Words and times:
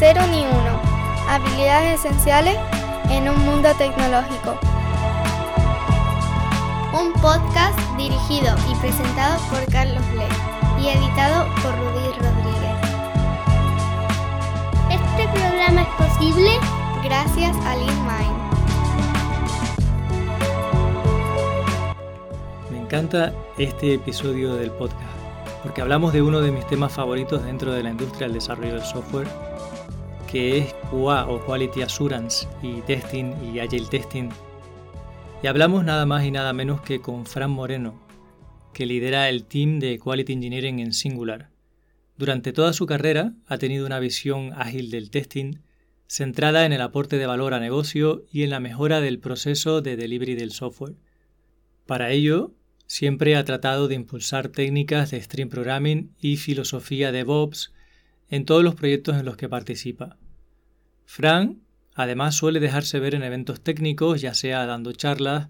Cero 0.00 0.22
ni 0.30 0.38
uno. 0.46 0.80
Habilidades 1.28 2.02
esenciales 2.02 2.56
en 3.10 3.28
un 3.28 3.38
mundo 3.44 3.68
tecnológico. 3.76 4.58
Un 6.98 7.12
podcast 7.20 7.78
dirigido 7.98 8.56
y 8.70 8.74
presentado 8.76 9.38
por 9.50 9.62
Carlos 9.70 10.02
Lee 10.14 10.82
y 10.82 10.88
editado 10.88 11.44
por 11.56 11.76
Rudy 11.76 12.12
Rodríguez. 12.18 12.78
Este 14.90 15.28
programa 15.38 15.82
es 15.82 15.88
posible 16.08 16.50
gracias 17.04 17.54
a 17.66 17.76
LeanMind. 17.76 18.40
Me 22.70 22.78
encanta 22.78 23.34
este 23.58 23.92
episodio 23.92 24.54
del 24.54 24.70
podcast 24.70 25.10
porque 25.62 25.82
hablamos 25.82 26.14
de 26.14 26.22
uno 26.22 26.40
de 26.40 26.52
mis 26.52 26.66
temas 26.66 26.90
favoritos 26.90 27.44
dentro 27.44 27.72
de 27.72 27.82
la 27.82 27.90
industria 27.90 28.28
del 28.28 28.32
desarrollo 28.32 28.76
del 28.76 28.82
software, 28.82 29.28
que 30.30 30.58
es 30.58 30.74
QA 30.90 31.26
o 31.28 31.44
Quality 31.44 31.82
Assurance 31.82 32.46
y 32.62 32.80
Testing 32.82 33.32
y 33.52 33.58
Agile 33.58 33.86
Testing. 33.90 34.28
Y 35.42 35.46
hablamos 35.46 35.84
nada 35.84 36.06
más 36.06 36.24
y 36.24 36.30
nada 36.30 36.52
menos 36.52 36.80
que 36.82 37.00
con 37.00 37.26
Fran 37.26 37.50
Moreno, 37.50 38.00
que 38.72 38.86
lidera 38.86 39.28
el 39.28 39.44
team 39.44 39.78
de 39.80 39.98
Quality 39.98 40.32
Engineering 40.32 40.78
en 40.80 40.92
Singular. 40.92 41.50
Durante 42.16 42.52
toda 42.52 42.72
su 42.72 42.86
carrera 42.86 43.34
ha 43.46 43.58
tenido 43.58 43.86
una 43.86 43.98
visión 43.98 44.52
ágil 44.54 44.90
del 44.90 45.10
testing, 45.10 45.60
centrada 46.06 46.66
en 46.66 46.72
el 46.72 46.80
aporte 46.80 47.16
de 47.16 47.26
valor 47.26 47.54
a 47.54 47.60
negocio 47.60 48.24
y 48.30 48.42
en 48.42 48.50
la 48.50 48.60
mejora 48.60 49.00
del 49.00 49.18
proceso 49.18 49.80
de 49.80 49.96
delivery 49.96 50.34
del 50.34 50.52
software. 50.52 50.96
Para 51.86 52.10
ello, 52.10 52.52
Siempre 52.90 53.36
ha 53.36 53.44
tratado 53.44 53.86
de 53.86 53.94
impulsar 53.94 54.48
técnicas 54.48 55.12
de 55.12 55.22
stream 55.22 55.48
programming 55.48 56.12
y 56.20 56.38
filosofía 56.38 57.12
de 57.12 57.18
DevOps 57.18 57.72
en 58.30 58.44
todos 58.44 58.64
los 58.64 58.74
proyectos 58.74 59.16
en 59.16 59.26
los 59.26 59.36
que 59.36 59.48
participa. 59.48 60.18
Fran 61.12 61.60
además 61.96 62.36
suele 62.36 62.60
dejarse 62.60 63.00
ver 63.00 63.16
en 63.16 63.24
eventos 63.24 63.60
técnicos, 63.60 64.20
ya 64.20 64.32
sea 64.32 64.64
dando 64.64 64.92
charlas 64.92 65.48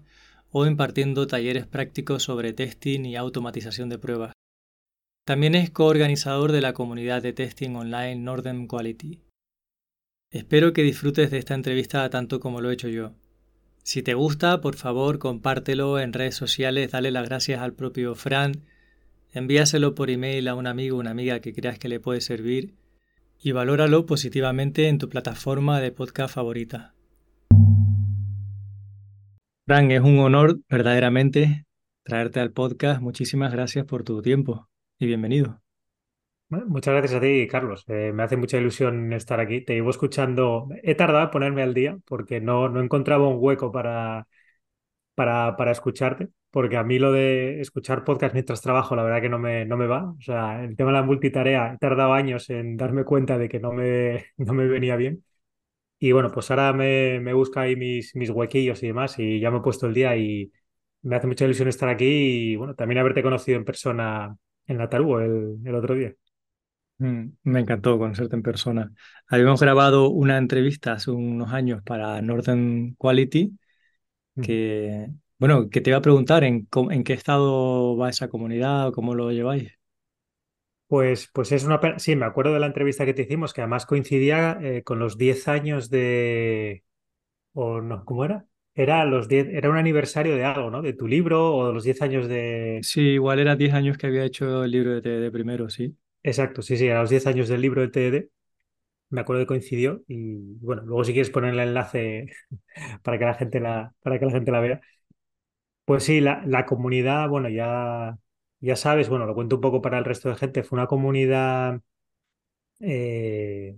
o 0.49 0.65
impartiendo 0.65 1.27
talleres 1.27 1.67
prácticos 1.67 2.23
sobre 2.23 2.51
testing 2.51 3.05
y 3.05 3.15
automatización 3.15 3.87
de 3.87 3.99
pruebas. 3.99 4.33
También 5.23 5.53
es 5.53 5.69
coorganizador 5.69 6.51
de 6.51 6.61
la 6.61 6.73
comunidad 6.73 7.21
de 7.21 7.33
testing 7.33 7.75
online 7.75 8.15
Northern 8.15 8.65
Quality. 8.65 9.21
Espero 10.31 10.73
que 10.73 10.81
disfrutes 10.81 11.29
de 11.29 11.37
esta 11.37 11.53
entrevista 11.53 12.09
tanto 12.09 12.39
como 12.39 12.59
lo 12.59 12.71
he 12.71 12.73
hecho 12.73 12.89
yo. 12.89 13.13
Si 13.83 14.01
te 14.01 14.15
gusta, 14.15 14.61
por 14.61 14.75
favor, 14.75 15.19
compártelo 15.19 15.99
en 15.99 16.13
redes 16.13 16.33
sociales, 16.33 16.89
dale 16.89 17.11
las 17.11 17.29
gracias 17.29 17.61
al 17.61 17.73
propio 17.73 18.15
Fran, 18.15 18.63
envíaselo 19.31 19.93
por 19.93 20.09
email 20.09 20.47
a 20.47 20.55
un 20.55 20.65
amigo 20.65 20.97
o 20.97 21.01
una 21.01 21.11
amiga 21.11 21.39
que 21.39 21.53
creas 21.53 21.77
que 21.77 21.87
le 21.87 21.99
puede 21.99 22.19
servir 22.19 22.80
y 23.43 23.51
valóralo 23.51 24.05
positivamente 24.05 24.87
en 24.87 24.97
tu 24.97 25.09
plataforma 25.09 25.79
de 25.81 25.91
podcast 25.91 26.35
favorita. 26.35 26.93
Fran, 29.65 29.91
es 29.91 30.01
un 30.01 30.19
honor 30.19 30.59
verdaderamente 30.69 31.65
traerte 32.03 32.39
al 32.39 32.51
podcast. 32.51 33.01
Muchísimas 33.01 33.51
gracias 33.51 33.85
por 33.85 34.03
tu 34.03 34.21
tiempo 34.21 34.67
y 34.99 35.07
bienvenido. 35.07 35.61
Muchas 36.49 36.93
gracias 36.93 37.17
a 37.17 37.21
ti, 37.21 37.47
Carlos. 37.47 37.85
Eh, 37.87 38.11
me 38.13 38.23
hace 38.23 38.35
mucha 38.35 38.57
ilusión 38.57 39.13
estar 39.13 39.39
aquí. 39.39 39.61
Te 39.61 39.73
llevo 39.73 39.89
escuchando. 39.89 40.67
He 40.83 40.95
tardado 40.95 41.23
en 41.23 41.31
ponerme 41.31 41.63
al 41.63 41.73
día 41.73 41.97
porque 42.05 42.41
no, 42.41 42.67
no 42.67 42.81
encontraba 42.81 43.27
un 43.27 43.37
hueco 43.39 43.71
para, 43.71 44.27
para, 45.21 45.55
para 45.55 45.71
escucharte, 45.71 46.29
porque 46.49 46.77
a 46.77 46.83
mí 46.83 46.97
lo 46.97 47.11
de 47.11 47.61
escuchar 47.61 48.03
podcast 48.03 48.33
mientras 48.33 48.59
trabajo, 48.59 48.95
la 48.95 49.03
verdad 49.03 49.21
que 49.21 49.29
no 49.29 49.37
me, 49.37 49.65
no 49.65 49.77
me 49.77 49.85
va. 49.85 50.09
O 50.09 50.19
sea, 50.19 50.63
el 50.63 50.75
tema 50.75 50.89
de 50.89 50.97
la 50.97 51.03
multitarea, 51.03 51.73
he 51.75 51.77
tardado 51.77 52.13
años 52.13 52.49
en 52.49 52.75
darme 52.75 53.03
cuenta 53.03 53.37
de 53.37 53.47
que 53.47 53.59
no 53.59 53.71
me, 53.71 54.25
no 54.37 54.53
me 54.53 54.65
venía 54.67 54.95
bien. 54.95 55.23
Y 55.99 56.11
bueno, 56.13 56.31
pues 56.31 56.49
ahora 56.51 56.73
me, 56.73 57.19
me 57.19 57.33
busca 57.33 57.61
ahí 57.61 57.75
mis, 57.75 58.15
mis 58.15 58.31
huequillos 58.31 58.81
y 58.81 58.87
demás, 58.87 59.19
y 59.19 59.39
ya 59.39 59.51
me 59.51 59.59
he 59.59 59.61
puesto 59.61 59.85
el 59.87 59.93
día 59.93 60.17
y 60.17 60.51
me 61.03 61.15
hace 61.17 61.27
mucha 61.27 61.45
ilusión 61.45 61.67
estar 61.67 61.89
aquí 61.89 62.05
y 62.53 62.55
bueno, 62.55 62.73
también 62.73 62.99
haberte 62.99 63.21
conocido 63.21 63.57
en 63.59 63.65
persona 63.65 64.35
en 64.65 64.77
la 64.79 64.85
el, 64.91 65.59
el 65.63 65.75
otro 65.75 65.93
día. 65.93 66.13
Mm, 66.97 67.33
me 67.43 67.59
encantó 67.59 67.99
conocerte 67.99 68.35
en 68.35 68.41
persona. 68.41 68.91
Habíamos 69.27 69.61
grabado 69.61 70.09
una 70.09 70.37
entrevista 70.39 70.93
hace 70.93 71.11
unos 71.11 71.53
años 71.53 71.83
para 71.83 72.21
Northern 72.23 72.95
Quality, 72.95 73.51
que, 74.39 75.07
bueno, 75.39 75.69
que 75.69 75.81
te 75.81 75.89
iba 75.89 75.97
a 75.99 76.01
preguntar 76.01 76.43
en, 76.43 76.67
en 76.91 77.03
qué 77.03 77.13
estado 77.13 77.97
va 77.97 78.09
esa 78.09 78.29
comunidad 78.29 78.87
o 78.89 78.91
cómo 78.93 79.15
lo 79.15 79.31
lleváis. 79.31 79.71
Pues, 80.87 81.29
pues 81.33 81.51
es 81.53 81.63
una 81.63 81.79
Sí, 81.99 82.15
me 82.17 82.25
acuerdo 82.25 82.53
de 82.53 82.59
la 82.59 82.65
entrevista 82.67 83.05
que 83.05 83.13
te 83.13 83.21
hicimos, 83.23 83.53
que 83.53 83.61
además 83.61 83.85
coincidía 83.85 84.57
eh, 84.61 84.83
con 84.83 84.99
los 84.99 85.17
10 85.17 85.47
años 85.47 85.89
de. 85.89 86.83
O 87.53 87.81
no, 87.81 88.05
¿cómo 88.05 88.25
era? 88.25 88.45
Era, 88.75 89.05
los 89.05 89.27
10... 89.29 89.47
era 89.49 89.69
un 89.69 89.77
aniversario 89.77 90.35
de 90.35 90.45
algo, 90.45 90.71
¿no? 90.71 90.81
De 90.83 90.93
tu 90.93 91.07
libro 91.07 91.55
o 91.55 91.67
de 91.67 91.73
los 91.73 91.83
10 91.85 92.01
años 92.03 92.27
de. 92.29 92.87
Sí, 92.89 93.01
igual 93.01 93.39
era 93.39 93.55
10 93.55 93.73
años 93.73 93.97
que 93.97 94.05
había 94.07 94.23
hecho 94.25 94.63
el 94.63 94.71
libro 94.71 94.99
de, 95.01 95.19
de 95.19 95.31
primero, 95.31 95.69
sí. 95.69 95.97
Exacto, 96.23 96.61
sí, 96.61 96.77
sí, 96.77 96.89
a 96.89 96.99
los 97.01 97.09
10 97.09 97.25
años 97.27 97.47
del 97.49 97.61
libro 97.61 97.81
de 97.81 97.87
TED, 97.89 98.25
me 99.11 99.21
acuerdo 99.21 99.43
que 99.43 99.47
coincidió 99.47 100.03
y 100.07 100.57
bueno, 100.61 100.83
luego 100.83 101.03
si 101.03 101.13
quieres 101.13 101.29
poner 101.31 101.53
el 101.53 101.59
enlace 101.61 102.27
para 103.03 103.19
que 103.19 103.25
la 103.25 103.33
gente 103.35 103.59
la, 103.59 103.93
para 104.03 104.19
que 104.19 104.25
la 104.25 104.31
gente 104.31 104.51
la 104.51 104.59
vea. 104.61 104.81
Pues 105.85 106.03
sí, 106.05 106.21
la, 106.21 106.41
la 106.45 106.65
comunidad, 106.65 107.27
bueno, 107.29 107.49
ya, 107.49 108.17
ya 108.59 108.75
sabes, 108.75 109.09
bueno, 109.09 109.25
lo 109.25 109.35
cuento 109.35 109.55
un 109.57 109.61
poco 109.61 109.81
para 109.81 109.97
el 109.97 110.05
resto 110.05 110.29
de 110.29 110.35
gente, 110.35 110.63
fue 110.63 110.77
una 110.79 110.87
comunidad, 110.87 111.81
eh, 112.79 113.77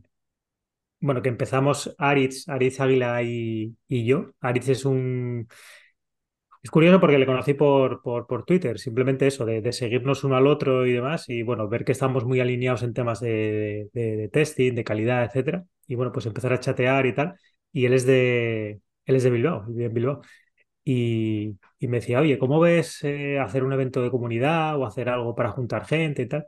bueno, 0.99 1.21
que 1.21 1.29
empezamos 1.29 1.93
Aritz, 1.97 2.47
Aritz 2.47 2.79
Águila 2.79 3.21
y, 3.23 3.75
y 3.87 4.05
yo. 4.05 4.31
Aritz 4.41 4.69
es 4.69 4.85
un, 4.85 5.47
es 6.63 6.71
curioso 6.71 6.99
porque 7.01 7.19
le 7.19 7.25
conocí 7.25 7.53
por, 7.53 8.01
por, 8.01 8.25
por 8.25 8.45
Twitter, 8.45 8.79
simplemente 8.79 9.27
eso, 9.27 9.45
de, 9.45 9.71
seguirnos 9.73 10.23
uno 10.23 10.37
al 10.37 10.47
otro 10.47 10.85
y 10.85 10.93
demás, 10.93 11.27
y 11.29 11.43
bueno, 11.43 11.67
ver 11.67 11.83
que 11.83 11.91
estamos 11.91 12.23
muy 12.25 12.39
alineados 12.39 12.83
en 12.83 12.93
temas 12.93 13.19
de, 13.19 13.89
de, 13.93 14.29
testing, 14.29 14.73
de 14.73 14.83
calidad, 14.85 15.25
etcétera. 15.25 15.65
Y 15.87 15.95
bueno, 15.95 16.13
pues 16.13 16.25
empezar 16.25 16.53
a 16.53 16.59
chatear 16.59 17.05
y 17.05 17.13
tal. 17.13 17.35
Y 17.73 17.85
él 17.85 17.93
es 17.93 18.05
de, 18.05 18.81
él 19.05 19.15
es 19.15 19.23
de 19.23 19.29
Bilbao, 19.29 19.65
vive 19.67 19.89
Bilbao. 19.89 20.21
Y, 20.85 21.57
y, 21.79 21.87
me 21.87 21.97
decía, 21.99 22.19
oye, 22.21 22.39
¿cómo 22.39 22.59
ves 22.59 23.03
eh, 23.03 23.39
hacer 23.39 23.63
un 23.63 23.73
evento 23.73 24.01
de 24.03 24.11
comunidad 24.11 24.77
o 24.79 24.85
hacer 24.85 25.09
algo 25.09 25.35
para 25.35 25.51
juntar 25.51 25.85
gente 25.85 26.23
y 26.23 26.27
tal? 26.27 26.47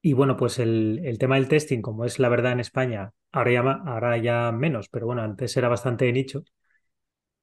Y 0.00 0.12
bueno, 0.12 0.36
pues 0.36 0.58
el, 0.58 1.00
el 1.04 1.18
tema 1.18 1.36
del 1.36 1.48
testing, 1.48 1.80
como 1.82 2.04
es 2.04 2.18
la 2.18 2.28
verdad 2.28 2.52
en 2.52 2.60
España, 2.60 3.12
ahora 3.32 3.52
ya, 3.52 3.60
ahora 3.60 4.16
ya 4.18 4.52
menos, 4.52 4.88
pero 4.88 5.06
bueno, 5.06 5.22
antes 5.22 5.56
era 5.56 5.68
bastante 5.68 6.04
de 6.06 6.12
nicho, 6.12 6.44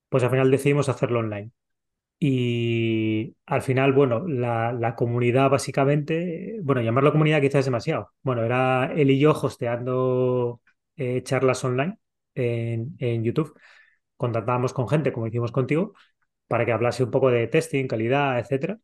pues 0.09 0.23
al 0.23 0.29
final 0.29 0.51
decidimos 0.51 0.89
hacerlo 0.89 1.19
online. 1.19 1.51
Y 2.19 3.35
al 3.45 3.61
final, 3.61 3.93
bueno, 3.93 4.25
la, 4.27 4.71
la, 4.73 4.95
comunidad 4.95 5.49
básicamente, 5.49 6.59
bueno, 6.63 6.81
llamarlo 6.81 7.11
comunidad 7.11 7.41
quizás 7.41 7.59
es 7.59 7.65
demasiado. 7.65 8.11
Bueno, 8.23 8.43
era 8.43 8.91
él 8.95 9.11
y 9.11 9.19
yo 9.19 9.31
hosteando 9.31 10.61
eh, 10.95 11.21
charlas 11.23 11.63
online 11.65 11.99
en, 12.33 12.95
en, 12.99 13.23
YouTube. 13.23 13.53
Contactábamos 14.17 14.73
con 14.73 14.87
gente, 14.87 15.11
como 15.13 15.27
hicimos 15.27 15.51
contigo, 15.51 15.93
para 16.47 16.65
que 16.65 16.71
hablase 16.71 17.03
un 17.03 17.11
poco 17.11 17.29
de 17.31 17.47
testing, 17.47 17.87
calidad, 17.87 18.39
etcétera. 18.39 18.79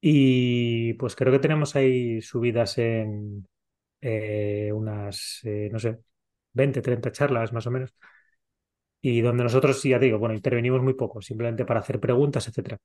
Y 0.00 0.94
pues 0.94 1.16
creo 1.16 1.32
que 1.32 1.38
tenemos 1.40 1.76
ahí 1.76 2.22
subidas 2.22 2.78
en 2.78 3.48
eh, 4.00 4.70
unas, 4.74 5.40
eh, 5.44 5.68
no 5.72 5.78
sé, 5.78 5.98
20, 6.52 6.82
30 6.82 7.12
charlas 7.12 7.52
más 7.52 7.66
o 7.66 7.70
menos 7.70 7.94
y 9.00 9.20
donde 9.22 9.44
nosotros, 9.44 9.82
ya 9.82 9.98
digo, 9.98 10.18
bueno, 10.18 10.34
intervenimos 10.34 10.82
muy 10.82 10.94
poco, 10.94 11.22
simplemente 11.22 11.64
para 11.64 11.80
hacer 11.80 12.00
preguntas, 12.00 12.48
etcétera. 12.48 12.78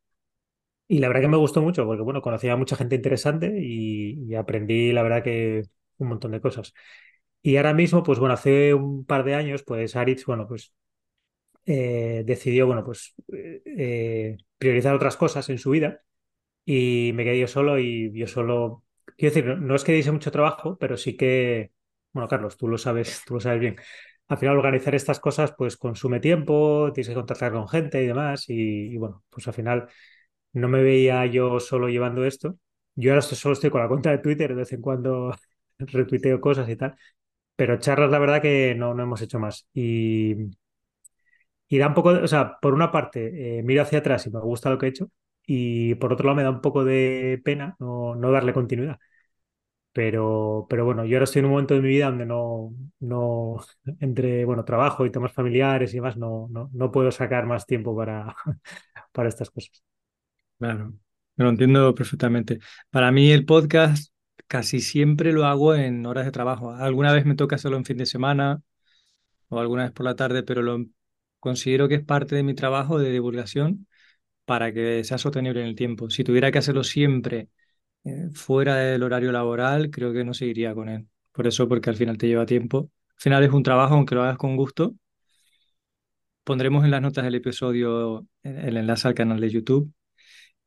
Y 0.87 0.99
la 0.99 1.07
verdad 1.07 1.21
que 1.23 1.27
me 1.29 1.37
gustó 1.37 1.61
mucho, 1.61 1.85
porque 1.85 2.03
bueno, 2.03 2.21
conocí 2.21 2.47
a 2.47 2.55
mucha 2.55 2.75
gente 2.75 2.95
interesante 2.95 3.53
y, 3.59 4.35
aprendí, 4.35 4.91
la 4.91 5.03
verdad 5.03 5.23
que 5.23 5.63
un 5.97 6.09
montón 6.09 6.31
de 6.31 6.41
cosas. 6.41 6.73
Y 7.41 7.57
ahora 7.57 7.73
mismo, 7.73 8.03
pues 8.03 8.19
bueno, 8.19 8.33
hace 8.35 8.73
un 8.73 9.05
par 9.05 9.23
de 9.23 9.35
años, 9.35 9.63
pues 9.63 9.95
Aritz, 9.95 10.25
bueno, 10.25 10.47
pues 10.47 10.73
eh, 11.65 12.23
decidió, 12.25 12.67
bueno, 12.67 12.83
pues 12.85 13.15
eh, 13.33 14.37
priorizar 14.57 14.95
otras 14.95 15.17
cosas 15.17 15.49
en 15.49 15.57
su 15.59 15.71
vida 15.71 16.01
y 16.65 17.11
me 17.15 17.23
quedé 17.23 17.39
yo 17.39 17.47
solo 17.47 17.79
y 17.79 18.11
yo 18.13 18.27
solo, 18.27 18.83
quiero 19.17 19.35
decir, 19.35 19.57
no, 19.59 19.75
es 19.75 19.83
que 19.83 19.93
diese 19.93 20.11
mucho 20.11 20.31
trabajo, 20.31 20.77
pero 20.79 20.97
sí 20.97 21.17
que, 21.17 21.71
bueno, 22.13 22.27
Carlos, 22.29 22.57
tú 22.57 22.67
lo 22.67 22.77
sabes, 22.77 23.23
tú 23.27 23.35
lo 23.35 23.39
sabes 23.39 23.59
bien 23.59 23.77
al 24.27 24.37
final 24.37 24.57
organizar 24.57 24.95
estas 24.95 25.19
cosas 25.19 25.53
pues 25.57 25.77
consume 25.77 26.19
tiempo, 26.19 26.91
tienes 26.93 27.09
que 27.09 27.15
contactar 27.15 27.51
con 27.53 27.67
gente 27.67 28.03
y 28.03 28.07
demás 28.07 28.45
y, 28.49 28.97
bueno, 28.97 29.23
pues 29.29 29.47
al 29.47 29.53
final 29.53 29.87
no 30.53 30.67
me 30.67 30.83
veía 30.83 31.25
yo 31.27 31.59
solo 31.59 31.89
llevando 31.89 32.25
esto. 32.25 32.57
Yo 32.95 33.11
ahora 33.11 33.21
solo 33.21 33.53
estoy 33.53 33.69
con 33.69 33.81
la 33.81 33.87
cuenta 33.89 34.11
de 34.11 34.19
Twitter, 34.19 34.49
de 34.49 34.55
vez 34.55 34.73
en 34.73 34.81
cuando 34.81 35.35
retuiteo 35.79 36.41
cosas 36.41 36.69
y 36.69 36.75
tal, 36.77 36.95
pero 37.55 37.79
charlas 37.79 38.11
la 38.11 38.19
verdad 38.19 38.41
que 38.41 38.75
no, 38.75 38.93
no 38.93 39.03
hemos 39.03 39.21
hecho 39.21 39.39
más. 39.39 39.67
Y, 39.73 40.35
da 41.69 41.87
un 41.87 41.93
poco, 41.93 42.09
o 42.09 42.27
sea, 42.27 42.57
por 42.61 42.73
una 42.73 42.91
parte 42.91 43.59
eh, 43.59 43.63
miro 43.63 43.81
hacia 43.81 43.99
atrás 43.99 44.25
y 44.27 44.29
me 44.31 44.39
gusta 44.39 44.69
lo 44.69 44.77
que 44.77 44.85
he 44.87 44.89
hecho 44.89 45.09
y 45.45 45.95
por 45.95 46.13
otro 46.13 46.25
lado 46.25 46.37
me 46.37 46.43
da 46.43 46.49
un 46.49 46.61
poco 46.61 46.83
de 46.85 47.41
pena 47.43 47.75
no 47.79 48.31
darle 48.31 48.53
continuidad. 48.53 48.97
Pero, 49.95 50.67
pero 50.69 50.83
bueno, 50.83 51.05
yo 51.05 51.15
ahora 51.15 51.23
estoy 51.23 51.39
en 51.39 51.45
un 51.45 51.51
momento 51.51 51.73
de 51.73 51.79
mi 51.79 51.87
vida 51.87 52.07
donde 52.07 52.25
no, 52.25 52.75
no 52.99 53.57
entre, 54.01 54.43
bueno, 54.43 54.65
trabajo 54.65 55.05
y 55.05 55.11
temas 55.11 55.31
familiares 55.31 55.93
y 55.93 55.97
demás, 55.97 56.17
no, 56.17 56.47
no, 56.51 56.69
no 56.73 56.91
puedo 56.91 57.11
sacar 57.11 57.45
más 57.45 57.65
tiempo 57.65 57.95
para, 57.95 58.35
para 59.13 59.29
estas 59.29 59.49
cosas. 59.49 59.81
Claro, 60.59 60.93
me 61.37 61.43
lo 61.45 61.49
entiendo 61.49 61.95
perfectamente. 61.95 62.59
Para 62.89 63.11
mí 63.11 63.31
el 63.31 63.45
podcast 63.45 64.11
casi 64.47 64.81
siempre 64.81 65.31
lo 65.33 65.45
hago 65.45 65.75
en 65.75 66.05
horas 66.05 66.25
de 66.25 66.31
trabajo. 66.31 66.73
Alguna 66.73 67.13
vez 67.13 67.25
me 67.25 67.35
toca 67.35 67.55
hacerlo 67.55 67.77
en 67.77 67.85
fin 67.85 67.97
de 67.97 68.05
semana 68.05 68.61
o 69.49 69.59
alguna 69.59 69.83
vez 69.83 69.91
por 69.93 70.05
la 70.05 70.15
tarde, 70.15 70.43
pero 70.43 70.61
lo 70.61 70.85
considero 71.39 71.87
que 71.87 71.95
es 71.95 72.05
parte 72.05 72.35
de 72.35 72.43
mi 72.43 72.55
trabajo 72.55 72.99
de 72.99 73.11
divulgación 73.11 73.87
para 74.45 74.73
que 74.73 75.03
sea 75.03 75.17
sostenible 75.17 75.61
en 75.61 75.67
el 75.67 75.75
tiempo. 75.75 76.09
Si 76.09 76.23
tuviera 76.23 76.51
que 76.51 76.59
hacerlo 76.59 76.83
siempre 76.83 77.49
eh, 78.05 78.29
fuera 78.33 78.75
del 78.75 79.03
horario 79.03 79.31
laboral, 79.31 79.89
creo 79.89 80.13
que 80.13 80.23
no 80.23 80.33
seguiría 80.33 80.73
con 80.73 80.89
él. 80.89 81.07
Por 81.31 81.47
eso, 81.47 81.67
porque 81.67 81.89
al 81.89 81.95
final 81.97 82.17
te 82.17 82.27
lleva 82.27 82.45
tiempo. 82.45 82.91
Al 83.09 83.21
final 83.21 83.43
es 83.43 83.51
un 83.51 83.63
trabajo, 83.63 83.95
aunque 83.95 84.15
lo 84.15 84.23
hagas 84.23 84.37
con 84.37 84.55
gusto. 84.55 84.95
Pondremos 86.43 86.85
en 86.85 86.91
las 86.91 87.01
notas 87.01 87.23
del 87.23 87.35
episodio 87.35 88.27
el 88.43 88.77
enlace 88.77 89.07
al 89.07 89.15
canal 89.15 89.41
de 89.41 89.49
YouTube. 89.49 89.91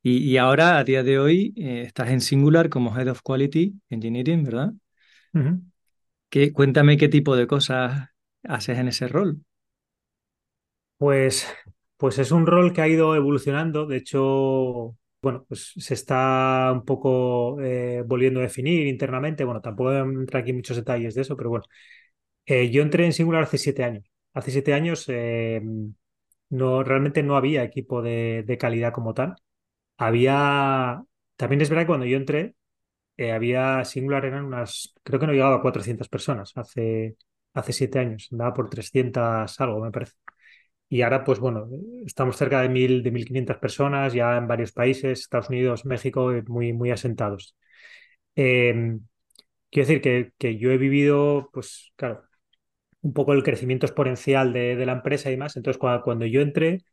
Y, 0.01 0.37
ahora, 0.37 0.77
a 0.77 0.83
día 0.83 1.03
de 1.03 1.19
hoy, 1.19 1.53
eh, 1.57 1.83
estás 1.85 2.09
en 2.09 2.21
Singular 2.21 2.69
como 2.69 2.97
Head 2.97 3.09
of 3.09 3.21
Quality 3.21 3.73
Engineering, 3.89 4.43
¿verdad? 4.43 4.73
cuéntame 6.53 6.97
qué 6.97 7.09
tipo 7.09 7.35
de 7.35 7.47
cosas 7.47 8.09
haces 8.43 8.77
en 8.77 8.87
ese 8.89 9.07
rol. 9.07 9.41
Pues, 10.97 11.47
pues 11.97 12.19
es 12.19 12.31
un 12.31 12.45
rol 12.45 12.71
que 12.73 12.81
ha 12.81 12.87
ido 12.87 13.15
evolucionando. 13.15 13.87
De 13.87 13.97
hecho, 13.97 14.95
bueno, 15.21 15.45
pues 15.47 15.73
se 15.77 15.93
está 15.93 16.71
un 16.73 16.85
poco 16.85 17.59
eh, 17.61 18.03
volviendo 18.05 18.39
a 18.39 18.43
definir 18.43 18.87
internamente. 18.87 19.43
Bueno, 19.43 19.61
tampoco 19.61 19.93
entrar 19.93 20.43
aquí 20.43 20.53
muchos 20.53 20.77
detalles 20.77 21.15
de 21.15 21.21
eso, 21.21 21.35
pero 21.37 21.49
bueno. 21.49 21.65
Eh, 22.45 22.71
yo 22.71 22.81
entré 22.83 23.05
en 23.05 23.13
Singular 23.13 23.43
hace 23.43 23.57
siete 23.57 23.83
años. 23.83 24.05
Hace 24.33 24.51
siete 24.51 24.73
años 24.73 25.05
eh, 25.09 25.61
no, 26.49 26.83
realmente 26.83 27.23
no 27.23 27.37
había 27.37 27.63
equipo 27.63 28.01
de, 28.01 28.57
calidad 28.59 28.93
como 28.93 29.13
tal. 29.13 29.35
Había. 29.97 31.03
También 31.37 31.61
es 31.61 31.69
verdad 31.69 31.83
que 31.83 31.87
cuando 31.87 32.05
yo 32.07 32.17
entré, 32.17 32.55
había 33.33 33.85
Singular 33.85 34.25
eran 34.25 34.45
unas. 34.45 34.93
Creo 35.03 35.19
que 35.19 35.27
no 35.27 35.33
llegaba 35.33 35.57
a 35.57 35.61
400 35.61 36.09
personas 36.09 36.53
hace, 36.55 37.17
hace 37.53 37.73
siete 37.73 37.99
años. 37.99 38.29
Andaba 38.31 38.53
por 38.53 38.69
300 38.69 39.59
algo, 39.61 39.81
me 39.81 39.91
parece. 39.91 40.15
Y 40.89 41.01
ahora, 41.03 41.23
pues 41.23 41.39
bueno, 41.39 41.69
estamos 42.05 42.35
cerca 42.37 42.61
de, 42.61 42.69
mil, 42.69 43.03
de 43.03 43.11
1.500 43.11 43.57
personas 43.57 44.13
ya 44.13 44.37
en 44.37 44.47
varios 44.47 44.71
países, 44.71 45.19
Estados 45.21 45.49
Unidos, 45.49 45.85
México, 45.85 46.31
eh, 46.33 46.43
muy, 46.47 46.73
muy 46.73 46.91
asentados. 46.91 47.55
Em, 48.35 49.01
quiero 49.71 49.87
decir 49.87 50.01
que, 50.01 50.33
que, 50.37 50.57
yo 50.57 50.71
he 50.71 50.77
vivido, 50.77 51.49
pues 51.53 51.91
claro, 51.95 52.23
un 53.01 53.13
poco 53.13 53.33
el 53.33 53.43
crecimiento 53.43 53.85
exponencial 53.85 54.53
de, 54.53 54.75
de 54.75 54.85
la 54.85 54.93
empresa 54.93 55.31
y 55.31 55.37
más. 55.37 55.57
Entonces, 55.57 55.79
cuando, 55.79 56.25
yo 56.25 56.41
entré, 56.41 56.83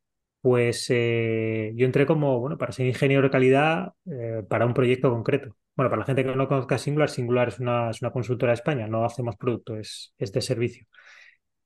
pues 0.40 0.86
eh, 0.90 1.72
yo 1.76 1.86
entré 1.86 2.06
como, 2.06 2.40
bueno, 2.40 2.58
para 2.58 2.72
ser 2.72 2.86
ingeniero 2.86 3.22
de 3.24 3.30
calidad 3.30 3.92
eh, 4.06 4.42
para 4.48 4.66
un 4.66 4.74
proyecto 4.74 5.10
concreto. 5.10 5.56
Bueno, 5.76 5.90
para 5.90 6.00
la 6.00 6.06
gente 6.06 6.24
que 6.24 6.34
no 6.34 6.48
conozca 6.48 6.78
Singular, 6.78 7.10
Singular 7.10 7.48
es 7.48 7.60
una, 7.60 7.90
es 7.90 8.02
una 8.02 8.12
consultora 8.12 8.52
de 8.52 8.54
España, 8.56 8.86
no 8.88 9.04
hacemos 9.04 9.36
producto, 9.36 9.76
es, 9.76 10.14
es 10.18 10.32
de 10.32 10.40
servicio. 10.40 10.86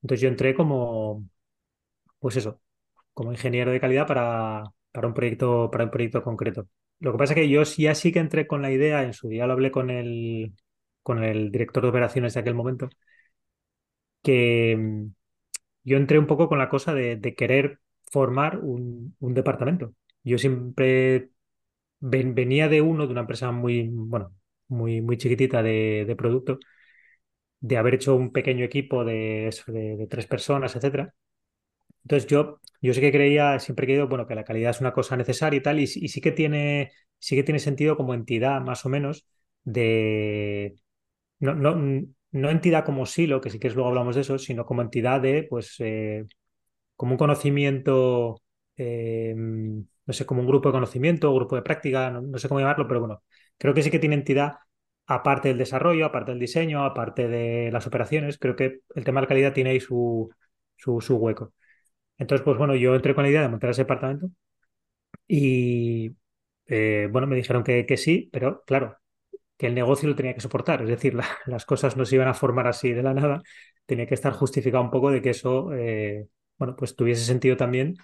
Entonces 0.03 0.23
yo 0.23 0.29
entré 0.29 0.55
como, 0.55 1.25
pues 2.21 2.37
eso, 2.37 2.61
como 3.15 3.33
ingeniero 3.33 3.73
de 3.73 3.81
calidad 3.81 4.07
para, 4.07 4.65
para, 4.93 5.09
un 5.09 5.15
proyecto, 5.15 5.71
para 5.71 5.85
un 5.85 5.91
proyecto 5.91 6.23
concreto. 6.23 6.69
Lo 7.01 7.13
que 7.13 7.19
pasa 7.19 7.35
es 7.35 7.41
que 7.41 7.49
yo 7.51 7.63
ya 7.65 7.95
sí 7.95 8.13
que 8.13 8.21
entré 8.21 8.47
con 8.47 8.63
la 8.63 8.71
idea, 8.73 9.05
en 9.05 9.15
su 9.15 9.29
día 9.29 9.47
lo 9.47 9.55
hablé 9.55 9.71
con 9.71 9.91
el, 9.91 10.55
con 11.03 11.25
el 11.25 11.51
director 11.53 11.83
de 11.83 11.91
operaciones 11.91 12.35
de 12.35 12.41
aquel 12.41 12.55
momento, 12.55 12.89
que 14.23 14.77
mm, 14.79 15.07
yo 15.85 15.97
entré 15.97 16.19
un 16.19 16.27
poco 16.27 16.49
con 16.49 16.59
la 16.59 16.69
cosa 16.69 16.95
de, 16.95 17.21
querer 17.37 17.81
formar 18.11 18.59
un, 18.61 19.17
departamento. 19.21 19.95
Yo 20.25 20.39
siempre 20.39 21.31
venía 22.01 22.69
de 22.69 22.83
uno, 22.83 23.07
de 23.07 23.13
una 23.13 23.23
empresa 23.23 23.53
muy, 23.53 23.89
bueno, 23.93 24.35
muy, 24.69 25.01
muy 25.03 25.19
chiquitita 25.19 25.63
de, 25.63 26.05
de 26.07 26.17
producto, 26.17 26.59
de 27.61 27.77
haber 27.77 27.95
hecho 27.95 28.15
un 28.17 28.33
pequeño 28.33 28.65
equipo 28.65 29.05
de, 29.05 29.51
de, 29.67 29.97
de 29.97 30.07
tres 30.07 30.27
personas, 30.27 30.75
etcétera 30.77 31.15
entonces 32.03 32.29
yo, 32.29 32.61
yo 32.81 32.95
sí 32.95 33.01
que 33.01 33.13
creía, 33.13 33.59
siempre 33.59 33.85
he 33.85 33.89
creído, 33.89 34.09
bueno, 34.09 34.27
que 34.27 34.35
la 34.35 34.45
calidad 34.45 34.71
es 34.71 34.81
una 34.81 34.93
cosa 34.93 35.17
necesaria 35.17 35.59
y 35.59 35.63
tal, 35.63 35.81
y, 35.81 35.87
sí 35.87 36.21
que 36.21 36.33
tiene, 36.33 36.93
sí 37.19 37.37
que 37.37 37.43
tiene 37.43 37.59
sentido 37.59 37.97
como 37.97 38.15
entidad, 38.15 38.61
más 38.61 38.85
o 38.87 38.89
menos, 38.89 39.27
de 39.65 40.77
no, 41.41 41.55
no, 41.55 41.75
no 42.33 42.51
entidad 42.51 42.85
como 42.85 43.07
silo, 43.07 43.41
que 43.41 43.51
sí 43.51 43.59
que 43.59 43.71
luego 43.71 43.89
hablamos 43.89 44.15
de 44.15 44.23
eso, 44.23 44.39
sino 44.39 44.65
como 44.67 44.83
entidad 44.83 45.21
de, 45.21 45.45
pues, 45.49 45.77
eh, 45.81 46.27
como 46.97 47.13
un 47.13 47.19
conocimiento, 47.19 48.43
eh, 48.77 49.35
no 49.37 50.13
sé, 50.13 50.27
como 50.27 50.41
un 50.41 50.47
grupo 50.47 50.69
de 50.69 50.73
conocimiento, 50.75 51.35
grupo 51.35 51.57
de 51.57 51.63
práctica, 51.63 52.11
no, 52.11 52.39
sé 52.39 52.49
cómo 52.49 52.61
llamarlo, 52.61 52.87
pero 52.89 53.01
bueno, 53.01 53.23
creo 53.59 53.75
que 53.75 53.83
sí 53.83 53.91
que 53.91 53.99
tiene 53.99 54.17
entidad 54.17 54.55
aparte 55.07 55.49
del 55.49 55.59
desarrollo, 55.59 56.07
aparte 56.07 56.33
del 56.33 56.41
diseño, 56.41 56.85
aparte 56.85 57.29
de 57.29 57.71
las 57.73 57.87
operaciones, 57.87 58.39
creo 58.39 58.57
que 58.57 58.81
el 58.95 59.05
tema 59.05 59.21
de 59.21 59.25
la 59.25 59.29
calidad 59.29 59.53
tiene 59.53 59.71
ahí 59.71 59.81
su, 59.81 60.31
su, 60.77 61.01
su 61.01 61.17
hueco. 61.17 61.53
Entonces, 62.21 62.45
pues 62.45 62.59
bueno, 62.59 62.77
yo 62.77 62.95
entré 62.95 63.15
con 63.17 63.25
la 63.25 63.31
idea 63.31 63.43
de 63.43 63.49
montar 63.49 63.71
ese 63.71 63.83
departamento 63.83 64.31
y 65.29 66.17
eh, 66.67 67.09
bueno, 67.13 67.27
me 67.27 67.37
dijeron 67.37 67.65
que, 67.65 67.97
sí, 67.97 68.29
pero 68.33 68.63
claro, 68.67 68.99
que 69.59 69.67
el 69.69 69.75
negocio 69.75 70.09
lo 70.09 70.17
tenía 70.17 70.35
que 70.35 70.41
soportar, 70.41 70.83
es 70.83 70.89
decir, 70.89 71.17
las 71.47 71.67
cosas 71.67 71.97
no 71.97 72.05
se 72.07 72.17
iban 72.17 72.29
a 72.29 72.35
formar 72.35 72.69
así 72.69 72.93
de 72.93 73.03
la 73.03 73.15
nada, 73.15 73.43
tenía 73.87 74.07
que 74.07 74.15
estar 74.15 74.33
justificado 74.35 74.85
un 74.85 74.91
poco 74.91 75.11
de 75.11 75.23
que 75.23 75.31
eso, 75.31 75.73
eh, 75.75 76.29
bueno, 76.59 76.77
pues 76.77 76.97
tuviese 76.97 77.25
sentido 77.25 77.57
también 77.57 77.97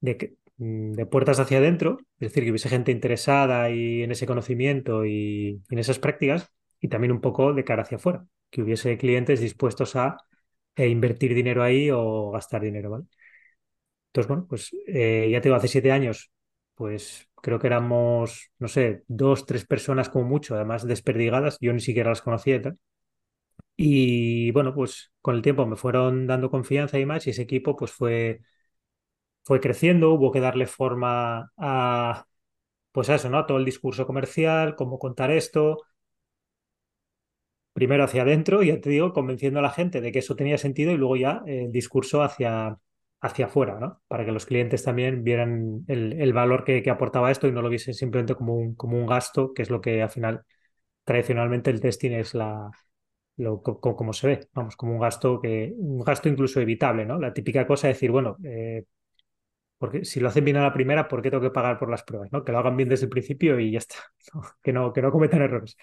de 0.00 0.16
que 0.18 0.34
mm, 0.58 0.92
de 0.92 1.06
puertas 1.06 1.40
hacia 1.40 1.58
adentro, 1.58 1.98
es 2.20 2.30
decir, 2.30 2.44
que 2.44 2.50
hubiese 2.50 2.68
gente 2.70 2.92
interesada 2.92 3.70
y 3.70 4.02
en 4.02 4.12
ese 4.12 4.26
conocimiento 4.26 5.04
y, 5.06 5.62
en 5.70 5.78
esas 5.78 5.98
prácticas, 5.98 6.50
y 6.80 6.88
también 6.88 7.12
un 7.12 7.20
poco 7.20 7.54
de 7.54 7.64
cara 7.64 7.82
hacia 7.82 7.96
afuera, 7.98 8.26
que 8.50 8.62
hubiese 8.62 8.98
clientes 8.98 9.40
dispuestos 9.40 9.96
a 9.96 10.18
eh, 10.76 10.88
invertir 10.88 11.34
dinero 11.34 11.62
ahí 11.62 11.90
o 11.92 12.30
gastar 12.32 12.62
dinero, 12.62 12.90
¿vale? 12.90 13.04
Entonces, 14.12 14.28
bueno, 14.28 14.46
pues 14.48 14.70
eh, 14.86 15.28
ya 15.30 15.40
te 15.40 15.48
digo, 15.48 15.56
hace 15.56 15.68
siete 15.68 15.90
años, 15.92 16.30
pues 16.74 17.28
creo 17.42 17.58
que 17.58 17.66
éramos, 17.68 18.50
no 18.58 18.68
sé, 18.68 19.04
dos, 19.08 19.46
tres 19.46 19.64
personas 19.66 20.08
como 20.10 20.26
mucho, 20.26 20.54
además 20.54 20.86
desperdigadas, 20.86 21.56
yo 21.60 21.72
ni 21.72 21.80
siquiera 21.80 22.10
las 22.10 22.22
conocía 22.22 22.56
y 22.56 22.62
tal. 22.62 22.78
Y 23.76 24.50
bueno, 24.52 24.74
pues 24.74 25.12
con 25.20 25.34
el 25.36 25.42
tiempo 25.42 25.66
me 25.66 25.76
fueron 25.76 26.26
dando 26.26 26.50
confianza 26.50 26.98
y 26.98 27.06
más, 27.06 27.26
y 27.26 27.30
ese 27.30 27.42
equipo 27.42 27.76
pues 27.76 27.90
fue, 27.92 28.40
fue 29.44 29.60
creciendo, 29.60 30.12
hubo 30.12 30.30
que 30.32 30.40
darle 30.40 30.66
forma 30.66 31.52
a, 31.56 32.26
pues 32.92 33.10
a 33.10 33.16
eso, 33.16 33.30
¿no? 33.30 33.38
A 33.38 33.46
todo 33.46 33.58
el 33.58 33.64
discurso 33.64 34.06
comercial, 34.06 34.76
cómo 34.76 34.98
contar 34.98 35.30
esto, 35.30 35.78
primero 37.72 38.04
hacia 38.04 38.22
adentro, 38.22 38.62
ya 38.62 38.80
te 38.80 38.90
digo, 38.90 39.12
convenciendo 39.12 39.58
a 39.60 39.62
la 39.62 39.70
gente 39.70 40.00
de 40.00 40.12
que 40.12 40.18
eso 40.20 40.36
tenía 40.36 40.58
sentido 40.58 40.92
y 40.92 40.96
luego 40.96 41.16
ya 41.16 41.42
el 41.46 41.72
discurso 41.72 42.22
hacia, 42.22 42.78
hacia 43.22 43.46
afuera, 43.46 43.78
¿no? 43.78 44.02
Para 44.08 44.24
que 44.24 44.32
los 44.32 44.46
clientes 44.46 44.82
también 44.82 45.24
vieran 45.24 45.84
el, 45.88 46.32
valor 46.32 46.64
que, 46.64 46.82
aportaba 46.90 47.30
esto 47.30 47.46
y 47.46 47.52
no 47.52 47.62
lo 47.62 47.68
viesen 47.68 47.94
simplemente 47.94 48.34
como 48.34 48.56
un, 48.56 48.74
como 48.74 48.98
un 48.98 49.06
gasto, 49.06 49.54
que 49.54 49.62
es 49.62 49.70
lo 49.70 49.80
que 49.80 50.02
al 50.02 50.10
final 50.10 50.44
tradicionalmente 51.04 51.70
el 51.70 51.80
testing 51.80 52.12
es 52.12 52.34
la 52.34 52.70
lo, 53.36 53.62
como, 53.62 54.12
se 54.12 54.26
ve, 54.26 54.48
vamos, 54.52 54.76
como 54.76 54.92
un 54.92 55.00
gasto 55.00 55.40
que 55.40 55.72
un 55.76 56.04
gasto 56.04 56.28
incluso 56.28 56.60
evitable, 56.60 57.06
¿no? 57.06 57.18
La 57.18 57.32
típica 57.32 57.66
cosa 57.66 57.86
de 57.86 57.94
decir, 57.94 58.10
bueno, 58.10 58.36
eh, 58.44 58.84
porque 59.78 60.04
si 60.04 60.20
lo 60.20 60.28
hacen 60.28 60.44
bien 60.44 60.56
a 60.58 60.62
la 60.62 60.72
primera, 60.72 61.08
¿por 61.08 61.22
qué 61.22 61.30
tengo 61.30 61.42
que 61.42 61.50
pagar 61.50 61.78
por 61.78 61.90
las 61.90 62.04
pruebas? 62.04 62.30
¿no? 62.32 62.44
Que 62.44 62.52
lo 62.52 62.58
hagan 62.58 62.76
bien 62.76 62.88
desde 62.88 63.06
el 63.06 63.10
principio 63.10 63.58
y 63.58 63.72
ya 63.72 63.78
está, 63.78 63.96
Que, 64.62 64.72
no, 64.72 64.92
que 64.92 65.02
no 65.02 65.10
cometan 65.12 65.42
errores. 65.42 65.76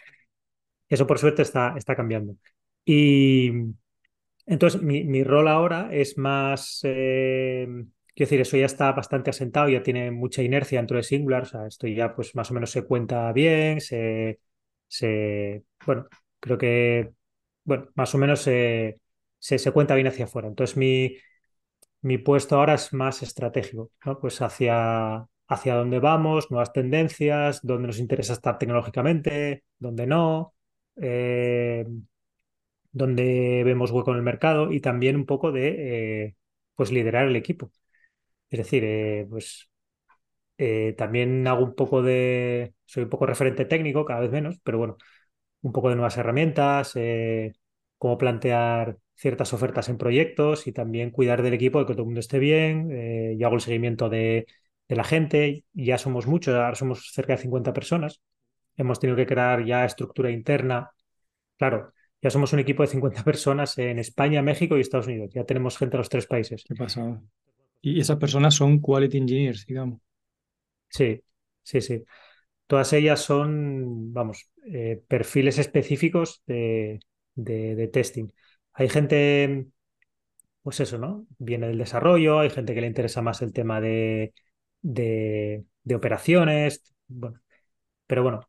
Eso 0.90 1.08
por 1.08 1.20
suerte 1.20 1.42
está, 1.44 1.76
está 1.78 1.96
cambiando. 1.96 2.36
Y, 2.86 3.52
entonces, 4.50 4.82
mi, 4.82 5.24
rol 5.24 5.48
ahora 5.48 5.90
es 5.92 6.18
más, 6.18 6.80
eh, 6.84 7.68
quiero 8.16 8.30
decir, 8.30 8.42
eso 8.42 8.58
ya 8.58 8.66
está 8.66 8.92
bastante 8.94 9.30
asentado, 9.30 9.70
ya 9.70 9.84
tiene 9.84 10.10
mucha 10.10 10.42
inercia 10.42 10.80
dentro 10.80 10.98
de 10.98 11.04
Singular, 11.04 11.44
o 11.44 11.46
sea, 11.46 11.68
esto 11.68 11.86
ya 11.88 12.16
pues 12.16 12.34
más 12.36 12.50
o 12.50 12.56
menos 12.56 12.72
se 12.72 12.84
cuenta 12.84 13.32
bien, 13.32 13.80
se, 13.80 14.40
se 14.88 15.64
bueno, 15.86 16.08
creo 16.40 16.58
que, 16.58 17.12
bueno, 17.64 17.90
más 17.94 18.16
o 18.16 18.18
menos 18.18 18.42
se, 18.42 19.00
se, 19.38 19.72
cuenta 19.72 19.94
bien 19.94 20.08
hacia 20.08 20.26
afuera. 20.26 20.48
Entonces, 20.48 20.78
mi, 20.78 21.16
mi 22.02 22.18
puesto 22.18 22.56
ahora 22.58 22.76
es 22.76 22.94
más 22.94 23.22
estratégico, 23.24 23.92
¿no? 24.06 24.20
Pues 24.20 24.42
hacia, 24.42 25.28
hacia 25.48 25.76
dónde 25.76 26.00
vamos, 26.00 26.50
nuevas 26.52 26.74
tendencias, 26.74 27.60
dónde 27.64 27.88
nos 27.88 28.00
interesa 28.00 28.34
estar 28.34 28.58
tecnológicamente, 28.58 29.64
dónde 29.78 30.08
no. 30.08 30.56
Eh, 30.96 31.86
donde 32.92 33.64
vemos 33.66 33.92
hueco 33.92 34.12
en 34.12 34.18
el 34.18 34.24
mercado 34.24 34.72
y 34.72 34.82
también 34.82 35.16
un 35.16 35.26
poco 35.26 35.52
de 35.52 36.26
eh, 36.28 36.36
pues 36.76 36.92
liderar 36.92 37.28
el 37.28 37.36
equipo. 37.36 37.72
Es 38.50 38.60
decir, 38.60 38.84
eh, 38.86 39.28
pues 39.30 39.70
eh, 40.58 40.96
también 40.98 41.48
hago 41.48 41.64
un 41.66 41.76
poco 41.76 42.02
de, 42.04 42.74
soy 42.86 43.04
un 43.04 43.10
poco 43.10 43.26
referente 43.28 43.66
técnico, 43.66 44.06
cada 44.06 44.22
vez 44.22 44.32
menos, 44.32 44.60
pero 44.64 44.78
bueno, 44.80 44.98
un 45.64 45.72
poco 45.74 45.90
de 45.90 45.96
nuevas 45.96 46.18
herramientas, 46.18 46.96
cómo 47.98 48.18
plantear 48.18 48.98
ciertas 49.16 49.54
ofertas 49.54 49.90
en 49.90 49.98
proyectos 49.98 50.68
y 50.68 50.72
también 50.72 51.12
cuidar 51.12 51.42
del 51.44 51.54
equipo, 51.54 51.80
de 51.80 51.86
que 51.86 51.94
todo 51.94 52.04
el 52.04 52.06
mundo 52.08 52.20
esté 52.22 52.40
bien. 52.40 53.38
Yo 53.38 53.48
hago 53.48 53.56
el 53.56 53.62
seguimiento 53.62 54.10
de, 54.10 54.48
de 54.88 54.96
la 54.96 55.04
gente, 55.04 55.66
ya 55.74 55.98
somos 55.98 56.26
muchos, 56.28 56.56
ahora 56.56 56.76
somos 56.76 57.12
cerca 57.14 57.34
de 57.36 57.42
50 57.42 57.74
personas. 57.74 58.22
Hemos 58.78 59.00
tenido 59.00 59.18
que 59.18 59.26
crear 59.28 59.66
ya 59.66 59.86
estructura 59.86 60.32
interna. 60.32 60.92
Claro, 61.58 61.94
ya 62.22 62.30
somos 62.30 62.54
un 62.54 62.60
equipo 62.60 62.84
de 62.84 62.90
50 62.90 63.24
personas 63.24 63.78
en 63.78 64.00
España, 64.00 64.42
México 64.42 64.78
y 64.78 64.82
Estados 64.82 65.08
Unidos. 65.08 65.32
Ya 65.34 65.46
tenemos 65.46 65.78
gente 65.78 65.96
en 65.98 66.00
los 66.00 66.10
tres 66.10 66.28
países. 66.28 66.64
¿Qué 66.68 66.76
pasa? 66.76 67.22
Y 67.82 68.00
esas 68.00 68.18
personas 68.18 68.56
son 68.56 68.80
quality 68.80 69.18
engineers, 69.18 69.66
digamos. 69.66 70.00
Sí, 70.90 71.24
sí, 71.64 71.82
sí. 71.82 72.04
Todas 72.68 72.94
ellas 72.94 73.22
son, 73.22 74.14
vamos, 74.14 74.52
eh, 74.74 75.04
perfiles 75.08 75.60
específicos 75.60 76.44
de, 76.48 77.00
de, 77.36 77.76
de 77.76 77.88
testing. 77.90 78.28
Hay 78.74 78.90
gente, 78.90 79.68
pues 80.64 80.80
eso, 80.82 80.98
¿no? 80.98 81.28
Viene 81.40 81.68
del 81.68 81.78
desarrollo, 81.80 82.40
hay 82.40 82.50
gente 82.50 82.74
que 82.76 82.82
le 82.82 82.88
interesa 82.88 83.22
más 83.22 83.42
el 83.42 83.54
tema 83.54 83.82
de, 83.82 84.34
de, 84.82 85.66
de 85.84 85.96
operaciones, 85.96 86.84
bueno, 87.08 87.42
pero 88.08 88.24
bueno, 88.24 88.42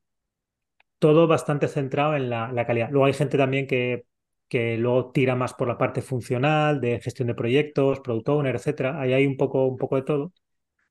todo 1.01 1.29
bastante 1.29 1.69
centrado 1.69 2.17
en 2.17 2.31
la, 2.31 2.53
la 2.53 2.67
calidad. 2.67 2.91
Luego 2.93 3.07
hay 3.07 3.15
gente 3.15 3.39
también 3.39 3.69
que, 3.69 4.07
que 4.49 4.79
luego 4.79 5.13
tira 5.13 5.37
más 5.37 5.55
por 5.55 5.69
la 5.69 5.79
parte 5.79 6.03
funcional, 6.03 6.81
de 6.83 7.01
gestión 7.01 7.29
de 7.29 7.37
proyectos, 7.37 8.01
product 8.03 8.31
owner, 8.31 8.57
etcétera. 8.57 9.01
Ahí 9.03 9.15
hay 9.15 9.27
un 9.27 9.39
poco, 9.39 9.67
un 9.67 9.79
poco 9.79 9.97
de 9.97 10.03
todo. 10.05 10.35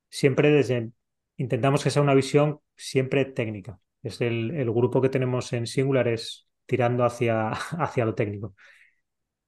Siempre 0.10 0.52
desde, 0.52 0.92
intentamos 1.38 1.84
que 1.84 1.90
sea 1.92 2.02
una 2.02 2.14
visión 2.16 2.60
siempre 2.78 3.26
técnica. 3.26 3.80
Es 4.04 4.22
el, 4.22 4.52
el 4.52 4.72
grupo 4.72 5.02
que 5.02 5.10
tenemos 5.10 5.54
en 5.54 5.68
Singular 5.68 6.08
es 6.08 6.48
tirando 6.66 7.06
hacia, 7.06 7.50
hacia 7.52 8.06
lo 8.06 8.16
técnico. 8.16 8.56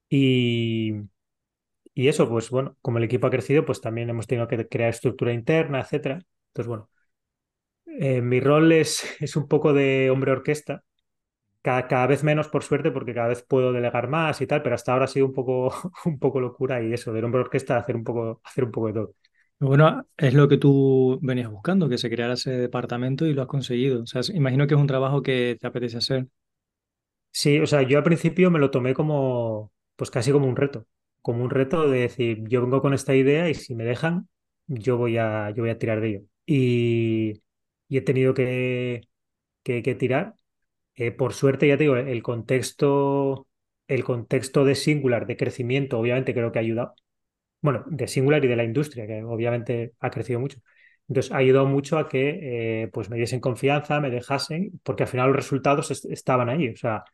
Y, 0.08 0.92
y 1.94 2.08
eso, 2.08 2.28
pues 2.28 2.50
bueno, 2.50 2.76
como 2.82 2.98
el 2.98 3.04
equipo 3.04 3.26
ha 3.26 3.30
crecido, 3.30 3.64
pues 3.66 3.80
también 3.80 4.10
hemos 4.10 4.26
tenido 4.26 4.48
que 4.48 4.68
crear 4.68 4.90
estructura 4.90 5.32
interna, 5.32 5.80
etcétera. 5.80 6.20
Entonces, 6.48 6.68
bueno, 6.68 6.90
eh, 8.00 8.22
mi 8.22 8.40
rol 8.40 8.72
es, 8.72 9.04
es 9.20 9.36
un 9.36 9.48
poco 9.48 9.72
de 9.72 10.10
hombre 10.10 10.32
orquesta, 10.32 10.84
cada, 11.62 11.86
cada, 11.88 12.06
vez 12.06 12.24
menos 12.24 12.48
por 12.48 12.62
suerte, 12.62 12.90
porque 12.90 13.14
cada 13.14 13.28
vez 13.28 13.42
puedo 13.42 13.72
delegar 13.72 14.08
más 14.08 14.40
y 14.40 14.46
tal, 14.46 14.62
pero 14.62 14.74
hasta 14.74 14.92
ahora 14.92 15.04
ha 15.06 15.08
sido 15.08 15.26
un 15.26 15.32
poco, 15.32 15.72
un 16.04 16.18
poco 16.18 16.40
locura 16.40 16.82
y 16.82 16.92
eso, 16.92 17.12
del 17.12 17.24
hombre 17.24 17.40
orquesta, 17.42 17.76
hacer 17.76 17.96
un 17.96 18.04
poco, 18.04 18.40
hacer 18.44 18.64
un 18.64 18.70
poco 18.72 18.86
de 18.88 18.92
todo. 18.94 19.14
Bueno, 19.58 20.04
es 20.16 20.34
lo 20.34 20.48
que 20.48 20.58
tú 20.58 21.20
venías 21.22 21.48
buscando, 21.48 21.88
que 21.88 21.96
se 21.96 22.10
creara 22.10 22.34
ese 22.34 22.50
departamento 22.50 23.26
y 23.26 23.32
lo 23.32 23.42
has 23.42 23.48
conseguido. 23.48 24.02
O 24.02 24.06
sea, 24.06 24.20
imagino 24.34 24.66
que 24.66 24.74
es 24.74 24.80
un 24.80 24.88
trabajo 24.88 25.22
que 25.22 25.56
te 25.60 25.66
apetece 25.68 25.98
hacer. 25.98 26.26
Sí, 27.30 27.60
o 27.60 27.66
sea, 27.66 27.82
yo 27.82 27.98
al 27.98 28.04
principio 28.04 28.50
me 28.50 28.58
lo 28.58 28.72
tomé 28.72 28.92
como, 28.92 29.72
pues 29.94 30.10
casi 30.10 30.32
como 30.32 30.46
un 30.48 30.56
reto, 30.56 30.86
como 31.22 31.44
un 31.44 31.50
reto 31.50 31.88
de 31.88 32.00
decir, 32.00 32.42
yo 32.48 32.60
vengo 32.60 32.82
con 32.82 32.92
esta 32.92 33.14
idea 33.14 33.48
y 33.48 33.54
si 33.54 33.74
me 33.76 33.84
dejan, 33.84 34.28
yo 34.66 34.98
voy 34.98 35.16
a, 35.16 35.50
yo 35.50 35.62
voy 35.62 35.70
a 35.70 35.78
tirar 35.78 36.00
de 36.00 36.08
ello. 36.08 36.20
Y, 36.44 37.40
y 37.92 37.98
he 37.98 38.02
tenido 38.02 38.34
que, 38.34 39.02
que, 39.64 39.82
tirar. 39.96 40.34
Eh, 40.96 41.12
por 41.12 41.34
suerte, 41.34 41.68
ya 41.68 41.76
te 41.76 41.84
digo, 41.84 41.96
el 41.96 42.22
contexto, 42.22 43.48
el 43.88 44.04
contexto 44.04 44.64
de 44.64 44.76
Singular, 44.76 45.26
de 45.26 45.36
crecimiento, 45.36 45.98
obviamente 45.98 46.34
creo 46.34 46.52
que 46.52 46.58
ha 46.58 46.62
ayudado. 46.62 46.94
Bueno, 47.62 47.84
de 47.88 48.08
Singular 48.08 48.44
y 48.44 48.48
de 48.48 48.56
la 48.56 48.64
industria, 48.64 49.06
que 49.06 49.22
obviamente 49.24 49.94
ha 50.00 50.10
crecido 50.10 50.40
mucho. 50.40 50.60
Entonces, 51.08 51.32
ha 51.32 51.38
ayudado 51.38 51.66
mucho 51.66 51.98
a 51.98 52.08
que 52.08 52.82
eh, 52.84 52.88
pues 52.92 53.10
me 53.10 53.18
diesen 53.18 53.40
confianza, 53.40 54.00
me 54.00 54.10
dejasen, 54.10 54.80
porque 54.84 55.04
al 55.04 55.10
final 55.10 55.28
los 55.28 55.36
resultados 55.36 55.90
est 55.90 56.06
estaban 56.06 56.48
ahí. 56.48 56.70
O 56.70 56.76
sea, 56.76 57.04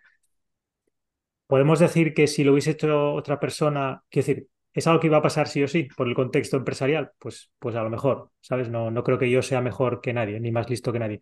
podemos 1.47 1.79
decir 1.81 2.15
que 2.15 2.27
si 2.27 2.45
lo 2.45 2.53
hubiese 2.53 2.73
hecho 2.73 3.15
otra 3.15 3.41
persona, 3.41 4.05
quiero 4.11 4.27
decir, 4.27 4.49
¿es 4.79 4.87
algo 4.87 5.01
que 5.01 5.09
iba 5.09 5.19
a 5.19 5.23
pasar 5.23 5.49
sí 5.49 5.63
o 5.63 5.69
sí 5.69 5.85
por 5.97 6.09
el 6.09 6.15
contexto 6.15 6.57
empresarial? 6.57 7.13
Pues, 7.19 7.51
pues 7.59 7.77
a 7.77 7.83
lo 7.83 7.91
mejor, 7.91 8.31
¿sabes? 8.41 8.69
No, 8.71 8.91
no 8.91 9.05
creo 9.05 9.19
que 9.19 9.31
yo 9.31 9.43
sea 9.43 9.61
mejor 9.61 10.01
que 10.01 10.13
nadie, 10.13 10.41
ni 10.41 10.53
más 10.53 10.71
listo 10.71 10.93
que 10.93 10.99
nadie. 11.01 11.21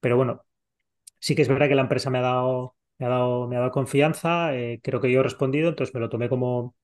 Pero 0.00 0.16
bueno, 0.16 0.44
sí 1.20 1.34
que 1.34 1.42
es 1.42 1.48
verdad 1.48 1.68
que 1.68 1.74
la 1.74 1.82
empresa 1.82 2.10
me 2.10 2.18
ha 2.18 2.22
dado, 2.22 2.76
me 2.98 3.06
ha 3.06 3.08
dado, 3.10 3.48
me 3.48 3.56
ha 3.56 3.60
dado 3.60 3.72
confianza, 3.72 4.54
eh, 4.56 4.80
creo 4.82 5.00
que 5.00 5.10
yo 5.12 5.20
he 5.20 5.22
respondido, 5.22 5.68
entonces 5.70 5.94
me 5.94 6.00
lo 6.00 6.08
tomé 6.10 6.28
como, 6.28 6.76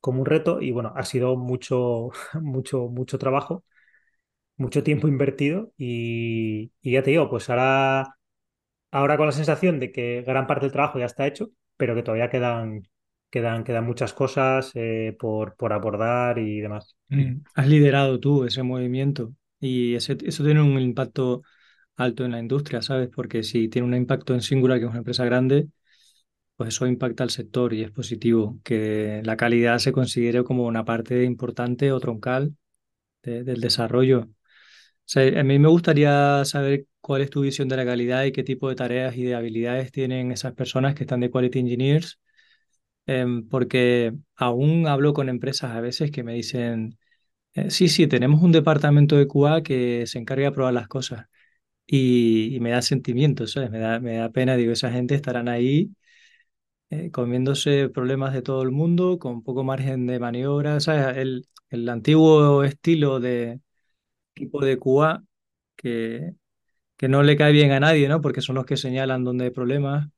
como 0.00 0.20
un 0.20 0.26
reto 0.26 0.60
y 0.62 0.72
bueno, 0.72 0.92
ha 0.96 1.04
sido 1.04 1.36
mucho, 1.36 2.10
mucho, 2.42 2.88
mucho 2.88 3.18
trabajo, 3.18 3.64
mucho 4.56 4.82
tiempo 4.82 5.08
invertido 5.08 5.72
y, 5.76 6.72
y 6.82 6.92
ya 6.92 7.02
te 7.02 7.10
digo, 7.10 7.28
pues 7.30 7.50
ahora, 7.50 8.16
ahora 8.92 9.16
con 9.16 9.26
la 9.26 9.32
sensación 9.32 9.80
de 9.80 9.92
que 9.92 10.22
gran 10.26 10.46
parte 10.46 10.66
del 10.66 10.72
trabajo 10.72 10.98
ya 11.00 11.06
está 11.06 11.26
hecho, 11.28 11.50
pero 11.76 11.94
que 11.94 12.02
todavía 12.02 12.30
quedan, 12.30 12.82
quedan, 13.32 13.64
quedan 13.64 13.86
muchas 13.86 14.12
cosas 14.12 14.70
eh, 14.74 15.16
por, 15.18 15.56
por 15.56 15.72
abordar 15.72 16.38
y 16.38 16.60
demás. 16.60 16.96
Mm, 17.08 17.42
has 17.54 17.66
liderado 17.66 18.20
tú 18.20 18.44
ese 18.44 18.62
movimiento 18.62 19.32
y 19.58 19.94
ese, 19.94 20.18
eso 20.24 20.44
tiene 20.44 20.60
un 20.62 20.78
impacto 20.78 21.42
alto 21.96 22.24
en 22.24 22.32
la 22.32 22.40
industria, 22.40 22.82
¿sabes? 22.82 23.08
Porque 23.08 23.42
si 23.42 23.68
tiene 23.68 23.88
un 23.88 23.94
impacto 23.94 24.34
en 24.34 24.42
Singular, 24.42 24.78
que 24.78 24.84
es 24.84 24.90
una 24.90 24.98
empresa 24.98 25.24
grande, 25.24 25.68
pues 26.56 26.74
eso 26.74 26.86
impacta 26.86 27.24
al 27.24 27.30
sector 27.30 27.72
y 27.72 27.82
es 27.82 27.90
positivo 27.90 28.58
que 28.64 29.22
la 29.24 29.36
calidad 29.36 29.78
se 29.78 29.92
considere 29.92 30.44
como 30.44 30.66
una 30.66 30.84
parte 30.84 31.24
importante 31.24 31.92
o 31.92 32.00
troncal 32.00 32.54
de, 33.22 33.44
del 33.44 33.60
desarrollo. 33.60 34.20
O 34.22 34.28
sea, 35.04 35.40
a 35.40 35.44
mí 35.44 35.58
me 35.58 35.68
gustaría 35.68 36.44
saber 36.44 36.86
cuál 37.00 37.22
es 37.22 37.30
tu 37.30 37.42
visión 37.42 37.68
de 37.68 37.76
la 37.76 37.84
calidad 37.84 38.24
y 38.24 38.32
qué 38.32 38.44
tipo 38.44 38.68
de 38.68 38.76
tareas 38.76 39.16
y 39.16 39.24
de 39.24 39.34
habilidades 39.34 39.92
tienen 39.92 40.32
esas 40.32 40.54
personas 40.54 40.94
que 40.94 41.04
están 41.04 41.20
de 41.20 41.30
Quality 41.30 41.60
Engineers, 41.60 42.20
eh, 43.06 43.26
porque 43.50 44.14
aún 44.36 44.86
hablo 44.86 45.12
con 45.14 45.28
empresas 45.28 45.72
a 45.72 45.80
veces 45.80 46.10
que 46.10 46.22
me 46.24 46.34
dicen, 46.34 46.98
eh, 47.54 47.70
sí, 47.70 47.88
sí, 47.88 48.06
tenemos 48.08 48.42
un 48.42 48.52
departamento 48.52 49.16
de 49.16 49.28
QA 49.28 49.62
que 49.62 50.06
se 50.06 50.18
encarga 50.18 50.46
de 50.46 50.52
probar 50.52 50.74
las 50.74 50.88
cosas 50.88 51.26
y, 51.86 52.58
me 52.60 52.70
da 52.70 52.82
sentimientos, 52.82 53.52
¿sabes? 53.52 53.70
Me 53.70 53.78
da, 53.80 54.00
me 54.00 54.16
da 54.16 54.30
pena, 54.30 54.56
digo, 54.56 54.72
esa 54.72 54.92
gente 54.92 55.14
estarán 55.16 55.48
ahí 55.48 55.92
eh, 56.90 57.10
comiéndose 57.10 57.88
problemas 57.88 58.32
de 58.34 58.42
todo 58.42 58.62
el 58.62 58.70
mundo 58.70 59.18
con 59.18 59.42
poco 59.42 59.64
margen 59.64 60.06
de 60.06 60.18
maniobra, 60.20 60.80
¿sabes? 60.80 61.16
El, 61.16 61.48
el 61.70 61.88
antiguo 61.88 62.64
estilo 62.64 63.20
de 63.20 63.60
equipo 64.34 64.64
de 64.64 64.78
QA 64.78 65.24
que, 65.76 66.34
que 66.96 67.08
no 67.08 67.22
le 67.22 67.36
cae 67.36 67.52
bien 67.52 67.72
a 67.72 67.80
nadie, 67.80 68.08
¿no? 68.08 68.20
Porque 68.20 68.42
son 68.42 68.56
los 68.56 68.66
que 68.66 68.76
señalan 68.76 69.24
dónde 69.24 69.46
hay 69.46 69.50
problemas, 69.50 70.08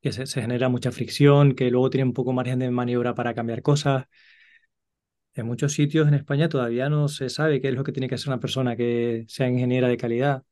que 0.00 0.12
se, 0.12 0.26
genera 0.26 0.68
mucha 0.68 0.92
fricción, 0.92 1.54
que 1.54 1.70
luego 1.70 1.90
tienen 1.90 2.12
poco 2.12 2.32
margen 2.32 2.58
de 2.60 2.70
maniobra 2.70 3.14
para 3.14 3.34
cambiar 3.34 3.62
cosas. 3.62 4.06
En 5.34 5.46
muchos 5.46 5.72
sitios 5.72 6.08
en 6.08 6.14
España 6.14 6.48
todavía 6.48 6.88
no 6.88 7.08
se 7.08 7.28
sabe 7.30 7.60
qué 7.60 7.68
es 7.68 7.74
lo 7.74 7.84
que 7.84 7.92
tiene 7.92 8.08
que 8.08 8.16
hacer 8.16 8.28
una 8.28 8.40
persona 8.40 8.76
que 8.76 9.24
sea 9.28 9.48
ingeniera 9.48 9.86
de 9.88 9.96
calidad. 9.96 10.42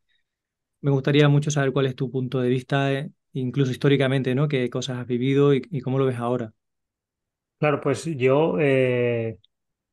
Me 0.81 0.91
gustaría 0.93 1.29
mucho 1.29 1.50
saber 1.50 1.73
cuál 1.73 1.87
es 1.87 1.97
tu 1.97 2.11
punto 2.11 2.41
de 2.41 2.49
vista, 2.49 2.93
eh, 2.93 3.11
incluso 3.33 3.73
históricamente, 3.73 4.35
¿no? 4.35 4.49
¿Qué 4.49 4.71
cosas 4.71 4.99
has 4.99 5.07
vivido 5.07 5.55
y, 5.55 5.62
cómo 5.83 5.99
lo 5.99 6.07
ves 6.07 6.19
ahora? 6.19 6.53
Claro, 7.59 7.81
pues 7.81 8.05
yo, 8.05 8.57
eh, 8.61 9.38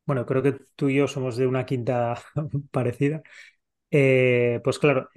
bueno, 0.06 0.26
creo 0.26 0.42
que 0.42 0.56
tú 0.76 0.88
y 0.90 0.96
yo 0.96 1.08
somos 1.08 1.36
de 1.36 1.46
una 1.46 1.66
quinta 1.66 2.16
parecida. 2.70 3.22
Eh, 3.90 4.60
pues 4.64 4.78
claro, 4.78 5.08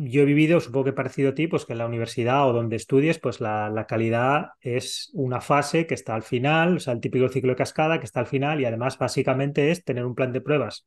yo 0.00 0.22
he 0.22 0.24
vivido, 0.24 0.60
supongo 0.60 0.84
que 0.84 0.92
parecido 0.92 1.30
a 1.30 1.34
ti, 1.34 1.48
pues 1.48 1.64
que 1.66 1.72
en 1.72 1.78
la 1.78 1.86
universidad 1.86 2.48
o 2.48 2.52
donde 2.52 2.76
estudies, 2.76 3.18
pues 3.18 3.40
la, 3.40 3.68
la, 3.68 3.86
calidad 3.86 4.50
es 4.60 5.10
una 5.12 5.40
fase 5.40 5.86
que 5.88 5.94
está 5.94 6.14
al 6.14 6.22
final, 6.22 6.76
o 6.76 6.80
sea, 6.80 6.92
el 6.92 7.00
típico 7.00 7.28
ciclo 7.28 7.50
de 7.50 7.56
cascada 7.56 7.98
que 7.98 8.06
está 8.06 8.20
al 8.20 8.26
final 8.28 8.60
y 8.60 8.64
además 8.64 8.96
básicamente 8.96 9.70
es 9.72 9.84
tener 9.84 10.04
un 10.06 10.14
plan 10.14 10.32
de 10.32 10.40
pruebas, 10.40 10.86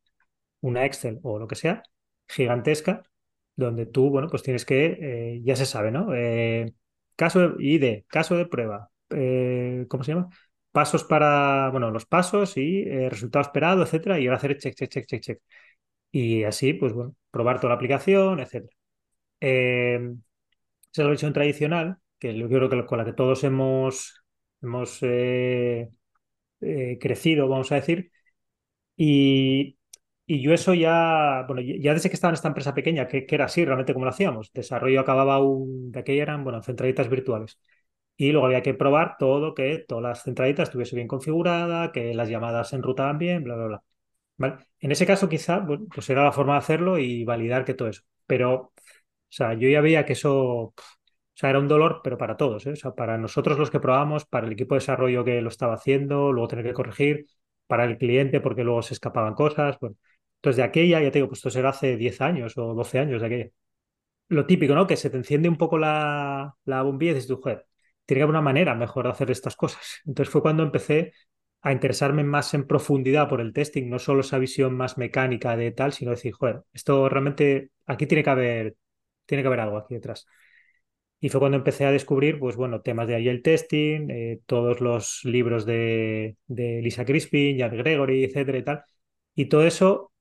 una 0.62 0.86
Excel 0.86 1.20
o 1.24 1.40
lo 1.40 1.48
que 1.48 1.56
sea, 1.56 1.84
gigantesca, 2.28 3.04
donde 3.56 3.86
tú, 3.86 4.10
bueno, 4.10 4.30
pues 4.30 4.44
tienes 4.44 4.66
que, 4.66 4.98
eh, 5.02 5.42
ya 5.44 5.56
se 5.58 5.66
sabe, 5.66 5.92
¿no? 5.92 6.14
Eh, 6.16 6.74
caso 7.16 7.56
ID, 7.60 8.06
caso 8.08 8.38
de 8.38 8.46
prueba, 8.46 8.90
eh, 9.10 9.86
¿cómo 9.90 10.04
se 10.04 10.14
llama? 10.14 10.30
Pasos 10.72 11.04
para, 11.04 11.70
bueno, 11.72 11.92
los 11.92 12.06
pasos 12.06 12.56
y 12.58 12.84
eh, 12.84 13.10
resultado 13.10 13.44
esperado, 13.44 13.84
etcétera, 13.84 14.20
y 14.20 14.28
ahora 14.28 14.38
hacer 14.38 14.58
check, 14.58 14.76
check, 14.76 14.90
check, 14.90 15.06
check, 15.06 15.22
check. 15.22 15.40
Y 16.12 16.44
así, 16.44 16.74
pues 16.74 16.94
bueno, 16.94 17.16
probar 17.32 17.58
toda 17.60 17.70
la 17.70 17.76
aplicación, 17.76 18.40
etcétera. 18.40 18.81
Eh, 19.42 19.96
esa 20.92 21.02
es 21.02 21.06
la 21.06 21.10
versión 21.10 21.34
tradicional, 21.34 21.98
que 22.20 22.38
yo 22.38 22.48
creo 22.50 22.70
que 22.70 22.86
con 22.86 22.98
la 23.00 23.06
que 23.06 23.14
todos 23.14 23.44
hemos, 23.44 24.24
hemos 24.62 25.00
eh, 25.04 25.90
eh, 26.62 26.98
crecido, 27.02 27.48
vamos 27.50 27.72
a 27.72 27.76
decir. 27.76 28.12
Y, 28.98 29.78
y, 30.26 30.42
yo 30.44 30.54
eso 30.54 30.74
ya, 30.74 31.46
bueno, 31.48 31.62
ya 31.62 31.94
desde 31.94 32.10
que 32.10 32.16
estaba 32.16 32.32
en 32.32 32.36
esta 32.36 32.50
empresa 32.50 32.74
pequeña, 32.76 33.08
que, 33.08 33.26
era 33.30 33.46
así 33.46 33.66
realmente 33.66 33.94
como 33.94 34.06
lo 34.06 34.12
hacíamos, 34.12 34.52
desarrollo 34.54 35.02
acababa 35.02 35.40
un, 35.40 35.92
de 35.92 36.00
aquella 36.02 36.24
eran, 36.24 36.44
bueno, 36.44 36.62
centralitas 36.64 37.10
virtuales. 37.10 37.60
Y 38.18 38.32
luego 38.32 38.48
había 38.48 38.62
que 38.62 38.74
probar 38.76 39.18
todo, 39.20 39.56
que 39.56 39.80
todas 39.88 40.04
las 40.04 40.24
centralitas 40.24 40.70
estuviese 40.70 40.96
bien 40.96 41.08
configurada, 41.08 41.92
que 41.92 42.14
las 42.14 42.30
llamadas 42.30 42.70
se 42.70 42.76
enrutaban 42.78 43.18
bien, 43.18 43.44
bla, 43.44 43.56
bla, 43.56 43.84
bla. 44.38 44.68
En 44.80 44.92
ese 44.92 45.06
caso 45.06 45.30
quizá, 45.30 45.66
pues 45.66 46.10
era 46.10 46.24
la 46.24 46.32
forma 46.32 46.54
de 46.54 46.60
hacerlo 46.60 46.98
y 47.00 47.24
validar 47.24 47.66
que 47.66 47.74
todo 47.74 47.90
eso. 47.90 48.02
Pero 48.28 48.74
sea, 49.34 49.54
yo 49.54 49.70
ya 49.70 49.82
veía 49.82 50.06
que 50.06 50.14
eso 50.14 50.34
O 50.36 50.74
sea, 51.34 51.50
era 51.50 51.60
un 51.60 51.68
dolor, 51.68 52.02
pero 52.04 52.18
para 52.18 52.38
todos, 52.38 52.66
¿eh? 52.68 52.72
O 52.72 52.76
sea, 52.76 52.94
para 52.94 53.18
nosotros 53.18 53.58
los 53.58 53.72
que 53.72 53.80
probamos, 53.80 54.26
para 54.26 54.48
el 54.48 54.54
equipo 54.54 54.76
de 54.76 54.80
desarrollo 54.82 55.24
que 55.26 55.42
lo 55.42 55.50
estaba 55.50 55.76
haciendo, 55.76 56.32
luego 56.32 56.48
tener 56.50 56.66
que 56.66 56.74
corregir, 56.74 57.26
para 57.68 57.86
el 57.86 57.98
cliente 57.98 58.42
porque 58.42 58.64
luego 58.64 58.82
se 58.82 58.94
escapaban 58.94 59.34
cosas. 59.36 59.80
Bueno, 59.80 59.96
entonces 60.38 60.58
de 60.58 60.64
aquella, 60.64 61.02
ya 61.02 61.12
te 61.12 61.20
digo, 61.20 61.28
pues 61.30 61.40
esto 61.40 61.50
será 61.52 61.70
hace 61.70 61.98
10 61.98 62.22
años 62.22 62.58
o 62.58 62.74
12 62.74 63.00
años 63.00 63.22
de 63.22 63.28
aquella. 63.28 63.50
Lo 64.30 64.46
típico, 64.46 64.74
¿no? 64.76 64.88
Que 64.88 64.96
se 64.98 65.10
te 65.10 65.18
enciende 65.18 65.50
un 65.50 65.58
poco 65.58 65.78
la, 65.78 66.56
la 66.66 66.82
bombilla 66.84 67.12
y 67.12 67.16
dices 67.16 67.28
tú, 67.28 67.42
joder, 67.42 67.68
tiene 68.06 68.20
que 68.20 68.24
haber 68.24 68.32
una 68.32 68.42
manera 68.42 68.76
mejor 68.76 69.06
de 69.06 69.12
hacer 69.12 69.30
estas 69.32 69.56
cosas. 69.56 70.02
Entonces 70.06 70.32
fue 70.32 70.42
cuando 70.42 70.64
empecé 70.64 71.14
a 71.62 71.72
interesarme 71.74 72.24
más 72.24 72.54
en 72.54 72.66
profundidad 72.66 73.30
por 73.30 73.42
el 73.42 73.54
testing, 73.54 73.90
no 73.90 74.00
solo 74.00 74.22
esa 74.22 74.40
visión 74.40 74.76
más 74.76 74.98
mecánica 74.98 75.56
de 75.56 75.72
tal, 75.72 75.94
sino 75.94 76.12
decir, 76.12 76.34
joder, 76.34 76.64
esto 76.74 77.08
realmente, 77.10 77.72
aquí 77.86 78.08
tiene 78.08 78.24
que 78.24 78.30
haber, 78.30 78.76
tiene 79.26 79.44
que 79.44 79.48
haber 79.48 79.62
algo 79.62 79.78
aquí 79.78 79.96
detrás. 79.96 80.28
Y 81.20 81.30
fue 81.30 81.40
cuando 81.40 81.58
empecé 81.58 81.86
a 81.86 81.92
descubrir, 81.92 82.40
pues 82.40 82.56
bueno, 82.56 82.82
temas 82.82 83.08
de 83.08 83.16
Agile 83.16 83.40
Testing, 83.42 84.10
eh, 84.10 84.42
todos 84.48 84.82
los 84.82 85.22
libros 85.24 85.66
de, 85.66 86.38
de 86.48 86.82
Lisa 86.82 87.06
Crispin, 87.06 87.60
Jan 87.60 87.78
Gregory, 87.78 88.24
etcétera 88.26 88.86
y 89.36 89.46
todo 89.48 89.66
eso, 89.66 90.12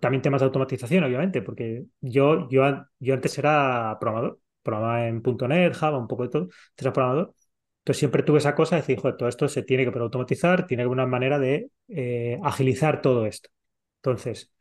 también 0.00 0.22
temas 0.22 0.40
de 0.40 0.46
automatización, 0.46 1.04
obviamente, 1.04 1.42
porque 1.42 1.84
yo, 2.00 2.48
yo, 2.50 2.62
yo 2.98 3.14
antes 3.14 3.38
era 3.38 3.96
programador, 4.00 4.40
programaba 4.62 5.06
en 5.08 5.22
.NET, 5.22 5.74
Java, 5.74 5.98
un 5.98 6.08
poco 6.08 6.24
de 6.24 6.28
todo, 6.30 6.48
era 6.76 6.92
programador. 6.92 7.34
Entonces 7.80 7.98
siempre 8.00 8.22
tuve 8.22 8.38
esa 8.38 8.54
cosa 8.54 8.76
de 8.76 8.82
decir, 8.82 8.98
joder, 9.00 9.16
todo 9.16 9.28
esto 9.28 9.48
se 9.48 9.62
tiene 9.62 9.84
que 9.84 9.90
poder 9.90 10.04
automatizar, 10.04 10.66
tiene 10.66 10.84
que 10.84 10.88
una 10.88 11.06
manera 11.06 11.38
de 11.38 11.70
eh, 11.88 12.40
agilizar 12.42 13.02
todo 13.02 13.26
esto. 13.26 13.50
Entonces, 13.98 14.53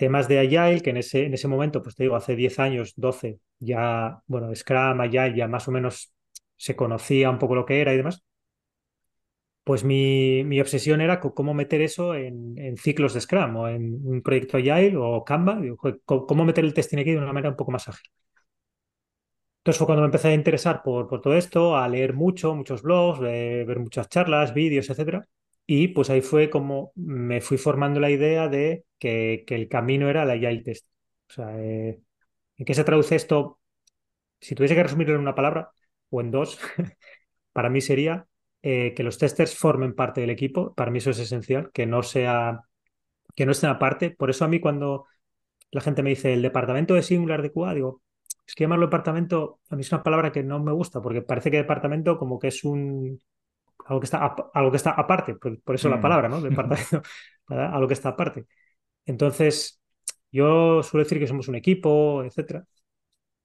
temas 0.00 0.28
de 0.28 0.40
Agile, 0.40 0.80
que 0.82 0.90
en 0.90 0.96
ese, 0.96 1.26
en 1.26 1.34
ese 1.34 1.46
momento, 1.48 1.82
pues 1.82 1.94
te 1.94 2.04
digo, 2.04 2.16
hace 2.16 2.34
10 2.36 2.58
años, 2.58 2.94
12, 2.96 3.38
ya, 3.60 4.20
bueno, 4.26 4.54
Scrum, 4.54 5.00
Agile, 5.00 5.36
ya 5.36 5.46
más 5.48 5.68
o 5.68 5.72
menos 5.72 6.12
se 6.56 6.74
conocía 6.76 7.30
un 7.30 7.38
poco 7.38 7.54
lo 7.54 7.66
que 7.66 7.80
era 7.80 7.92
y 7.94 7.98
demás. 7.98 8.22
Pues 9.64 9.84
mi, 9.84 10.42
mi 10.44 10.60
obsesión 10.60 11.00
era 11.00 11.20
cómo 11.20 11.54
meter 11.54 11.80
eso 11.82 12.14
en, 12.14 12.58
en, 12.58 12.76
ciclos 12.76 13.14
de 13.14 13.20
Scrum 13.20 13.56
o 13.56 13.68
en 13.68 14.00
un 14.04 14.22
proyecto 14.22 14.56
Agile 14.56 14.96
o 14.96 15.24
Canva, 15.24 15.60
cómo 16.04 16.44
meter 16.44 16.64
el 16.64 16.74
testing 16.74 16.98
aquí 16.98 17.12
de 17.12 17.18
una 17.18 17.32
manera 17.32 17.50
un 17.50 17.56
poco 17.56 17.70
más 17.70 17.88
ágil. 17.88 18.10
Entonces 19.60 19.78
fue 19.78 19.86
cuando 19.86 20.02
me 20.02 20.06
empecé 20.06 20.28
a 20.28 20.34
interesar 20.34 20.82
por, 20.82 21.06
por 21.08 21.20
todo 21.20 21.34
esto, 21.34 21.76
a 21.76 21.86
leer 21.88 22.14
mucho, 22.14 22.54
muchos 22.54 22.82
blogs, 22.82 23.20
ver, 23.20 23.78
muchas 23.78 24.08
charlas, 24.08 24.54
vídeos, 24.54 24.88
etcétera. 24.90 25.26
Y 25.72 25.86
pues 25.86 26.10
ahí 26.10 26.20
fue 26.20 26.50
como 26.50 26.90
me 26.96 27.40
fui 27.40 27.56
formando 27.56 28.00
la 28.00 28.10
idea 28.10 28.48
de 28.48 28.86
que, 28.98 29.44
que 29.46 29.54
el 29.54 29.68
camino 29.68 30.10
era 30.10 30.24
la 30.24 30.32
Agile 30.32 30.62
Test. 30.64 30.88
O 31.28 31.32
sea, 31.32 31.56
eh, 31.60 32.00
¿en 32.56 32.64
qué 32.66 32.74
se 32.74 32.82
traduce 32.82 33.14
esto? 33.14 33.60
Si 34.40 34.56
tuviese 34.56 34.74
que 34.74 34.82
resumirlo 34.82 35.14
en 35.14 35.20
una 35.20 35.36
palabra 35.36 35.70
o 36.10 36.20
en 36.20 36.32
dos, 36.32 36.58
para 37.52 37.70
mí 37.70 37.80
sería 37.80 38.26
eh, 38.62 38.94
que 38.96 39.04
los 39.04 39.16
testers 39.18 39.56
formen 39.56 39.94
parte 39.94 40.20
del 40.20 40.30
equipo. 40.30 40.74
Para 40.74 40.90
mí 40.90 40.98
eso 40.98 41.10
es 41.10 41.20
esencial, 41.20 41.70
que 41.72 41.86
no 41.86 42.02
sea, 42.02 42.62
que 43.36 43.46
no 43.46 43.52
estén 43.52 43.70
aparte. 43.70 44.10
Por 44.10 44.30
eso 44.30 44.44
a 44.44 44.48
mí 44.48 44.58
cuando 44.58 45.06
la 45.70 45.82
gente 45.82 46.02
me 46.02 46.10
dice 46.10 46.32
el 46.32 46.42
departamento 46.42 46.94
de 46.94 47.02
Singular 47.02 47.42
de 47.42 47.52
QA, 47.52 47.74
digo, 47.74 48.02
es 48.44 48.56
que 48.56 48.64
llamarlo 48.64 48.86
departamento 48.86 49.60
a 49.70 49.76
mí 49.76 49.82
es 49.82 49.92
una 49.92 50.02
palabra 50.02 50.32
que 50.32 50.42
no 50.42 50.58
me 50.58 50.72
gusta, 50.72 51.00
porque 51.00 51.22
parece 51.22 51.52
que 51.52 51.58
departamento 51.58 52.18
como 52.18 52.40
que 52.40 52.48
es 52.48 52.64
un 52.64 53.20
algo 53.86 54.00
que 54.00 54.04
está, 54.06 54.34
algo 54.54 54.70
que 54.70 54.76
está 54.76 54.90
aparte, 54.92 55.34
por, 55.36 55.60
por 55.62 55.74
eso 55.74 55.88
la 55.88 55.98
Mm. 55.98 56.02
palabra, 56.02 56.28
¿no? 56.28 56.40
Departamento, 56.40 57.02
algo 57.48 57.88
que 57.88 57.94
está 57.94 58.10
aparte. 58.10 58.46
Entonces, 59.06 59.80
yo 60.32 60.82
suelo 60.82 61.04
decir 61.04 61.18
que 61.18 61.26
somos 61.28 61.48
un 61.48 61.56
equipo, 61.56 62.24
etcétera, 62.24 62.64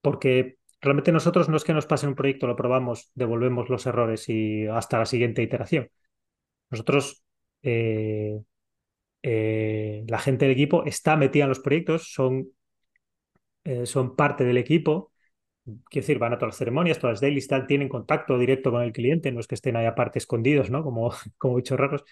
porque 0.02 0.58
realmente 0.82 1.12
nosotros 1.12 1.50
no 1.50 1.58
es 1.58 1.64
que 1.64 1.74
nos 1.74 1.86
pase 1.88 2.08
un 2.08 2.16
proyecto, 2.16 2.48
lo 2.48 2.56
probamos, 2.56 3.12
devolvemos 3.16 3.70
los 3.70 3.86
errores 3.86 4.30
y 4.30 4.68
hasta 4.68 5.00
la 5.00 5.06
siguiente 5.06 5.44
iteración. 5.44 5.90
Nosotros, 6.72 7.24
eh, 7.64 8.42
eh, 9.24 10.06
la 10.08 10.20
gente 10.20 10.46
del 10.46 10.54
equipo 10.54 10.84
está 10.86 11.16
metida 11.18 11.46
en 11.46 11.50
los 11.50 11.60
proyectos, 11.60 12.12
son, 12.14 12.50
eh, 13.64 13.86
son 13.86 14.16
parte 14.16 14.44
del 14.44 14.58
equipo. 14.58 15.12
Quiero 15.66 16.06
decir, 16.06 16.20
van 16.20 16.34
a 16.34 16.38
todas 16.38 16.54
las 16.54 16.58
ceremonias, 16.58 17.00
todas 17.00 17.16
las 17.16 17.22
dailies, 17.22 17.48
tal, 17.48 17.66
tienen 17.66 17.90
contacto 17.90 18.38
directo 18.38 18.72
con 18.72 18.84
el 18.84 18.92
cliente, 18.92 19.32
no 19.32 19.40
es 19.40 19.48
que 19.48 19.56
estén 19.56 19.76
ahí 19.76 19.86
aparte 19.86 20.20
escondidos, 20.20 20.70
¿no? 20.70 20.84
Como, 20.84 21.12
como 21.38 21.56
bichos 21.56 21.80
raros. 21.80 22.04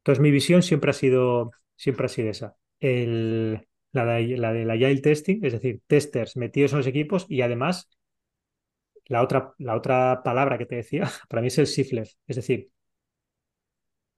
Entonces, 0.00 0.22
mi 0.22 0.30
visión 0.30 0.62
siempre 0.62 0.90
ha 0.90 0.94
sido, 0.94 1.50
siempre 1.76 2.06
ha 2.06 2.08
sido 2.08 2.30
esa. 2.30 2.56
El, 2.80 3.66
la, 3.92 4.04
de, 4.06 4.36
la 4.36 4.52
del 4.52 4.70
Agile 4.70 5.00
Testing, 5.00 5.40
es 5.44 5.52
decir, 5.52 5.82
testers 5.86 6.36
metidos 6.36 6.72
en 6.72 6.78
los 6.78 6.86
equipos 6.86 7.26
y 7.28 7.42
además 7.42 7.90
la 9.06 9.22
otra, 9.22 9.54
la 9.58 9.74
otra 9.76 10.22
palabra 10.22 10.58
que 10.58 10.66
te 10.66 10.76
decía, 10.76 11.10
para 11.28 11.42
mí 11.42 11.48
es 11.48 11.58
el 11.58 11.66
shiftless, 11.66 12.18
es 12.26 12.36
decir, 12.36 12.70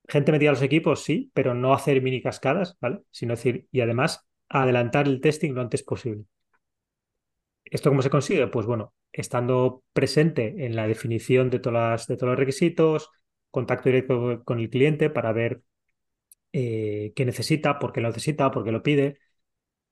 gente 0.09 0.33
metida 0.33 0.51
en 0.51 0.55
los 0.55 0.63
equipos, 0.63 1.05
sí, 1.05 1.31
pero 1.35 1.55
no 1.55 1.73
hacer 1.73 2.03
mini 2.03 2.21
cascadas, 2.23 2.77
¿vale? 2.81 3.01
Sino 3.11 3.35
decir, 3.35 3.67
y 3.73 3.81
además 3.81 4.27
adelantar 4.49 5.07
el 5.07 5.21
testing 5.21 5.53
lo 5.53 5.63
antes 5.63 5.83
posible. 5.83 6.25
¿Esto 7.71 7.91
cómo 7.91 8.03
se 8.03 8.11
consigue? 8.11 8.47
Pues 8.49 8.67
bueno, 8.67 8.95
estando 9.13 9.85
presente 9.93 10.67
en 10.67 10.77
la 10.77 10.87
definición 10.87 11.51
de, 11.51 11.61
todas 11.61 12.07
de 12.07 12.17
todos 12.17 12.31
los 12.31 12.39
requisitos, 12.39 13.11
contacto 13.51 13.89
directo 13.89 14.43
con 14.45 14.59
el 14.61 14.71
cliente 14.71 15.11
para 15.11 15.33
ver 15.33 15.63
eh, 16.53 17.13
qué 17.15 17.25
necesita, 17.25 17.79
por 17.79 17.93
qué 17.93 18.01
lo 18.01 18.09
necesita, 18.09 18.51
por 18.51 18.65
qué 18.65 18.73
lo 18.73 18.83
pide. 18.83 19.19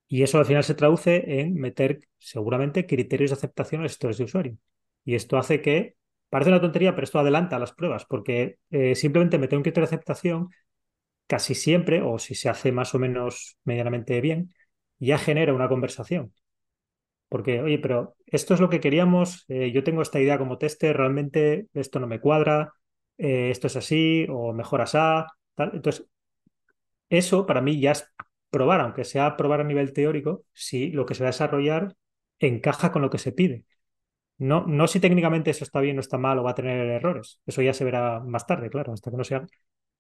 Y 0.09 0.23
eso 0.23 0.39
al 0.39 0.47
final 0.47 0.65
se 0.65 0.75
traduce 0.75 1.41
en 1.41 1.55
meter 1.55 2.01
seguramente 2.19 2.87
criterios 2.87 3.31
de 3.31 3.37
aceptación 3.37 3.83
a 3.83 3.85
los 3.85 3.99
de 4.19 4.25
usuario. 4.25 4.59
Y 5.05 5.15
esto 5.15 5.39
hace 5.39 5.61
que, 5.63 5.97
parece 6.31 6.51
una 6.51 6.61
tontería, 6.61 6.95
pero 6.95 7.05
esto 7.05 7.19
adelanta 7.19 7.59
las 7.59 7.73
pruebas, 7.73 8.07
porque 8.07 8.59
eh, 8.71 8.95
simplemente 8.95 9.39
meter 9.39 9.59
un 9.59 9.63
criterio 9.63 9.89
de 9.89 9.95
aceptación 9.97 10.51
casi 11.27 11.55
siempre, 11.55 12.03
o 12.03 12.19
si 12.19 12.35
se 12.35 12.49
hace 12.49 12.73
más 12.73 12.95
o 12.95 12.99
menos 12.99 13.59
medianamente 13.65 14.21
bien, 14.21 14.55
ya 14.99 15.19
genera 15.19 15.55
una 15.55 15.69
conversación. 15.69 16.33
Porque, 17.29 17.61
oye, 17.63 17.79
pero 17.79 18.17
esto 18.27 18.55
es 18.55 18.61
lo 18.61 18.71
que 18.71 18.81
queríamos, 18.81 19.45
eh, 19.49 19.71
yo 19.73 19.85
tengo 19.85 20.03
esta 20.03 20.21
idea 20.21 20.39
como 20.39 20.59
tester, 20.59 20.97
realmente 20.97 21.67
esto 21.75 22.01
no 22.01 22.07
me 22.07 22.21
cuadra, 22.21 22.73
eh, 23.19 23.51
esto 23.51 23.67
es 23.67 23.77
así, 23.77 24.27
o 24.31 24.53
mejor 24.55 24.81
asá, 24.81 25.27
tal. 25.55 25.73
Entonces, 25.75 26.07
eso 27.09 27.47
para 27.47 27.61
mí 27.61 27.81
ya 27.81 27.93
es 27.93 28.07
probar, 28.51 28.81
aunque 28.81 29.05
sea 29.05 29.37
probar 29.37 29.61
a 29.61 29.65
nivel 29.65 29.93
teórico, 29.93 30.45
si 30.53 30.91
lo 30.91 31.07
que 31.07 31.15
se 31.15 31.23
va 31.23 31.29
a 31.29 31.33
desarrollar 31.33 31.95
encaja 32.39 32.93
con 32.93 33.03
lo 33.03 33.11
que 33.11 33.19
se 33.19 33.33
pide. 33.33 33.65
No, 34.39 34.67
no 34.67 34.89
si 34.89 35.01
técnicamente 35.01 35.51
eso 35.53 35.65
está 35.65 35.81
bien 35.81 35.99
o 35.99 36.01
está 36.01 36.19
mal 36.19 36.39
o 36.39 36.45
va 36.45 36.53
a 36.53 36.55
tener 36.55 36.87
errores. 36.89 37.41
Eso 37.47 37.63
ya 37.63 37.75
se 37.75 37.85
verá 37.85 38.21
más 38.21 38.47
tarde, 38.47 38.71
claro, 38.71 38.93
hasta 38.93 39.11
que 39.11 39.17
no 39.19 39.25
sea. 39.25 39.47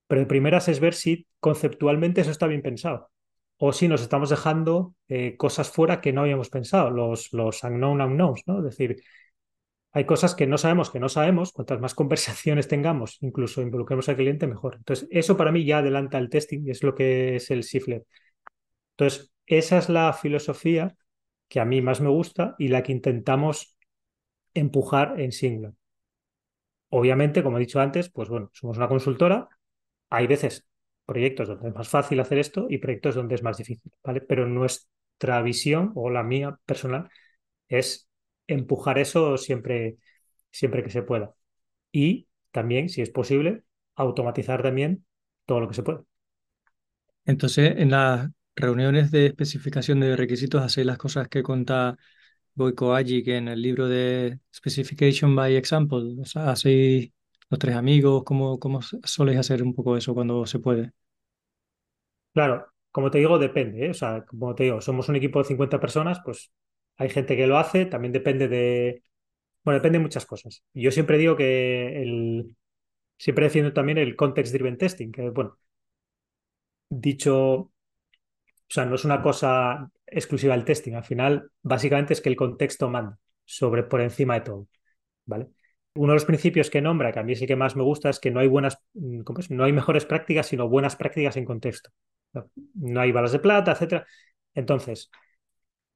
Pero 0.08 0.20
de 0.22 0.26
primeras 0.26 0.68
es 0.68 0.80
ver 0.80 0.94
si 0.94 1.26
conceptualmente 1.40 2.22
eso 2.22 2.30
está 2.32 2.46
bien 2.48 2.62
pensado. 2.62 3.10
O 3.59 3.73
si 3.73 3.88
nos 3.88 4.03
estamos 4.03 4.31
dejando 4.31 4.94
eh, 5.09 5.37
cosas 5.37 5.71
fuera 5.71 6.01
que 6.01 6.12
no 6.12 6.23
habíamos 6.23 6.49
pensado, 6.49 6.90
los, 6.90 7.33
los 7.33 7.62
unknown 7.64 8.01
unknowns, 8.01 8.42
¿no? 8.47 8.59
Es 8.59 8.64
decir, 8.64 9.03
hay 9.92 10.05
cosas 10.05 10.35
que 10.35 10.47
no 10.47 10.59
sabemos, 10.59 10.90
que 10.90 11.01
no 11.01 11.09
sabemos. 11.09 11.53
Cuantas 11.53 11.81
más 11.81 11.94
conversaciones 11.97 12.68
tengamos, 12.68 13.18
incluso 13.21 13.62
involucremos 13.62 14.09
al 14.09 14.16
cliente, 14.16 14.47
mejor. 14.47 14.77
Entonces, 14.77 15.09
eso 15.11 15.37
para 15.37 15.53
mí 15.53 15.64
ya 15.64 15.79
adelanta 15.79 16.18
el 16.18 16.29
testing 16.31 16.68
es 16.68 16.83
lo 16.83 16.94
que 16.94 17.37
es 17.37 17.51
el 17.51 17.62
Shiflet. 17.62 18.07
Entonces, 18.97 19.33
esa 19.47 19.79
es 19.79 19.88
la 19.88 20.12
filosofía 20.12 20.97
que 21.49 21.61
a 21.61 21.64
mí 21.64 21.81
más 21.81 22.01
me 22.01 22.11
gusta 22.11 22.55
y 22.59 22.68
la 22.68 22.83
que 22.83 22.92
intentamos 22.92 23.77
empujar 24.55 25.21
en 25.21 25.33
Singular. 25.33 25.73
Obviamente, 26.90 27.42
como 27.42 27.59
he 27.59 27.61
dicho 27.61 27.81
antes, 27.81 28.11
pues 28.11 28.29
bueno, 28.29 28.51
somos 28.53 28.77
una 28.77 28.88
consultora. 28.88 29.49
Hay 30.11 30.27
veces 30.27 30.68
proyectos 31.09 31.49
donde 31.49 31.71
es 31.71 31.75
más 31.75 31.88
fácil 31.88 32.21
hacer 32.21 32.38
esto 32.38 32.66
y 32.68 32.79
proyectos 32.79 33.14
donde 33.14 33.35
es 33.35 33.42
más 33.42 33.57
difícil, 33.57 33.90
¿vale? 34.05 34.21
Pero 34.21 34.47
nuestra 34.47 35.42
visión 35.42 35.92
o 35.94 36.11
la 36.11 36.23
mía 36.23 36.59
personal 36.66 37.09
es 37.68 38.11
empujar 38.47 38.99
eso 38.99 39.38
siempre, 39.38 39.97
siempre 40.51 40.85
que 40.85 40.90
se 40.90 41.03
pueda. 41.03 41.35
Y 41.92 42.29
también, 42.51 42.90
si 42.90 43.01
es 43.03 43.11
posible, 43.11 43.64
automatizar 43.97 44.62
también 44.62 45.07
todo 45.47 45.61
lo 45.61 45.68
que 45.68 45.75
se 45.75 45.83
pueda. 45.83 46.05
Entonces, 47.25 47.75
en 47.79 47.90
las 47.90 48.29
reuniones 48.55 49.11
de 49.11 49.27
especificación 49.27 50.01
de 50.01 50.14
requisitos, 50.16 50.62
hacéis 50.62 50.87
las 50.87 50.99
cosas 50.99 51.29
que 51.29 51.42
cuenta 51.42 51.97
Boyko 52.55 52.94
Aji, 52.94 53.23
que 53.25 53.37
en 53.37 53.49
el 53.49 53.62
libro 53.62 53.88
de 53.88 54.40
Specification 54.55 55.35
by 55.35 55.57
Example, 55.57 56.16
o 56.21 56.25
sea, 56.27 56.51
hacéis 56.51 57.12
los 57.50 57.58
tres 57.58 57.76
amigos, 57.76 58.24
¿cómo, 58.24 58.58
cómo 58.58 58.80
soléis 58.82 59.38
hacer 59.38 59.62
un 59.62 59.74
poco 59.74 59.96
eso 59.96 60.14
cuando 60.14 60.46
se 60.46 60.58
puede? 60.61 60.92
Claro, 62.32 62.66
como 62.90 63.11
te 63.11 63.18
digo, 63.18 63.38
depende, 63.38 63.87
¿eh? 63.87 63.90
O 63.90 63.94
sea, 63.94 64.24
como 64.24 64.54
te 64.54 64.64
digo, 64.64 64.80
somos 64.80 65.08
un 65.08 65.16
equipo 65.16 65.38
de 65.40 65.44
50 65.46 65.80
personas, 65.80 66.20
pues 66.24 66.52
hay 66.96 67.08
gente 67.11 67.37
que 67.37 67.46
lo 67.46 67.58
hace, 67.58 67.87
también 67.87 68.12
depende 68.12 68.48
de, 68.48 69.02
bueno, 69.64 69.78
depende 69.80 69.98
de 69.98 70.04
muchas 70.04 70.26
cosas. 70.26 70.64
Yo 70.74 70.90
siempre 70.92 71.18
digo 71.18 71.37
que 71.37 72.02
el, 72.02 72.56
siempre 73.18 73.46
defiendo 73.46 73.72
también 73.74 73.98
el 73.98 74.16
context 74.16 74.52
driven 74.54 74.78
testing, 74.78 75.12
que 75.12 75.30
bueno, 75.30 75.58
dicho, 76.90 77.34
o 77.61 77.72
sea, 78.68 78.84
no 78.87 78.94
es 78.96 79.04
una 79.04 79.22
cosa 79.22 79.90
exclusiva 80.06 80.54
del 80.54 80.64
testing, 80.64 80.94
al 80.94 81.04
final 81.04 81.50
básicamente 81.62 82.12
es 82.14 82.20
que 82.20 82.28
el 82.30 82.37
contexto 82.37 82.88
manda. 82.90 83.18
sobre 83.44 83.82
por 83.84 84.00
encima 84.02 84.34
de 84.34 84.40
todo, 84.42 84.68
¿vale? 85.26 85.48
Uno 85.98 86.12
de 86.12 86.16
los 86.16 86.24
principios 86.24 86.70
que 86.70 86.80
nombra, 86.80 87.12
que 87.12 87.18
a 87.18 87.22
mí 87.24 87.34
sí 87.34 87.46
que 87.46 87.56
más 87.56 87.74
me 87.74 87.82
gusta, 87.82 88.08
es 88.08 88.20
que 88.20 88.30
no 88.30 88.40
hay 88.40 88.46
buenas, 88.46 88.78
mm, 88.94 89.22
no 89.50 89.64
hay 89.64 89.72
mejores 89.72 90.06
prácticas, 90.06 90.46
sino 90.46 90.68
buenas 90.68 90.96
prácticas 90.96 91.37
en 91.37 91.44
contexto. 91.44 91.90
No 92.74 93.00
hay 93.00 93.11
balas 93.12 93.32
de 93.32 93.40
plata, 93.40 93.72
etcétera. 93.72 94.06
Entonces, 94.54 95.11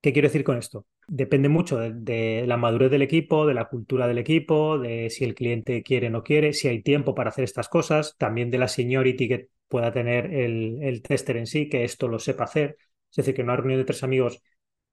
¿qué 0.00 0.12
quiero 0.12 0.28
decir 0.28 0.44
con 0.44 0.58
esto? 0.58 0.86
Depende 1.06 1.48
mucho 1.48 1.78
de, 1.78 2.44
la 2.46 2.56
madurez 2.56 2.90
del 2.90 3.02
equipo, 3.02 3.46
de 3.46 3.54
la 3.54 3.66
cultura 3.66 4.08
del 4.08 4.18
equipo, 4.18 4.78
de 4.78 5.10
si 5.10 5.24
el 5.24 5.34
cliente 5.34 5.82
quiere 5.82 6.08
o 6.08 6.10
no 6.10 6.22
quiere, 6.22 6.52
si 6.52 6.68
hay 6.68 6.82
tiempo 6.82 7.14
para 7.14 7.30
hacer 7.30 7.44
estas 7.44 7.68
cosas, 7.68 8.16
también 8.18 8.50
de 8.50 8.58
la 8.58 8.68
seniority 8.68 9.28
que 9.28 9.48
pueda 9.68 9.92
tener 9.92 10.32
el, 10.34 10.78
el 10.82 11.02
tester 11.02 11.36
en 11.36 11.46
sí, 11.46 11.68
que 11.68 11.84
esto 11.84 12.08
lo 12.08 12.18
sepa 12.18 12.44
hacer. 12.44 12.76
Es 13.10 13.16
decir, 13.16 13.34
que 13.34 13.42
en 13.42 13.48
una 13.48 13.56
reunión 13.56 13.80
de 13.80 13.84
tres 13.84 14.02
amigos 14.02 14.42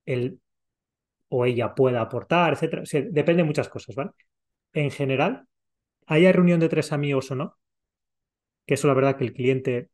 él 0.06 0.40
o 1.30 1.46
ella 1.46 1.74
pueda 1.76 2.02
aportar, 2.02 2.54
etcétera. 2.54 2.84
depende 3.12 3.44
de 3.44 3.48
muchas 3.48 3.70
cosas, 3.70 3.96
¿vale? 3.96 4.12
En 4.74 4.92
general, 4.92 5.48
haya 6.08 6.32
reunión 6.32 6.60
de 6.60 6.70
tres 6.70 6.92
amigos 6.92 7.32
o 7.32 7.36
no, 7.36 7.58
que 8.66 8.76
eso 8.76 8.88
la 8.88 8.94
verdad 8.94 9.18
que 9.18 9.24
el 9.24 9.34
cliente 9.34 9.90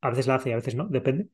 a 0.00 0.10
veces 0.10 0.26
la 0.26 0.36
hace 0.36 0.50
y 0.50 0.52
a 0.52 0.56
veces 0.56 0.74
no, 0.74 0.86
depende. 0.88 1.28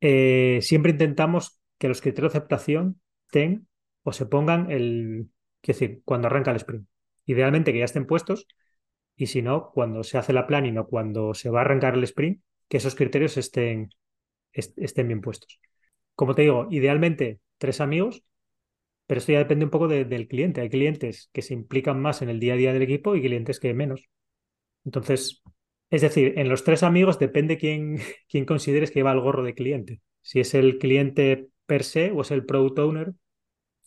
Eh, 0.00 0.58
siempre 0.62 0.92
intentamos 0.92 1.60
que 1.78 1.88
los 1.88 2.00
criterios 2.00 2.32
de 2.32 2.38
aceptación 2.38 3.00
estén 3.26 3.68
o 4.02 4.12
se 4.12 4.26
pongan 4.26 4.70
el, 4.70 5.28
quiero 5.60 5.78
decir, 5.78 6.02
cuando 6.04 6.26
arranca 6.28 6.50
el 6.50 6.56
sprint. 6.56 6.88
Idealmente 7.26 7.72
que 7.72 7.80
ya 7.80 7.84
estén 7.84 8.06
puestos 8.06 8.46
y 9.16 9.26
si 9.26 9.42
no, 9.42 9.70
cuando 9.72 10.02
se 10.02 10.18
hace 10.18 10.32
la 10.32 10.46
planning 10.46 10.78
o 10.78 10.86
cuando 10.88 11.34
se 11.34 11.50
va 11.50 11.60
a 11.60 11.62
arrancar 11.62 11.94
el 11.94 12.04
sprint, 12.04 12.42
que 12.68 12.78
esos 12.78 12.94
criterios 12.94 13.36
estén, 13.36 13.90
estén 14.52 15.08
bien 15.08 15.20
puestos. 15.20 15.60
Como 16.14 16.34
te 16.34 16.42
digo, 16.42 16.68
idealmente 16.70 17.40
tres 17.58 17.80
amigos, 17.80 18.24
pero 19.12 19.18
esto 19.18 19.32
ya 19.32 19.40
depende 19.40 19.66
un 19.66 19.70
poco 19.70 19.88
del 19.88 20.26
cliente. 20.26 20.62
Hay 20.62 20.70
clientes 20.70 21.28
que 21.34 21.42
se 21.42 21.52
implican 21.52 22.00
más 22.00 22.22
en 22.22 22.30
el 22.30 22.40
día 22.40 22.54
a 22.54 22.56
día 22.56 22.72
del 22.72 22.80
equipo 22.80 23.14
y 23.14 23.20
clientes 23.20 23.60
que 23.60 23.74
menos. 23.74 24.08
Entonces, 24.86 25.42
es 25.90 26.00
decir, 26.00 26.32
en 26.38 26.48
los 26.48 26.64
tres 26.64 26.82
amigos 26.82 27.18
depende 27.18 27.58
quién, 27.58 27.98
quién 28.30 28.46
consideres 28.46 28.90
que 28.90 29.00
lleva 29.00 29.12
el 29.12 29.20
gorro 29.20 29.42
de 29.42 29.52
cliente. 29.52 30.00
Si 30.22 30.40
es 30.40 30.54
el 30.54 30.78
cliente 30.78 31.48
per 31.66 31.84
se 31.84 32.10
o 32.10 32.22
es 32.22 32.30
el 32.30 32.46
product 32.46 32.78
owner, 32.78 33.12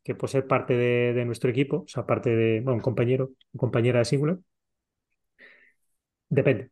que 0.04 0.14
puede 0.14 0.32
ser 0.32 0.46
parte 0.46 0.76
de, 0.76 1.26
nuestro 1.26 1.50
equipo, 1.50 1.78
o 1.78 1.88
sea, 1.88 2.06
parte 2.06 2.30
de 2.36 2.62
bueno, 2.62 2.76
un 2.76 2.82
compañero, 2.82 3.32
compañera 3.58 3.98
de 3.98 4.06
Singular. 4.06 4.38
Depende. 6.30 6.70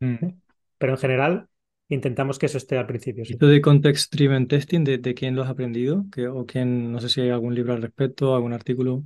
Mm. 0.00 0.26
Pero 0.76 0.92
en 0.92 0.98
general, 0.98 1.48
intentamos 1.88 2.38
que 2.38 2.46
eso 2.46 2.58
esté 2.58 2.78
al 2.78 2.86
principio. 2.86 3.24
¿Esto 3.24 3.46
de 3.46 3.60
Context 3.60 4.14
Driven 4.14 4.46
Testing, 4.46 4.84
de, 4.84 4.98
de 4.98 5.14
quién 5.14 5.34
lo 5.34 5.42
has 5.42 5.50
aprendido? 5.50 6.04
¿O 6.32 6.46
quién, 6.46 6.92
no 6.92 7.00
sé 7.00 7.08
si 7.08 7.20
hay 7.20 7.30
algún 7.30 7.54
libro 7.54 7.72
al 7.72 7.82
respecto, 7.82 8.34
algún 8.34 8.52
artículo? 8.52 9.04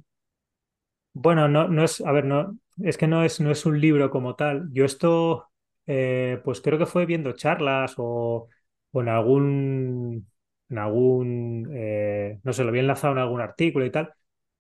Bueno, 1.15 1.49
no, 1.49 1.69
no 1.69 1.85
es, 1.85 2.01
a 2.01 2.11
ver, 2.13 2.25
no, 2.25 2.57
es 2.83 2.97
que 2.97 3.07
no 3.07 3.23
es, 3.25 3.41
no 3.41 3.51
es 3.51 3.67
un 3.67 3.81
libro 3.81 4.11
como 4.11 4.35
tal. 4.35 4.69
Yo 4.73 4.85
esto, 4.85 5.51
eh, 5.87 6.41
pues 6.45 6.61
creo 6.61 6.79
que 6.79 6.87
fue 6.87 7.07
viendo 7.07 7.33
charlas 7.33 7.95
o, 7.99 8.49
en 8.95 9.09
algún, 9.09 10.29
en 10.69 10.79
algún, 10.79 11.71
eh, 11.75 12.41
no 12.43 12.53
sé, 12.53 12.63
lo 12.63 12.71
había 12.71 12.81
enlazado 12.83 13.13
en 13.13 13.19
algún 13.21 13.41
artículo 13.41 13.85
y 13.85 13.91
tal. 13.91 14.13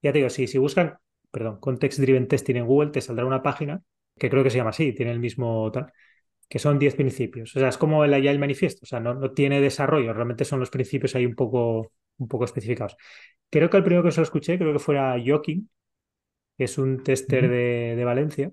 Ya 0.02 0.12
te 0.12 0.18
digo, 0.18 0.30
si, 0.30 0.46
si 0.46 0.58
buscan, 0.58 0.98
perdón, 1.30 1.58
Context 1.58 1.98
Driven 1.98 2.28
Testing 2.28 2.56
en 2.56 2.66
Google, 2.66 2.90
te 2.90 3.00
saldrá 3.00 3.24
una 3.24 3.42
página 3.42 3.82
que 4.18 4.28
creo 4.28 4.44
que 4.44 4.50
se 4.50 4.58
llama 4.58 4.70
así, 4.70 4.92
tiene 4.92 5.12
el 5.12 5.20
mismo 5.20 5.70
tal 5.72 5.92
que 6.52 6.58
son 6.58 6.78
10 6.78 6.96
principios. 6.96 7.56
O 7.56 7.60
sea, 7.60 7.70
es 7.70 7.78
como 7.78 8.04
el 8.04 8.12
Agile 8.12 8.38
Manifiesto, 8.38 8.80
o 8.82 8.86
sea, 8.86 9.00
no, 9.00 9.14
no, 9.14 9.32
tiene 9.32 9.58
desarrollo, 9.62 10.12
realmente 10.12 10.44
son 10.44 10.60
los 10.60 10.68
principios 10.68 11.14
ahí 11.14 11.24
un 11.24 11.34
poco, 11.34 11.92
un 12.18 12.28
poco 12.28 12.44
especificados. 12.44 12.94
Creo 13.48 13.70
que 13.70 13.78
el 13.78 13.82
primero 13.82 14.02
que 14.04 14.10
se 14.12 14.20
lo 14.20 14.24
escuché, 14.24 14.58
creo 14.58 14.70
que 14.74 14.78
fuera 14.78 15.16
Joaquín, 15.24 15.70
que 16.58 16.64
es 16.64 16.76
un 16.76 17.02
tester 17.02 17.48
de, 17.48 18.04
Valencia. 18.04 18.52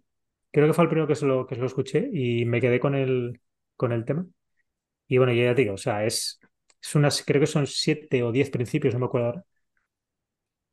Creo 0.50 0.68
que 0.68 0.74
fue 0.74 0.86
el 0.86 0.90
primero 0.90 1.08
que 1.10 1.16
se 1.16 1.26
lo, 1.26 1.46
que 1.46 1.56
se 1.56 1.62
lo 1.62 1.68
escuché 1.68 2.10
y 2.14 2.46
me 2.46 2.62
quedé 2.62 2.80
con 2.80 2.96
el, 2.96 3.42
con 3.76 3.92
el 3.92 4.06
tema. 4.06 4.26
Y 5.10 5.18
bueno, 5.18 5.34
ya 5.34 5.54
te 5.54 5.64
digo, 5.64 5.74
o 5.74 5.78
sea, 5.78 6.06
es, 6.06 6.40
es 6.82 6.96
unas, 6.96 7.22
creo 7.26 7.42
que 7.42 7.48
son 7.48 7.68
siete 7.68 8.24
o 8.24 8.32
diez 8.32 8.50
principios, 8.50 8.94
no 8.94 9.02
me 9.02 9.08
acuerdo 9.08 9.28
ahora. 9.28 9.46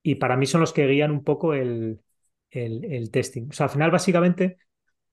Y 0.05 0.15
para 0.15 0.37
mí 0.37 0.47
son 0.47 0.61
los 0.61 0.73
que 0.73 0.87
guían 0.87 1.11
un 1.11 1.25
poco 1.25 1.55
el, 1.55 2.01
el, 2.51 2.85
el 2.85 3.11
testing. 3.11 3.49
O 3.51 3.53
sea, 3.53 3.67
al 3.67 3.71
final, 3.71 3.91
básicamente, 3.91 4.59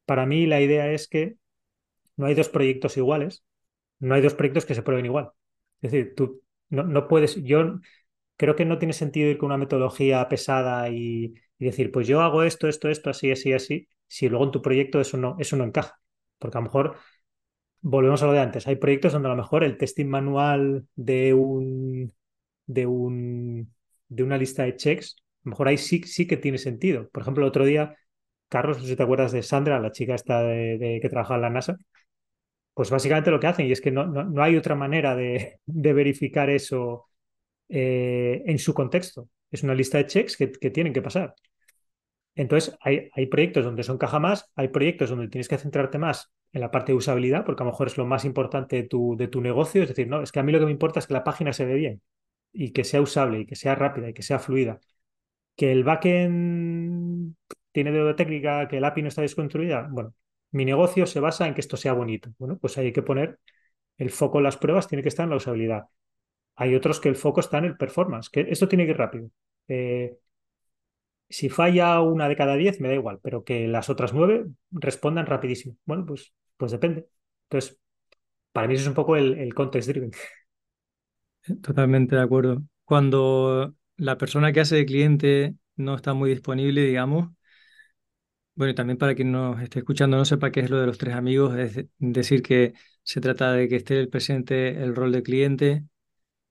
para 0.06 0.28
mí 0.28 0.46
la 0.46 0.62
idea 0.62 0.92
es 0.92 1.08
que 1.08 1.38
no 2.18 2.26
hay 2.28 2.36
dos 2.36 2.50
proyectos 2.50 2.98
iguales, 2.98 3.44
no 4.00 4.16
hay 4.16 4.22
dos 4.22 4.34
proyectos 4.36 4.66
que 4.66 4.76
se 4.76 4.84
prueben 4.84 5.06
igual. 5.06 5.32
Es 5.82 5.92
decir, 5.92 6.14
tú 6.16 6.44
no, 6.70 6.84
no 6.84 7.08
puedes, 7.08 7.36
yo 7.44 7.80
creo 8.38 8.56
que 8.56 8.66
no 8.66 8.80
tiene 8.80 8.94
sentido 8.94 9.30
ir 9.30 9.38
con 9.38 9.48
una 9.48 9.58
metodología 9.58 10.28
pesada 10.30 10.90
y, 10.90 11.34
decir, 11.60 11.92
pues 11.92 12.08
yo 12.08 12.22
hago 12.22 12.44
esto, 12.44 12.68
esto, 12.68 12.90
esto, 12.90 13.10
así, 13.10 13.32
así, 13.32 13.54
así, 13.54 13.88
si 14.08 14.28
luego 14.28 14.46
en 14.46 14.52
tu 14.52 14.62
proyecto 14.62 15.00
eso 15.00 15.16
no, 15.18 15.38
eso 15.40 15.56
no 15.56 15.64
encaja. 15.64 15.98
Porque 16.38 16.58
a 16.58 16.62
lo 16.62 16.66
mejor, 16.66 16.98
volvemos 17.82 18.24
a 18.24 18.28
lo 18.28 18.34
de 18.34 18.40
antes, 18.40 18.68
hay 18.68 18.78
proyectos 18.78 19.14
donde 19.14 19.30
a 19.30 19.32
lo 19.32 19.38
mejor 19.38 19.64
el 19.64 19.78
testing 19.78 20.08
manual 20.08 20.88
de 20.96 21.34
un, 21.34 22.14
de 22.66 22.86
un, 22.88 23.74
de 24.10 24.24
una 24.24 24.38
lista 24.38 24.64
de 24.64 24.76
checks, 24.76 25.16
a 25.20 25.50
lo 25.50 25.52
mejor 25.52 25.68
ahí 25.68 25.78
sí, 25.78 26.04
sí 26.04 26.28
que 26.28 26.38
tiene 26.38 26.58
sentido. 26.58 27.10
Por 27.10 27.22
ejemplo, 27.24 27.44
el 27.44 27.50
otro 27.50 27.66
día, 27.66 27.96
Carlos, 28.50 28.78
no 28.78 28.84
sé 28.84 28.90
si 28.92 28.96
te 28.96 29.04
acuerdas 29.04 29.32
de 29.32 29.44
Sandra, 29.44 29.80
la 29.80 29.92
chica 29.92 30.16
esta 30.16 30.44
de, 30.44 31.00
que 31.02 31.10
trabaja 31.10 31.36
en 31.36 31.42
la 31.42 31.50
NASA, 31.50 31.78
pues 32.74 32.90
básicamente 32.90 33.32
lo 33.32 33.40
que 33.40 33.48
hacen, 33.48 33.68
y 33.68 33.72
es 33.72 33.82
que 33.82 33.92
no, 33.92 34.06
no, 34.06 34.44
hay 34.44 34.56
otra 34.58 34.76
manera 34.76 35.16
de, 35.16 35.60
verificar 35.66 36.50
eso 36.50 37.08
eh, 37.70 38.44
en 38.46 38.58
su 38.60 38.74
contexto. 38.74 39.30
Es 39.52 39.64
una 39.64 39.76
lista 39.76 40.00
de 40.00 40.08
checks 40.08 40.38
que, 40.38 40.48
tienen 40.48 40.94
que 40.94 41.02
pasar. 41.02 41.36
Entonces, 42.36 42.76
hay, 42.82 43.10
hay, 43.14 43.28
proyectos 43.28 43.64
donde 43.64 43.84
son 43.84 43.98
caja 43.98 44.20
más, 44.20 44.52
hay 44.56 44.70
proyectos 44.70 45.10
donde 45.12 45.28
tienes 45.28 45.48
que 45.48 45.58
centrarte 45.58 46.00
más 46.00 46.32
en 46.52 46.62
la 46.62 46.72
parte 46.72 46.92
de 46.92 46.98
usabilidad, 46.98 47.46
porque 47.46 47.64
a 47.64 47.66
lo 47.66 47.72
mejor 47.72 47.88
es 47.88 47.98
lo 47.98 48.06
más 48.06 48.26
importante 48.26 48.78
de 48.78 48.84
tu, 48.84 49.16
de 49.18 49.28
tu 49.28 49.42
negocio. 49.42 49.84
Es 49.84 49.90
decir, 49.90 50.08
no, 50.08 50.22
es 50.24 50.32
que 50.32 50.40
a 50.40 50.44
mí 50.44 50.52
lo 50.52 50.60
que 50.60 50.66
me 50.66 50.72
importa 50.72 51.00
es 51.00 51.08
que 51.08 51.14
la 51.14 51.24
página 51.24 51.54
se 51.54 51.66
ve 51.66 51.76
bien 51.76 52.02
y 52.54 52.72
que 52.72 52.84
sea 52.84 53.02
usable 53.02 53.42
y 53.42 53.46
que 53.46 53.56
sea 53.56 53.76
rápida 53.76 54.10
y 54.10 54.14
que 54.14 54.24
sea 54.24 54.40
fluida. 54.40 54.80
Que 55.56 55.72
el 55.72 55.84
backend 55.84 57.36
tiene 57.72 57.92
deuda 57.92 58.16
técnica, 58.16 58.68
que 58.68 58.78
el 58.78 58.86
API 58.86 59.04
no 59.04 59.08
está 59.10 59.22
desconstruida, 59.22 59.88
bueno, 59.92 60.14
mi 60.54 60.66
negocio 60.66 61.06
se 61.06 61.20
basa 61.20 61.48
en 61.48 61.54
que 61.54 61.62
esto 61.62 61.78
sea 61.78 61.94
bonito. 61.94 62.32
Bueno, 62.40 62.58
pues 62.58 62.78
hay 62.78 62.94
que 62.94 63.04
poner 63.04 63.40
el 63.98 64.10
foco 64.10 64.40
en 64.40 64.46
las 64.46 64.58
pruebas, 64.58 64.88
tiene 64.88 65.04
que 65.04 65.10
estar 65.10 65.26
en 65.26 65.32
la 65.32 65.36
usabilidad. 65.38 65.86
Hay 66.56 66.76
otros 66.76 67.00
que 67.00 67.10
el 67.10 67.16
foco 67.16 67.42
está 67.42 67.58
en 67.58 67.66
el 67.66 67.78
performance, 67.78 68.30
que 68.30 68.48
esto 68.50 68.68
tiene 68.68 68.86
que 68.86 68.92
ir 68.92 68.98
rápido. 68.98 69.30
Eh, 69.68 70.18
si 71.30 71.50
falla 71.50 72.00
una 72.02 72.30
de 72.30 72.36
cada 72.36 72.56
diez, 72.56 72.80
me 72.80 72.88
da 72.90 72.94
igual, 72.94 73.20
pero 73.24 73.44
que 73.44 73.68
las 73.68 73.90
otras 73.90 74.14
nueve 74.14 74.46
respondan 74.72 75.26
rapidísimo. 75.26 75.76
Bueno, 75.86 76.06
pues, 76.06 76.34
pues 76.58 76.72
depende. 76.72 77.08
Entonces, 77.50 77.80
para 78.52 78.68
mí 78.68 78.76
eso 78.76 78.84
es 78.84 78.88
un 78.90 78.94
poco 78.94 79.16
el, 79.16 79.38
el 79.40 79.54
context 79.54 79.90
driven. 79.90 80.12
Totalmente 81.62 82.16
de 82.16 82.22
acuerdo. 82.22 82.64
Cuando 82.86 83.74
la 83.98 84.18
persona 84.18 84.54
que 84.54 84.62
hace 84.62 84.76
de 84.76 84.86
cliente 84.86 85.56
no 85.76 85.96
está 85.96 86.14
muy 86.14 86.30
disponible, 86.30 86.82
digamos, 86.82 87.30
bueno, 88.56 88.72
y 88.72 88.76
también 88.76 88.98
para 88.98 89.16
quien 89.16 89.32
nos 89.32 89.62
esté 89.62 89.80
escuchando 89.80 90.18
no 90.18 90.26
sepa 90.26 90.52
qué 90.52 90.62
es 90.62 90.70
lo 90.70 90.80
de 90.80 90.86
los 90.86 90.98
tres 90.98 91.16
amigos, 91.16 91.58
es 91.58 91.86
decir 91.98 92.42
que 92.44 92.74
se 93.02 93.22
trata 93.22 93.52
de 93.54 93.68
que 93.68 93.78
esté 93.78 94.00
el 94.00 94.10
presente 94.10 94.84
el 94.84 94.96
rol 94.96 95.12
de 95.12 95.24
cliente, 95.24 95.86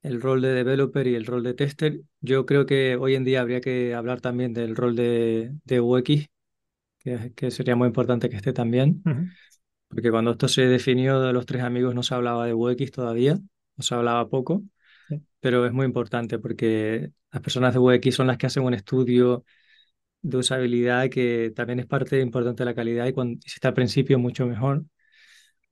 el 0.02 0.20
rol 0.20 0.42
de 0.42 0.52
developer 0.52 1.06
y 1.06 1.14
el 1.14 1.26
rol 1.26 1.42
de 1.42 1.54
tester. 1.54 2.00
Yo 2.20 2.44
creo 2.46 2.66
que 2.66 2.96
hoy 2.96 3.14
en 3.14 3.24
día 3.24 3.40
habría 3.40 3.60
que 3.60 3.94
hablar 3.94 4.20
también 4.20 4.52
del 4.52 4.74
rol 4.76 4.96
de, 4.96 5.52
de 5.64 5.80
UX, 5.80 6.28
que, 7.34 7.50
sería 7.50 7.76
muy 7.76 7.86
importante 7.88 8.28
que 8.28 8.36
esté 8.36 8.52
también, 8.52 9.02
porque 9.88 10.10
cuando 10.10 10.32
esto 10.32 10.48
se 10.48 10.62
definió 10.62 11.20
de 11.20 11.32
los 11.32 11.46
tres 11.46 11.62
amigos 11.62 11.94
no 11.94 12.02
se 12.02 12.14
hablaba 12.14 12.46
de 12.46 12.54
UX 12.54 12.90
todavía, 12.90 13.34
no 13.76 13.82
se 13.82 13.94
hablaba 13.94 14.28
poco, 14.28 14.62
pero 15.40 15.66
es 15.66 15.72
muy 15.72 15.86
importante 15.86 16.38
porque 16.38 17.10
las 17.30 17.42
personas 17.42 17.74
de 17.74 17.80
UX 17.80 18.14
son 18.14 18.26
las 18.26 18.38
que 18.38 18.46
hacen 18.46 18.62
un 18.62 18.74
estudio 18.74 19.44
de 20.22 20.36
usabilidad 20.38 21.08
que 21.10 21.52
también 21.54 21.80
es 21.80 21.86
parte 21.86 22.20
importante 22.20 22.62
de 22.62 22.70
la 22.70 22.74
calidad 22.74 23.06
y 23.06 23.12
cuando 23.12 23.40
si 23.42 23.54
está 23.56 23.68
al 23.68 23.74
principio 23.74 24.18
mucho 24.18 24.46
mejor. 24.46 24.84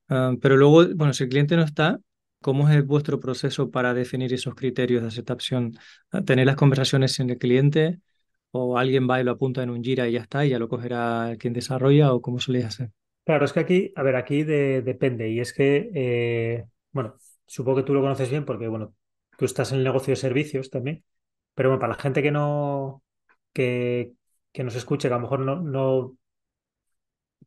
Ah, 0.08 0.34
pero 0.40 0.56
luego, 0.56 0.86
bueno, 0.94 1.12
si 1.12 1.24
el 1.24 1.30
cliente 1.30 1.56
no 1.56 1.62
está, 1.62 2.00
¿cómo 2.40 2.68
es 2.68 2.84
vuestro 2.86 3.20
proceso 3.20 3.70
para 3.70 3.94
definir 3.94 4.32
esos 4.32 4.54
criterios 4.54 5.02
de 5.02 5.08
aceptación? 5.08 5.78
Ah, 6.10 6.22
¿Tener 6.22 6.46
las 6.46 6.56
conversaciones 6.56 7.12
sin 7.12 7.30
el 7.30 7.38
cliente 7.38 8.00
o 8.50 8.78
alguien 8.78 9.08
va 9.08 9.20
y 9.20 9.24
lo 9.24 9.32
apunta 9.32 9.62
en 9.62 9.70
un 9.70 9.82
Jira 9.84 10.08
y 10.08 10.12
ya 10.12 10.20
está 10.20 10.44
y 10.44 10.50
ya 10.50 10.58
lo 10.58 10.68
cogerá 10.68 11.36
quien 11.38 11.52
desarrolla 11.52 12.12
o 12.12 12.20
cómo 12.20 12.40
suele 12.40 12.64
hacer? 12.64 12.90
Claro, 13.24 13.44
es 13.44 13.52
que 13.52 13.60
aquí, 13.60 13.92
a 13.94 14.02
ver, 14.02 14.16
aquí 14.16 14.42
depende 14.42 15.28
y 15.30 15.40
es 15.40 15.52
que, 15.52 15.90
eh, 15.94 16.66
bueno, 16.90 17.14
supongo 17.46 17.78
que 17.78 17.82
tú 17.84 17.94
lo 17.94 18.00
conoces 18.00 18.30
bien 18.30 18.44
porque, 18.44 18.66
bueno, 18.66 18.94
tú 19.38 19.44
estás 19.44 19.70
en 19.70 19.78
el 19.78 19.84
negocio 19.84 20.12
de 20.12 20.16
servicios 20.16 20.70
también, 20.70 21.04
pero 21.54 21.68
bueno, 21.68 21.80
para 21.80 21.92
la 21.94 22.02
gente 22.02 22.22
que 22.22 22.32
no, 22.32 23.04
que, 23.52 24.14
que 24.52 24.64
nos 24.64 24.74
escuche, 24.74 25.08
que 25.08 25.14
a 25.14 25.16
lo 25.16 25.22
mejor 25.22 25.40
no, 25.40 25.56
no... 25.60 26.16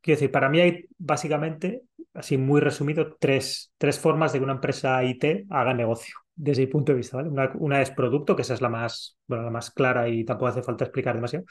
Quiero 0.02 0.18
decir, 0.18 0.32
para 0.32 0.50
mí 0.50 0.60
hay 0.60 0.86
básicamente, 0.98 1.84
así 2.14 2.38
muy 2.38 2.60
resumido, 2.60 3.16
tres, 3.20 3.72
tres 3.78 4.00
formas 4.00 4.34
de 4.34 4.40
que 4.40 4.44
una 4.44 4.54
empresa 4.54 5.04
IT 5.04 5.46
haga 5.50 5.74
negocio, 5.74 6.16
desde 6.36 6.64
mi 6.64 6.68
punto 6.68 6.92
de 6.92 6.98
vista, 6.98 7.18
¿vale? 7.22 7.52
Una, 7.56 7.82
es 7.82 7.92
producto, 7.92 8.36
que 8.36 8.42
esa 8.42 8.54
es 8.54 8.62
la 8.62 8.70
más, 8.70 9.18
bueno, 9.28 9.46
la 9.46 9.52
más 9.52 9.72
clara 9.72 10.10
y 10.10 10.26
tampoco 10.26 10.48
hace 10.48 10.64
falta 10.64 10.86
explicar 10.86 11.16
demasiado. 11.16 11.46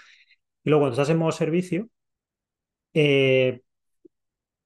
Y 0.65 0.71
luego 0.71 0.83
cuando 0.83 0.95
estás 0.95 1.11
en 1.11 1.19
modo 1.19 1.33
servicio, 1.33 1.89
eh, 2.95 3.63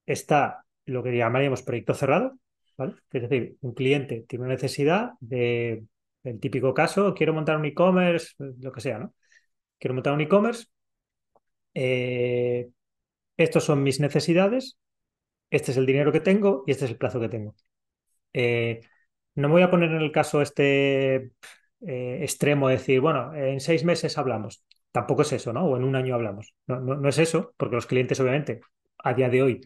está 0.07 0.65
lo 0.87 1.03
que 1.03 1.17
llamaríamos 1.17 1.63
proyecto 1.63 1.95
cerrado, 1.95 2.39
¿vale? 2.77 2.95
Es 3.13 3.23
decir, 3.23 3.57
un 3.61 3.75
cliente 3.75 4.25
tiene 4.29 4.45
una 4.45 4.55
necesidad 4.55 5.13
de, 5.21 5.85
el 6.25 6.41
típico 6.41 6.75
caso, 6.75 7.15
quiero 7.15 7.35
montar 7.35 7.57
un 7.57 7.65
e-commerce, 7.65 8.35
lo 8.39 8.73
que 8.73 8.81
sea, 8.81 8.99
¿no? 8.99 9.15
Quiero 9.79 9.95
montar 9.95 10.13
un 10.15 10.21
e-commerce, 10.21 10.67
eh, 11.77 12.71
estos 13.37 13.65
son 13.65 13.83
mis 13.83 14.01
necesidades, 14.01 14.79
este 15.51 15.73
es 15.73 15.77
el 15.79 15.87
dinero 15.87 16.13
que 16.13 16.21
tengo 16.21 16.65
y 16.67 16.73
este 16.73 16.87
es 16.87 16.93
el 16.93 16.99
plazo 16.99 17.21
que 17.21 17.29
tengo. 17.29 17.55
Eh, 18.33 18.81
no 19.37 19.49
me 19.49 19.55
voy 19.55 19.63
a 19.63 19.71
poner 19.71 19.91
en 19.93 20.03
el 20.03 20.13
caso 20.13 20.43
este 20.43 21.17
eh, 21.87 22.19
extremo 22.23 22.69
de 22.69 22.77
decir, 22.77 23.01
bueno, 23.01 23.35
en 23.35 23.61
seis 23.61 23.85
meses 23.85 24.19
hablamos. 24.19 24.65
Tampoco 24.93 25.23
es 25.23 25.33
eso, 25.33 25.53
¿no? 25.53 25.65
O 25.67 25.77
en 25.77 25.85
un 25.85 25.97
año 25.97 26.15
hablamos. 26.15 26.55
No, 26.67 27.09
es 27.09 27.19
eso, 27.19 27.55
porque 27.57 27.77
los 27.77 27.87
clientes, 27.87 28.19
obviamente, 28.21 28.61
a 28.99 29.15
día 29.15 29.29
de 29.29 29.43
hoy 29.43 29.61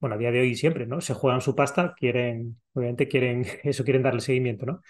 bueno, 0.00 0.16
a 0.16 0.18
día 0.18 0.32
de 0.32 0.40
hoy 0.40 0.54
siempre, 0.56 0.86
¿no? 0.86 1.00
Se 1.00 1.14
juegan 1.14 1.40
su 1.40 1.54
pasta, 1.54 1.94
quieren, 1.96 2.60
obviamente 2.74 3.08
quieren, 3.08 3.44
eso 3.64 3.84
quieren 3.84 4.02
darle 4.02 4.20
seguimiento, 4.20 4.66
¿no? 4.66 4.82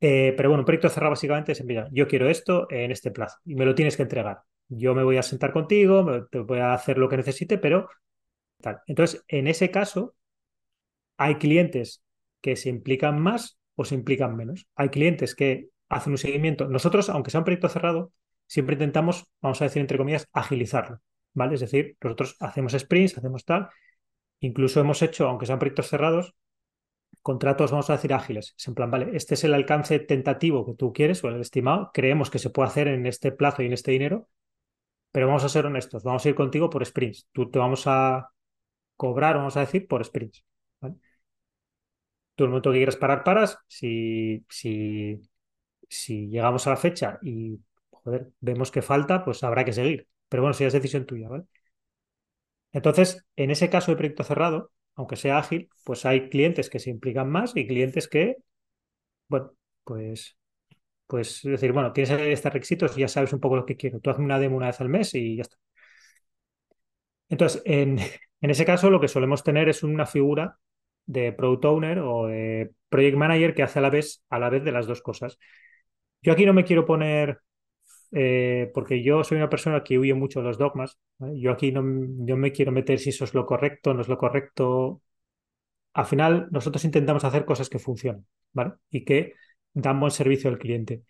Eh, 0.00 0.34
pero 0.36 0.48
bueno, 0.50 0.62
un 0.62 0.66
proyecto 0.66 0.88
cerrado 0.88 1.10
básicamente 1.10 1.52
es, 1.52 1.64
mira, 1.64 1.88
yo 1.92 2.08
quiero 2.08 2.28
esto 2.30 2.66
en 2.70 2.90
este 2.90 3.10
plazo 3.10 3.38
y 3.44 3.54
me 3.54 3.66
lo 3.66 3.74
tienes 3.74 3.96
que 3.96 4.02
entregar. 4.04 4.40
Yo 4.70 4.94
me 4.94 5.02
voy 5.02 5.18
a 5.18 5.22
sentar 5.22 5.52
contigo, 5.52 6.26
te 6.30 6.38
voy 6.38 6.60
a 6.60 6.72
hacer 6.72 6.96
lo 6.96 7.08
que 7.08 7.18
necesite, 7.18 7.58
pero 7.58 7.90
tal. 8.62 8.80
Entonces, 8.86 9.22
en 9.28 9.46
ese 9.46 9.70
caso, 9.70 10.14
hay 11.18 11.34
clientes 11.34 12.02
que 12.40 12.56
se 12.56 12.70
implican 12.70 13.20
más 13.20 13.58
o 13.74 13.84
se 13.84 13.94
implican 13.94 14.36
menos. 14.36 14.66
Hay 14.74 14.88
clientes 14.88 15.34
que 15.34 15.68
hacen 15.88 16.12
un 16.12 16.18
seguimiento. 16.18 16.68
Nosotros, 16.68 17.10
aunque 17.10 17.30
sea 17.30 17.40
un 17.40 17.44
proyecto 17.44 17.68
cerrado, 17.68 18.12
siempre 18.46 18.74
intentamos, 18.74 19.26
vamos 19.42 19.60
a 19.60 19.64
decir 19.64 19.80
entre 19.80 19.98
comillas, 19.98 20.28
agilizarlo, 20.32 21.00
¿vale? 21.34 21.54
Es 21.54 21.60
decir, 21.60 21.96
nosotros 22.02 22.36
hacemos 22.40 22.72
sprints, 22.72 23.18
hacemos 23.18 23.44
tal, 23.44 23.68
Incluso 24.40 24.80
hemos 24.80 25.02
hecho, 25.02 25.28
aunque 25.28 25.46
sean 25.46 25.58
proyectos 25.58 25.88
cerrados, 25.88 26.34
contratos, 27.22 27.70
vamos 27.70 27.90
a 27.90 27.94
decir, 27.94 28.12
ágiles. 28.14 28.54
Es 28.58 28.68
en 28.68 28.74
plan, 28.74 28.90
vale, 28.90 29.10
este 29.14 29.34
es 29.34 29.44
el 29.44 29.54
alcance 29.54 29.98
tentativo 29.98 30.64
que 30.64 30.74
tú 30.74 30.92
quieres 30.92 31.22
o 31.22 31.28
el 31.28 31.40
estimado. 31.40 31.90
Creemos 31.92 32.30
que 32.30 32.38
se 32.38 32.50
puede 32.50 32.68
hacer 32.68 32.88
en 32.88 33.06
este 33.06 33.32
plazo 33.32 33.62
y 33.62 33.66
en 33.66 33.74
este 33.74 33.90
dinero, 33.92 34.28
pero 35.12 35.26
vamos 35.26 35.44
a 35.44 35.48
ser 35.48 35.66
honestos, 35.66 36.02
vamos 36.04 36.24
a 36.24 36.28
ir 36.28 36.34
contigo 36.34 36.70
por 36.70 36.84
sprints. 36.86 37.28
Tú 37.32 37.50
te 37.50 37.58
vamos 37.58 37.84
a 37.86 38.30
cobrar, 38.96 39.36
vamos 39.36 39.56
a 39.56 39.60
decir, 39.60 39.88
por 39.88 40.04
sprints. 40.04 40.44
Tú 42.34 42.44
el 42.44 42.50
momento 42.50 42.70
que 42.72 42.78
quieras 42.78 42.96
parar, 42.96 43.24
paras. 43.24 43.58
Si, 43.68 44.44
si, 44.48 45.20
si 45.88 46.28
llegamos 46.28 46.66
a 46.66 46.70
la 46.70 46.76
fecha 46.76 47.18
y 47.22 47.60
vemos 48.40 48.70
que 48.70 48.82
falta, 48.82 49.24
pues 49.24 49.42
habrá 49.44 49.64
que 49.64 49.72
seguir. 49.72 50.08
Pero 50.28 50.42
bueno, 50.42 50.54
si 50.54 50.64
es 50.64 50.72
decisión 50.72 51.06
tuya, 51.06 51.28
¿vale? 51.28 51.44
Entonces, 52.72 53.24
en 53.36 53.50
ese 53.50 53.70
caso 53.70 53.90
de 53.90 53.96
proyecto 53.96 54.24
cerrado, 54.24 54.70
aunque 54.94 55.16
sea 55.16 55.38
ágil, 55.38 55.68
pues 55.84 56.04
hay 56.06 56.28
clientes 56.28 56.70
que 56.70 56.78
se 56.78 56.90
implican 56.90 57.30
más 57.30 57.56
y 57.56 57.66
clientes 57.66 58.08
que, 58.08 58.36
bueno, 59.28 59.52
pues, 59.84 60.38
pues 61.10 61.44
es 61.44 61.50
decir, 61.52 61.72
bueno, 61.72 61.92
tienes 61.92 62.10
estos 62.12 62.52
requisitos 62.52 62.96
y 62.96 63.00
ya 63.02 63.08
sabes 63.08 63.32
un 63.32 63.40
poco 63.40 63.56
lo 63.56 63.66
que 63.66 63.76
quiero. 63.76 64.00
Tú 64.00 64.10
hazme 64.10 64.24
una 64.24 64.38
demo 64.38 64.56
una 64.56 64.68
vez 64.68 64.80
al 64.80 64.88
mes 64.88 65.14
y 65.14 65.36
ya 65.36 65.42
está. 65.42 65.56
Entonces, 67.28 67.62
en, 67.64 67.98
en 68.40 68.50
ese 68.50 68.64
caso, 68.64 68.90
lo 68.90 69.00
que 69.00 69.08
solemos 69.08 69.42
tener 69.42 69.68
es 69.68 69.82
una 69.82 70.06
figura 70.06 70.58
de 71.06 71.32
product 71.32 71.64
owner 71.64 71.98
o 72.00 72.26
de 72.26 72.70
project 72.88 73.16
manager 73.16 73.54
que 73.54 73.62
hace 73.62 73.78
a 73.80 73.82
la 73.82 73.90
vez, 73.90 74.22
a 74.30 74.38
la 74.38 74.50
vez 74.50 74.64
de 74.64 74.72
las 74.72 74.86
dos 74.86 75.02
cosas. 75.02 75.38
Yo 76.22 76.32
aquí 76.32 76.46
no 76.46 76.52
me 76.52 76.64
quiero 76.64 76.84
poner 76.86 77.40
eh, 78.12 78.70
porque 78.74 79.02
yo 79.02 79.24
soy 79.24 79.38
una 79.38 79.48
persona 79.48 79.82
que 79.84 79.98
huye 79.98 80.14
mucho 80.14 80.40
de 80.40 80.46
los 80.46 80.58
dogmas. 80.58 80.98
Yo 81.18 81.52
aquí 81.52 81.72
no 81.72 81.82
yo 82.26 82.36
me 82.36 82.52
quiero 82.52 82.72
meter 82.72 82.98
si 82.98 83.10
eso 83.10 83.24
es 83.24 83.34
lo 83.34 83.46
correcto, 83.46 83.94
no 83.94 84.02
es 84.02 84.08
lo 84.08 84.18
correcto. 84.18 85.02
Al 85.94 86.06
final, 86.06 86.48
nosotros 86.50 86.84
intentamos 86.84 87.24
hacer 87.24 87.44
cosas 87.44 87.68
que 87.68 87.78
funcionen 87.78 88.26
¿vale? 88.52 88.74
y 88.90 89.04
que 89.04 89.34
dan 89.74 90.00
buen 90.00 90.12
servicio 90.12 90.50
al 90.50 90.58
cliente. 90.58 91.02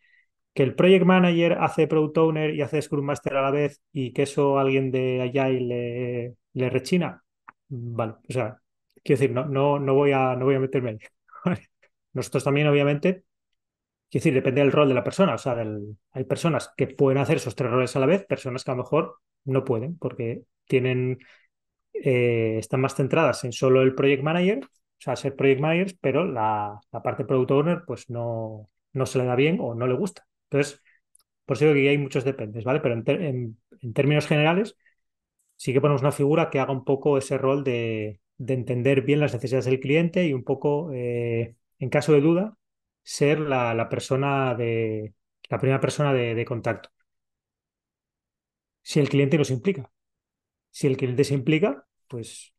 Que 0.55 0.63
el 0.65 0.75
project 0.75 1.05
manager 1.05 1.59
hace 1.61 1.87
product 1.87 2.19
owner 2.19 2.55
y 2.55 2.63
hace 2.63 2.83
scrum 2.83 3.05
master 3.05 3.37
a 3.37 3.43
la 3.43 3.51
vez 3.51 3.81
y 3.93 4.13
que 4.13 4.23
eso 4.25 4.59
alguien 4.59 4.91
de 4.91 5.23
allá 5.23 5.49
le, 5.49 6.35
le 6.55 6.71
rechina, 6.71 7.25
vale. 7.69 8.15
O 8.29 8.33
sea, 8.33 8.61
quiero 9.05 9.21
decir, 9.21 9.35
no, 9.35 9.47
no, 9.47 9.79
no, 9.79 9.95
voy, 9.95 10.13
a, 10.13 10.37
no 10.37 10.47
voy 10.47 10.57
a 10.57 10.61
meterme 10.61 10.91
ahí. 10.91 10.99
Nosotros 12.13 12.45
también, 12.45 12.67
obviamente, 12.69 13.25
Quiero 14.11 14.23
decir, 14.25 14.35
depende 14.35 14.61
del 14.61 14.73
rol 14.73 14.89
de 14.89 14.95
la 14.95 15.05
persona. 15.05 15.35
O 15.35 15.39
sea, 15.39 15.57
hay 16.13 16.25
personas 16.25 16.73
que 16.77 16.89
pueden 16.89 17.19
hacer 17.19 17.37
esos 17.37 17.55
tres 17.55 17.71
roles 17.71 17.95
a 17.95 18.01
la 18.01 18.07
vez, 18.07 18.25
personas 18.27 18.65
que 18.65 18.71
a 18.73 18.75
lo 18.75 18.83
mejor 18.83 19.19
no 19.45 19.65
pueden 19.65 19.97
porque 19.99 20.43
tienen, 20.67 21.19
eh, 21.95 22.57
están 22.59 22.81
más 22.81 22.97
centradas 22.97 23.45
en 23.45 23.53
solo 23.53 23.83
el 23.83 23.95
project 23.95 24.23
manager, 24.23 24.61
o 25.01 25.03
sea, 25.03 25.17
ser 25.17 25.35
project 25.35 25.61
managers, 25.61 25.95
pero 26.01 26.25
la, 26.27 26.79
la 26.93 27.03
parte 27.03 27.25
product 27.25 27.51
owner 27.53 27.83
pues 27.87 28.11
no, 28.11 28.69
no 28.93 29.07
se 29.07 29.19
le 29.19 29.25
da 29.25 29.35
bien 29.35 29.59
o 29.61 29.75
no 29.75 29.87
le 29.87 29.95
gusta. 29.95 30.27
Entonces, 30.51 30.83
por 31.47 31.57
eso 31.57 31.65
digo 31.67 31.75
que 31.75 31.89
hay 31.89 31.99
muchos 31.99 32.25
dependes, 32.25 32.65
¿vale? 32.65 32.81
Pero 32.81 32.95
en, 32.95 33.57
en, 33.81 33.93
términos 33.95 34.27
generales, 34.27 34.77
sí 35.57 35.73
que 35.73 35.81
ponemos 35.81 36.03
una 36.03 36.13
figura 36.13 36.51
que 36.51 36.61
haga 36.61 36.73
un 36.73 36.85
poco 36.85 37.19
ese 37.19 37.39
rol 37.39 37.65
de, 37.65 38.21
de 38.39 38.55
entender 38.55 39.03
bien 39.03 39.21
las 39.21 39.35
necesidades 39.35 39.67
del 39.67 39.81
cliente 39.81 40.27
y 40.27 40.33
un 40.35 40.45
poco, 40.45 40.93
eh, 40.93 41.57
en 41.79 41.91
caso 41.91 42.13
de 42.13 42.21
duda, 42.21 42.57
ser 43.03 43.41
la, 43.41 43.89
persona 43.91 44.55
de 44.55 45.15
la 45.49 45.59
primera 45.59 45.81
persona 45.81 46.13
de, 46.15 46.45
contacto. 46.45 46.91
Si 48.83 49.01
el 49.01 49.09
cliente 49.09 49.39
nos 49.39 49.51
implica. 49.51 49.91
Si 50.71 50.87
el 50.87 50.97
cliente 50.97 51.25
se 51.25 51.35
implica, 51.35 51.87
pues 52.09 52.55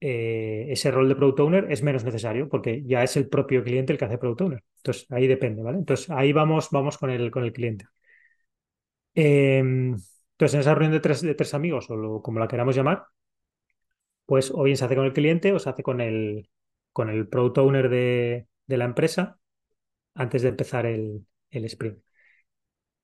eh, 0.00 0.66
ese 0.70 0.90
rol 0.90 1.08
de 1.08 1.16
product 1.16 1.40
owner 1.40 1.72
es 1.72 1.82
menos 1.82 2.04
necesario 2.04 2.48
porque 2.48 2.82
ya 2.84 3.02
es 3.02 3.16
el 3.16 3.28
propio 3.28 3.64
cliente 3.64 3.92
el 3.92 3.98
que 3.98 4.04
hace 4.06 4.18
product 4.18 4.40
owner. 4.42 4.64
Entonces 4.78 5.06
ahí 5.10 5.26
depende, 5.26 5.62
¿vale? 5.62 5.78
Entonces 5.78 6.10
ahí 6.10 6.32
vamos, 6.32 6.68
vamos 6.70 6.98
con 6.98 7.10
el, 7.10 7.30
con 7.30 7.44
el 7.44 7.52
cliente. 7.52 7.86
Em, 9.14 9.94
entonces 10.32 10.54
en 10.54 10.60
esa 10.60 10.74
reunión 10.74 10.92
de 10.92 11.00
tres, 11.00 11.20
de 11.22 11.34
tres 11.34 11.54
amigos 11.54 11.86
o 11.90 12.22
como 12.22 12.38
la 12.40 12.48
queramos 12.48 12.76
llamar, 12.76 13.06
pues 14.26 14.50
o 14.50 14.62
bien 14.62 14.76
se 14.76 14.84
hace 14.84 14.96
con 14.96 15.06
el 15.06 15.12
cliente 15.12 15.52
o 15.52 15.58
se 15.58 15.70
hace 15.70 15.82
con 15.82 16.00
el, 16.00 16.48
con 16.92 17.08
el 17.10 17.28
product 17.28 17.58
owner 17.58 17.88
de, 17.88 18.46
de 18.66 18.76
la 18.76 18.84
empresa 18.84 19.38
antes 20.14 20.42
de 20.42 20.50
empezar 20.50 20.86
el, 20.86 21.26
el 21.50 21.66
sprint. 21.66 22.00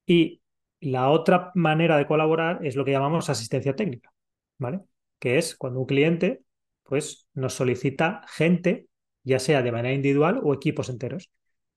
Y 0.07 0.43
la 0.81 1.11
otra 1.11 1.51
manera 1.55 1.97
de 1.97 2.07
colaborar 2.07 2.65
es 2.65 2.77
lo 2.77 2.85
que 2.85 2.93
llamamos 2.93 3.31
asistencia 3.31 3.75
técnica, 3.77 4.13
¿vale? 4.59 4.81
Que 5.19 5.39
es 5.39 5.57
cuando 5.57 5.81
un 5.81 5.87
cliente 5.87 6.44
pues, 6.85 7.29
nos 7.35 7.55
solicita 7.55 8.23
gente, 8.29 8.89
ya 9.25 9.39
sea 9.39 9.63
de 9.63 9.73
manera 9.73 9.95
individual 9.95 10.41
o 10.43 10.55
equipos 10.55 10.89
enteros. 10.89 11.31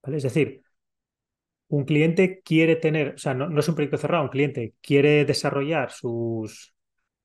¿vale? 0.04 0.18
Es 0.18 0.24
decir, 0.24 0.64
un 1.70 1.86
cliente 1.86 2.42
quiere 2.44 2.76
tener, 2.76 3.16
o 3.16 3.18
sea, 3.18 3.34
no, 3.34 3.60
es 3.60 3.68
un 3.68 3.76
proyecto 3.76 3.98
cerrado, 3.98 4.24
un 4.24 4.30
cliente 4.30 4.76
quiere 4.82 5.26
desarrollar 5.26 5.92
sus, 5.92 6.74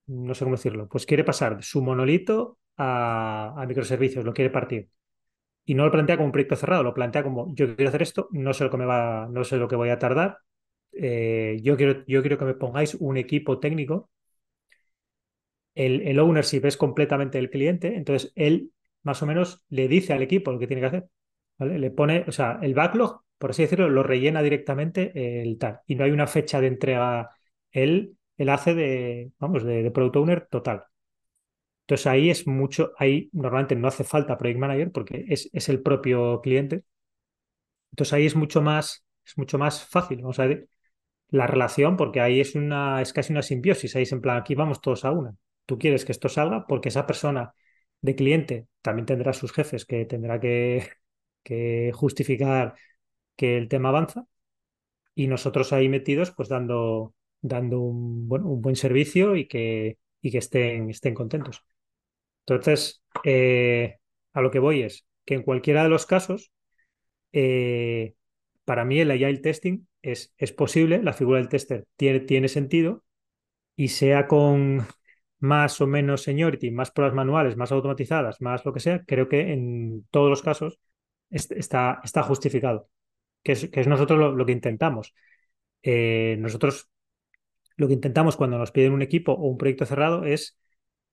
no 0.06 0.34
sé 0.34 0.44
cómo 0.44 0.56
decirlo, 0.56 0.88
pues 0.88 1.06
quiere 1.06 1.24
pasar 1.24 1.56
de 1.58 1.62
su 1.62 1.82
monolito 1.82 2.58
a, 2.76 3.54
a 3.56 3.66
microservicios, 3.66 4.24
lo 4.24 4.34
quiere 4.34 4.50
partir 4.50 4.88
y 5.64 5.74
no 5.74 5.84
lo 5.84 5.90
plantea 5.92 6.16
como 6.16 6.26
un 6.26 6.32
proyecto 6.32 6.56
cerrado, 6.56 6.82
lo 6.82 6.94
plantea 6.94 7.22
como 7.22 7.54
yo 7.54 7.74
quiero 7.76 7.88
hacer 7.90 8.02
esto, 8.02 8.28
no 8.32 8.52
sé 8.54 8.64
lo 8.64 8.70
que 8.70 8.76
me 8.78 8.86
va, 8.86 9.28
no 9.30 9.44
sé 9.44 9.56
lo 9.58 9.68
que 9.68 9.76
voy 9.76 9.90
a 9.90 9.98
tardar. 9.98 10.38
Eh, 10.92 11.58
yo, 11.62 11.76
quiero, 11.76 12.04
yo 12.06 12.22
quiero 12.22 12.38
que 12.38 12.44
me 12.46 12.54
pongáis 12.54 12.94
un 12.96 13.16
equipo 13.16 13.60
técnico. 13.60 14.10
El, 15.74 16.02
el 16.02 16.18
ownership 16.18 16.66
es 16.66 16.76
completamente 16.76 17.38
del 17.38 17.50
cliente, 17.50 17.96
entonces 17.96 18.32
él 18.36 18.72
más 19.02 19.22
o 19.22 19.26
menos 19.26 19.64
le 19.68 19.88
dice 19.88 20.12
al 20.12 20.22
equipo 20.22 20.52
lo 20.52 20.58
que 20.58 20.66
tiene 20.66 20.80
que 20.80 20.86
hacer. 20.86 21.08
Le 21.58 21.90
pone, 21.90 22.24
o 22.26 22.32
sea, 22.32 22.58
el 22.62 22.74
backlog, 22.74 23.22
por 23.38 23.50
así 23.50 23.62
decirlo, 23.62 23.88
lo 23.88 24.02
rellena 24.02 24.42
directamente 24.42 25.42
el 25.42 25.58
tal. 25.58 25.80
Y 25.86 25.94
no 25.94 26.04
hay 26.04 26.10
una 26.10 26.26
fecha 26.26 26.60
de 26.60 26.68
entrega. 26.68 27.30
Él, 27.70 28.16
él 28.36 28.48
hace 28.48 28.74
de, 28.74 29.32
vamos, 29.38 29.64
de, 29.64 29.90
product 29.90 30.16
owner 30.16 30.46
total. 30.50 30.84
Entonces 31.82 32.06
ahí 32.06 32.30
es 32.30 32.46
mucho, 32.46 32.92
ahí 32.98 33.28
normalmente 33.32 33.76
no 33.76 33.88
hace 33.88 34.04
falta 34.04 34.38
Project 34.38 34.58
Manager 34.60 34.92
porque 34.92 35.24
es, 35.28 35.48
es 35.52 35.68
el 35.68 35.82
propio 35.82 36.40
cliente. 36.40 36.84
Entonces 37.92 38.12
ahí 38.14 38.26
es 38.26 38.36
mucho 38.36 38.62
más, 38.62 39.04
es 39.24 39.36
mucho 39.38 39.58
más 39.58 39.84
fácil, 39.86 40.18
vamos 40.22 40.38
a 40.38 40.46
ver, 40.46 40.68
la 41.30 41.46
relación, 41.46 41.96
porque 41.96 42.20
ahí 42.20 42.40
es 42.40 42.54
una, 42.54 43.02
es 43.02 43.12
casi 43.12 43.32
una 43.32 43.42
simbiosis, 43.42 43.96
ahí 43.96 44.04
es 44.04 44.12
en 44.12 44.20
plan, 44.22 44.38
aquí 44.38 44.54
vamos 44.54 44.80
todos 44.80 45.04
a 45.04 45.12
una. 45.12 45.36
Tú 45.66 45.78
quieres 45.78 46.04
que 46.04 46.12
esto 46.12 46.28
salga 46.28 46.66
porque 46.66 46.88
esa 46.90 47.06
persona 47.06 47.54
de 48.00 48.14
cliente 48.16 48.66
también 48.82 49.06
tendrá 49.06 49.32
sus 49.32 49.52
jefes 49.52 49.84
que 49.86 50.04
tendrá 50.06 50.40
que, 50.40 50.88
justificar 51.94 52.74
que 53.36 53.58
el 53.58 53.68
tema 53.68 53.90
avanza 53.90 54.26
y 55.14 55.26
nosotros 55.26 55.72
ahí 55.72 55.88
metidos 55.88 56.30
pues 56.32 56.48
dando, 56.48 57.14
dando 57.40 57.80
un, 57.80 58.28
un 58.30 58.62
buen 58.62 58.76
servicio 58.76 59.36
y 59.36 59.46
que, 59.48 59.98
y 60.20 60.30
que 60.30 60.38
estén, 60.38 60.90
estén 60.90 61.14
contentos. 61.14 61.64
Entonces, 62.46 63.02
eh, 63.24 63.98
a 64.32 64.40
lo 64.40 64.50
que 64.50 64.58
voy 64.58 64.82
es 64.82 65.06
que 65.24 65.34
en 65.34 65.42
cualquiera 65.42 65.84
de 65.84 65.88
los 65.88 66.06
casos, 66.06 66.52
eh, 67.32 68.14
para 68.64 68.84
mí 68.84 69.00
el 69.00 69.10
agile 69.10 69.38
testing 69.38 69.86
es, 70.02 70.34
es 70.38 70.52
posible, 70.52 71.02
la 71.02 71.12
figura 71.12 71.38
del 71.38 71.48
tester 71.48 71.86
tiene, 71.96 72.20
tiene 72.20 72.48
sentido 72.48 73.04
y 73.76 73.88
sea 73.88 74.26
con 74.28 74.86
más 75.42 75.80
o 75.80 75.88
menos 75.88 76.22
seniority, 76.22 76.70
más 76.70 76.92
pruebas 76.92 77.14
manuales, 77.16 77.56
más 77.56 77.72
automatizadas, 77.72 78.40
más 78.40 78.64
lo 78.64 78.72
que 78.72 78.80
sea, 78.80 79.04
creo 79.04 79.28
que 79.28 79.52
en 79.52 80.06
todos 80.10 80.30
los 80.30 80.40
casos 80.40 80.78
está, 81.30 82.00
justificado, 82.22 82.88
que 83.42 83.52
es, 83.52 83.86
nosotros 83.88 84.36
lo, 84.36 84.46
que 84.46 84.52
intentamos. 84.52 85.14
Eh, 85.82 86.36
nosotros 86.38 86.90
lo 87.76 87.88
que 87.88 87.94
intentamos 87.94 88.36
cuando 88.36 88.58
nos 88.58 88.70
piden 88.70 88.92
un 88.92 89.02
equipo 89.02 89.32
o 89.32 89.48
un 89.48 89.58
proyecto 89.58 89.84
cerrado 89.86 90.24
es 90.24 90.58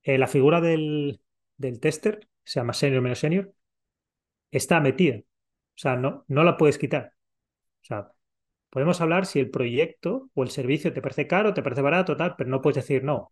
eh, 0.04 0.18
la 0.18 0.28
figura 0.28 0.60
del, 0.60 1.20
tester, 1.80 2.28
se 2.44 2.60
llama 2.60 2.72
senior 2.72 3.02
menos 3.02 3.18
senior, 3.18 3.52
está 4.52 4.80
metida. 4.80 5.18
O 5.18 5.24
sea, 5.74 5.96
no, 5.96 6.24
no 6.28 6.44
la 6.44 6.56
puedes 6.56 6.78
quitar. 6.78 7.14
O 7.82 7.84
sea, 7.84 8.12
podemos 8.70 9.00
hablar 9.00 9.26
si 9.26 9.40
el 9.40 9.50
proyecto 9.50 10.30
o 10.34 10.42
el 10.44 10.50
servicio 10.50 10.92
te 10.92 11.02
parece 11.02 11.26
caro, 11.26 11.54
te 11.54 11.62
parece 11.62 11.82
barato, 11.82 12.16
tal, 12.16 12.36
pero 12.36 12.50
no 12.50 12.62
puedes 12.62 12.76
decir 12.76 13.02
no. 13.04 13.30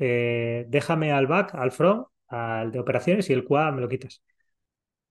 Eh, 0.00 0.64
déjame 0.68 1.12
al 1.12 1.26
back, 1.26 1.54
al 1.54 1.72
front, 1.72 2.06
al 2.28 2.72
de 2.72 2.80
operaciones 2.80 3.30
y 3.30 3.34
el 3.34 3.44
QA 3.44 3.70
me 3.70 3.82
lo 3.82 3.88
quitas. 3.88 4.22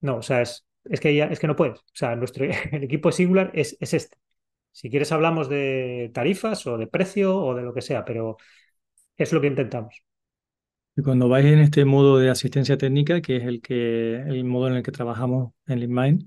No, 0.02 0.17
o 0.17 0.21
sea, 0.21 0.41
es, 0.41 0.65
es 0.86 0.99
que 0.99 1.15
ya, 1.15 1.25
es 1.25 1.39
que 1.39 1.47
no 1.47 1.56
puedes. 1.56 1.80
O 1.80 1.84
sea, 1.93 2.15
nuestro 2.15 2.45
el 2.71 2.84
equipo 2.84 3.12
Singular 3.12 3.52
es, 3.54 3.78
es 3.80 3.93
este. 3.93 4.17
Si 4.71 4.89
quieres 4.89 5.12
hablamos 5.12 5.49
de 5.49 6.12
tarifas 6.13 6.65
o 6.67 6.78
de 6.78 6.88
precio 6.88 7.38
o 7.38 7.56
de 7.56 7.63
lo 7.63 7.73
que 7.73 7.82
sea, 7.82 8.06
pero 8.06 8.38
es 9.17 9.34
lo 9.34 9.41
que 9.41 9.47
intentamos. 9.47 10.04
Y 10.95 11.02
cuando 11.02 11.30
vais 11.30 11.45
en 11.45 11.60
este 11.60 11.86
modo 11.86 12.17
de 12.17 12.30
asistencia 12.30 12.78
técnica, 12.78 13.21
que 13.21 13.38
es 13.38 13.43
el 13.43 13.62
que 13.62 14.15
el 14.15 14.43
modo 14.43 14.67
en 14.67 14.75
el 14.75 14.84
que 14.84 14.91
trabajamos 14.91 15.54
en 15.67 15.80
LeanMind, 15.80 16.25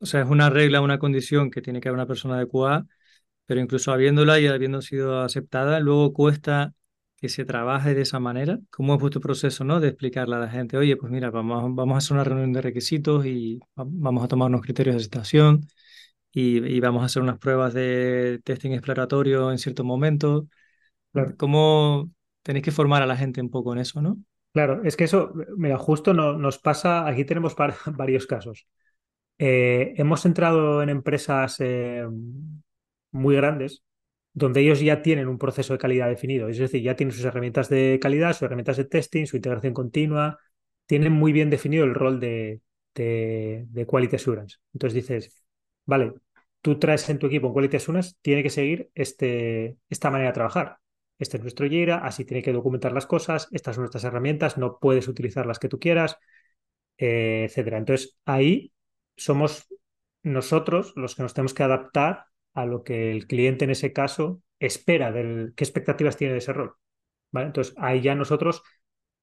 o 0.00 0.06
sea, 0.06 0.22
es 0.22 0.28
una 0.28 0.50
regla, 0.50 0.80
una 0.80 0.98
condición 0.98 1.50
que 1.50 1.62
tiene 1.62 1.80
que 1.80 1.88
haber 1.88 1.96
una 1.96 2.06
persona 2.06 2.36
adecuada, 2.36 2.86
pero 3.46 3.60
incluso 3.60 3.92
habiéndola 3.92 4.40
y 4.40 4.46
habiendo 4.46 4.82
sido 4.82 5.20
aceptada, 5.22 5.80
luego 5.80 6.12
cuesta 6.12 6.74
que 7.20 7.28
se 7.28 7.44
trabaje 7.44 7.94
de 7.94 8.02
esa 8.02 8.20
manera. 8.20 8.58
¿Cómo 8.70 8.94
es 8.94 9.00
vuestro 9.00 9.20
proceso, 9.20 9.64
no? 9.64 9.80
De 9.80 9.88
explicarle 9.88 10.36
a 10.36 10.38
la 10.38 10.48
gente, 10.48 10.76
oye, 10.76 10.96
pues 10.96 11.10
mira, 11.12 11.30
vamos, 11.30 11.74
vamos 11.74 11.94
a 11.94 11.98
hacer 11.98 12.14
una 12.14 12.24
reunión 12.24 12.52
de 12.52 12.62
requisitos 12.62 13.26
y 13.26 13.60
vamos 13.74 14.24
a 14.24 14.28
tomar 14.28 14.48
unos 14.48 14.62
criterios 14.62 14.94
de 14.94 15.00
aceptación 15.00 15.66
y, 16.32 16.58
y 16.64 16.80
vamos 16.80 17.02
a 17.02 17.06
hacer 17.06 17.22
unas 17.22 17.38
pruebas 17.38 17.74
de 17.74 18.40
testing 18.44 18.70
exploratorio 18.72 19.50
en 19.50 19.58
cierto 19.58 19.82
momento. 19.82 20.46
¿Cómo 21.36 22.10
tenéis 22.42 22.64
que 22.64 22.70
formar 22.70 23.02
a 23.02 23.06
la 23.06 23.16
gente 23.16 23.40
un 23.40 23.50
poco 23.50 23.72
en 23.72 23.80
eso, 23.80 24.00
no? 24.00 24.18
Claro, 24.52 24.82
es 24.84 24.96
que 24.96 25.04
eso, 25.04 25.32
mira, 25.56 25.76
justo 25.76 26.14
no, 26.14 26.38
nos 26.38 26.58
pasa, 26.58 27.06
aquí 27.06 27.24
tenemos 27.24 27.56
varios 27.86 28.26
casos. 28.26 28.66
Eh, 29.38 29.94
hemos 29.96 30.24
entrado 30.24 30.82
en 30.82 30.88
empresas 30.88 31.56
eh, 31.60 32.06
muy 33.10 33.36
grandes 33.36 33.82
donde 34.32 34.60
ellos 34.60 34.80
ya 34.80 35.02
tienen 35.02 35.28
un 35.28 35.38
proceso 35.38 35.72
de 35.72 35.78
calidad 35.78 36.08
definido, 36.08 36.48
es 36.48 36.58
decir, 36.58 36.82
ya 36.82 36.96
tienen 36.96 37.14
sus 37.14 37.24
herramientas 37.24 37.68
de 37.68 37.98
calidad, 38.00 38.32
sus 38.32 38.42
herramientas 38.42 38.76
de 38.76 38.84
testing, 38.84 39.26
su 39.26 39.36
integración 39.36 39.74
continua, 39.74 40.38
tienen 40.86 41.12
muy 41.12 41.32
bien 41.32 41.50
definido 41.50 41.84
el 41.84 41.94
rol 41.94 42.20
de, 42.20 42.60
de, 42.94 43.86
Quality 43.86 44.16
Assurance. 44.16 44.58
Entonces 44.72 44.94
dices, 44.94 45.44
vale, 45.86 46.14
tú 46.60 46.78
traes 46.78 47.08
en 47.08 47.18
tu 47.18 47.26
equipo 47.26 47.48
un 47.48 47.54
Quality 47.54 47.76
Assurance, 47.76 48.14
tiene 48.22 48.42
que 48.42 48.50
seguir 48.50 48.90
este, 48.94 49.76
esta 49.88 50.10
manera 50.10 50.30
de 50.30 50.34
trabajar. 50.34 50.78
Este 51.18 51.36
es 51.36 51.42
nuestro 51.42 51.68
Jira, 51.68 51.98
así 51.98 52.24
tiene 52.24 52.42
que 52.42 52.52
documentar 52.52 52.92
las 52.92 53.06
cosas, 53.06 53.48
estas 53.50 53.74
son 53.74 53.82
nuestras 53.82 54.04
herramientas, 54.04 54.56
no 54.56 54.78
puedes 54.78 55.08
utilizar 55.08 55.46
las 55.46 55.58
que 55.58 55.68
tú 55.68 55.78
quieras, 55.80 56.16
eh, 56.96 57.44
etcétera. 57.48 57.78
Entonces, 57.78 58.18
ahí 58.24 58.72
somos 59.16 59.66
nosotros 60.22 60.92
los 60.96 61.14
que 61.14 61.22
nos 61.22 61.34
tenemos 61.34 61.54
que 61.54 61.62
adaptar 61.64 62.27
a 62.54 62.66
lo 62.66 62.82
que 62.82 63.10
el 63.10 63.26
cliente 63.26 63.64
en 63.64 63.70
ese 63.70 63.92
caso 63.92 64.42
espera, 64.58 65.12
del, 65.12 65.52
qué 65.56 65.64
expectativas 65.64 66.16
tiene 66.16 66.32
de 66.32 66.38
ese 66.38 66.52
rol. 66.52 66.74
Entonces, 67.32 67.74
ahí 67.76 68.00
ya 68.00 68.14
nosotros 68.14 68.62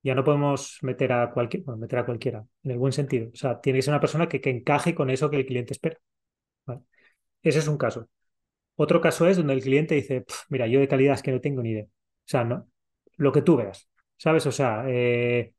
ya 0.03 0.15
no 0.15 0.23
podemos 0.23 0.79
meter 0.83 1.11
a, 1.13 1.31
cualquier, 1.31 1.65
meter 1.77 1.99
a 1.99 2.05
cualquiera, 2.05 2.45
en 2.63 2.71
el 2.71 2.77
buen 2.77 2.93
sentido. 2.93 3.29
O 3.33 3.35
sea, 3.35 3.59
tiene 3.59 3.79
que 3.79 3.83
ser 3.83 3.93
una 3.93 3.99
persona 4.01 4.29
que, 4.29 4.39
que 4.41 4.51
encaje 4.51 4.93
con 4.95 5.09
eso 5.09 5.29
que 5.29 5.37
el 5.37 5.45
cliente 5.45 5.73
espera. 5.73 5.97
Ese 7.41 7.59
es 7.59 7.67
un 7.67 7.77
caso. 7.77 8.09
Otro 8.75 9.01
caso 9.01 9.27
es 9.27 9.37
donde 9.37 9.53
el 9.53 9.61
cliente 9.63 9.95
dice, 9.95 10.25
mira, 10.49 10.67
yo 10.67 10.79
de 10.79 10.87
calidad 10.87 11.15
es 11.15 11.23
que 11.23 11.31
no 11.31 11.41
tengo 11.41 11.61
ni 11.61 11.71
idea. 11.71 11.85
O 11.85 12.27
sea, 12.27 12.43
no, 12.43 12.69
lo 13.17 13.31
que 13.31 13.41
tú 13.41 13.57
veas, 13.57 13.89
¿sabes? 14.17 14.45
O 14.45 14.51
sea, 14.51 14.85
eh, 14.87 15.54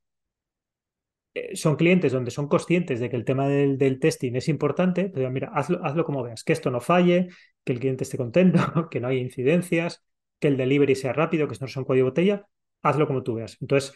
son 1.55 1.77
clientes 1.77 2.13
donde 2.13 2.31
son 2.31 2.49
conscientes 2.49 3.01
de 3.01 3.11
que 3.11 3.17
el 3.17 3.25
tema 3.25 3.49
del, 3.49 3.99
testing 4.01 4.35
es 4.37 4.49
importante, 4.49 5.11
pero 5.13 5.31
mira, 5.31 5.51
hazlo, 5.55 5.85
hazlo 5.85 6.05
como 6.05 6.23
veas, 6.23 6.45
que 6.45 6.53
esto 6.53 6.71
no 6.71 6.81
falle, 6.81 7.29
que 7.65 7.73
el 7.73 7.81
cliente 7.81 8.05
esté 8.05 8.17
contento, 8.17 8.59
que 8.91 9.01
no 9.01 9.09
haya 9.09 9.21
incidencias, 9.21 10.05
que 10.39 10.49
el 10.49 10.57
delivery 10.57 10.95
sea 10.95 11.13
rápido, 11.13 11.47
que 11.47 11.55
esto 11.55 11.65
no 11.65 11.69
sea 11.69 11.81
un 11.81 11.87
código 11.87 12.07
botella, 12.07 12.47
hazlo 12.83 13.07
como 13.07 13.23
tú 13.23 13.35
veas. 13.35 13.59
Entonces, 13.61 13.95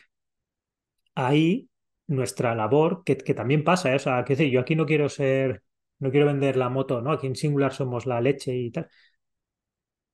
ahí 1.15 1.69
nuestra 2.07 2.55
labor, 2.55 3.03
que, 3.05 3.17
también 3.17 3.65
pasa, 3.65 3.93
¿eh? 3.93 3.97
o 3.97 3.99
sea, 3.99 4.25
que 4.25 4.35
decir, 4.35 4.51
yo 4.53 4.61
aquí 4.61 4.75
no 4.77 4.87
quiero 4.87 5.09
ser, 5.09 5.63
no 5.99 6.11
quiero 6.11 6.27
vender 6.27 6.57
la 6.57 6.69
moto, 6.69 7.01
¿no? 7.01 7.13
Aquí 7.13 7.27
en 7.27 7.37
Singular 7.37 7.73
somos 7.73 8.07
la 8.07 8.21
leche 8.21 8.55
y 8.55 8.71
tal. 8.71 8.89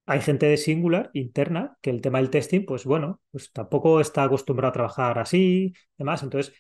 Hay 0.08 0.20
gente 0.20 0.46
de 0.46 0.56
Singular 0.56 1.10
interna 1.14 1.76
que 1.80 1.90
el 1.90 2.00
tema 2.00 2.18
del 2.18 2.30
testing, 2.30 2.64
pues 2.64 2.84
bueno, 2.84 3.20
pues 3.32 3.52
tampoco 3.52 4.00
está 4.00 4.24
acostumbrado 4.24 4.70
a 4.70 4.72
trabajar 4.72 5.18
así, 5.18 5.72
demás. 5.98 6.22
Entonces, 6.22 6.54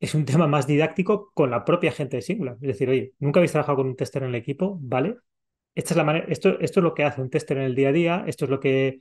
es 0.00 0.14
un 0.14 0.24
tema 0.24 0.46
más 0.46 0.66
didáctico 0.66 1.30
con 1.34 1.50
la 1.50 1.64
propia 1.64 1.92
gente 1.92 2.16
de 2.16 2.22
Singular. 2.22 2.56
Es 2.60 2.68
decir, 2.68 2.88
oye, 2.88 3.12
nunca 3.18 3.40
habéis 3.40 3.52
trabajado 3.52 3.76
con 3.76 3.88
un 3.88 3.96
tester 3.96 4.22
en 4.22 4.30
el 4.30 4.34
equipo, 4.34 4.78
¿vale? 4.80 5.16
Esta 5.74 5.94
es 5.94 5.96
la 5.98 6.04
manera, 6.04 6.26
esto, 6.28 6.58
esto 6.60 6.80
es 6.80 6.84
lo 6.84 6.94
que 6.94 7.04
hace 7.04 7.20
un 7.20 7.30
tester 7.30 7.58
en 7.58 7.64
el 7.64 7.74
día 7.74 7.90
a 7.90 7.92
día, 7.92 8.24
esto 8.26 8.46
es 8.46 8.50
lo 8.50 8.60
que 8.60 9.00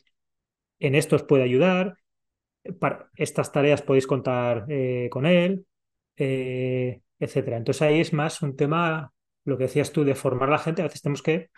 en 0.80 0.96
esto 0.96 1.16
os 1.16 1.24
puede 1.24 1.44
ayudar. 1.44 1.98
Para 2.80 3.10
estas 3.16 3.52
tareas 3.52 3.82
podéis 3.82 4.08
contar 4.08 4.66
eh, 4.70 5.10
con 5.12 5.26
él, 5.26 5.66
eh, 6.18 7.02
etcétera. 7.20 7.58
Entonces 7.58 7.82
ahí 7.82 8.02
es 8.02 8.14
más 8.14 8.42
un 8.42 8.56
tema, 8.56 9.14
lo 9.46 9.58
que 9.58 9.64
decías 9.66 9.92
tú, 9.92 10.04
de 10.04 10.16
formar 10.16 10.50
a 10.50 10.54
la 10.54 10.60
gente. 10.60 10.82
A 10.82 10.86
veces 10.86 11.02
tenemos 11.02 11.24
que 11.24 11.50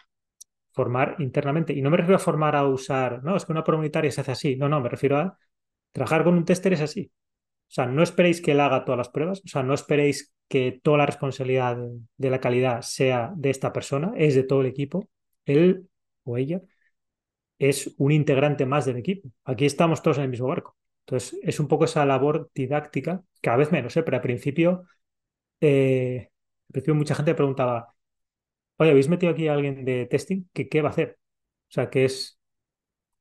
formar 0.72 1.16
internamente. 1.20 1.74
Y 1.74 1.82
no 1.82 1.90
me 1.90 1.98
refiero 1.98 2.18
a 2.18 2.20
formar 2.20 2.56
a 2.56 2.66
usar, 2.68 3.24
no, 3.24 3.36
es 3.36 3.46
que 3.46 3.52
una 3.52 3.64
prueba 3.64 3.82
unitaria 3.82 4.12
se 4.12 4.22
hace 4.22 4.32
así. 4.32 4.56
No, 4.56 4.70
no, 4.70 4.82
me 4.82 4.90
refiero 4.90 5.18
a 5.18 5.38
trabajar 5.92 6.24
con 6.24 6.36
un 6.36 6.46
tester 6.46 6.74
es 6.74 6.82
así. 6.82 7.12
O 7.72 7.74
sea, 7.74 7.86
no 7.86 8.04
esperéis 8.04 8.42
que 8.42 8.52
él 8.52 8.60
haga 8.60 8.84
todas 8.86 8.98
las 8.98 9.10
pruebas, 9.10 9.42
o 9.46 9.48
sea, 9.48 9.64
no 9.64 9.74
esperéis 9.74 10.34
que 10.50 10.80
toda 10.84 10.98
la 11.00 11.06
responsabilidad 11.06 11.78
de 12.18 12.30
la 12.30 12.42
calidad 12.42 12.82
sea 12.82 13.32
de 13.38 13.50
esta 13.50 13.72
persona, 13.72 14.12
es 14.18 14.36
de 14.36 14.44
todo 14.44 14.62
el 14.62 14.68
equipo. 14.68 15.08
Él 15.46 15.88
o 16.26 16.38
ella 16.38 16.62
es 17.60 17.94
un 17.98 18.12
integrante 18.12 18.66
más 18.66 18.86
del 18.86 18.98
equipo. 18.98 19.30
Aquí 19.46 19.66
estamos 19.66 20.02
todos 20.02 20.18
en 20.18 20.24
el 20.26 20.30
mismo 20.30 20.48
barco. 20.48 20.76
Entonces, 21.06 21.40
es 21.44 21.60
un 21.60 21.68
poco 21.68 21.86
esa 21.86 22.06
labor 22.06 22.50
didáctica, 22.54 23.24
cada 23.42 23.58
vez 23.58 23.72
menos, 23.72 23.96
¿eh? 23.98 24.04
pero 24.04 24.18
al 24.18 24.22
principio, 24.24 24.84
eh, 25.62 26.30
al 26.70 26.74
principio 26.74 26.96
mucha 26.96 27.16
gente 27.16 27.36
preguntaba, 27.36 27.96
oye, 28.78 28.92
¿habéis 28.92 29.10
metido 29.10 29.32
aquí 29.34 29.48
a 29.48 29.54
alguien 29.54 29.86
de 29.86 30.06
testing? 30.08 30.46
¿Qué, 30.54 30.70
qué 30.70 30.82
va 30.82 30.90
a 30.90 30.92
hacer? 30.92 31.20
O 31.70 31.74
sea, 31.74 31.90
¿qué, 31.90 32.06
es, 32.06 32.40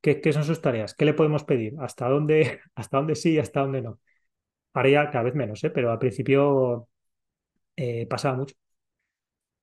qué, 0.03 0.21
qué 0.21 0.33
son 0.33 0.45
sus 0.45 0.61
tareas? 0.63 0.95
¿Qué 0.95 1.05
le 1.07 1.15
podemos 1.15 1.45
pedir? 1.45 1.75
¿Hasta 1.81 2.09
dónde, 2.09 2.61
hasta 2.77 2.99
dónde 2.99 3.17
sí 3.17 3.33
y 3.35 3.39
hasta 3.41 3.61
dónde 3.63 3.83
no? 3.83 4.01
Ahora 4.73 4.89
ya 4.91 5.11
cada 5.11 5.25
vez 5.25 5.35
menos, 5.35 5.63
¿eh? 5.65 5.71
pero 5.71 5.91
al 5.93 5.99
principio 5.99 6.89
eh, 7.77 8.07
pasaba 8.09 8.37
mucho. 8.37 8.57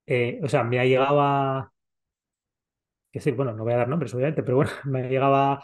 Eh, 0.06 0.40
o 0.44 0.48
sea, 0.50 0.64
me 0.64 0.80
ha 0.80 0.86
llegado 0.86 1.22
a... 1.22 1.72
decir, 3.14 3.36
bueno, 3.36 3.54
no 3.54 3.64
voy 3.64 3.74
a 3.74 3.78
dar 3.78 3.88
nombres, 3.90 4.14
obviamente, 4.14 4.44
pero 4.44 4.58
bueno, 4.58 4.72
me 4.86 5.10
llegaba 5.10 5.64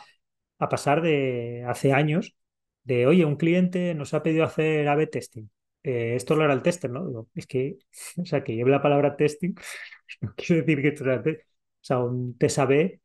a 0.59 0.69
pasar 0.69 1.01
de 1.01 1.63
hace 1.67 1.93
años 1.93 2.35
de, 2.83 3.07
oye, 3.07 3.25
un 3.25 3.35
cliente 3.37 3.93
nos 3.95 4.13
ha 4.13 4.23
pedido 4.23 4.43
hacer 4.45 4.87
A-B 4.87 5.07
testing. 5.07 5.49
esto 5.83 6.35
lo 6.35 6.43
era 6.45 6.53
el 6.53 6.61
tester, 6.61 6.89
¿no? 6.91 7.05
Digo, 7.07 7.29
es 7.35 7.47
que, 7.47 7.77
o 8.17 8.25
sea, 8.25 8.43
que 8.43 8.55
lleve 8.55 8.71
la 8.71 8.81
palabra 8.81 9.15
testing, 9.17 9.53
no 10.21 10.33
quiero 10.35 10.63
decir 10.65 10.81
que 10.81 10.87
esto 10.89 11.03
el 11.11 11.19
O 11.19 11.33
sea, 11.81 11.99
un 11.99 12.37
test 12.37 12.59
A-B, 12.59 13.01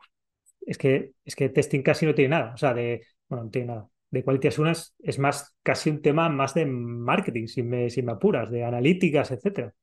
es 0.66 0.78
que, 0.78 1.12
es 1.24 1.36
que 1.36 1.48
testing 1.50 1.82
casi 1.82 2.06
no 2.06 2.14
tiene 2.14 2.30
nada. 2.30 2.54
O 2.54 2.56
sea, 2.58 2.74
de, 2.74 3.06
bueno, 3.28 3.44
no 3.46 3.50
tiene 3.50 3.68
nada 3.68 3.88
de 4.10 4.24
Quality 4.24 4.48
Assurance 4.48 4.92
es 5.00 5.18
más 5.18 5.54
casi 5.62 5.90
un 5.90 6.02
tema 6.02 6.28
más 6.28 6.54
de 6.54 6.66
marketing, 6.66 7.46
si 7.46 7.62
me, 7.62 7.90
si 7.90 8.02
me 8.02 8.12
apuras, 8.12 8.50
de 8.50 8.64
analíticas, 8.64 9.30
etcétera. 9.30 9.74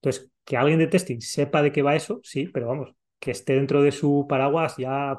Entonces, 0.00 0.30
que 0.44 0.56
alguien 0.56 0.78
de 0.78 0.86
testing 0.86 1.20
sepa 1.20 1.62
de 1.62 1.72
qué 1.72 1.82
va 1.82 1.96
eso, 1.96 2.20
sí, 2.22 2.48
pero 2.52 2.68
vamos, 2.68 2.94
que 3.18 3.30
esté 3.30 3.54
dentro 3.54 3.82
de 3.82 3.92
su 3.92 4.26
paraguas 4.28 4.76
ya, 4.76 5.16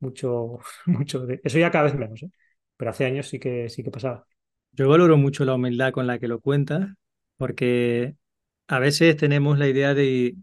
mucho, 0.00 0.58
mucho. 0.86 1.26
De... 1.26 1.40
Eso 1.42 1.58
ya 1.58 1.70
cada 1.70 1.84
vez 1.84 1.94
menos, 1.94 2.22
¿eh? 2.22 2.30
pero 2.76 2.90
hace 2.90 3.04
años 3.04 3.28
sí 3.28 3.38
que, 3.38 3.68
sí 3.68 3.82
que 3.82 3.90
pasaba. 3.90 4.26
Yo 4.72 4.88
valoro 4.88 5.16
mucho 5.16 5.44
la 5.44 5.54
humildad 5.54 5.92
con 5.92 6.06
la 6.06 6.18
que 6.18 6.28
lo 6.28 6.40
cuentas, 6.40 6.90
porque 7.36 8.14
a 8.68 8.78
veces 8.78 9.16
tenemos 9.16 9.58
la 9.58 9.68
idea 9.68 9.94
de 9.94 10.36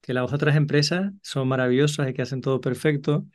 que 0.00 0.14
las 0.14 0.32
otras 0.32 0.56
empresas 0.56 1.12
son 1.22 1.48
maravillosas 1.48 2.08
y 2.08 2.14
que 2.14 2.22
hacen 2.22 2.40
todo 2.40 2.60
perfecto, 2.60 3.26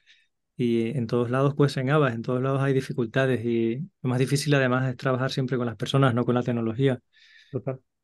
y 0.56 0.97
en 0.97 1.08
todos 1.08 1.30
lados 1.32 1.56
cuecen 1.56 1.89
habas, 1.89 2.14
en 2.16 2.22
todos 2.22 2.41
lados 2.41 2.62
hay 2.62 2.74
dificultades 2.74 3.43
y 3.45 3.78
lo 4.01 4.10
más 4.10 4.20
difícil 4.20 4.54
además 4.56 4.89
es 4.89 4.97
trabajar 4.97 5.32
siempre 5.32 5.58
con 5.58 5.66
las 5.68 5.76
personas, 5.78 6.14
no 6.16 6.26
con 6.26 6.36
la 6.36 6.43
tecnología. 6.43 6.99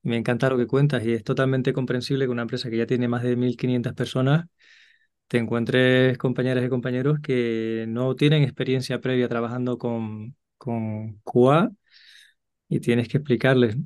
Me 0.03 0.15
encanta 0.17 0.49
lo 0.49 0.57
que 0.57 0.65
cuentas 0.67 1.03
y 1.05 1.11
es 1.13 1.23
totalmente 1.23 1.73
comprensible 1.73 2.25
que 2.25 2.31
una 2.31 2.43
empresa 2.43 2.69
que 2.69 2.77
ya 2.77 2.85
tiene 2.85 3.07
más 3.09 3.21
de 3.23 3.35
1.500 3.35 3.93
personas 3.93 4.45
te 5.27 5.37
encuentres 5.39 6.17
compañeras 6.17 6.65
y 6.65 6.69
compañeros 6.69 7.19
que 7.21 7.85
no 7.89 8.15
tienen 8.15 8.43
experiencia 8.43 9.01
previa 9.01 9.29
trabajando 9.29 9.77
con, 9.77 10.35
con 10.57 11.19
QA 11.23 11.71
y 12.69 12.79
tienes 12.81 13.09
que 13.09 13.17
explicarles. 13.19 13.77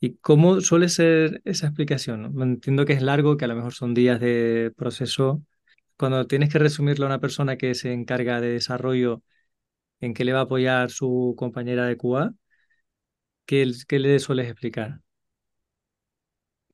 ¿Y 0.00 0.16
cómo 0.18 0.60
suele 0.62 0.88
ser 0.90 1.42
esa 1.44 1.66
explicación? 1.68 2.34
Entiendo 2.42 2.84
que 2.86 2.94
es 2.94 3.02
largo, 3.02 3.36
que 3.38 3.46
a 3.46 3.48
lo 3.48 3.56
mejor 3.56 3.74
son 3.74 3.94
días 3.94 4.20
de 4.20 4.72
proceso. 4.76 5.42
Cuando 5.96 6.26
tienes 6.26 6.50
que 6.52 6.58
resumirle 6.58 7.04
a 7.04 7.08
una 7.08 7.20
persona 7.20 7.56
que 7.56 7.74
se 7.74 7.92
encarga 7.92 8.40
de 8.40 8.48
desarrollo 8.50 9.22
en 10.00 10.14
qué 10.14 10.24
le 10.24 10.32
va 10.32 10.40
a 10.40 10.42
apoyar 10.44 10.90
su 10.90 11.34
compañera 11.38 11.86
de 11.86 11.96
¿qué, 13.46 13.70
qué 13.88 13.98
le 13.98 14.18
sueles 14.18 14.48
explicar? 14.48 15.00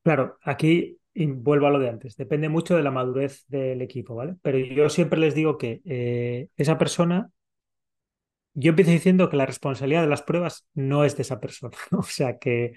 Claro, 0.03 0.39
aquí 0.43 0.99
vuelvo 1.15 1.67
a 1.67 1.71
lo 1.71 1.79
de 1.79 1.89
antes. 1.91 2.17
Depende 2.17 2.49
mucho 2.49 2.77
de 2.77 2.83
la 2.83 2.91
madurez 2.91 3.45
del 3.49 3.83
equipo, 3.83 4.15
¿vale? 4.15 4.37
Pero 4.43 4.59
yo 4.59 4.89
siempre 4.89 5.19
les 5.21 5.35
digo 5.35 5.59
que 5.59 5.83
eh, 5.85 6.49
esa 6.57 6.79
persona, 6.79 7.31
yo 8.55 8.71
empiezo 8.71 8.91
diciendo 8.91 9.29
que 9.29 9.37
la 9.37 9.47
responsabilidad 9.47 10.03
de 10.03 10.09
las 10.09 10.23
pruebas 10.23 10.67
no 10.75 11.05
es 11.05 11.17
de 11.17 11.23
esa 11.23 11.41
persona. 11.41 11.77
O 11.93 12.03
sea 12.03 12.39
que, 12.39 12.75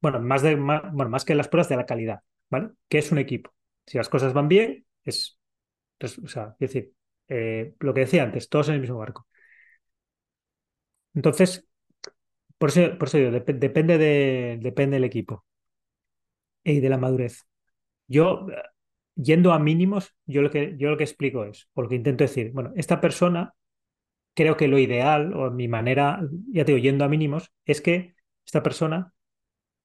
bueno, 0.00 0.20
más, 0.20 0.42
de, 0.42 0.56
bueno, 0.56 1.10
más 1.10 1.24
que 1.24 1.34
las 1.34 1.48
pruebas 1.48 1.68
de 1.68 1.76
la 1.76 1.86
calidad, 1.86 2.20
¿vale? 2.50 2.70
Que 2.88 2.98
es 2.98 3.12
un 3.12 3.18
equipo. 3.18 3.52
Si 3.86 3.98
las 3.98 4.08
cosas 4.08 4.32
van 4.34 4.48
bien, 4.48 4.86
es, 5.04 5.35
o 6.00 6.28
sea, 6.28 6.56
es 6.58 6.72
decir, 6.72 6.92
eh, 7.28 7.74
lo 7.80 7.94
que 7.94 8.00
decía 8.00 8.22
antes, 8.22 8.48
todos 8.48 8.68
en 8.68 8.74
el 8.74 8.80
mismo 8.80 8.98
barco. 8.98 9.26
Entonces, 11.14 11.66
por 12.58 12.70
eso, 12.70 12.98
por 12.98 13.10
digo, 13.10 13.30
depende, 13.30 13.98
de, 13.98 14.58
depende 14.60 14.96
del 14.96 15.04
equipo 15.04 15.44
y 16.64 16.80
de 16.80 16.88
la 16.88 16.98
madurez. 16.98 17.46
Yo, 18.08 18.46
yendo 19.16 19.52
a 19.52 19.58
mínimos, 19.58 20.14
yo 20.26 20.42
lo 20.42 20.50
que, 20.50 20.76
yo 20.78 20.90
lo 20.90 20.96
que 20.96 21.04
explico 21.04 21.44
es, 21.44 21.68
o 21.74 21.82
lo 21.82 21.88
que 21.88 21.96
intento 21.96 22.24
decir, 22.24 22.52
bueno, 22.52 22.72
esta 22.76 23.00
persona, 23.00 23.54
creo 24.34 24.56
que 24.56 24.68
lo 24.68 24.78
ideal, 24.78 25.34
o 25.34 25.50
mi 25.50 25.68
manera, 25.68 26.20
ya 26.52 26.64
te 26.64 26.72
digo, 26.72 26.82
yendo 26.82 27.04
a 27.04 27.08
mínimos, 27.08 27.52
es 27.64 27.80
que 27.80 28.16
esta 28.46 28.62
persona, 28.62 29.12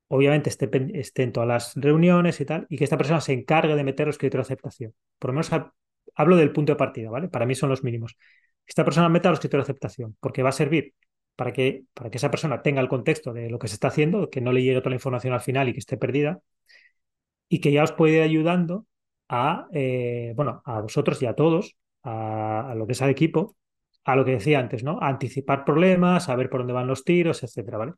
obviamente, 0.08 0.50
esté, 0.50 0.70
esté 1.00 1.24
en 1.24 1.34
todas 1.34 1.50
las 1.50 1.76
reuniones 1.76 2.42
y 2.42 2.46
tal, 2.46 2.68
y 2.70 2.78
que 2.78 2.84
esta 2.86 2.98
persona 2.98 3.22
se 3.22 3.34
encargue 3.34 3.76
de 3.76 3.84
meter 3.84 4.08
los 4.08 4.18
criterios 4.18 4.48
de 4.50 4.54
aceptación. 4.54 4.96
Por 5.20 5.30
lo 5.30 5.34
menos 5.36 5.52
hablo 6.16 6.36
del 6.36 6.52
punto 6.52 6.74
de 6.74 6.78
partida, 6.78 7.10
¿vale? 7.10 7.30
Para 7.30 7.46
mí 7.46 7.56
son 7.56 7.70
los 7.70 7.84
mínimos. 7.84 8.18
Esta 8.66 8.86
persona 8.86 9.10
meta 9.10 9.30
los 9.30 9.40
criterios 9.40 9.68
de 9.68 9.72
aceptación, 9.72 10.16
porque 10.20 10.44
va 10.44 10.50
a 10.50 10.54
servir 10.54 10.94
para 11.36 11.54
que, 11.54 11.84
para 11.94 12.10
que 12.10 12.18
esa 12.18 12.32
persona 12.32 12.62
tenga 12.62 12.82
el 12.82 12.90
contexto 12.90 13.34
de 13.34 13.50
lo 13.50 13.60
que 13.60 13.68
se 13.68 13.76
está 13.76 13.88
haciendo, 13.88 14.30
que 14.30 14.42
no 14.42 14.52
le 14.54 14.64
llegue 14.64 14.80
toda 14.80 14.92
la 14.92 14.96
información 14.96 15.34
al 15.34 15.42
final 15.42 15.70
y 15.70 15.74
que 15.74 15.80
esté 15.80 15.98
perdida, 15.98 16.42
y 17.50 17.60
que 17.60 17.72
ya 17.72 17.84
os 17.84 17.92
puede 17.92 18.18
ir 18.18 18.22
ayudando 18.22 18.86
a, 19.30 19.68
eh, 19.74 20.34
bueno, 20.36 20.62
a 20.66 20.82
vosotros 20.82 21.22
y 21.22 21.26
a 21.26 21.34
todos, 21.36 21.76
a, 22.04 22.74
lo 22.78 22.86
que 22.88 22.94
es 22.94 23.02
al 23.02 23.10
equipo, 23.10 23.56
a 24.04 24.16
lo 24.16 24.26
que 24.26 24.32
decía 24.32 24.60
antes, 24.60 24.84
¿no? 24.84 25.00
A 25.02 25.10
anticipar 25.10 25.66
problemas, 25.66 26.30
a 26.30 26.36
ver 26.36 26.50
por 26.50 26.62
dónde 26.62 26.74
van 26.74 26.88
los 26.88 27.04
tiros, 27.04 27.44
etcétera, 27.44 27.78
¿vale? 27.78 27.94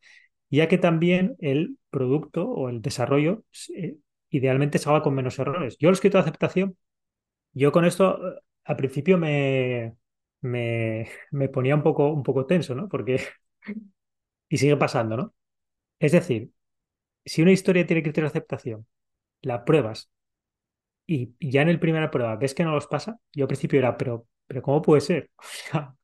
Ya 0.49 0.67
que 0.67 0.77
también 0.77 1.35
el 1.39 1.77
producto 1.89 2.47
o 2.49 2.69
el 2.69 2.81
desarrollo 2.81 3.43
eh, 3.75 3.95
idealmente 4.29 4.79
se 4.79 4.89
haga 4.89 5.01
con 5.01 5.15
menos 5.15 5.39
errores. 5.39 5.77
Yo 5.79 5.89
lo 5.89 5.93
escrito 5.93 6.17
de 6.17 6.23
aceptación, 6.23 6.77
yo 7.53 7.71
con 7.71 7.85
esto 7.85 8.35
eh, 8.37 8.41
al 8.65 8.75
principio 8.77 9.17
me, 9.17 9.97
me, 10.41 11.09
me 11.31 11.49
ponía 11.49 11.75
un 11.75 11.83
poco, 11.83 12.09
un 12.11 12.23
poco 12.23 12.45
tenso, 12.45 12.75
¿no? 12.75 12.89
Porque, 12.89 13.19
y 14.49 14.57
sigue 14.57 14.77
pasando, 14.77 15.17
¿no? 15.17 15.33
Es 15.99 16.13
decir, 16.13 16.51
si 17.25 17.41
una 17.43 17.51
historia 17.51 17.87
tiene 17.87 18.03
criterio 18.03 18.27
de 18.29 18.31
aceptación 18.37 18.87
la 19.41 19.65
pruebas 19.65 20.11
y 21.07 21.35
ya 21.39 21.61
en 21.61 21.69
el 21.69 21.79
primera 21.79 22.11
prueba 22.11 22.35
ves 22.37 22.53
que 22.55 22.63
no 22.63 22.73
los 22.73 22.87
pasa, 22.87 23.19
yo 23.33 23.45
al 23.45 23.47
principio 23.47 23.79
era, 23.79 23.97
pero, 23.97 24.27
pero 24.47 24.61
¿cómo 24.61 24.81
puede 24.81 25.01
ser? 25.01 25.31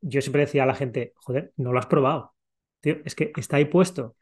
yo 0.00 0.20
siempre 0.22 0.42
decía 0.42 0.64
a 0.64 0.66
la 0.66 0.74
gente, 0.74 1.12
joder, 1.16 1.52
no 1.56 1.72
lo 1.72 1.78
has 1.78 1.86
probado. 1.86 2.34
Tío, 2.80 2.96
es 3.04 3.14
que 3.14 3.32
está 3.36 3.56
ahí 3.58 3.66
puesto. 3.66 4.16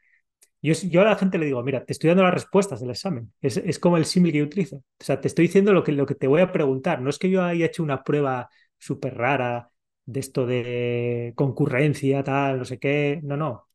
Yo, 0.63 0.73
yo 0.73 1.01
a 1.01 1.03
la 1.03 1.15
gente 1.15 1.37
le 1.37 1.45
digo, 1.45 1.61
mira, 1.61 1.85
te 1.85 1.93
estoy 1.93 2.07
dando 2.09 2.23
las 2.23 2.33
respuestas 2.33 2.79
del 2.79 2.91
examen. 2.91 3.33
Es, 3.41 3.57
es 3.57 3.79
como 3.79 3.97
el 3.97 4.05
símil 4.05 4.31
que 4.31 4.37
yo 4.39 4.45
utilizo. 4.45 4.77
O 4.77 4.83
sea, 5.03 5.21
te 5.21 5.27
estoy 5.27 5.47
diciendo 5.47 5.73
lo 5.73 5.83
que, 5.83 5.91
lo 5.91 6.05
que 6.05 6.15
te 6.15 6.27
voy 6.27 6.41
a 6.41 6.51
preguntar. 6.51 7.01
No 7.01 7.09
es 7.09 7.19
que 7.19 7.29
yo 7.29 7.43
haya 7.43 7.65
hecho 7.65 7.83
una 7.83 8.03
prueba 8.03 8.49
súper 8.77 9.15
rara 9.17 9.69
de 10.05 10.19
esto 10.19 10.45
de 10.45 11.33
concurrencia, 11.35 12.23
tal, 12.23 12.59
no 12.59 12.65
sé 12.65 12.79
qué. 12.79 13.19
No, 13.23 13.37
no. 13.37 13.67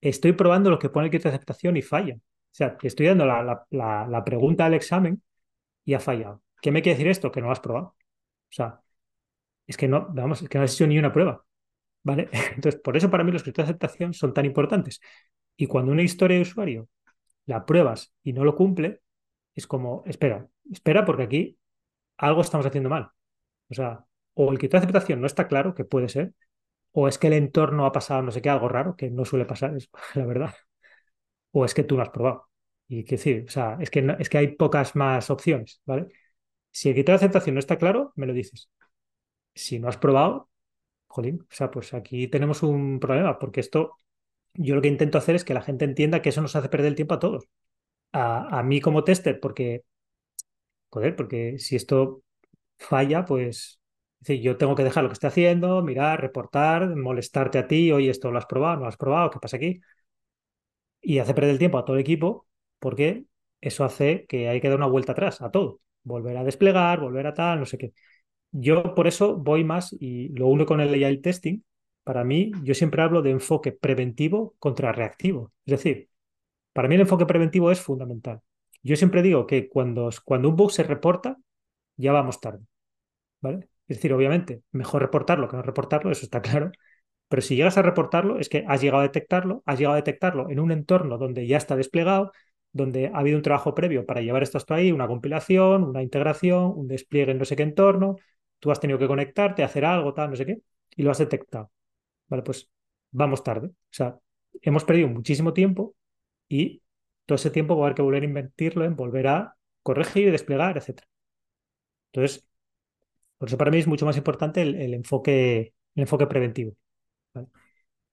Estoy 0.00 0.32
probando 0.32 0.70
lo 0.70 0.78
que 0.78 0.90
pone 0.90 1.06
el 1.06 1.12
kit 1.12 1.22
de 1.22 1.30
aceptación 1.30 1.76
y 1.76 1.82
falla. 1.82 2.14
O 2.16 2.20
sea, 2.52 2.76
te 2.76 2.88
estoy 2.88 3.06
dando 3.06 3.26
la, 3.26 4.24
pregunta 4.24 4.64
del 4.64 4.74
examen 4.74 5.22
y 5.84 5.94
ha 5.94 6.00
fallado. 6.00 6.42
¿Qué 6.62 6.72
me 6.72 6.82
quiere 6.82 6.96
decir 6.96 7.10
esto? 7.10 7.32
Que 7.32 7.40
no 7.40 7.46
lo 7.46 7.52
has 7.52 7.60
probado. 7.60 7.86
O 7.88 7.96
sea, 8.50 8.80
es 9.66 9.76
que 9.76 9.88
no, 9.88 10.08
vamos, 10.10 10.46
que 10.48 10.58
no 10.58 10.64
has 10.64 10.74
hecho 10.74 10.86
ni 10.86 10.98
una 10.98 11.12
prueba. 11.12 11.44
¿Vale? 12.02 12.28
Entonces, 12.56 12.80
por 12.80 12.96
eso 12.96 13.10
para 13.10 13.24
mí 13.24 13.32
los 13.32 13.42
criterios 13.42 13.68
de 13.68 13.72
aceptación 13.72 14.14
son 14.14 14.34
tan 14.34 14.46
importantes. 14.46 15.00
Y 15.58 15.66
cuando 15.68 15.92
una 15.92 16.02
historia 16.02 16.36
de 16.38 16.44
usuario 16.44 16.88
la 17.46 17.66
pruebas 17.66 18.14
y 18.24 18.32
no 18.32 18.44
lo 18.44 18.56
cumple, 18.56 19.02
es 19.54 19.66
como, 19.66 20.04
espera, 20.06 20.48
espera 20.72 21.04
porque 21.04 21.24
aquí 21.24 21.58
algo 22.18 22.42
estamos 22.42 22.66
haciendo 22.66 22.90
mal. 22.90 23.10
O 23.70 23.74
sea, 23.74 24.06
o 24.34 24.52
el 24.52 24.58
criterio 24.58 24.82
de 24.82 24.86
aceptación 24.86 25.20
no 25.20 25.26
está 25.28 25.48
claro, 25.48 25.74
que 25.74 25.84
puede 25.84 26.08
ser, 26.08 26.34
o 26.92 27.08
es 27.08 27.18
que 27.18 27.28
el 27.28 27.34
entorno 27.34 27.86
ha 27.86 27.92
pasado 27.92 28.22
no 28.22 28.32
sé 28.32 28.42
qué, 28.42 28.50
algo 28.50 28.68
raro, 28.68 28.96
que 28.96 29.10
no 29.10 29.24
suele 29.26 29.46
pasar, 29.46 29.76
es 29.76 29.90
la 30.16 30.26
verdad 30.26 30.54
o 31.52 31.64
es 31.64 31.74
que 31.74 31.84
tú 31.84 31.96
no 31.96 32.02
has 32.02 32.10
probado. 32.10 32.48
Y 32.88 33.04
que 33.04 33.16
decir, 33.16 33.44
o 33.48 33.50
sea, 33.50 33.76
es 33.80 33.90
que, 33.90 34.06
es 34.18 34.28
que 34.30 34.38
hay 34.38 34.48
pocas 34.56 34.96
más 34.96 35.30
opciones, 35.30 35.82
¿vale? 35.84 36.06
Si 36.70 36.88
el 36.88 36.94
criterio 36.94 37.18
de 37.18 37.26
aceptación 37.26 37.54
no 37.54 37.60
está 37.60 37.78
claro, 37.78 38.12
me 38.16 38.26
lo 38.26 38.32
dices. 38.32 38.70
Si 39.54 39.78
no 39.80 39.88
has 39.88 39.98
probado, 39.98 40.50
jolín, 41.08 41.42
o 41.42 41.54
sea, 41.54 41.70
pues 41.70 41.94
aquí 41.94 42.28
tenemos 42.28 42.62
un 42.62 43.00
problema, 43.00 43.38
porque 43.38 43.60
esto, 43.60 43.96
yo 44.54 44.74
lo 44.74 44.82
que 44.82 44.88
intento 44.88 45.18
hacer 45.18 45.36
es 45.36 45.44
que 45.44 45.54
la 45.54 45.62
gente 45.62 45.84
entienda 45.84 46.22
que 46.22 46.30
eso 46.30 46.42
nos 46.42 46.56
hace 46.56 46.68
perder 46.68 46.88
el 46.88 46.94
tiempo 46.96 47.14
a 47.14 47.18
todos. 47.20 47.44
A, 48.12 48.62
mí 48.64 48.80
como 48.80 49.04
tester, 49.04 49.40
porque, 49.40 49.84
joder, 50.90 51.16
porque 51.16 51.58
si 51.58 51.76
esto 51.76 52.22
falla, 52.78 53.24
pues 53.24 53.80
yo 54.22 54.56
tengo 54.58 54.74
que 54.76 54.84
dejar 54.84 55.04
lo 55.04 55.10
que 55.10 55.14
estoy 55.14 55.28
haciendo, 55.28 55.82
mirar, 55.82 56.20
reportar, 56.20 56.96
molestarte 56.96 57.58
a 57.58 57.68
ti, 57.68 57.92
oye, 57.92 58.10
esto 58.10 58.30
lo 58.32 58.38
has 58.38 58.46
probado, 58.46 58.76
no 58.76 58.82
lo 58.82 58.88
has 58.88 58.96
probado, 58.96 59.30
¿qué 59.30 59.38
pasa 59.40 59.56
aquí? 59.58 59.80
y 61.00 61.18
hace 61.18 61.34
perder 61.34 61.50
el 61.52 61.58
tiempo 61.58 61.78
a 61.78 61.84
todo 61.84 61.96
el 61.96 62.02
equipo 62.02 62.46
porque 62.78 63.24
eso 63.60 63.84
hace 63.84 64.26
que 64.26 64.48
hay 64.48 64.60
que 64.60 64.68
dar 64.68 64.78
una 64.78 64.86
vuelta 64.86 65.12
atrás 65.12 65.40
a 65.42 65.50
todo, 65.50 65.80
volver 66.04 66.36
a 66.36 66.44
desplegar, 66.44 67.00
volver 67.00 67.26
a 67.26 67.34
tal, 67.34 67.60
no 67.60 67.66
sé 67.66 67.78
qué. 67.78 67.92
Yo 68.52 68.94
por 68.94 69.06
eso 69.08 69.36
voy 69.36 69.64
más 69.64 69.94
y 69.98 70.28
lo 70.30 70.48
uno 70.48 70.66
con 70.66 70.80
el 70.80 70.94
AI 71.04 71.18
testing. 71.20 71.62
Para 72.08 72.24
mí, 72.24 72.52
yo 72.62 72.72
siempre 72.72 73.02
hablo 73.02 73.20
de 73.20 73.30
enfoque 73.32 73.70
preventivo 73.70 74.54
contra 74.58 74.92
reactivo. 74.92 75.52
Es 75.66 75.72
decir, 75.72 76.08
para 76.72 76.88
mí 76.88 76.94
el 76.94 77.02
enfoque 77.02 77.26
preventivo 77.26 77.70
es 77.70 77.82
fundamental. 77.82 78.40
Yo 78.82 78.96
siempre 78.96 79.20
digo 79.20 79.46
que 79.46 79.68
cuando, 79.68 80.08
cuando 80.24 80.48
un 80.48 80.56
bug 80.56 80.72
se 80.72 80.84
reporta, 80.84 81.36
ya 81.98 82.12
vamos 82.12 82.40
tarde. 82.40 82.64
Es 83.42 83.98
decir, 83.98 84.14
obviamente, 84.14 84.62
mejor 84.72 85.02
reportarlo 85.02 85.48
que 85.48 85.56
no 85.56 85.62
reportarlo, 85.62 86.10
eso 86.10 86.24
está 86.24 86.40
claro. 86.48 86.72
Pero 87.28 87.42
si 87.42 87.56
llegas 87.56 87.76
a 87.76 87.82
reportarlo, 87.82 88.38
es 88.38 88.48
que 88.48 88.64
has 88.66 88.80
llegado 88.80 89.00
a 89.00 89.04
detectarlo, 89.04 89.62
has 89.66 89.78
llegado 89.78 89.92
a 89.94 89.96
detectarlo 89.96 90.48
en 90.48 90.60
un 90.60 90.72
entorno 90.72 91.18
donde 91.18 91.46
ya 91.46 91.58
está 91.58 91.76
desplegado, 91.76 92.32
donde 92.72 93.08
ha 93.08 93.18
habido 93.18 93.36
un 93.36 93.42
trabajo 93.42 93.74
previo 93.74 94.06
para 94.06 94.22
llevar 94.22 94.42
esto 94.42 94.56
hasta 94.56 94.76
ahí, 94.76 94.92
una 94.92 95.08
compilación, 95.08 95.84
una 95.84 96.02
integración, 96.02 96.72
un 96.74 96.88
despliegue 96.88 97.32
en 97.32 97.38
no 97.38 97.44
sé 97.44 97.54
qué 97.54 97.64
entorno, 97.64 98.16
tú 98.60 98.70
has 98.70 98.80
tenido 98.80 98.98
que 98.98 99.08
conectarte, 99.08 99.62
hacer 99.62 99.84
algo, 99.84 100.14
tal, 100.14 100.30
no 100.30 100.36
sé 100.36 100.46
qué, 100.46 100.62
y 100.96 101.02
lo 101.02 101.10
has 101.10 101.18
detectado. 101.18 101.70
Vale, 102.28 102.42
pues 102.42 102.70
vamos 103.10 103.42
tarde. 103.44 103.68
O 103.68 103.72
sea, 103.90 104.18
hemos 104.62 104.84
perdido 104.84 105.08
muchísimo 105.08 105.52
tiempo 105.52 105.94
y 106.48 106.82
todo 107.26 107.36
ese 107.36 107.50
tiempo 107.50 107.76
va 107.76 107.84
a 107.84 107.86
haber 107.88 107.96
que 107.96 108.02
volver 108.02 108.22
a 108.22 108.26
invertirlo 108.26 108.84
en 108.84 108.96
volver 108.96 109.28
a 109.28 109.56
corregir, 109.82 110.30
desplegar, 110.32 110.76
etc. 110.78 111.08
Entonces, 112.12 112.48
por 113.38 113.48
eso 113.48 113.58
para 113.58 113.70
mí 113.70 113.78
es 113.78 113.86
mucho 113.88 114.06
más 114.06 114.16
importante 114.18 114.62
el 114.62 114.94
enfoque, 114.94 115.74
el 115.96 116.02
enfoque 116.02 116.26
preventivo. 116.28 116.74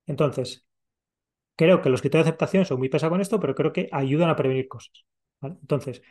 Entonces, 0.05 0.65
creo 1.55 1.81
que 1.81 1.89
los 1.89 2.01
criterios 2.01 2.25
de 2.27 2.29
aceptación 2.31 2.65
son 2.65 2.79
muy 2.79 2.89
pesados 2.89 3.11
con 3.13 3.21
esto, 3.21 3.39
pero 3.41 3.55
creo 3.55 3.73
que 3.73 3.89
ayudan 3.91 4.29
a 4.31 4.35
prevenir 4.37 4.67
cosas. 4.67 5.05
Entonces, 5.41 6.01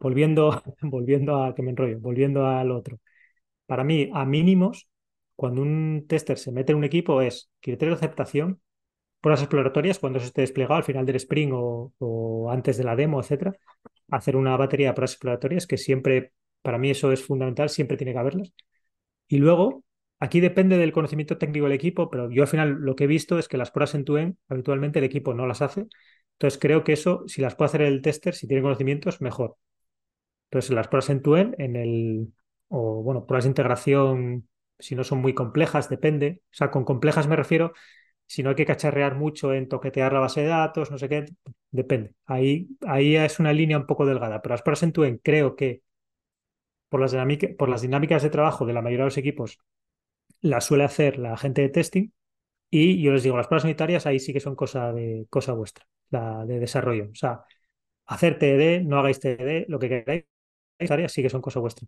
volviendo, 0.00 0.62
volviendo 0.82 1.44
a 1.44 1.54
que 1.54 1.62
me 1.62 1.70
enrollo, 1.72 2.00
volviendo 2.00 2.46
al 2.46 2.70
otro. 2.72 3.00
Para 3.66 3.84
mí, 3.84 4.10
a 4.14 4.26
mínimos, 4.26 4.88
cuando 5.36 5.62
un 5.62 6.06
tester 6.08 6.38
se 6.38 6.52
mete 6.52 6.72
en 6.72 6.78
un 6.78 6.84
equipo, 6.84 7.22
es 7.22 7.50
criterio 7.60 7.94
de 7.94 7.98
aceptación, 7.98 8.60
pruebas 9.20 9.42
exploratorias, 9.42 9.98
cuando 9.98 10.20
se 10.20 10.26
esté 10.26 10.42
desplegado 10.42 10.76
al 10.76 10.84
final 10.84 11.06
del 11.06 11.16
sprint 11.16 11.52
o, 11.54 12.50
antes 12.50 12.76
de 12.76 12.84
la 12.84 12.96
demo, 12.96 13.20
etcétera, 13.20 13.54
hacer 14.10 14.36
una 14.36 14.56
batería 14.56 14.88
de 14.88 14.94
pruebas 14.94 15.12
exploratorias, 15.12 15.66
que 15.66 15.78
siempre, 15.78 16.32
para 16.62 16.78
mí 16.78 16.90
eso 16.90 17.12
es 17.12 17.24
fundamental, 17.24 17.68
siempre 17.70 17.96
tiene 17.96 18.12
que 18.12 18.18
haberlas. 18.18 18.52
Y 19.28 19.38
luego, 19.38 19.84
Aquí 20.20 20.40
depende 20.40 20.78
del 20.78 20.92
conocimiento 20.92 21.36
técnico 21.36 21.66
del 21.66 21.74
equipo, 21.74 22.08
pero 22.08 22.30
yo 22.30 22.42
al 22.42 22.48
final 22.48 22.70
lo 22.80 22.96
que 22.96 23.04
he 23.04 23.06
visto 23.06 23.38
es 23.38 23.46
que 23.46 23.58
las 23.58 23.70
pruebas 23.70 23.94
en 23.94 24.04
tu 24.04 24.16
habitualmente 24.48 24.98
el 24.98 25.04
equipo 25.04 25.34
no 25.34 25.46
las 25.46 25.60
hace 25.60 25.86
Entonces 26.34 26.58
creo 26.58 26.82
que 26.82 26.94
eso, 26.94 27.24
si 27.26 27.42
las 27.42 27.56
puede 27.56 27.66
hacer 27.66 27.82
el 27.82 28.00
tester, 28.00 28.34
si 28.34 28.46
tiene 28.46 28.62
conocimientos, 28.62 29.20
mejor. 29.20 29.56
Entonces 30.46 30.70
las 30.70 30.88
pruebas 30.88 31.10
en 31.10 31.22
tu 31.22 31.36
en 31.36 31.54
en 31.58 31.76
el, 31.76 32.32
o 32.68 33.02
bueno, 33.02 33.26
pruebas 33.26 33.44
de 33.44 33.50
integración, 33.50 34.48
si 34.84 34.94
no 34.94 35.04
son 35.04 35.20
muy 35.20 35.34
complejas, 35.34 35.88
depende. 35.88 36.42
O 36.46 36.54
sea, 36.54 36.70
con 36.70 36.84
complejas 36.84 37.26
me 37.28 37.36
refiero, 37.36 37.72
si 38.26 38.42
no 38.42 38.50
hay 38.50 38.56
que 38.56 38.66
cacharrear 38.66 39.14
mucho 39.16 39.52
en 39.54 39.68
toquetear 39.68 40.12
la 40.12 40.20
base 40.20 40.42
de 40.42 40.48
datos, 40.48 40.90
no 40.90 40.98
sé 40.98 41.08
qué, 41.08 41.26
depende. 41.70 42.14
Ahí, 42.26 42.68
ahí 42.86 43.16
es 43.16 43.38
una 43.40 43.52
línea 43.52 43.78
un 43.78 43.86
poco 43.86 44.06
delgada, 44.06 44.42
pero 44.42 44.54
las 44.54 44.62
pruebas 44.62 44.82
en 44.82 44.92
tu 44.92 45.02
creo 45.22 45.56
que 45.56 45.82
por 46.88 47.00
las, 47.00 47.82
dinámicas 47.82 48.22
de 48.22 48.30
trabajo 48.30 48.66
de 48.66 48.72
la 48.72 48.82
mayoría 48.82 49.04
de 49.04 49.08
los 49.08 49.18
equipos 49.18 49.58
las 50.40 50.64
suele 50.66 50.84
hacer 50.84 51.18
la 51.18 51.36
gente 51.36 51.62
de 51.62 51.68
testing 51.70 52.10
y 52.70 53.02
yo 53.02 53.12
les 53.12 53.22
digo, 53.22 53.36
las 53.36 53.48
pruebas 53.48 53.64
unitarias 53.64 54.06
ahí 54.06 54.20
sí 54.20 54.32
que 54.32 54.40
son 54.40 54.56
cosa, 54.56 54.92
de, 54.92 55.26
cosa 55.30 55.52
vuestra, 55.54 55.86
la 56.10 56.44
de 56.46 56.60
desarrollo. 56.60 57.10
O 57.12 57.14
sea, 57.14 57.44
hacer 58.06 58.38
TED, 58.38 58.82
no 58.82 58.98
hagáis 58.98 59.20
TED, 59.20 59.66
lo 59.68 59.78
que 59.78 59.88
queráis, 59.88 60.24
áreas 60.90 61.12
sí 61.12 61.22
que 61.22 61.30
son 61.30 61.42
cosa 61.42 61.60
vuestra. 61.60 61.86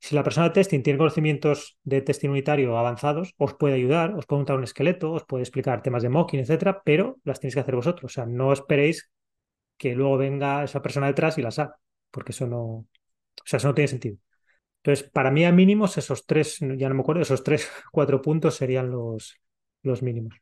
Si 0.00 0.14
la 0.14 0.22
persona 0.22 0.48
de 0.48 0.54
testing 0.54 0.82
tiene 0.82 0.98
conocimientos 0.98 1.76
de 1.82 2.00
testing 2.02 2.28
unitario 2.28 2.78
avanzados, 2.78 3.34
os 3.36 3.54
puede 3.54 3.74
ayudar, 3.74 4.14
os 4.14 4.26
puede 4.26 4.38
montar 4.38 4.56
un 4.56 4.64
esqueleto, 4.64 5.12
os 5.12 5.24
puede 5.24 5.42
explicar 5.42 5.82
temas 5.82 6.02
de 6.02 6.08
mocking, 6.08 6.40
etcétera, 6.40 6.82
pero 6.84 7.18
las 7.24 7.40
tenéis 7.40 7.54
que 7.54 7.60
hacer 7.60 7.74
vosotros. 7.74 8.12
O 8.12 8.14
sea, 8.14 8.26
no 8.26 8.52
esperéis 8.52 9.10
que 9.76 9.94
luego 9.94 10.16
venga 10.16 10.64
esa 10.64 10.82
persona 10.82 11.08
detrás 11.08 11.36
y 11.38 11.42
las 11.42 11.58
haga, 11.58 11.76
porque 12.10 12.32
eso 12.32 12.46
no, 12.46 12.62
o 12.62 12.86
sea, 13.44 13.58
eso 13.58 13.68
no 13.68 13.74
tiene 13.74 13.88
sentido. 13.88 14.16
Entonces, 14.82 15.10
para 15.10 15.30
mí 15.30 15.44
a 15.44 15.52
mínimos 15.52 15.98
esos 15.98 16.26
tres, 16.26 16.58
ya 16.60 16.88
no 16.88 16.94
me 16.94 17.00
acuerdo, 17.00 17.22
esos 17.22 17.42
tres, 17.42 17.68
cuatro 17.92 18.22
puntos 18.22 18.54
serían 18.54 18.90
los, 18.90 19.36
los 19.82 20.02
mínimos. 20.02 20.36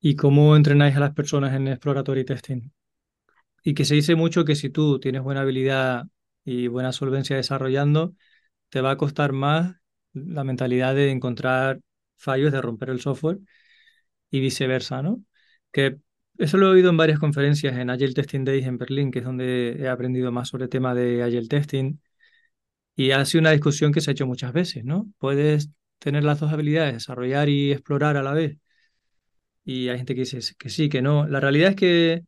¿Y 0.00 0.14
cómo 0.14 0.54
entrenáis 0.56 0.96
a 0.96 1.00
las 1.00 1.14
personas 1.14 1.54
en 1.54 1.68
exploratory 1.68 2.24
testing? 2.24 2.70
Y 3.64 3.74
que 3.74 3.84
se 3.84 3.94
dice 3.94 4.14
mucho 4.14 4.44
que 4.44 4.54
si 4.54 4.70
tú 4.70 5.00
tienes 5.00 5.22
buena 5.22 5.40
habilidad 5.40 6.06
y 6.44 6.68
buena 6.68 6.92
solvencia 6.92 7.36
desarrollando, 7.36 8.14
te 8.70 8.80
va 8.80 8.92
a 8.92 8.96
costar 8.96 9.32
más 9.32 9.76
la 10.12 10.44
mentalidad 10.44 10.94
de 10.94 11.10
encontrar 11.10 11.80
fallos, 12.16 12.52
de 12.52 12.62
romper 12.62 12.90
el 12.90 13.00
software 13.00 13.38
y 14.30 14.40
viceversa, 14.40 15.02
¿no? 15.02 15.22
Que 15.72 15.98
eso 16.38 16.56
lo 16.58 16.68
he 16.68 16.70
oído 16.70 16.90
en 16.90 16.96
varias 16.96 17.18
conferencias 17.18 17.76
en 17.78 17.90
Agile 17.90 18.14
Testing 18.14 18.44
Days 18.44 18.66
en 18.66 18.78
Berlín, 18.78 19.10
que 19.10 19.20
es 19.20 19.24
donde 19.24 19.76
he 19.78 19.88
aprendido 19.88 20.32
más 20.32 20.48
sobre 20.48 20.64
el 20.64 20.70
tema 20.70 20.94
de 20.94 21.22
Agile 21.22 21.48
Testing. 21.48 22.00
Y 22.96 23.12
ha 23.12 23.24
sido 23.24 23.40
una 23.42 23.52
discusión 23.52 23.92
que 23.92 24.00
se 24.00 24.10
ha 24.10 24.12
hecho 24.12 24.26
muchas 24.26 24.52
veces, 24.52 24.84
¿no? 24.84 25.10
Puedes 25.18 25.70
tener 25.98 26.24
las 26.24 26.40
dos 26.40 26.52
habilidades, 26.52 26.94
desarrollar 26.94 27.48
y 27.48 27.72
explorar 27.72 28.16
a 28.16 28.22
la 28.22 28.32
vez. 28.34 28.58
Y 29.64 29.88
hay 29.88 29.98
gente 29.98 30.14
que 30.14 30.20
dice 30.22 30.40
que 30.58 30.68
sí, 30.70 30.88
que 30.88 31.02
no. 31.02 31.26
La 31.28 31.40
realidad 31.40 31.70
es 31.70 31.76
que, 31.76 32.24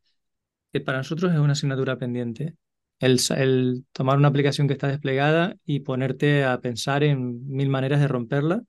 que 0.72 0.80
para 0.80 0.99
nosotros 0.99 1.32
es 1.32 1.38
una 1.38 1.53
asignatura 1.55 1.99
pendiente 1.99 2.57
el, 3.01 3.85
tomar 3.93 4.19
una 4.19 4.29
aplicación 4.29 4.69
que 4.69 4.75
está 4.75 4.89
desplegada 4.89 5.57
y 5.65 5.81
ponerte 5.81 6.45
a 6.45 6.61
pensar 6.61 7.03
en 7.03 7.47
mil 7.49 7.69
maneras 7.69 8.01
de 8.01 8.09
romperla 8.09 8.63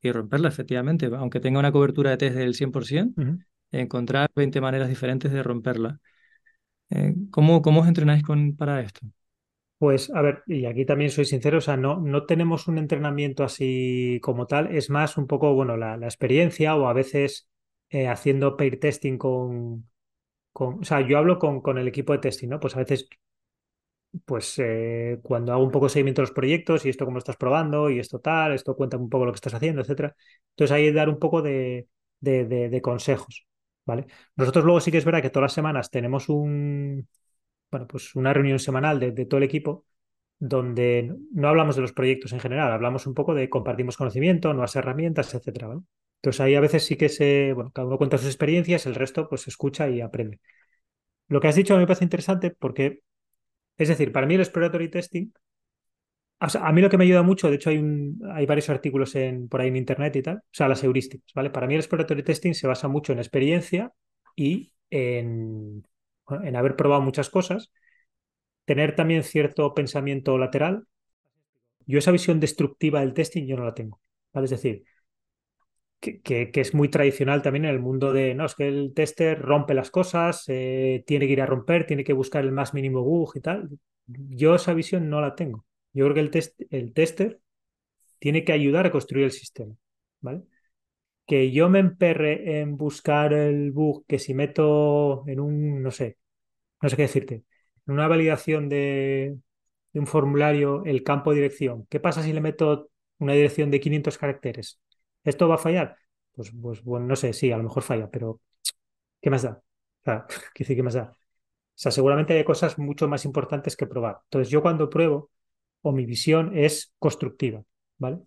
y 0.00 0.10
romperla 0.10 0.48
efectivamente, 0.48 1.06
aunque 1.06 1.40
tenga 1.40 1.60
una 1.60 1.70
cobertura 1.70 2.10
de 2.10 2.16
test 2.16 2.36
del 2.36 2.54
100%, 2.54 3.38
encontrar 3.70 4.30
20 4.34 4.60
maneras 4.60 4.88
diferentes 4.88 5.30
de 5.30 5.42
romperla. 5.42 6.00
Eh, 6.90 7.14
¿cómo, 7.30 7.62
¿Cómo 7.62 7.82
os 7.82 7.88
entrenáis 7.88 8.22
con, 8.22 8.56
para 8.56 8.80
esto? 8.80 9.00
Pues 9.78 10.10
a 10.14 10.22
ver, 10.22 10.42
y 10.46 10.64
aquí 10.66 10.84
también 10.84 11.10
soy 11.10 11.24
sincero, 11.24 11.58
o 11.58 11.60
sea, 11.60 11.76
no, 11.76 12.00
no 12.00 12.24
tenemos 12.24 12.68
un 12.68 12.78
entrenamiento 12.78 13.42
así 13.42 14.20
como 14.22 14.46
tal, 14.46 14.74
es 14.74 14.90
más 14.90 15.16
un 15.16 15.26
poco, 15.26 15.54
bueno, 15.54 15.76
la, 15.76 15.96
experiencia 15.96 16.76
o 16.76 16.86
a 16.86 16.92
veces 16.92 17.48
eh, 17.90 18.06
haciendo 18.06 18.56
pair 18.56 18.78
testing 18.78 19.18
con, 19.18 19.90
con, 20.52 20.80
o 20.80 20.84
sea, 20.84 21.06
yo 21.06 21.18
hablo 21.18 21.38
con, 21.38 21.60
con 21.60 21.78
el 21.78 21.88
equipo 21.88 22.12
de 22.12 22.20
testing, 22.20 22.48
¿no? 22.48 22.60
Pues 22.60 22.76
a 22.76 22.80
veces 22.80 23.08
pues 24.24 24.58
eh, 24.58 25.18
cuando 25.22 25.52
hago 25.52 25.64
un 25.64 25.70
poco 25.70 25.86
de 25.86 25.90
seguimiento 25.90 26.20
de 26.22 26.26
los 26.28 26.34
proyectos 26.34 26.84
y 26.84 26.90
esto 26.90 27.04
cómo 27.04 27.16
lo 27.16 27.18
estás 27.20 27.36
probando 27.36 27.90
y 27.90 27.98
esto 27.98 28.20
tal, 28.20 28.52
esto 28.52 28.76
cuenta 28.76 28.96
un 28.96 29.08
poco 29.08 29.26
lo 29.26 29.32
que 29.32 29.36
estás 29.36 29.54
haciendo, 29.54 29.80
etcétera. 29.82 30.14
Entonces 30.50 30.72
ahí 30.72 30.92
dar 30.92 31.08
un 31.08 31.18
poco 31.18 31.42
de, 31.42 31.88
de, 32.20 32.80
consejos, 32.82 33.46
¿vale? 33.86 34.06
Nosotros 34.36 34.64
luego 34.64 34.80
sí 34.80 34.90
que 34.90 34.98
es 34.98 35.04
verdad 35.04 35.22
que 35.22 35.30
todas 35.30 35.44
las 35.46 35.54
semanas 35.54 35.90
tenemos 35.90 36.28
un, 36.28 37.08
bueno, 37.70 37.86
pues 37.86 38.14
una 38.14 38.32
reunión 38.32 38.58
semanal 38.58 39.00
de, 39.00 39.26
todo 39.26 39.38
el 39.38 39.44
equipo 39.44 39.86
donde 40.38 41.14
no 41.32 41.48
hablamos 41.48 41.76
de 41.76 41.82
los 41.82 41.92
proyectos 41.92 42.32
en 42.32 42.40
general, 42.40 42.72
hablamos 42.72 43.06
un 43.06 43.14
poco 43.14 43.34
de 43.34 43.48
compartimos 43.48 43.96
conocimiento, 43.96 44.52
nuevas 44.52 44.76
herramientas, 44.76 45.34
etcétera, 45.34 45.68
Entonces 46.16 46.40
ahí 46.40 46.54
a 46.56 46.60
veces 46.60 46.84
sí 46.84 46.96
que 46.96 47.08
se, 47.08 47.52
bueno, 47.54 47.70
cada 47.72 47.86
uno 47.88 47.98
cuenta 47.98 48.18
sus 48.18 48.26
experiencias, 48.26 48.86
el 48.86 48.94
resto 48.96 49.28
pues 49.28 49.48
escucha 49.48 49.88
y 49.88 50.00
aprende. 50.00 50.40
Lo 51.28 51.40
que 51.40 51.48
has 51.48 51.56
dicho 51.56 51.76
me 51.76 51.86
parece 51.86 52.04
interesante 52.04 52.50
porque 52.50 53.02
es 53.78 53.88
decir, 53.88 54.12
para 54.12 54.26
mí 54.26 54.34
el 54.34 54.40
exploratory 54.40 54.90
testing, 54.90 55.32
a 56.40 56.72
mí 56.72 56.80
lo 56.80 56.90
que 56.90 56.98
me 56.98 57.04
ayuda 57.04 57.22
mucho, 57.22 57.48
de 57.48 57.54
hecho 57.56 57.70
hay, 57.70 57.80
hay 58.32 58.46
varios 58.46 58.68
artículos 58.68 59.14
en, 59.14 59.48
por 59.48 59.60
ahí 59.60 59.68
en 59.68 59.76
internet 59.76 60.16
y 60.16 60.22
tal, 60.22 60.38
o 60.38 60.42
sea, 60.50 60.66
las 60.66 60.82
heurísticas, 60.82 61.32
¿vale? 61.34 61.50
Para 61.50 61.68
mí 61.68 61.74
el 61.74 61.80
exploratory 61.80 62.24
testing 62.24 62.52
se 62.52 62.66
basa 62.66 62.88
mucho 62.88 63.12
en 63.12 63.20
experiencia 63.20 63.92
y 64.34 64.72
en, 64.90 65.84
en 66.28 66.56
haber 66.56 66.74
probado 66.74 67.00
muchas 67.00 67.30
cosas, 67.30 67.70
tener 68.64 68.96
también 68.96 69.22
cierto 69.22 69.72
pensamiento 69.74 70.36
lateral. 70.36 70.84
Yo 71.86 71.98
esa 71.98 72.10
visión 72.10 72.40
destructiva 72.40 73.00
del 73.00 73.14
testing 73.14 73.46
yo 73.46 73.56
no 73.56 73.64
la 73.64 73.74
tengo, 73.74 74.00
¿vale? 74.32 74.46
Es 74.46 74.50
decir, 74.50 74.84
que, 76.02 76.50
es 76.54 76.74
muy 76.74 76.88
tradicional 76.88 77.42
también 77.42 77.64
en 77.64 77.70
el 77.70 77.80
mundo 77.80 78.12
de, 78.12 78.34
no, 78.34 78.44
es 78.46 78.54
que 78.56 78.66
el 78.66 78.92
tester 78.94 79.40
rompe 79.40 79.72
las 79.74 79.90
cosas, 79.90 80.44
eh, 80.48 81.04
tiene 81.06 81.26
que 81.26 81.32
ir 81.32 81.40
a 81.42 81.46
romper, 81.46 81.86
tiene 81.86 82.04
que 82.04 82.12
buscar 82.12 82.44
el 82.44 82.52
más 82.52 82.74
mínimo 82.74 83.02
bug 83.02 83.36
y 83.36 83.40
tal. 83.40 83.70
Yo 84.06 84.56
esa 84.56 84.74
visión 84.74 85.08
no 85.08 85.20
la 85.20 85.34
tengo. 85.36 85.64
Yo 85.92 86.04
creo 86.06 86.14
que 86.14 86.20
el, 86.20 86.30
test, 86.30 86.60
el 86.70 86.92
tester 86.92 87.40
tiene 88.18 88.44
que 88.44 88.52
ayudar 88.52 88.86
a 88.86 88.90
construir 88.92 89.26
el 89.26 89.32
sistema, 89.32 89.74
¿vale? 90.20 90.42
Que 91.26 91.52
yo 91.52 91.70
me 91.70 91.80
emperre 91.80 92.60
en 92.60 92.76
buscar 92.76 93.32
el 93.32 93.72
bug, 93.72 94.04
que 94.06 94.18
si 94.18 94.34
meto 94.34 95.24
en 95.28 95.40
un, 95.40 95.82
no 95.82 95.90
sé, 95.92 96.18
no 96.82 96.88
sé 96.88 96.96
qué 96.96 97.02
decirte, 97.02 97.34
en 97.86 97.94
una 97.94 98.08
validación 98.08 98.68
de, 98.68 99.38
de 99.92 100.00
un 100.00 100.08
formulario 100.08 100.84
el 100.84 101.04
campo 101.04 101.30
de 101.30 101.36
dirección, 101.38 101.86
¿qué 101.90 102.00
pasa 102.00 102.22
si 102.24 102.32
le 102.32 102.40
meto 102.42 102.90
una 103.18 103.34
dirección 103.34 103.70
de 103.70 103.80
500 103.80 104.18
caracteres? 104.18 104.81
¿Esto 105.24 105.48
va 105.48 105.56
a 105.56 105.58
fallar? 105.58 105.96
Pues, 106.34 106.52
pues 106.60 106.82
bueno, 106.84 107.06
no 107.06 107.16
sé, 107.16 107.32
sí, 107.32 107.52
a 107.52 107.56
lo 107.56 107.64
mejor 107.64 107.82
falla, 107.82 108.10
pero 108.10 108.40
¿qué 109.20 109.30
más 109.30 109.42
da? 109.42 109.62
O 110.02 110.04
sea, 110.04 110.26
¿qué, 110.54 110.64
¿qué 110.64 110.82
más 110.82 110.94
da? 110.94 111.12
O 111.12 111.16
sea, 111.74 111.92
seguramente 111.92 112.34
hay 112.34 112.44
cosas 112.44 112.78
mucho 112.78 113.08
más 113.08 113.24
importantes 113.24 113.76
que 113.76 113.86
probar. 113.86 114.20
Entonces, 114.24 114.50
yo 114.50 114.62
cuando 114.62 114.90
pruebo, 114.90 115.30
o 115.82 115.92
mi 115.92 116.06
visión 116.06 116.56
es 116.56 116.94
constructiva, 116.98 117.64
¿vale? 117.98 118.20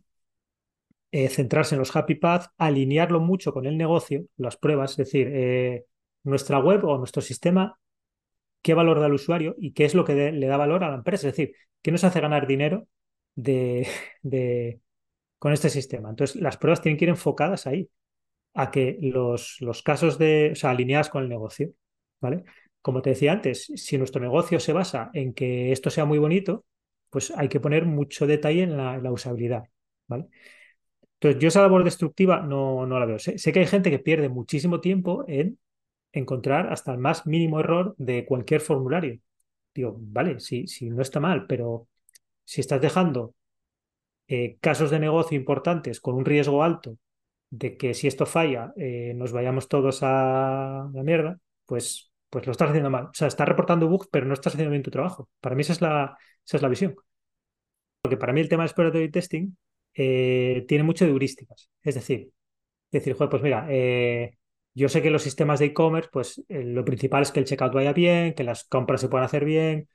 Eh, 1.12 1.30
centrarse 1.30 1.76
en 1.76 1.80
los 1.80 1.96
happy 1.96 2.16
paths, 2.16 2.50
alinearlo 2.58 3.22
mucho 3.22 3.54
con 3.54 3.66
el 3.66 3.78
negocio, 3.78 4.26
las 4.36 4.58
pruebas, 4.58 4.92
es 4.92 4.98
decir, 4.98 5.30
eh, 5.32 5.86
nuestra 6.24 6.60
web 6.60 6.84
o 6.84 6.98
nuestro 6.98 7.22
sistema, 7.22 7.80
qué 8.62 8.74
valor 8.74 9.00
da 9.00 9.08
al 9.08 9.14
usuario 9.14 9.56
y 9.60 9.74
qué 9.74 9.86
es 9.86 9.96
lo 9.96 10.06
que 10.06 10.32
le 10.32 10.48
da 10.48 10.58
valor 10.58 10.84
a 10.84 10.90
la 10.90 10.96
empresa, 10.96 11.28
es 11.30 11.36
decir, 11.36 11.56
qué 11.82 11.92
nos 11.92 12.04
hace 12.04 12.22
ganar 12.22 12.48
dinero 12.48 12.88
de, 13.36 13.88
de, 14.24 14.82
con 15.40 15.54
este 15.54 15.70
sistema. 15.70 16.10
Entonces, 16.10 16.42
las 16.42 16.58
pruebas 16.58 16.82
tienen 16.82 16.98
que 16.98 17.06
ir 17.06 17.10
enfocadas 17.10 17.68
ahí, 17.68 17.90
a 18.54 18.72
que 18.72 18.98
los, 19.02 19.58
los 19.62 19.84
casos 19.84 20.18
de, 20.18 20.52
o 20.54 20.56
sea, 20.56 20.72
alineadas 20.72 21.10
con 21.10 21.24
el 21.24 21.30
negocio, 21.30 21.72
¿vale? 22.22 22.44
Como 22.82 23.02
te 23.02 23.12
decía 23.12 23.34
antes, 23.34 23.66
si 23.76 23.98
nuestro 23.98 24.22
negocio 24.22 24.60
se 24.60 24.74
basa 24.74 25.10
en 25.14 25.34
que 25.34 25.72
esto 25.72 25.90
sea 25.90 26.06
muy 26.06 26.20
bonito, 26.20 26.66
pues 27.10 27.32
hay 27.32 27.50
que 27.50 27.60
poner 27.60 27.86
mucho 27.86 28.28
detalle 28.28 28.64
en 28.64 28.78
la, 28.78 29.12
usabilidad, 29.12 29.64
¿vale? 30.08 30.28
Entonces, 31.16 31.42
yo 31.42 31.48
esa 31.48 31.62
labor 31.62 31.84
destructiva 31.84 32.42
no, 32.42 32.86
no 32.86 33.00
la 33.00 33.06
veo. 33.06 33.20
Sé, 33.20 33.38
sé, 33.38 33.52
que 33.52 33.60
hay 33.60 33.68
gente 33.68 33.90
que 33.92 34.00
pierde 34.00 34.30
muchísimo 34.30 34.82
tiempo 34.82 35.26
en 35.28 35.60
encontrar 36.14 36.72
hasta 36.72 36.92
el 36.94 36.98
más 37.00 37.26
mínimo 37.26 37.60
error 37.60 37.96
de 37.98 38.26
cualquier 38.26 38.62
formulario. 38.62 39.20
Digo, 39.74 39.98
vale, 40.00 40.40
sí, 40.40 40.68
sí, 40.68 40.90
no 40.90 41.02
está 41.02 41.20
mal, 41.20 41.48
pero 41.48 41.88
si 42.46 42.62
estás 42.62 42.82
dejando 42.82 43.36
eh, 44.28 44.58
casos 44.60 44.92
de 44.92 45.00
negocio 45.00 45.38
importantes 45.38 46.00
con 46.02 46.16
un 46.16 46.26
riesgo 46.26 46.64
alto 46.64 46.98
de 47.50 47.78
que 47.78 47.94
si 47.94 48.08
esto 48.08 48.26
falla 48.26 48.74
eh, 48.78 49.14
nos 49.16 49.32
vayamos 49.32 49.68
todos 49.68 50.00
a 50.04 50.90
la 50.94 51.04
mierda, 51.04 51.40
pues, 51.66 52.12
pues 52.30 52.46
lo 52.46 52.52
estás 52.52 52.70
haciendo 52.70 52.90
mal. 52.90 53.06
O 53.06 53.14
sea, 53.14 53.28
estás 53.28 53.48
reportando 53.48 53.88
bugs, 53.88 54.08
pero 54.12 54.26
no 54.26 54.34
estás 54.34 54.54
haciendo 54.54 54.72
bien 54.72 54.84
tu 54.84 54.92
trabajo. 54.92 55.30
Para 55.42 55.56
mí 55.56 55.62
esa 55.62 55.74
es 55.74 55.82
la, 55.82 56.18
esa 56.46 56.58
es 56.58 56.64
la 56.64 56.70
visión. 56.70 56.96
Porque 58.02 58.18
para 58.18 58.34
mí 58.34 58.42
el 58.42 58.50
tema 58.50 58.64
de 58.64 58.68
exploratory 58.68 59.12
testing 59.12 59.56
eh, 59.94 60.66
tiene 60.68 60.84
mucho 60.84 61.06
de 61.06 61.12
heurísticas. 61.12 61.70
Es 61.82 61.96
decir, 61.96 62.32
decir, 62.92 63.16
pues 63.16 63.44
mira, 63.44 63.68
yo 64.74 64.90
sé 64.90 65.02
que 65.02 65.10
los 65.10 65.24
sistemas 65.24 65.60
de 65.60 65.68
e-commerce, 65.68 66.10
pues 66.12 66.44
lo 66.50 66.86
principal 66.86 67.24
es 67.24 67.32
que 67.32 67.40
el 67.40 67.46
checkout 67.46 67.74
vaya 67.74 67.94
bien, 67.94 68.34
que 68.34 68.44
las 68.44 68.66
compras 68.66 69.02
se 69.02 69.10
puedan 69.10 69.26
hacer 69.26 69.46
bien, 69.46 69.88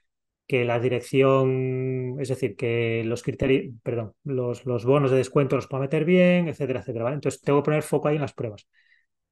que 0.50 0.64
la 0.64 0.80
dirección, 0.80 2.16
es 2.18 2.28
decir, 2.28 2.56
que 2.56 3.04
los 3.04 3.22
criterios, 3.22 3.72
perdón, 3.84 4.14
los, 4.24 4.66
los 4.66 4.84
bonos 4.84 5.12
de 5.12 5.18
descuento 5.18 5.54
los 5.54 5.68
pueda 5.68 5.82
meter 5.82 6.04
bien, 6.04 6.48
etcétera, 6.48 6.80
etcétera. 6.80 7.12
Entonces 7.14 7.40
tengo 7.40 7.62
que 7.62 7.66
poner 7.66 7.84
foco 7.84 8.08
ahí 8.08 8.16
en 8.16 8.22
las 8.22 8.32
pruebas. 8.32 8.66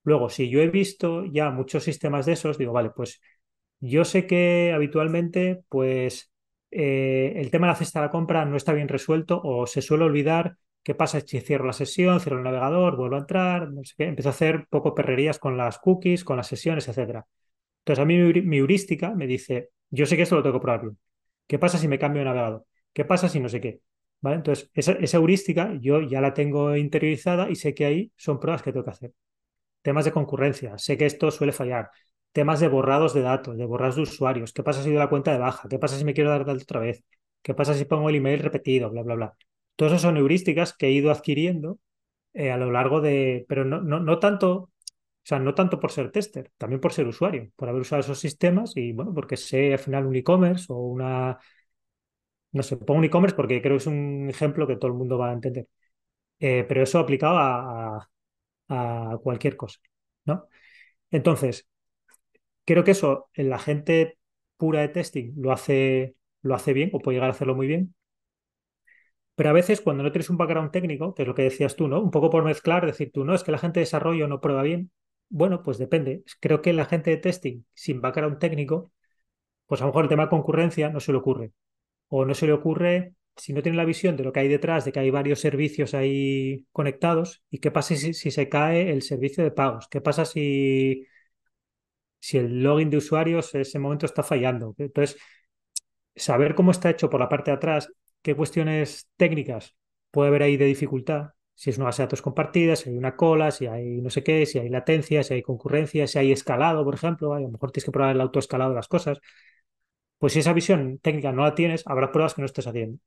Luego, 0.05 0.29
si 0.31 0.49
yo 0.49 0.61
he 0.61 0.69
visto 0.69 1.25
ya 1.27 1.51
muchos 1.51 1.83
sistemas 1.83 2.25
de 2.27 2.35
esos, 2.35 2.57
digo, 2.57 2.73
vale, 2.73 2.91
pues 2.91 3.21
yo 3.81 4.05
sé 4.05 4.29
que 4.29 4.73
habitualmente, 4.73 5.65
pues 5.69 6.31
eh, 6.71 7.33
el 7.37 7.51
tema 7.51 7.67
de 7.67 7.73
la 7.73 7.79
cesta 7.79 7.99
de 8.01 8.07
la 8.07 8.13
compra 8.13 8.45
no 8.45 8.57
está 8.57 8.73
bien 8.73 8.87
resuelto 8.87 9.41
o 9.43 9.67
se 9.67 9.83
suele 9.83 10.05
olvidar 10.05 10.57
qué 10.85 10.95
pasa 10.95 11.21
si 11.21 11.41
cierro 11.41 11.67
la 11.67 11.73
sesión, 11.73 12.21
cierro 12.21 12.39
el 12.39 12.45
navegador, 12.45 12.97
vuelvo 12.97 13.17
a 13.17 13.21
entrar, 13.21 13.73
no 13.73 13.83
sé 13.83 13.95
qué, 13.99 14.05
empiezo 14.05 14.29
a 14.29 14.33
hacer 14.33 14.69
poco 14.71 14.95
perrerías 14.95 15.41
con 15.41 15.57
las 15.57 15.79
cookies, 15.81 16.23
con 16.23 16.37
las 16.37 16.47
sesiones, 16.47 16.87
etcétera. 16.87 17.27
Entonces, 17.81 18.03
a 18.03 18.07
mí 18.07 18.17
mi, 18.45 18.59
heurística 18.59 19.15
me 19.17 19.27
dice, 19.27 19.71
yo 19.91 20.07
sé 20.07 20.17
que 20.17 20.23
esto 20.23 20.37
lo 20.37 20.43
tengo 20.45 20.61
que 20.61 20.63
probar. 20.63 20.83
¿Qué 21.49 21.59
pasa 21.59 21.79
si 21.79 21.89
me 21.89 21.99
cambio 21.99 22.21
de 22.21 22.27
navegador? 22.27 22.67
¿Qué 22.93 23.05
pasa 23.05 23.29
si 23.29 23.41
no 23.41 23.49
sé 23.49 23.61
qué? 23.61 23.81
Entonces, 24.23 24.71
esa, 24.75 25.17
heurística 25.17 25.75
yo 25.81 26.01
ya 26.03 26.21
la 26.21 26.35
tengo 26.35 26.77
interiorizada 26.77 27.51
y 27.51 27.57
sé 27.57 27.75
que 27.75 27.87
ahí 27.87 28.13
son 28.17 28.41
pruebas 28.41 28.63
que 28.63 28.73
tengo 28.73 28.85
que 28.85 28.91
hacer. 28.93 29.13
Temas 29.83 30.05
de 30.05 30.13
concurrencia, 30.13 30.79
sé 30.79 30.99
que 30.99 31.07
esto 31.07 31.31
suele 31.31 31.53
fallar. 31.53 31.91
Temas 32.33 32.61
de 32.61 32.69
borrados 32.69 33.15
de 33.15 33.23
datos, 33.23 33.57
de 33.59 33.65
borrados 33.67 33.97
de 33.97 34.03
usuarios. 34.03 34.53
¿Qué 34.53 34.63
pasa 34.63 34.83
si 34.83 34.91
doy 34.91 34.99
la 34.99 35.09
cuenta 35.09 35.33
de 35.33 35.39
baja? 35.39 35.69
¿Qué 35.69 35.79
pasa 35.79 35.97
si 35.99 36.05
me 36.05 36.15
quiero 36.15 36.31
dar 36.31 36.45
de 36.45 36.53
otra 36.53 36.81
vez? 36.81 37.05
¿Qué 37.43 37.55
pasa 37.55 37.75
si 37.75 37.85
pongo 37.85 38.11
el 38.11 38.17
email 38.17 38.41
repetido? 38.41 38.91
Bla, 38.91 39.03
bla, 39.03 39.15
bla. 39.15 39.35
Todas 39.77 39.93
esas 39.93 40.03
son 40.03 40.17
heurísticas 40.17 40.75
que 40.77 40.89
he 40.89 40.93
ido 40.93 41.11
adquiriendo 41.11 41.79
eh, 42.35 42.51
a 42.53 42.57
lo 42.59 42.71
largo 42.73 43.01
de, 43.01 43.47
pero 43.49 43.65
no, 43.65 43.81
no, 43.83 44.01
no 44.01 44.19
tanto 44.19 44.71
sea, 45.29 45.39
no 45.39 45.55
tanto 45.55 45.79
por 45.81 45.93
ser 45.93 46.11
tester, 46.11 46.51
también 46.57 46.81
por 46.81 46.93
ser 46.93 47.07
usuario, 47.07 47.51
por 47.57 47.69
haber 47.69 47.83
usado 47.83 48.01
esos 48.01 48.19
sistemas 48.19 48.73
y 48.77 48.93
bueno, 48.93 49.13
porque 49.15 49.37
sé 49.37 49.73
al 49.75 49.79
final 49.79 50.07
un 50.07 50.17
e-commerce 50.17 50.67
o 50.73 50.77
una, 50.77 51.39
no 52.53 52.63
sé, 52.63 52.77
pongo 52.77 52.99
un 52.99 53.05
e-commerce 53.05 53.37
porque 53.37 53.61
creo 53.63 53.75
que 53.75 53.83
es 53.83 53.87
un 53.87 54.29
ejemplo 54.31 54.67
que 54.67 54.77
todo 54.77 54.91
el 54.91 54.97
mundo 54.97 55.19
va 55.19 55.31
a 55.31 55.33
entender. 55.35 55.69
Eh, 56.41 56.65
pero 56.69 56.83
eso 56.83 56.99
aplicado 57.01 57.39
a, 57.39 58.09
cualquier 59.23 59.57
cosa, 59.57 59.81
¿no? 60.25 60.49
Entonces, 61.11 61.69
creo 62.65 62.85
que 62.85 62.93
eso 62.93 63.31
en 63.35 63.51
la 63.51 63.59
gente 63.59 64.19
pura 64.57 64.81
de 64.81 64.89
testing 64.89 65.35
lo 65.37 65.53
hace, 65.53 66.17
lo 66.43 66.55
hace 66.55 66.73
bien 66.73 66.91
o 66.93 67.01
puede 67.01 67.17
llegar 67.17 67.31
a 67.31 67.33
hacerlo 67.33 67.55
muy 67.55 67.67
bien. 67.67 67.95
Pero 69.37 69.51
a 69.51 69.53
veces 69.53 69.81
cuando 69.81 70.03
no 70.03 70.11
tienes 70.13 70.31
un 70.31 70.37
background 70.37 70.71
técnico, 70.73 71.15
que 71.15 71.23
es 71.23 71.29
lo 71.29 71.35
que 71.35 71.43
decías 71.43 71.77
tú, 71.77 71.89
¿no? 71.89 72.01
Un 72.03 72.11
poco 72.11 72.29
por 72.31 72.45
mezclar, 72.45 72.85
decir 72.85 73.11
tú, 73.13 73.25
no, 73.25 73.35
es 73.35 73.45
que 73.45 73.53
la 73.53 73.59
gente 73.59 73.81
de 73.81 73.85
desarrollo 73.85 74.27
no 74.29 74.41
prueba 74.41 74.63
bien, 74.63 74.91
bueno, 75.29 75.63
pues 75.63 75.79
depende. 75.79 76.25
Creo 76.41 76.63
que 76.63 76.73
la 76.73 76.87
gente 76.87 77.11
de 77.11 77.19
testing 77.19 77.65
sin 77.75 78.01
background 78.01 78.39
técnico, 78.39 78.93
pues 79.67 79.81
a 79.83 79.85
lo 79.85 79.91
mejor 79.91 80.05
el 80.05 80.09
tema 80.11 80.25
de 80.25 80.31
concurrencia 80.31 80.91
no 80.91 81.01
se 81.01 81.13
le 81.13 81.19
ocurre. 81.19 81.53
O 82.09 82.25
no 82.25 82.35
se 82.35 82.47
le 82.47 82.53
ocurre 82.55 83.15
si 83.37 83.53
no 83.53 83.63
tiene 83.63 83.77
la 83.79 83.85
visión 83.85 84.17
de 84.17 84.25
lo 84.25 84.33
que 84.33 84.41
hay 84.41 84.49
detrás, 84.49 84.85
de 84.85 84.93
que 84.93 85.01
hay 85.01 85.11
varios 85.11 85.41
servicios 85.41 85.95
ahí 85.95 86.67
conectados. 86.73 87.43
¿Y 87.51 87.59
qué 87.61 87.71
pasa 87.71 87.97
si, 87.97 88.15
se 88.15 88.49
cae 88.49 88.91
el 88.93 89.03
servicio 89.03 89.45
de 89.45 89.51
pagos? 89.53 89.89
¿Qué 89.89 90.01
pasa 90.01 90.25
si, 90.25 91.07
si 92.21 92.39
el 92.39 92.63
login 92.63 92.91
de 92.91 92.97
usuarios 92.99 93.55
en 93.55 93.63
ese 93.63 93.79
momento 93.79 94.07
está 94.07 94.23
fallando? 94.23 94.75
Entonces, 94.79 95.21
saber 96.17 96.55
cómo 96.55 96.71
está 96.73 96.91
hecho 96.91 97.11
por 97.11 97.21
la 97.21 97.29
parte 97.29 97.51
de 97.51 97.57
atrás, 97.57 97.93
qué 98.23 98.35
cuestiones 98.35 99.09
técnicas 99.17 99.77
puede 100.11 100.29
haber 100.29 100.43
ahí 100.43 100.57
de 100.57 100.67
dificultad 100.67 101.33
si 101.59 101.71
es 101.71 101.77
una 101.77 101.87
base 101.87 102.03
de 102.03 102.07
datos 102.07 102.23
compartida, 102.23 102.77
si 102.77 102.89
hay 102.91 102.97
una 102.97 103.17
cola, 103.17 103.51
si 103.51 103.67
hay 103.67 104.01
no 104.01 104.11
sé 104.11 104.23
qué, 104.23 104.47
si 104.47 104.61
hay 104.61 104.69
latencia, 104.69 105.25
si 105.25 105.35
hay 105.35 105.43
concurrencia, 105.43 106.07
si 106.07 106.17
hay 106.19 106.31
escalado, 106.31 106.85
por 106.85 106.95
ejemplo, 106.95 107.35
a 107.35 107.41
lo 107.41 107.49
mejor 107.49 107.73
tienes 107.73 107.85
que 107.85 107.91
probar 107.91 108.15
el 108.15 108.21
autoescalado 108.21 108.71
de 108.71 108.77
las 108.77 108.87
cosas. 108.87 109.19
Pues 110.19 110.33
si 110.35 110.39
esa 110.39 110.53
visión 110.53 110.99
técnica 110.99 111.33
no 111.33 111.43
la 111.43 111.55
tienes, 111.57 111.85
habrá 111.87 112.13
pruebas 112.13 112.35
que 112.35 112.43
no 112.43 112.47
estés 112.47 112.67
haciendo. 112.69 112.99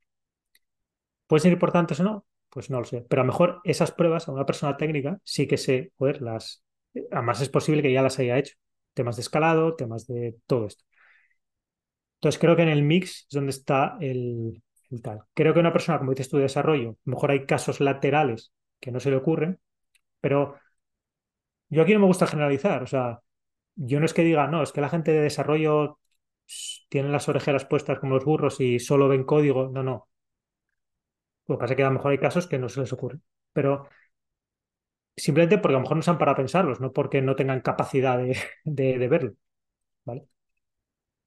¿Pueden 1.28 1.44
ser 1.44 1.54
importantes 1.54 2.00
o 2.02 2.04
no? 2.04 2.26
Pues 2.50 2.70
no 2.70 2.80
lo 2.80 2.86
sé. 2.86 3.06
Pero 3.08 3.22
a 3.22 3.26
lo 3.26 3.32
mejor 3.32 3.62
esas 3.64 3.92
pruebas 3.94 4.28
a 4.28 4.34
una 4.34 4.46
persona 4.46 4.76
técnica 4.76 5.18
sí 5.24 5.48
que 5.48 5.58
sé, 5.58 5.94
poder 5.98 6.22
las. 6.22 6.64
Además, 7.12 7.40
es 7.42 7.50
posible 7.50 7.82
que 7.82 7.94
ya 7.94 8.02
las 8.02 8.20
haya 8.20 8.38
hecho. 8.38 8.56
Temas 8.94 9.16
de 9.16 9.22
escalado, 9.22 9.76
temas 9.76 10.08
de 10.08 10.36
todo 10.46 10.68
esto. 10.68 10.84
Entonces, 12.16 12.40
creo 12.40 12.56
que 12.58 12.64
en 12.64 12.70
el 12.70 12.84
mix 12.84 13.22
es 13.24 13.30
donde 13.30 13.52
está 13.52 13.98
el, 14.02 14.62
Creo 15.34 15.54
que 15.54 15.60
una 15.60 15.72
persona, 15.74 15.98
como 16.00 16.12
dices 16.12 16.30
tú, 16.30 16.38
de 16.38 16.44
desarrollo, 16.44 16.90
a 16.92 16.94
lo 17.06 17.14
mejor 17.14 17.32
hay 17.32 17.46
casos 17.46 17.80
laterales 17.80 18.52
que 18.80 18.92
no 18.92 19.00
se 19.00 19.10
le 19.10 19.18
ocurren, 19.18 19.60
pero 20.22 20.56
yo 21.70 21.82
aquí 21.82 21.94
no 21.94 22.00
me 22.00 22.06
gusta 22.08 22.28
generalizar. 22.28 22.84
O 22.84 22.88
sea, 22.88 23.22
yo 23.76 24.00
no 24.00 24.06
es 24.06 24.14
que 24.14 24.24
diga, 24.24 24.48
no, 24.48 24.64
es 24.64 24.72
que 24.72 24.82
la 24.82 24.90
gente 24.90 25.12
de 25.12 25.22
desarrollo 25.22 26.00
tiene 26.90 27.10
las 27.10 27.30
orejeras 27.30 27.66
puestas 27.66 28.00
como 28.00 28.16
los 28.16 28.26
burros 28.26 28.60
y 28.62 28.80
solo 28.80 29.08
ven 29.08 29.24
código. 29.24 29.70
No, 29.70 29.84
no. 29.84 30.10
Lo 31.48 31.56
que 31.58 31.60
pasa 31.60 31.74
es 31.74 31.78
que 31.78 31.84
a 31.84 31.88
lo 31.88 31.94
mejor 31.94 32.12
hay 32.12 32.18
casos 32.20 32.48
que 32.48 32.58
no 32.60 32.70
se 32.70 32.80
les 32.82 32.94
ocurre. 32.94 33.20
Pero 33.54 33.88
simplemente 35.16 35.58
porque 35.58 35.76
a 35.76 35.78
lo 35.78 35.82
mejor 35.84 35.98
no 35.98 36.04
han 36.12 36.18
para 36.18 36.36
pensarlos, 36.36 36.80
no 36.82 36.92
porque 36.94 37.22
no 37.22 37.36
tengan 37.36 37.62
capacidad 37.62 38.18
de, 38.66 38.98
de 39.00 39.08
verlo. 39.08 39.34
¿Vale? 40.06 40.28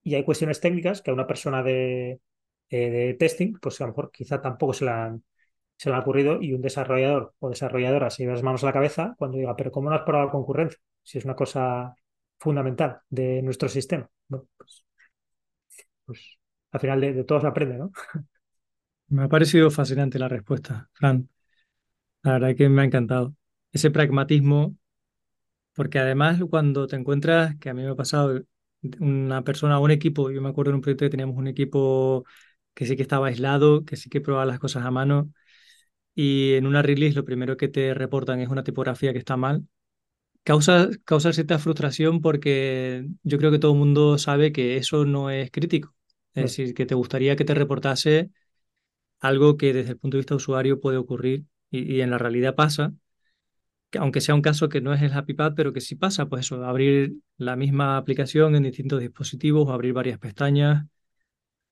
Y 0.02 0.14
hay 0.14 0.24
cuestiones 0.24 0.60
técnicas 0.60 1.02
que 1.02 1.10
a 1.10 1.14
una 1.14 1.26
persona 1.26 1.62
de, 1.62 2.20
eh, 2.70 2.90
de 2.90 3.14
testing, 3.14 3.54
pues 3.60 3.80
a 3.80 3.84
lo 3.84 3.88
mejor 3.88 4.10
quizá 4.12 4.40
tampoco 4.40 4.72
se 4.72 4.84
le 4.84 4.90
han, 4.90 5.24
se 5.76 5.90
le 5.90 5.96
ha 5.96 6.00
ocurrido 6.00 6.40
y 6.42 6.52
un 6.54 6.62
desarrollador 6.62 7.34
o 7.38 7.50
desarrolladora 7.50 8.10
se 8.10 8.22
lleva 8.22 8.34
las 8.34 8.42
manos 8.42 8.62
a 8.64 8.66
la 8.66 8.72
cabeza 8.72 9.14
cuando 9.18 9.38
diga, 9.38 9.56
pero 9.56 9.70
¿cómo 9.72 9.90
no 9.90 9.96
has 9.96 10.02
probado 10.02 10.26
la 10.26 10.32
concurrencia? 10.32 10.80
Si 11.02 11.18
es 11.18 11.24
una 11.24 11.36
cosa 11.36 11.94
fundamental 12.38 13.00
de 13.10 13.42
nuestro 13.42 13.68
sistema. 13.68 14.08
Bueno, 14.28 14.46
pues, 14.56 14.84
pues 16.04 16.38
al 16.72 16.80
final 16.80 17.00
de, 17.00 17.12
de 17.12 17.24
todo 17.24 17.40
se 17.40 17.46
aprende, 17.46 17.78
¿no? 17.78 17.92
Me 19.08 19.22
ha 19.24 19.28
parecido 19.28 19.70
fascinante 19.70 20.18
la 20.18 20.28
respuesta, 20.28 20.88
Fran. 20.92 21.28
La 22.22 22.32
verdad 22.34 22.56
que 22.56 22.68
me 22.68 22.82
ha 22.82 22.84
encantado. 22.84 23.34
Ese 23.72 23.90
pragmatismo, 23.90 24.76
porque 25.74 25.98
además 25.98 26.40
cuando 26.50 26.86
te 26.86 26.96
encuentras, 26.96 27.56
que 27.58 27.70
a 27.70 27.74
mí 27.74 27.82
me 27.82 27.90
ha 27.90 27.94
pasado, 27.96 28.42
una 29.00 29.42
persona 29.44 29.78
un 29.80 29.90
equipo, 29.90 30.30
yo 30.30 30.42
me 30.42 30.50
acuerdo 30.50 30.70
en 30.70 30.76
un 30.76 30.80
proyecto 30.82 31.06
que 31.06 31.10
teníamos 31.10 31.36
un 31.36 31.48
equipo 31.48 32.24
que 32.74 32.86
sí 32.86 32.96
que 32.96 33.02
estaba 33.02 33.28
aislado, 33.28 33.84
que 33.84 33.96
sí 33.96 34.10
que 34.10 34.20
probaba 34.20 34.46
las 34.46 34.58
cosas 34.58 34.84
a 34.84 34.90
mano. 34.90 35.32
Y 36.14 36.54
en 36.54 36.66
una 36.66 36.82
release 36.82 37.16
lo 37.16 37.24
primero 37.24 37.56
que 37.56 37.68
te 37.68 37.94
reportan 37.94 38.40
es 38.40 38.48
una 38.48 38.64
tipografía 38.64 39.12
que 39.12 39.18
está 39.18 39.36
mal. 39.36 39.66
Causa, 40.42 40.90
causa 41.04 41.32
cierta 41.32 41.58
frustración 41.58 42.20
porque 42.20 43.06
yo 43.22 43.38
creo 43.38 43.50
que 43.50 43.58
todo 43.58 43.72
el 43.72 43.78
mundo 43.78 44.18
sabe 44.18 44.52
que 44.52 44.76
eso 44.76 45.04
no 45.06 45.30
es 45.30 45.50
crítico. 45.50 45.94
Es 46.34 46.44
decir, 46.44 46.74
que 46.74 46.84
te 46.84 46.94
gustaría 46.94 47.36
que 47.36 47.44
te 47.44 47.54
reportase 47.54 48.30
algo 49.20 49.56
que 49.56 49.72
desde 49.72 49.92
el 49.92 49.98
punto 49.98 50.16
de 50.16 50.20
vista 50.20 50.34
usuario 50.34 50.80
puede 50.80 50.98
ocurrir 50.98 51.44
y, 51.70 52.00
en 52.00 52.10
la 52.10 52.18
realidad 52.18 52.54
pasa, 52.54 52.92
que 53.90 53.98
aunque 53.98 54.20
sea 54.20 54.34
un 54.34 54.42
caso 54.42 54.68
que 54.68 54.80
no 54.80 54.92
es 54.92 55.02
el 55.02 55.12
Happy 55.12 55.34
Path, 55.34 55.54
pero 55.56 55.72
que 55.72 55.80
sí 55.80 55.94
pasa, 55.94 56.26
pues 56.26 56.46
eso, 56.46 56.64
abrir 56.64 57.14
la 57.36 57.56
misma 57.56 57.96
aplicación 57.96 58.54
en 58.56 58.64
distintos 58.64 59.00
dispositivos 59.00 59.68
o 59.68 59.72
abrir 59.72 59.92
varias 59.92 60.18
pestañas 60.18 60.86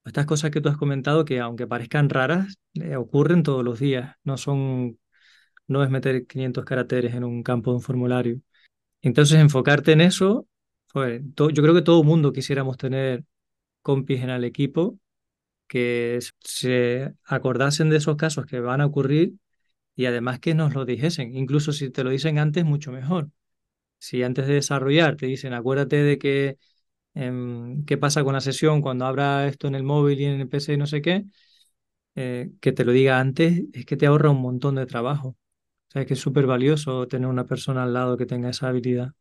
estas 0.05 0.27
cosas 0.27 0.51
que 0.51 0.61
tú 0.61 0.69
has 0.69 0.77
comentado, 0.77 1.25
que 1.25 1.41
aunque 1.41 1.67
parezcan 1.67 2.09
raras, 2.09 2.57
eh, 2.75 2.97
ocurren 2.97 3.43
todos 3.43 3.65
los 3.65 3.79
días. 3.81 4.17
No 4.25 4.37
son, 4.37 4.99
no 5.69 5.85
es 5.85 5.91
meter 5.91 6.27
500 6.27 6.65
caracteres 6.65 7.15
en 7.15 7.25
un 7.25 7.43
campo 7.43 7.71
de 7.73 7.77
un 7.77 7.83
formulario. 7.83 8.41
Entonces, 9.03 9.39
enfocarte 9.41 9.93
en 9.93 10.03
eso, 10.03 10.47
yo 10.95 11.63
creo 11.63 11.75
que 11.75 11.83
todo 11.83 12.05
mundo 12.05 12.33
quisiéramos 12.33 12.77
tener 12.77 13.25
compis 13.83 14.23
en 14.23 14.31
el 14.31 14.45
equipo 14.45 14.99
que 15.69 16.21
se 16.41 17.15
acordasen 17.25 17.91
de 17.91 17.99
esos 17.99 18.17
casos 18.17 18.47
que 18.47 18.61
van 18.61 18.81
a 18.83 18.87
ocurrir 18.87 19.35
y 19.97 20.07
además 20.07 20.41
que 20.41 20.55
nos 20.55 20.75
lo 20.75 20.85
dijesen. 20.85 21.37
Incluso 21.37 21.73
si 21.73 21.91
te 21.91 22.05
lo 22.05 22.11
dicen 22.11 22.39
antes, 22.39 22.65
mucho 22.65 22.93
mejor. 22.93 23.31
Si 23.99 24.23
antes 24.23 24.47
de 24.49 24.55
desarrollar 24.55 25.17
te 25.17 25.27
dicen, 25.27 25.55
acuérdate 25.55 25.97
de 25.97 26.19
que 26.19 26.59
Em, 27.15 27.85
qué 27.85 27.99
pasa 27.99 28.25
con 28.25 28.35
la 28.35 28.41
sesión 28.41 28.81
cuando 28.83 29.05
abra 29.07 29.47
esto 29.47 29.69
en 29.69 29.75
el 29.75 29.83
móvil 29.85 30.21
y 30.21 30.25
en 30.27 30.41
el 30.41 30.49
PC 30.49 30.75
y 30.75 30.77
no 30.79 30.87
sé 30.87 31.03
qué, 31.03 31.25
eh, 32.17 32.53
que 32.61 32.73
te 32.73 32.85
lo 32.85 32.93
diga 32.93 33.21
antes, 33.21 33.63
es 33.75 33.87
que 33.87 33.97
te 33.97 34.07
ahorra 34.07 34.31
un 34.31 34.43
montón 34.43 34.77
de 34.77 34.87
trabajo. 34.87 35.31
O 35.31 35.37
sea, 35.93 36.03
es 36.03 36.09
que 36.09 36.15
es 36.15 36.21
súper 36.21 36.47
valioso 36.47 37.09
tener 37.09 37.29
una 37.29 37.47
persona 37.47 37.85
al 37.85 37.95
lado 37.95 38.17
que 38.19 38.27
tenga 38.27 38.51
esa 38.51 38.69
habilidad. 38.69 39.13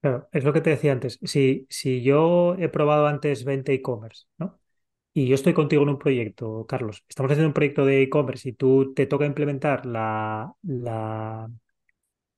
Claro, 0.00 0.28
es 0.32 0.44
lo 0.44 0.52
que 0.52 0.60
te 0.60 0.70
decía 0.70 0.92
antes. 0.92 1.18
Si, 1.22 1.66
si 1.68 2.02
yo 2.02 2.54
he 2.58 2.68
probado 2.68 3.06
antes 3.06 3.44
20 3.44 3.72
e-commerce, 3.74 4.26
¿no? 4.38 4.60
Y 5.14 5.28
yo 5.28 5.34
estoy 5.36 5.54
contigo 5.54 5.82
en 5.84 5.90
un 5.90 5.98
proyecto, 5.98 6.66
Carlos. 6.68 7.04
Estamos 7.08 7.32
haciendo 7.32 7.48
un 7.48 7.54
proyecto 7.54 7.84
de 7.86 8.02
e-commerce 8.02 8.50
y 8.50 8.52
tú 8.54 8.94
te 8.94 9.06
toca 9.06 9.26
implementar 9.26 9.86
la, 9.86 10.52
la, 10.62 11.50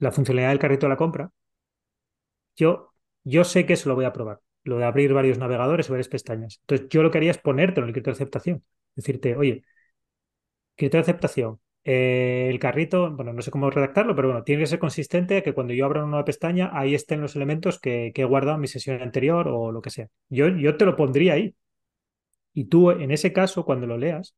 la 0.01 0.13
funcionalidad 0.13 0.51
del 0.51 0.59
carrito 0.61 0.87
de 0.87 0.91
la 0.91 0.97
compra. 0.99 1.31
Yo, 2.57 2.93
yo 3.25 3.45
sé 3.45 3.65
que 3.67 3.73
eso 3.75 3.89
lo 3.89 3.95
voy 3.95 4.05
a 4.05 4.13
probar 4.13 4.41
lo 4.69 4.79
de 4.79 4.85
abrir 4.85 5.13
varios 5.13 5.39
navegadores 5.39 5.89
o 5.91 5.93
varias 5.93 6.09
pestañas. 6.09 6.61
Entonces, 6.63 6.89
yo 6.91 7.03
lo 7.03 7.11
que 7.11 7.19
haría 7.19 7.31
es 7.33 7.39
ponerte 7.39 7.81
en 7.81 7.87
el 7.87 7.93
criterio 7.93 8.15
de 8.15 8.23
aceptación. 8.23 8.65
Decirte, 8.95 9.37
oye, 9.37 9.65
criterio 10.77 11.05
de 11.05 11.11
aceptación, 11.11 11.61
eh, 11.85 12.49
el 12.51 12.59
carrito, 12.59 13.11
bueno, 13.15 13.33
no 13.33 13.43
sé 13.43 13.51
cómo 13.51 13.71
redactarlo, 13.71 14.15
pero 14.15 14.29
bueno, 14.29 14.45
tiene 14.45 14.63
que 14.63 14.67
ser 14.67 14.79
consistente 14.79 15.43
que 15.43 15.55
cuando 15.55 15.73
yo 15.75 15.85
abra 15.87 16.01
una 16.01 16.11
nueva 16.11 16.25
pestaña, 16.25 16.71
ahí 16.73 16.95
estén 16.95 17.21
los 17.21 17.37
elementos 17.37 17.81
que, 17.81 18.13
he 18.15 18.25
guardado 18.25 18.57
en 18.57 18.61
mi 18.63 18.69
sesión 18.69 19.01
anterior 19.03 19.49
o 19.49 19.73
lo 19.73 19.81
que 19.83 19.91
sea. 19.91 20.09
Yo, 20.29 20.49
yo 20.49 20.77
te 20.77 20.85
lo 20.85 20.97
pondría 20.97 21.35
ahí. 21.35 21.55
Y 22.53 22.65
tú, 22.67 22.91
en 22.91 23.11
ese 23.11 23.33
caso, 23.33 23.65
cuando 23.65 23.87
lo 23.87 23.97
leas, 23.99 24.35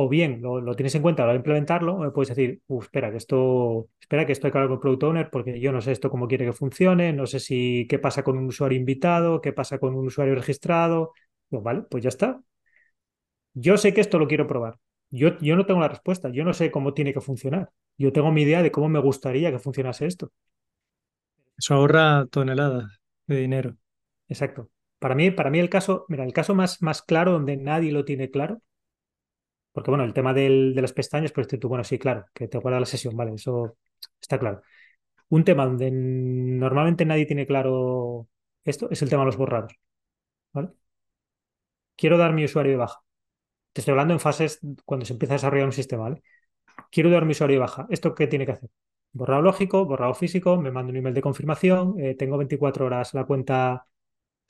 o 0.00 0.08
bien 0.08 0.40
lo, 0.42 0.76
tienes 0.76 0.94
en 0.94 1.02
cuenta 1.02 1.24
a 1.24 1.26
la 1.26 1.30
hora 1.30 1.32
de 1.32 1.38
implementarlo, 1.38 1.96
o 1.96 1.98
me 1.98 2.12
puedes 2.12 2.28
decir, 2.28 2.62
espera, 2.68 3.10
que 3.10 3.16
esto, 3.16 3.88
espera, 4.00 4.24
que 4.24 4.30
esto 4.30 4.46
hay 4.46 4.52
que 4.52 4.58
hablar 4.58 4.68
con 4.68 4.76
el 4.76 4.80
Product 4.80 5.02
Owner 5.02 5.28
porque 5.28 5.58
yo 5.58 5.72
no 5.72 5.80
sé 5.80 5.90
esto 5.90 6.08
cómo 6.08 6.28
quiere 6.28 6.44
que 6.44 6.52
funcione, 6.52 7.12
no 7.12 7.26
sé 7.26 7.40
si 7.40 7.84
qué 7.90 7.98
pasa 7.98 8.22
con 8.22 8.38
un 8.38 8.46
usuario 8.46 8.78
invitado, 8.78 9.40
qué 9.40 9.52
pasa 9.52 9.80
con 9.80 9.96
un 9.96 10.06
usuario 10.06 10.36
registrado. 10.36 11.14
vale, 11.50 11.82
pues 11.90 12.04
ya 12.04 12.10
está. 12.10 12.40
Yo 13.54 13.76
sé 13.76 13.92
que 13.92 14.00
esto 14.00 14.20
lo 14.20 14.28
quiero 14.28 14.46
probar. 14.46 14.76
Yo, 15.10 15.36
yo 15.40 15.56
no 15.56 15.66
tengo 15.66 15.80
la 15.80 15.88
respuesta, 15.88 16.28
yo 16.28 16.44
no 16.44 16.52
sé 16.52 16.70
cómo 16.70 16.94
tiene 16.94 17.12
que 17.12 17.20
funcionar. 17.20 17.70
Yo 17.96 18.12
tengo 18.12 18.30
mi 18.30 18.42
idea 18.42 18.62
de 18.62 18.70
cómo 18.70 18.88
me 18.88 19.00
gustaría 19.00 19.50
que 19.50 19.58
funcionase 19.58 20.06
esto. 20.06 20.30
Eso 21.56 21.74
ahorra 21.74 22.26
toneladas 22.30 23.00
de 23.26 23.36
dinero. 23.40 23.76
Exacto. 24.28 24.70
Para 25.00 25.16
mí, 25.16 25.32
para 25.32 25.50
mí 25.50 25.58
el 25.58 25.68
caso, 25.68 26.04
mira, 26.08 26.22
el 26.22 26.32
caso 26.32 26.54
más, 26.54 26.82
más 26.82 27.02
claro 27.02 27.32
donde 27.32 27.56
nadie 27.56 27.90
lo 27.90 28.04
tiene 28.04 28.30
claro 28.30 28.62
porque 29.78 29.90
bueno, 29.92 30.04
el 30.04 30.12
tema 30.12 30.34
de 30.34 30.72
las 30.74 30.92
pestañas, 30.92 31.30
pues 31.32 31.46
tú, 31.46 31.68
bueno, 31.68 31.84
sí, 31.84 31.98
claro, 32.00 32.26
que 32.34 32.48
te 32.48 32.58
guarda 32.58 32.80
la 32.80 32.86
sesión, 32.86 33.16
vale, 33.16 33.34
eso 33.34 33.76
está 34.20 34.38
claro. 34.40 34.62
Un 35.30 35.44
tema 35.44 35.66
donde 35.66 35.90
normalmente 35.92 37.04
nadie 37.06 37.26
tiene 37.26 37.46
claro 37.46 38.28
esto 38.64 38.88
es 38.90 39.02
el 39.02 39.10
tema 39.10 39.22
de 39.22 39.26
los 39.26 39.36
borrados. 39.38 39.72
Quiero 41.96 42.18
dar 42.18 42.32
mi 42.32 42.44
usuario 42.44 42.72
de 42.72 42.78
baja. 42.78 43.00
Te 43.72 43.80
estoy 43.82 43.92
hablando 43.92 44.14
en 44.14 44.20
fases 44.20 44.60
cuando 44.86 45.06
se 45.06 45.14
empieza 45.14 45.34
a 45.34 45.38
desarrollar 45.38 45.66
un 45.66 45.72
sistema, 45.72 46.04
¿vale? 46.04 46.22
Quiero 46.90 47.10
dar 47.10 47.24
mi 47.26 47.32
usuario 47.32 47.56
de 47.56 47.60
baja. 47.60 47.86
¿Esto 47.90 48.14
qué 48.14 48.26
tiene 48.28 48.46
que 48.46 48.52
hacer? 48.54 48.70
Borrado 49.12 49.42
lógico, 49.42 49.86
borrado 49.86 50.14
físico, 50.14 50.58
me 50.60 50.72
mando 50.72 50.90
un 50.90 50.96
email 50.98 51.14
de 51.14 51.22
confirmación, 51.22 51.96
eh, 52.00 52.16
tengo 52.16 52.38
24 52.38 52.86
horas 52.86 53.14
la 53.14 53.24
cuenta 53.26 53.86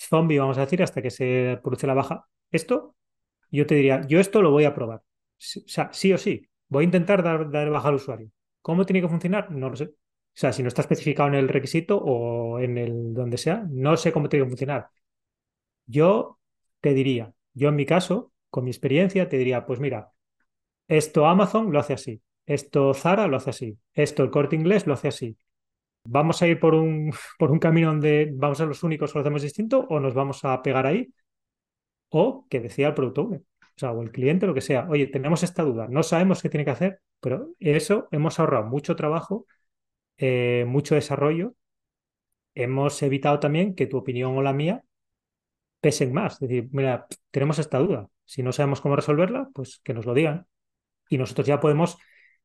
zombie, 0.00 0.38
vamos 0.40 0.58
a 0.58 0.62
decir, 0.62 0.82
hasta 0.82 1.02
que 1.02 1.10
se 1.10 1.60
produce 1.62 1.86
la 1.86 1.94
baja. 1.94 2.28
Esto, 2.52 2.96
yo 3.52 3.66
te 3.66 3.76
diría, 3.76 4.02
yo 4.08 4.20
esto 4.20 4.42
lo 4.42 4.52
voy 4.52 4.64
a 4.64 4.74
probar. 4.74 5.02
O 5.39 5.68
sea, 5.68 5.93
sí 5.93 6.12
o 6.12 6.18
sí, 6.18 6.49
voy 6.68 6.82
a 6.82 6.84
intentar 6.84 7.22
dar, 7.22 7.51
dar 7.51 7.70
baja 7.70 7.89
al 7.89 7.95
usuario. 7.97 8.30
¿Cómo 8.62 8.84
tiene 8.84 9.01
que 9.01 9.09
funcionar? 9.09 9.51
No 9.51 9.70
lo 9.70 9.76
sé. 9.76 9.84
O 9.84 10.41
sea, 10.41 10.53
si 10.53 10.62
no 10.62 10.68
está 10.68 10.82
especificado 10.82 11.28
en 11.28 11.34
el 11.36 11.49
requisito 11.49 11.99
o 11.99 12.59
en 12.61 12.78
el 12.78 13.14
donde 13.14 13.39
sea, 13.39 13.64
no 13.70 13.97
sé 13.97 14.12
cómo 14.12 14.28
tiene 14.28 14.45
que 14.47 14.51
funcionar. 14.51 14.89
Yo 15.86 16.39
te 16.80 16.95
diría, 16.95 17.32
yo 17.55 17.68
en 17.70 17.76
mi 17.76 17.86
caso, 17.86 18.32
con 18.51 18.64
mi 18.64 18.70
experiencia, 18.70 19.28
te 19.28 19.39
diría, 19.39 19.66
pues 19.66 19.80
mira, 19.80 20.12
esto 20.89 21.26
Amazon 21.26 21.72
lo 21.72 21.80
hace 21.80 21.95
así, 21.95 22.22
esto 22.47 22.95
Zara 22.95 23.26
lo 23.28 23.36
hace 23.39 23.51
así, 23.51 23.78
esto 23.95 24.24
el 24.24 24.30
corte 24.30 24.57
inglés 24.57 24.86
lo 24.86 24.95
hace 24.95 25.09
así. 25.09 25.36
¿Vamos 26.05 26.43
a 26.43 26.49
ir 26.49 26.61
por 26.61 26.74
un, 26.74 27.12
por 27.39 27.51
un 27.53 27.61
camino 27.61 27.89
donde 27.89 28.30
vamos 28.34 28.59
a 28.59 28.62
ser 28.64 28.68
los 28.68 28.82
únicos 28.84 29.12
que 29.12 29.18
lo 29.18 29.22
hacemos 29.22 29.43
distinto 29.43 29.86
o 29.91 30.01
nos 30.01 30.14
vamos 30.14 30.45
a 30.45 30.62
pegar 30.62 30.86
ahí? 30.86 31.12
O 32.11 32.47
que 32.51 32.61
decía 32.61 32.89
el 32.89 32.95
producto 32.95 33.30
o 33.78 33.80
sea, 33.80 33.92
o 33.92 34.02
el 34.02 34.10
cliente, 34.10 34.46
lo 34.46 34.54
que 34.54 34.60
sea, 34.60 34.88
oye, 34.90 35.06
tenemos 35.06 35.44
esta 35.44 35.62
duda, 35.62 35.86
no 35.88 36.02
sabemos 36.02 36.42
qué 36.42 36.48
tiene 36.48 36.64
que 36.64 36.72
hacer, 36.72 37.00
pero 37.20 37.50
eso 37.60 38.08
hemos 38.10 38.40
ahorrado 38.40 38.64
mucho 38.66 38.96
trabajo, 38.96 39.46
eh, 40.16 40.64
mucho 40.66 40.96
desarrollo, 40.96 41.54
hemos 42.56 43.00
evitado 43.04 43.38
también 43.38 43.76
que 43.76 43.86
tu 43.86 43.96
opinión 43.98 44.36
o 44.36 44.42
la 44.42 44.52
mía 44.52 44.82
pesen 45.80 46.12
más. 46.12 46.34
Es 46.34 46.40
decir, 46.40 46.68
mira, 46.72 47.06
tenemos 47.30 47.60
esta 47.60 47.78
duda, 47.78 48.08
si 48.24 48.42
no 48.42 48.52
sabemos 48.52 48.80
cómo 48.80 48.96
resolverla, 48.96 49.48
pues 49.54 49.80
que 49.84 49.94
nos 49.94 50.06
lo 50.06 50.14
digan. 50.14 50.48
Y 51.08 51.18
nosotros 51.18 51.46
ya 51.46 51.60
podemos, 51.60 51.98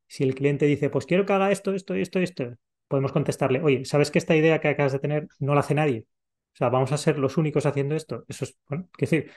si 0.08 0.24
el 0.24 0.36
cliente 0.36 0.68
dice, 0.68 0.92
pues 0.92 1.08
quiero 1.08 1.26
que 1.26 1.34
haga 1.34 1.52
esto, 1.52 1.74
esto, 1.74 1.96
esto, 1.96 2.20
esto, 2.20 2.58
podemos 2.88 3.12
contestarle, 3.12 3.60
oye, 3.64 3.86
¿sabes 3.86 4.12
que 4.12 4.20
esta 4.20 4.36
idea 4.36 4.62
que 4.62 4.68
acabas 4.68 4.94
de 4.94 5.00
tener 5.00 5.28
no 5.40 5.56
la 5.56 5.62
hace 5.62 5.74
nadie? 5.74 6.06
O 6.54 6.58
sea, 6.58 6.70
vamos 6.70 6.92
a 6.92 6.98
ser 6.98 7.18
los 7.18 7.38
únicos 7.38 7.66
haciendo 7.66 7.96
esto. 7.96 8.24
Eso 8.28 8.46
es, 8.46 8.56
bueno, 8.70 8.88
es 9.00 9.10
decir, 9.10 9.32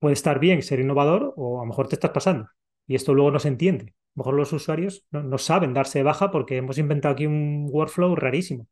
puede 0.00 0.14
estar 0.14 0.40
bien 0.40 0.62
ser 0.62 0.80
innovador 0.80 1.34
o 1.36 1.60
a 1.60 1.62
lo 1.62 1.68
mejor 1.68 1.86
te 1.88 1.94
estás 1.94 2.10
pasando. 2.10 2.48
Y 2.88 2.96
esto 2.96 3.14
luego 3.14 3.30
no 3.30 3.38
se 3.38 3.48
entiende. 3.48 3.84
A 3.84 3.92
lo 4.16 4.20
mejor 4.22 4.34
los 4.34 4.52
usuarios 4.52 5.04
no, 5.12 5.38
saben 5.38 5.74
darse 5.74 6.00
de 6.00 6.04
baja 6.04 6.32
porque 6.32 6.56
hemos 6.56 6.78
inventado 6.78 7.14
aquí 7.14 7.26
un 7.26 7.68
workflow 7.70 8.16
rarísimo. 8.16 8.66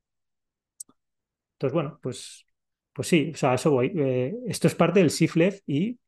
Entonces, 1.55 1.74
bueno, 1.74 1.99
pues, 2.03 2.47
pues 2.93 3.09
sí, 3.09 3.31
o 3.35 3.37
sea, 3.37 3.55
eso 3.55 3.70
voy. 3.70 3.93
Eh, 3.97 4.35
esto 4.47 4.66
es 4.66 4.74
parte 4.74 5.01
del 5.01 5.11
SIFLEF 5.11 5.61
y 5.66 5.99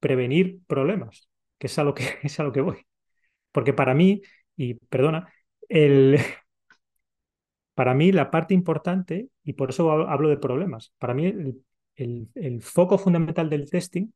prevenir 0.00 0.60
problemas, 0.66 1.28
que 1.58 1.68
es 1.68 1.78
a 1.78 1.84
lo 1.84 1.94
que, 1.94 2.04
es 2.22 2.38
a 2.38 2.52
que 2.52 2.60
voy. 2.60 2.86
Porque 3.52 3.72
para 3.72 3.94
mí, 3.94 4.22
y 4.56 4.74
perdona, 4.74 5.32
el, 5.68 6.18
para 7.74 7.94
mí 7.94 8.12
la 8.12 8.30
parte 8.30 8.54
importante, 8.54 9.28
y 9.44 9.54
por 9.54 9.70
eso 9.70 9.90
hablo 9.90 10.28
de 10.28 10.36
problemas, 10.38 10.92
para 10.98 11.14
mí 11.14 11.26
el, 11.26 12.28
el 12.34 12.62
foco 12.62 12.98
fundamental 12.98 13.48
del 13.50 13.70
testing 13.70 14.10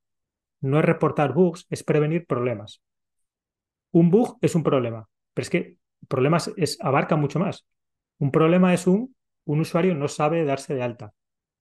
no 0.60 0.78
es 0.78 0.84
reportar 0.84 1.32
bugs, 1.32 1.66
es 1.70 1.82
prevenir 1.82 2.26
problemas. 2.26 2.82
Un 3.92 4.10
bug 4.10 4.38
es 4.40 4.54
un 4.54 4.62
problema, 4.62 5.08
pero 5.34 5.42
es 5.42 5.50
que 5.50 5.76
problemas 6.08 6.52
es, 6.56 6.78
abarca 6.80 7.16
mucho 7.16 7.38
más. 7.38 7.66
Un 8.18 8.30
problema 8.30 8.74
es 8.74 8.86
un, 8.86 9.14
un 9.44 9.60
usuario 9.60 9.94
no 9.94 10.08
sabe 10.08 10.44
darse 10.44 10.74
de 10.74 10.82
alta. 10.82 11.12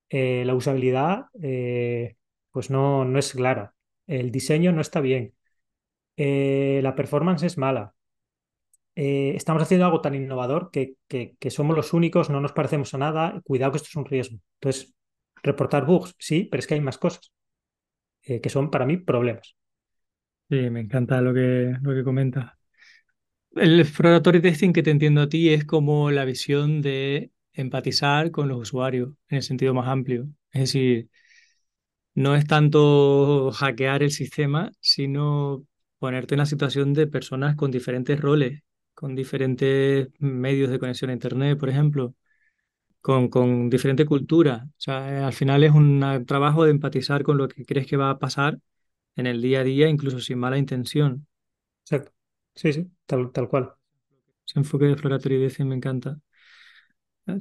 Eh, 0.10 0.44
la 0.46 0.56
usabilidad 0.56 1.26
eh, 1.42 2.16
pues 2.52 2.70
no, 2.70 3.06
no 3.06 3.20
es 3.20 3.34
clara. 3.34 3.74
El 4.08 4.32
diseño 4.32 4.72
no 4.72 4.82
está 4.82 5.02
bien. 5.02 5.36
Eh, 6.18 6.82
la 6.84 6.96
performance 6.96 7.44
es 7.44 7.58
mala. 7.58 7.94
estamos 8.96 9.64
haciendo 9.64 9.86
algo 9.86 10.02
tan 10.02 10.16
innovador 10.16 10.72
que, 10.72 10.96
que, 11.08 11.36
que, 11.40 11.50
somos 11.52 11.76
los 11.76 11.94
únicos, 11.94 12.30
no 12.30 12.42
nos 12.42 12.52
parecemos 12.54 12.94
a 12.94 12.98
nada. 12.98 13.42
Cuidado 13.46 13.72
que 13.72 13.78
esto 13.78 13.88
es 13.90 13.96
un 13.96 14.06
riesgo. 14.06 14.38
Entonces, 14.62 14.94
reportar 15.44 15.86
bugs, 15.86 16.16
sí, 16.20 16.44
pero 16.52 16.60
es 16.60 16.68
que 16.68 16.74
hay 16.76 16.82
más 16.82 16.98
cosas. 16.98 17.32
Eh, 18.30 18.40
que 18.42 18.50
son 18.56 18.66
para 18.72 18.86
mí 18.90 18.96
problemas. 18.98 19.48
Sí, 20.50 20.70
me 20.72 20.80
encanta 20.82 21.22
lo 21.22 21.34
que, 21.34 21.76
lo 21.82 21.94
que 21.94 22.04
comentas. 22.04 22.52
El 23.56 23.80
exploratory 23.80 24.42
testing 24.42 24.74
que 24.74 24.82
te 24.84 24.90
entiendo 24.92 25.22
a 25.22 25.30
ti 25.30 25.50
es 25.50 25.66
como 25.66 26.10
la 26.12 26.26
visión 26.26 26.82
de 26.82 27.32
empatizar 27.54 28.32
con 28.32 28.48
los 28.48 28.60
usuarios 28.60 29.10
en 29.30 29.38
el 29.38 29.44
sentido 29.44 29.74
más 29.74 29.88
amplio. 29.88 30.28
Es 30.52 30.62
decir, 30.62 31.10
no 32.16 32.36
es 32.36 32.46
tanto 32.48 33.52
hackear 33.52 34.04
el 34.04 34.12
sistema, 34.12 34.72
sino 34.82 35.66
ponerte 36.00 36.36
en 36.36 36.40
la 36.40 36.46
situación 36.46 36.94
de 36.94 37.08
personas 37.08 37.56
con 37.56 37.72
diferentes 37.72 38.20
roles, 38.20 38.62
con 38.94 39.16
diferentes 39.16 40.10
medios 40.20 40.70
de 40.70 40.80
conexión 40.80 41.10
a 41.12 41.14
Internet, 41.14 41.58
por 41.60 41.70
ejemplo, 41.70 42.16
con, 43.02 43.30
con 43.30 43.70
diferente 43.70 44.06
cultura. 44.06 44.66
O 44.70 44.74
sea, 44.82 45.28
al 45.28 45.34
final 45.34 45.64
es 45.64 45.72
un 45.74 46.26
trabajo 46.28 46.64
de 46.66 46.72
empatizar 46.72 47.24
con 47.24 47.38
lo 47.38 47.48
que 47.48 47.66
crees 47.66 47.88
que 47.88 47.98
va 47.98 48.10
a 48.12 48.20
pasar 48.20 48.60
en 49.16 49.28
el 49.28 49.42
día 49.42 49.62
a 49.62 49.64
día, 49.64 49.90
incluso 49.90 50.20
sin 50.22 50.40
mala 50.40 50.58
intención. 50.58 51.28
Exacto. 51.84 52.14
Sí, 52.56 52.72
sí, 52.74 52.90
tal, 53.06 53.32
tal 53.34 53.48
cual. 53.50 53.74
Ese 54.46 54.60
enfoque 54.60 54.84
de 54.86 54.92
exploratorio 54.92 55.40
me 55.66 55.76
encanta. 55.76 56.20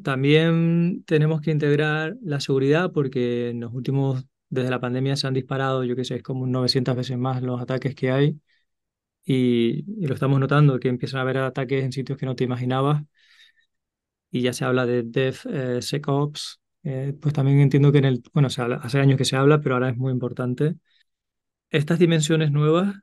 También 0.02 1.02
tenemos 1.06 1.40
que 1.40 1.50
integrar 1.50 2.16
la 2.22 2.40
seguridad 2.40 2.92
porque 2.92 3.48
en 3.50 3.60
los 3.60 3.72
últimos, 3.72 4.26
desde 4.50 4.68
la 4.70 4.80
pandemia 4.80 5.16
se 5.16 5.26
han 5.26 5.32
disparado, 5.34 5.82
yo 5.84 5.96
qué 5.96 6.04
sé, 6.04 6.16
es 6.16 6.22
como 6.22 6.46
900 6.46 6.94
veces 6.94 7.16
más 7.16 7.42
los 7.42 7.58
ataques 7.60 7.94
que 7.94 8.10
hay 8.10 8.38
y, 9.24 9.84
y 10.02 10.06
lo 10.08 10.14
estamos 10.14 10.40
notando, 10.40 10.80
que 10.80 10.88
empiezan 10.88 11.20
a 11.20 11.22
haber 11.22 11.38
ataques 11.38 11.84
en 11.84 11.92
sitios 11.92 12.18
que 12.18 12.26
no 12.26 12.36
te 12.36 12.44
imaginabas 12.44 13.04
y 14.30 14.42
ya 14.42 14.52
se 14.52 14.64
habla 14.64 14.86
de 14.86 15.02
DevSecOps, 15.02 16.60
eh, 16.84 17.14
pues 17.20 17.34
también 17.34 17.60
entiendo 17.60 17.92
que 17.92 17.98
en 17.98 18.04
el, 18.06 18.22
bueno, 18.32 18.50
se 18.50 18.62
hace 18.62 19.00
años 19.00 19.18
que 19.18 19.24
se 19.24 19.36
habla, 19.36 19.60
pero 19.60 19.74
ahora 19.74 19.90
es 19.90 19.96
muy 19.96 20.12
importante. 20.12 20.76
Estas 21.70 21.98
dimensiones 21.98 22.52
nuevas 22.52 22.96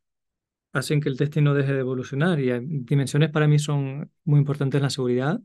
hacen 0.73 1.01
que 1.01 1.09
el 1.09 1.17
testing 1.17 1.43
no 1.43 1.53
deje 1.53 1.73
de 1.73 1.79
evolucionar 1.81 2.39
y 2.39 2.51
dimensiones 2.61 3.31
para 3.31 3.47
mí 3.47 3.59
son 3.59 4.11
muy 4.25 4.39
importantes 4.39 4.81
la 4.81 4.89
seguridad, 4.89 5.39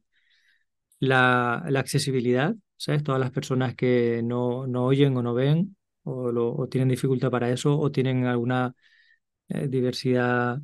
la, 0.98 1.56
accesibilidad, 1.78 2.54
¿sabes? 2.76 3.02
Todas 3.02 3.20
las 3.20 3.30
personas 3.30 3.74
que 3.74 4.22
no, 4.24 4.66
no 4.66 4.84
oyen 4.86 5.16
o 5.16 5.22
no 5.22 5.34
ven 5.34 5.76
o, 6.04 6.68
tienen 6.68 6.88
dificultad 6.88 7.30
para 7.30 7.50
eso 7.50 7.78
o 7.78 7.90
tienen 7.92 8.26
alguna 8.26 8.74
eh, 9.48 9.68
diversidad 9.68 10.60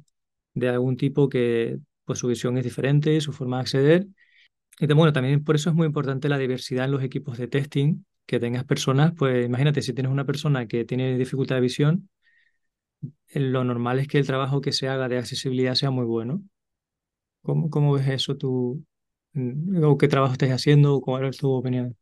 de 0.54 0.68
algún 0.68 0.96
tipo 0.96 1.28
que 1.28 1.78
pues 2.04 2.18
su 2.20 2.28
visión 2.28 2.58
es 2.58 2.64
diferente, 2.64 3.20
su 3.20 3.32
forma 3.32 3.58
de 3.58 3.62
acceder 3.62 4.06
y 4.78 4.86
bueno, 4.92 5.12
también 5.12 5.42
por 5.44 5.56
eso 5.56 5.70
es 5.70 5.76
muy 5.76 5.86
importante 5.86 6.28
la 6.28 6.38
diversidad 6.38 6.84
en 6.84 6.92
los 6.92 7.02
equipos 7.02 7.38
de 7.38 7.48
testing, 7.48 8.04
que 8.26 8.40
tengas 8.40 8.64
personas, 8.64 9.12
pues 9.16 9.46
imagínate, 9.46 9.82
si 9.82 9.92
tienes 9.92 10.12
una 10.12 10.24
persona 10.24 10.66
que 10.66 10.84
tiene 10.84 11.16
dificultad 11.16 11.56
de 11.56 11.60
visión, 11.62 12.08
eh, 13.28 13.40
lo 13.40 13.64
normal 13.64 13.98
es 13.98 14.08
que 14.08 14.18
el 14.18 14.26
trabajo 14.26 14.60
que 14.60 14.72
se 14.72 14.88
haga 14.88 15.08
de 15.08 15.18
accesibilidad 15.18 15.74
sea 15.74 15.90
muy 15.90 16.04
bueno. 16.04 16.42
¿Cómo, 17.42 17.70
cómo 17.70 17.92
ves 17.92 18.08
eso 18.08 18.36
tú? 18.36 18.84
Mm, 19.32 19.84
¿O 19.84 19.96
qué 19.96 20.08
trabajo 20.08 20.32
estás 20.32 20.50
haciendo? 20.50 21.00
¿Cuál 21.00 21.26
es 21.26 21.38
tu 21.38 21.50
opinión? 21.50 21.96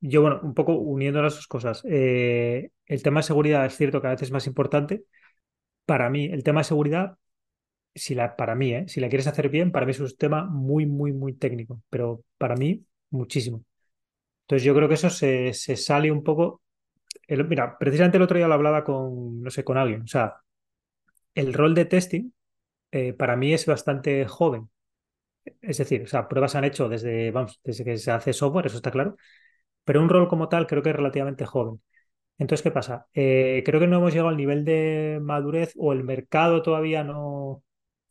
Yo, 0.00 0.22
bueno, 0.22 0.40
un 0.42 0.54
poco 0.54 0.74
uniendo 0.76 1.20
las 1.22 1.34
dos 1.34 1.46
cosas. 1.46 1.82
Eh, 1.84 2.70
el 2.86 3.02
tema 3.02 3.20
de 3.20 3.24
seguridad 3.24 3.66
es 3.66 3.76
cierto 3.76 4.00
que 4.00 4.06
a 4.06 4.10
veces 4.10 4.28
es 4.28 4.32
más 4.32 4.46
importante. 4.46 5.04
Para 5.84 6.10
mí, 6.10 6.26
el 6.26 6.42
tema 6.44 6.60
de 6.60 6.64
seguridad 6.64 7.16
si 7.94 8.14
la, 8.14 8.36
para 8.36 8.54
mí, 8.54 8.72
¿eh? 8.74 8.84
si 8.88 9.00
la 9.00 9.08
quieres 9.08 9.26
hacer 9.26 9.48
bien, 9.48 9.72
para 9.72 9.86
mí 9.86 9.92
es 9.92 10.00
un 10.00 10.10
tema 10.16 10.44
muy, 10.46 10.86
muy, 10.86 11.12
muy 11.12 11.34
técnico, 11.34 11.82
pero 11.90 12.24
para 12.38 12.56
mí 12.56 12.84
muchísimo. 13.10 13.64
Entonces 14.42 14.64
yo 14.64 14.74
creo 14.74 14.88
que 14.88 14.94
eso 14.94 15.10
se, 15.10 15.52
se 15.54 15.76
sale 15.76 16.10
un 16.12 16.24
poco... 16.24 16.62
mira, 17.28 17.78
precisamente 17.78 18.16
el 18.18 18.24
otro 18.24 18.38
día 18.38 18.48
lo 18.48 18.54
hablaba 18.54 18.84
con, 18.84 19.42
no 19.42 19.50
sé, 19.50 19.64
con 19.64 19.78
alguien. 19.78 20.02
O 20.02 20.06
sea, 20.08 20.36
el 21.34 21.52
rol 21.54 21.74
de 21.74 21.84
testing 21.86 22.30
eh, 22.92 23.12
para 23.14 23.36
mí 23.36 23.54
es 23.54 23.66
bastante 23.66 24.26
joven. 24.26 24.70
Es 25.62 25.78
decir, 25.78 26.02
o 26.02 26.06
sea, 26.06 26.28
pruebas 26.28 26.54
han 26.54 26.64
hecho 26.64 26.88
desde, 26.88 27.30
vamos, 27.30 27.60
desde 27.64 27.84
que 27.84 27.96
se 27.98 28.10
hace 28.10 28.32
software, 28.32 28.66
eso 28.66 28.76
está 28.76 28.90
claro, 28.90 29.16
pero 29.84 30.02
un 30.02 30.08
rol 30.08 30.28
como 30.28 30.48
tal 30.48 30.66
creo 30.66 30.82
que 30.82 30.90
es 30.90 30.96
relativamente 30.96 31.46
joven. 31.46 31.80
Entonces, 32.38 32.64
¿qué 32.64 32.70
pasa? 32.72 33.06
Eh, 33.14 33.62
creo 33.66 33.80
que 33.80 33.86
no 33.86 33.98
hemos 33.98 34.12
llegado 34.12 34.30
al 34.30 34.36
nivel 34.36 34.64
de 34.64 35.20
madurez 35.22 35.74
o 35.78 35.92
el 35.92 36.04
mercado 36.04 36.62
todavía 36.62 37.04
no... 37.04 37.62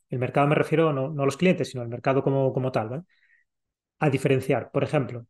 El 0.10 0.20
mercado 0.20 0.48
me 0.48 0.56
refiero 0.56 0.94
no, 0.94 1.10
no 1.10 1.24
a 1.24 1.26
los 1.26 1.38
clientes, 1.38 1.70
sino 1.70 1.82
al 1.84 1.90
mercado 1.90 2.24
como, 2.24 2.54
como 2.54 2.72
tal, 2.72 2.90
¿vale? 2.90 3.04
A 4.00 4.10
diferenciar, 4.10 4.72
por 4.72 4.84
ejemplo, 4.84 5.26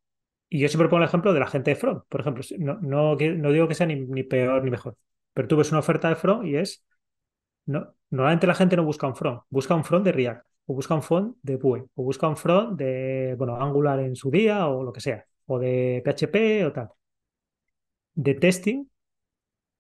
y 0.50 0.60
yo 0.60 0.70
siempre 0.70 0.90
pongo 0.90 1.04
el 1.04 1.08
ejemplo 1.10 1.34
de 1.34 1.40
la 1.40 1.48
gente 1.48 1.72
de 1.72 1.76
front, 1.76 2.04
por 2.10 2.22
ejemplo, 2.22 2.44
no, 2.60 2.80
no, 2.82 3.16
no 3.16 3.52
digo 3.52 3.68
que 3.68 3.76
sea 3.76 3.88
ni, 3.88 3.96
ni 3.98 4.24
peor 4.24 4.64
ni 4.64 4.72
mejor, 4.72 4.98
pero 5.34 5.48
tú 5.48 5.58
ves 5.58 5.72
una 5.72 5.80
oferta 5.80 6.10
de 6.10 6.16
front 6.16 6.46
y 6.48 6.58
es, 6.58 6.86
no, 7.66 7.96
normalmente 8.12 8.48
la 8.48 8.56
gente 8.56 8.76
no 8.78 8.84
busca 8.86 9.08
un 9.08 9.16
front, 9.16 9.44
busca 9.50 9.76
un 9.76 9.84
front 9.86 10.06
de 10.06 10.12
React, 10.14 10.46
o 10.68 10.74
busca 10.76 10.96
un 10.96 11.04
front 11.04 11.38
de 11.44 11.58
Vue, 11.58 11.86
o 11.96 12.04
busca 12.04 12.28
un 12.28 12.38
front 12.38 12.78
de, 12.80 13.36
bueno, 13.38 13.56
Angular 13.62 14.00
en 14.02 14.16
su 14.16 14.32
día 14.32 14.68
o 14.68 14.84
lo 14.84 14.94
que 14.94 15.02
sea, 15.02 15.26
o 15.48 15.60
de 15.60 16.02
PHP 16.06 16.66
o 16.66 16.72
tal. 16.74 16.90
De 18.26 18.36
testing 18.36 18.86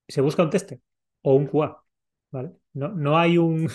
se 0.08 0.22
busca 0.22 0.44
un 0.44 0.50
tester 0.50 0.80
o 1.22 1.36
un 1.36 1.48
QA, 1.48 1.84
¿vale? 2.32 2.52
No, 2.74 2.90
no 2.90 3.18
hay 3.18 3.38
un... 3.38 3.70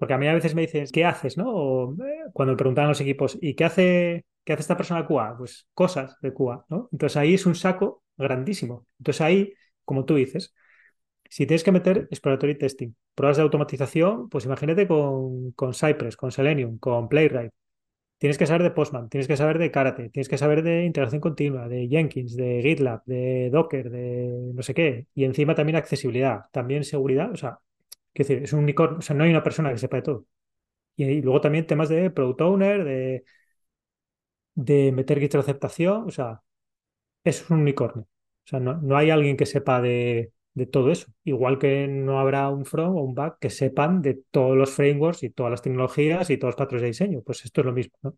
Porque 0.00 0.14
a 0.14 0.18
mí 0.18 0.26
a 0.28 0.34
veces 0.34 0.54
me 0.54 0.62
dicen, 0.62 0.86
¿qué 0.92 1.04
haces? 1.04 1.36
¿no? 1.38 1.50
O, 1.52 1.94
eh, 2.04 2.24
cuando 2.32 2.54
me 2.54 2.56
preguntan 2.58 2.88
los 2.88 3.00
equipos, 3.02 3.38
¿y 3.42 3.54
qué 3.54 3.64
hace, 3.66 4.24
qué 4.44 4.54
hace 4.54 4.62
esta 4.62 4.76
persona 4.78 5.06
QA? 5.06 5.36
Pues 5.38 5.68
cosas 5.74 6.16
de 6.22 6.32
QA, 6.32 6.64
¿no? 6.70 6.88
Entonces 6.92 7.18
ahí 7.18 7.34
es 7.34 7.46
un 7.46 7.54
saco 7.54 8.02
grandísimo. 8.16 8.86
Entonces 8.98 9.20
ahí, 9.20 9.54
como 9.84 10.06
tú 10.06 10.14
dices, 10.16 10.54
si 11.28 11.46
tienes 11.46 11.64
que 11.64 11.72
meter 11.72 12.08
exploratory 12.10 12.58
testing, 12.58 12.94
pruebas 13.14 13.36
de 13.36 13.42
automatización, 13.44 14.28
pues 14.30 14.46
imagínate 14.46 14.88
con, 14.88 15.52
con 15.52 15.74
Cypress, 15.74 16.16
con 16.16 16.32
Selenium, 16.32 16.78
con 16.78 17.08
Playwright. 17.08 17.52
Tienes 18.18 18.38
que 18.38 18.46
saber 18.46 18.62
de 18.62 18.70
Postman, 18.72 19.08
tienes 19.08 19.28
que 19.28 19.36
saber 19.36 19.58
de 19.58 19.70
Karate, 19.70 20.10
tienes 20.10 20.28
que 20.28 20.38
saber 20.38 20.62
de 20.62 20.84
integración 20.84 21.20
continua, 21.22 21.68
de 21.68 21.88
Jenkins, 21.88 22.36
de 22.36 22.60
GitLab, 22.62 23.02
de 23.06 23.50
Docker, 23.50 23.90
de 23.90 24.52
no 24.54 24.62
sé 24.62 24.74
qué. 24.74 25.06
Y 25.14 25.24
encima 25.24 25.54
también 25.54 25.76
accesibilidad, 25.76 26.42
también 26.52 26.84
seguridad. 26.84 27.32
O 27.32 27.36
sea, 27.36 27.60
qué 28.12 28.22
decir, 28.24 28.42
es 28.42 28.52
un 28.52 28.60
unicornio, 28.60 28.98
o 28.98 29.02
sea, 29.02 29.16
no 29.16 29.24
hay 29.24 29.30
una 29.30 29.42
persona 29.42 29.70
que 29.70 29.78
sepa 29.78 29.96
de 29.98 30.02
todo. 30.02 30.26
Y, 30.96 31.22
luego 31.22 31.40
también 31.40 31.66
temas 31.66 31.88
de 31.88 32.10
product 32.10 32.40
owner, 32.42 32.84
de, 32.84 33.24
de 34.54 34.92
meter 34.92 35.20
Git 35.20 35.32
de 35.32 35.38
aceptación, 35.38 36.04
o 36.06 36.10
sea, 36.10 36.42
es 37.24 37.50
un 37.50 37.60
unicornio. 37.60 38.04
O 38.04 38.48
sea, 38.48 38.60
no, 38.60 38.74
no 38.82 38.96
hay 38.96 39.10
alguien 39.10 39.36
que 39.36 39.46
sepa 39.46 39.80
de, 39.80 40.32
de 40.54 40.66
todo 40.66 40.90
eso. 40.90 41.12
Igual 41.24 41.58
que 41.58 41.88
no 41.88 42.20
habrá 42.20 42.48
un 42.50 42.64
front 42.66 42.96
o 42.96 43.02
un 43.02 43.14
back 43.14 43.38
que 43.40 43.50
sepan 43.50 44.02
de 44.02 44.22
todos 44.30 44.56
los 44.56 44.70
frameworks 44.72 45.22
y 45.22 45.30
todas 45.30 45.50
las 45.50 45.62
tecnologías 45.62 46.30
y 46.30 46.38
todos 46.38 46.50
los 46.54 46.56
patrones 46.58 46.82
de 46.82 46.88
diseño. 46.88 47.22
Pues 47.22 47.44
esto 47.44 47.60
es 47.62 47.66
lo 47.66 47.72
mismo, 47.72 47.96
¿no? 48.02 48.16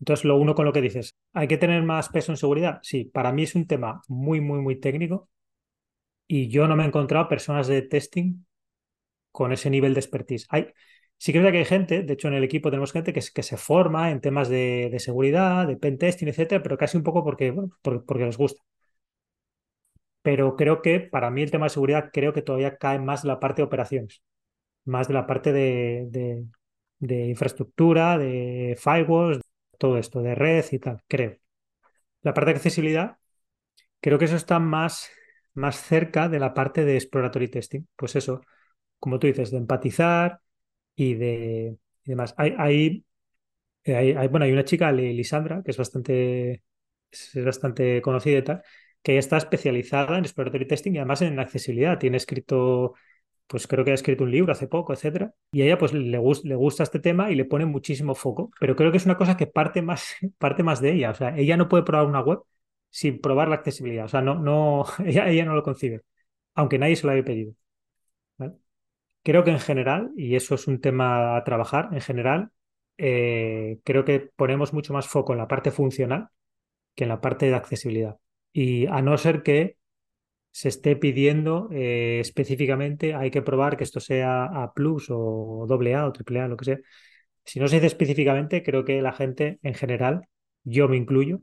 Entonces, 0.00 0.24
lo 0.24 0.36
uno 0.36 0.54
con 0.54 0.64
lo 0.64 0.72
que 0.72 0.80
dices, 0.80 1.16
¿hay 1.34 1.46
que 1.46 1.58
tener 1.58 1.82
más 1.82 2.08
peso 2.08 2.32
en 2.32 2.36
seguridad? 2.38 2.78
Sí, 2.82 3.04
para 3.04 3.32
mí 3.32 3.42
es 3.42 3.54
un 3.54 3.66
tema 3.66 4.02
muy, 4.08 4.40
muy, 4.40 4.60
muy 4.60 4.76
técnico 4.80 5.28
y 6.30 6.48
yo 6.48 6.68
no 6.68 6.76
me 6.76 6.84
he 6.84 6.86
encontrado 6.86 7.28
personas 7.28 7.66
de 7.66 7.82
testing 7.82 8.44
con 9.32 9.52
ese 9.52 9.70
nivel 9.70 9.94
de 9.94 10.00
expertise. 10.00 10.46
Hay, 10.50 10.68
sí 11.18 11.32
que 11.32 11.40
es 11.40 11.50
que 11.52 11.58
hay 11.58 11.64
gente, 11.64 12.02
de 12.04 12.12
hecho 12.14 12.28
en 12.28 12.34
el 12.34 12.44
equipo 12.44 12.70
tenemos 12.70 12.92
gente 12.92 13.12
que, 13.12 13.20
se 13.22 13.56
forma 13.56 14.10
en 14.12 14.20
temas 14.20 14.48
de, 14.48 14.90
de, 14.92 15.00
seguridad, 15.00 15.66
de 15.66 15.76
pen 15.76 15.98
testing, 15.98 16.28
etcétera, 16.28 16.62
pero 16.62 16.78
casi 16.78 16.96
un 16.96 17.02
poco 17.02 17.24
porque, 17.24 17.52
porque, 17.82 18.24
les 18.26 18.36
gusta 18.36 18.62
pero 20.22 20.56
creo 20.56 20.82
que 20.82 21.00
para 21.00 21.30
mí 21.30 21.42
el 21.42 21.50
tema 21.50 21.66
de 21.66 21.70
seguridad 21.70 22.10
creo 22.12 22.32
que 22.32 22.42
todavía 22.42 22.76
cae 22.76 22.98
más 22.98 23.22
de 23.22 23.28
la 23.28 23.40
parte 23.40 23.62
de 23.62 23.66
operaciones, 23.66 24.22
más 24.84 25.08
de 25.08 25.14
la 25.14 25.26
parte 25.26 25.52
de, 25.52 26.44
de, 26.98 27.26
infraestructura, 27.28 28.18
de 28.18 28.76
firewalls, 28.80 29.40
todo 29.78 29.98
esto, 29.98 30.22
de 30.22 30.34
red 30.34 30.64
y 30.72 30.78
tal, 30.78 31.02
creo. 31.08 31.38
La 32.22 32.34
parte 32.34 32.52
de 32.52 32.56
accesibilidad, 32.58 33.18
creo 34.00 34.18
que 34.18 34.26
eso 34.26 34.36
está 34.36 34.58
más, 34.58 35.10
más 35.54 35.76
cerca 35.82 36.28
de 36.28 36.38
la 36.40 36.54
parte 36.54 36.84
de 36.84 36.96
exploratory 36.96 37.48
testing. 37.48 37.82
Pues 37.96 38.16
eso, 38.16 38.42
como 38.98 39.18
tú 39.18 39.26
dices, 39.28 39.50
de 39.50 39.58
empatizar 39.58 40.40
y 40.96 41.14
de 41.14 41.78
y 42.04 42.10
demás. 42.10 42.34
Hay, 42.38 42.54
hay, 42.58 43.04
hay, 43.84 44.28
bueno, 44.28 44.44
hay 44.46 44.52
una 44.52 44.64
chica, 44.64 44.92
Lisandra, 44.92 45.62
que 45.64 45.70
es 45.70 45.76
bastante, 45.76 46.62
es 47.10 47.44
bastante 47.44 48.02
conocida 48.02 48.38
y 48.38 48.42
tal, 48.44 48.62
que 49.02 49.18
está 49.18 49.36
especializada 49.38 50.18
en 50.18 50.24
exploratory 50.24 50.66
testing 50.66 50.92
y 50.94 50.98
además 50.98 51.22
en 51.22 51.38
accesibilidad. 51.38 51.98
Tiene 51.98 52.16
escrito, 52.16 52.94
pues 53.46 53.66
creo 53.66 53.84
que 53.84 53.92
ha 53.92 53.94
escrito 53.94 54.24
un 54.24 54.30
libro 54.30 54.52
hace 54.52 54.68
poco, 54.68 54.92
etcétera. 54.92 55.32
Y 55.52 55.62
a 55.62 55.66
ella 55.66 55.78
pues 55.78 55.92
le, 55.92 56.02
le 56.10 56.54
gusta 56.56 56.82
este 56.82 57.00
tema 57.00 57.30
y 57.30 57.34
le 57.36 57.44
pone 57.44 57.66
muchísimo 57.66 58.14
foco, 58.14 58.50
pero 58.60 58.76
creo 58.76 58.90
que 58.90 58.98
es 58.98 59.06
una 59.06 59.16
cosa 59.16 59.36
que 59.36 59.46
parte 59.46 59.82
más, 59.82 60.14
parte 60.38 60.62
más 60.62 60.80
de 60.80 60.92
ella. 60.92 61.10
O 61.10 61.14
sea, 61.14 61.36
ella 61.36 61.56
no 61.56 61.68
puede 61.68 61.84
probar 61.84 62.06
una 62.06 62.20
web 62.22 62.40
sin 62.90 63.20
probar 63.20 63.48
la 63.48 63.56
accesibilidad. 63.56 64.06
O 64.06 64.08
sea, 64.08 64.22
no, 64.22 64.36
no, 64.36 64.84
ella, 65.04 65.44
no 65.44 65.54
lo 65.54 65.62
concibe, 65.62 66.02
aunque 66.54 66.78
nadie 66.78 66.96
se 66.96 67.06
lo 67.06 67.12
haya 67.12 67.24
pedido. 67.24 67.54
Creo 69.22 69.44
que 69.44 69.50
en 69.50 69.60
general, 69.60 70.10
y 70.16 70.34
eso 70.36 70.54
es 70.54 70.66
un 70.66 70.80
tema 70.80 71.36
a 71.36 71.44
trabajar, 71.44 71.90
en 71.92 72.00
general, 72.00 72.50
eh, 72.96 73.78
creo 73.84 74.04
que 74.04 74.20
ponemos 74.36 74.72
mucho 74.72 74.92
más 74.94 75.08
foco 75.08 75.32
en 75.32 75.38
la 75.38 75.48
parte 75.48 75.70
funcional 75.70 76.28
que 76.94 77.04
en 77.04 77.10
la 77.10 77.20
parte 77.20 77.46
de 77.46 77.54
accesibilidad. 77.54 78.16
Y 78.52 78.86
a 78.86 79.02
no 79.02 79.18
ser 79.18 79.42
que 79.42 79.76
se 80.52 80.68
esté 80.68 80.96
pidiendo 80.96 81.68
eh, 81.72 82.20
específicamente, 82.20 83.14
hay 83.14 83.30
que 83.30 83.42
probar 83.42 83.76
que 83.76 83.84
esto 83.84 84.00
sea 84.00 84.44
A 84.46 84.72
plus 84.74 85.08
o 85.10 85.66
AA 85.68 86.06
o 86.08 86.12
AAA, 86.12 86.48
lo 86.48 86.56
que 86.56 86.64
sea. 86.64 86.78
Si 87.44 87.60
no 87.60 87.68
se 87.68 87.76
dice 87.76 87.88
específicamente, 87.88 88.62
creo 88.62 88.84
que 88.84 89.02
la 89.02 89.12
gente 89.12 89.58
en 89.62 89.74
general, 89.74 90.28
yo 90.64 90.88
me 90.88 90.96
incluyo, 90.96 91.42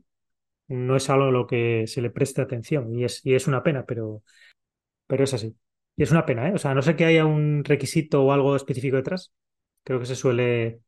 no 0.68 0.96
es 0.96 1.10
algo 1.10 1.26
a 1.26 1.30
lo 1.30 1.46
que 1.46 1.86
se 1.86 2.02
le 2.02 2.10
preste 2.10 2.42
atención 2.42 2.94
y 2.94 3.04
es, 3.04 3.24
y 3.24 3.34
es 3.34 3.46
una 3.46 3.62
pena, 3.62 3.84
pero, 3.86 4.22
pero 5.06 5.24
es 5.24 5.34
así. 5.34 5.56
Y 5.96 6.02
es 6.04 6.10
una 6.12 6.24
pena, 6.24 6.48
¿eh? 6.48 6.52
O 6.54 6.58
sea, 6.58 6.70
a 6.70 6.74
no 6.74 6.82
sé 6.82 6.94
que 6.94 7.04
haya 7.04 7.26
un 7.26 7.64
requisito 7.64 8.22
o 8.24 8.32
algo 8.32 8.54
específico 8.54 8.96
detrás, 8.96 9.32
creo 9.82 9.98
que 9.98 10.06
se 10.06 10.14
suele, 10.14 10.80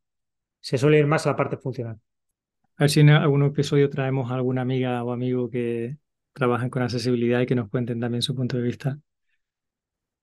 se 0.60 0.78
suele 0.78 0.98
ir 0.98 1.06
más 1.06 1.26
a 1.26 1.30
la 1.30 1.36
parte 1.36 1.56
funcional. 1.56 1.98
A 2.76 2.84
ver 2.84 2.90
si 2.90 3.00
en 3.00 3.10
algún 3.10 3.42
episodio 3.44 3.90
traemos 3.90 4.30
a 4.30 4.34
alguna 4.34 4.62
amiga 4.62 5.02
o 5.02 5.12
amigo 5.12 5.50
que, 5.50 5.96
trabajan 6.32 6.70
con 6.70 6.82
accesibilidad 6.82 7.40
y 7.40 7.46
que 7.46 7.54
nos 7.54 7.68
cuenten 7.68 8.00
también 8.00 8.22
su 8.22 8.34
punto 8.34 8.56
de 8.56 8.62
vista. 8.62 8.98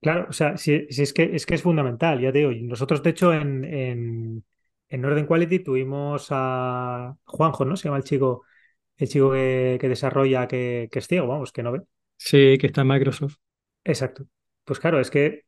Claro, 0.02 0.28
o 0.30 0.34
sea, 0.34 0.58
si, 0.58 0.74
es, 0.90 1.14
que, 1.14 1.36
es 1.36 1.46
que 1.46 1.56
es 1.56 1.62
fundamental, 1.62 2.22
ya 2.22 2.32
te 2.32 2.40
digo. 2.40 2.52
Nosotros, 2.52 3.02
de 3.02 3.10
hecho, 3.10 3.34
en, 3.34 3.64
en, 3.64 4.44
en 4.90 5.02
Northern 5.02 5.26
Quality 5.26 5.60
tuvimos 5.60 6.28
a 6.30 7.16
Juanjo, 7.26 7.66
¿no? 7.66 7.76
Se 7.76 7.86
llama 7.86 7.98
el 7.98 8.04
chico, 8.04 8.44
el 8.98 9.08
chico 9.08 9.32
que, 9.32 9.80
desarrolla, 9.82 10.48
que, 10.48 10.90
que, 10.92 11.00
es 11.00 11.08
ciego, 11.08 11.28
vamos, 11.28 11.52
que 11.52 11.64
no 11.64 11.72
ve. 11.72 11.82
Sí, 12.18 12.58
que 12.60 12.68
está 12.68 12.82
en 12.82 12.88
Microsoft. 12.88 13.36
Exacto. 13.84 14.28
Pues 14.64 14.80
claro, 14.80 15.00
es 15.00 15.10
que 15.12 15.46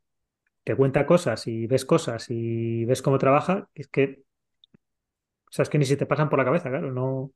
te 0.64 0.76
cuenta 0.76 1.06
cosas 1.06 1.48
y 1.48 1.68
ves 1.68 1.86
cosas 1.86 2.28
y 2.30 2.86
ves 2.86 3.02
cómo 3.02 3.18
trabaja, 3.18 3.70
es 3.74 3.88
que, 3.88 4.24
o 4.74 5.52
sea, 5.52 5.64
es 5.64 5.70
que 5.70 5.78
ni 5.78 5.86
se 5.86 5.98
te 5.98 6.06
pasan 6.06 6.30
por 6.30 6.40
la 6.40 6.46
cabeza, 6.46 6.70
claro, 6.70 6.92
no, 6.92 7.34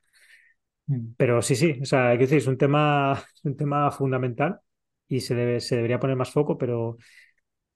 Mm. 0.87 1.13
Pero 1.17 1.41
sí, 1.41 1.55
sí, 1.55 1.79
o 1.81 1.85
sea, 1.85 2.09
hay 2.09 2.17
que 2.17 2.23
decir, 2.23 2.39
es 2.39 2.47
un 2.47 2.57
tema, 2.57 3.23
un 3.43 3.55
tema 3.57 3.91
fundamental 3.91 4.59
y 5.07 5.21
se, 5.21 5.35
debe, 5.35 5.59
se 5.59 5.75
debería 5.75 5.99
poner 5.99 6.15
más 6.15 6.31
foco, 6.31 6.57
pero 6.57 6.97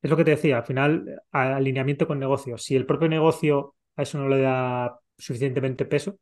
es 0.02 0.10
lo 0.10 0.18
que 0.18 0.24
te 0.26 0.32
decía, 0.32 0.60
al 0.60 0.66
final, 0.66 1.22
alineamiento 1.32 2.08
con 2.08 2.20
negocio. 2.20 2.58
Si 2.58 2.76
el 2.76 2.86
propio 2.86 3.10
negocio 3.10 3.76
a 3.96 4.04
eso 4.04 4.20
no 4.20 4.30
le 4.30 4.42
da 4.42 5.00
suficientemente 5.18 5.86
peso, 5.86 6.20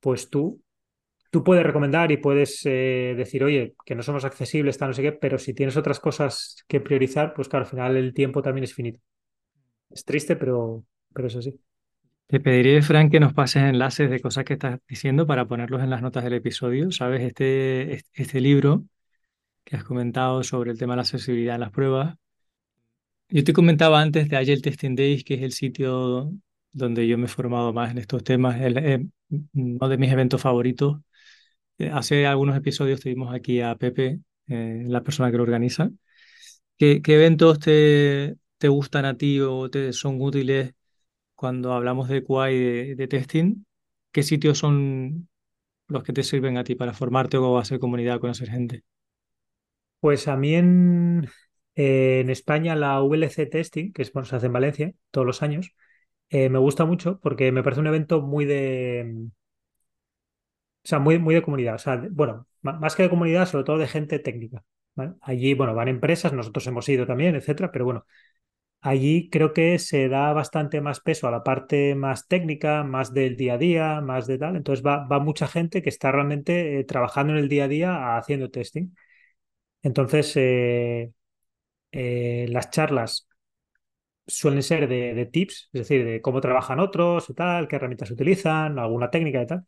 pues 0.00 0.30
tú, 0.30 0.62
tú 1.30 1.44
puedes 1.44 1.64
recomendar 1.64 2.12
y 2.12 2.16
puedes 2.16 2.60
eh, 2.66 3.14
decir, 3.16 3.42
oye, 3.44 3.74
que 3.84 3.94
no 3.94 4.02
somos 4.02 4.24
accesibles, 4.24 4.74
está 4.74 4.86
no 4.86 4.92
sé 4.92 5.02
qué, 5.02 5.12
pero 5.12 5.38
si 5.38 5.54
tienes 5.54 5.76
otras 5.76 6.00
cosas 6.00 6.64
que 6.68 6.80
priorizar, 6.80 7.32
pues 7.34 7.48
claro, 7.48 7.64
al 7.64 7.70
final 7.70 7.96
el 7.96 8.12
tiempo 8.12 8.42
también 8.42 8.64
es 8.64 8.74
finito. 8.74 9.00
Es 9.90 10.04
triste, 10.04 10.36
pero, 10.36 10.84
pero 11.12 11.28
eso 11.28 11.40
sí. 11.40 11.58
Te 12.26 12.38
pediré, 12.38 12.80
Frank, 12.82 13.10
que 13.10 13.18
nos 13.18 13.32
pases 13.32 13.64
enlaces 13.64 14.08
de 14.08 14.20
cosas 14.20 14.44
que 14.44 14.52
estás 14.52 14.78
diciendo 14.88 15.26
para 15.26 15.46
ponerlos 15.46 15.82
en 15.82 15.90
las 15.90 16.02
notas 16.02 16.22
del 16.22 16.34
episodio. 16.34 16.92
Sabes, 16.92 17.22
este, 17.22 18.04
este 18.12 18.40
libro 18.40 18.84
que 19.64 19.76
has 19.76 19.84
comentado 19.84 20.42
sobre 20.44 20.70
el 20.70 20.78
tema 20.78 20.92
de 20.92 20.98
la 20.98 21.02
accesibilidad 21.02 21.56
en 21.56 21.62
las 21.62 21.72
pruebas. 21.72 22.16
Yo 23.28 23.44
te 23.44 23.52
comentaba 23.52 24.00
antes 24.00 24.28
de 24.28 24.36
Agile 24.36 24.60
Testing 24.60 24.94
Days, 24.94 25.24
que 25.24 25.34
es 25.34 25.42
el 25.42 25.52
sitio 25.52 26.32
donde 26.72 27.06
yo 27.06 27.18
me 27.18 27.24
he 27.24 27.28
formado 27.28 27.72
más 27.72 27.90
en 27.90 27.98
estos 27.98 28.22
temas, 28.24 28.60
el, 28.60 29.10
uno 29.52 29.88
de 29.88 29.98
mis 29.98 30.12
eventos 30.12 30.40
favoritos. 30.40 31.00
Eh, 31.80 31.90
hace 31.90 32.26
algunos 32.26 32.56
episodios 32.56 33.00
tuvimos 33.00 33.34
aquí 33.34 33.62
a 33.62 33.74
Pepe, 33.74 34.20
eh, 34.48 34.84
la 34.86 35.02
persona 35.02 35.30
que 35.30 35.38
lo 35.38 35.44
organiza. 35.44 35.90
¿Qué, 36.76 37.00
eventos 37.06 37.58
te, 37.58 38.36
te 38.58 38.68
gustan 38.68 39.06
a 39.06 39.16
ti 39.16 39.40
o 39.40 39.70
te 39.70 39.92
son 39.94 40.20
útiles 40.20 40.74
cuando 41.34 41.72
hablamos 41.72 42.08
de 42.10 42.22
QA 42.22 42.50
y 42.52 42.94
de, 42.94 43.08
testing, 43.08 43.64
¿qué 44.12 44.22
sitios 44.22 44.58
son 44.58 45.28
los 45.88 46.02
que 46.02 46.12
te 46.12 46.22
sirven 46.22 46.58
a 46.58 46.64
ti 46.64 46.74
para 46.74 46.92
formarte 46.92 47.38
o 47.38 47.58
hacer 47.58 47.78
comunidad, 47.78 48.20
conocer 48.20 48.50
gente? 48.50 48.84
Pues 50.00 50.28
a 50.28 50.36
mí 50.36 50.54
en, 50.54 51.26
España 51.74 52.76
la 52.76 53.00
VLC 53.00 53.46
Testing, 53.46 53.92
que 53.94 54.02
es, 54.02 54.12
se 54.24 54.36
hace 54.36 54.46
en 54.46 54.52
Valencia 54.52 54.92
todos 55.10 55.26
los 55.26 55.42
años, 55.42 55.74
eh, 56.28 56.50
me 56.50 56.58
gusta 56.58 56.84
mucho 56.84 57.18
porque 57.20 57.52
me 57.52 57.62
parece 57.62 57.80
un 57.80 57.86
evento 57.86 58.20
muy 58.20 58.44
de... 58.44 59.30
O 60.84 60.88
sea, 60.88 60.98
muy, 60.98 61.18
muy 61.18 61.34
de 61.34 61.42
comunidad. 61.42 61.74
O 61.74 61.78
sea, 61.78 62.02
bueno, 62.10 62.46
más 62.62 62.94
que 62.96 63.04
de 63.04 63.10
comunidad, 63.10 63.46
sobre 63.46 63.64
todo 63.64 63.78
de 63.78 63.88
gente 63.88 64.18
técnica. 64.18 64.62
Allí, 65.22 65.54
bueno, 65.54 65.74
van 65.74 65.88
empresas, 65.88 66.32
nosotros 66.32 66.66
hemos 66.66 66.88
ido 66.88 67.06
también, 67.06 67.34
etcétera, 67.34 67.72
pero 67.72 67.84
bueno, 67.86 68.06
allí 68.80 69.30
creo 69.30 69.52
que 69.54 69.78
se 69.78 70.08
da 70.08 70.32
bastante 70.32 70.80
más 70.80 71.00
peso 71.00 71.28
a 71.28 71.30
la 71.30 71.42
parte 71.44 71.94
más 71.94 72.28
técnica, 72.28 72.84
más 72.84 73.14
del 73.14 73.36
día 73.36 73.54
a 73.54 73.58
día, 73.58 74.00
más 74.00 74.26
de 74.26 74.38
tal. 74.38 74.56
Entonces 74.56 74.84
va, 74.84 75.06
va 75.06 75.20
mucha 75.20 75.46
gente 75.48 75.82
que 75.82 75.90
está 75.90 76.12
realmente 76.12 76.80
eh, 76.80 76.84
trabajando 76.84 77.34
en 77.34 77.40
el 77.40 77.48
día 77.48 77.64
a 77.64 77.68
día 77.68 78.18
haciendo 78.18 78.50
testing. 78.50 78.94
Entonces, 79.82 80.32
eh, 80.36 81.12
eh, 81.92 82.46
las 82.50 82.70
charlas 82.70 83.28
suelen 84.26 84.62
ser 84.62 84.88
de, 84.88 85.26
tips, 85.26 85.70
es 85.72 85.80
decir, 85.80 86.04
de 86.04 86.20
cómo 86.22 86.40
trabajan 86.40 86.80
otros 86.80 87.28
y 87.30 87.34
tal, 87.34 87.68
qué 87.68 87.76
herramientas 87.76 88.10
utilizan, 88.10 88.78
alguna 88.78 89.10
técnica 89.10 89.42
y 89.42 89.46
tal, 89.46 89.66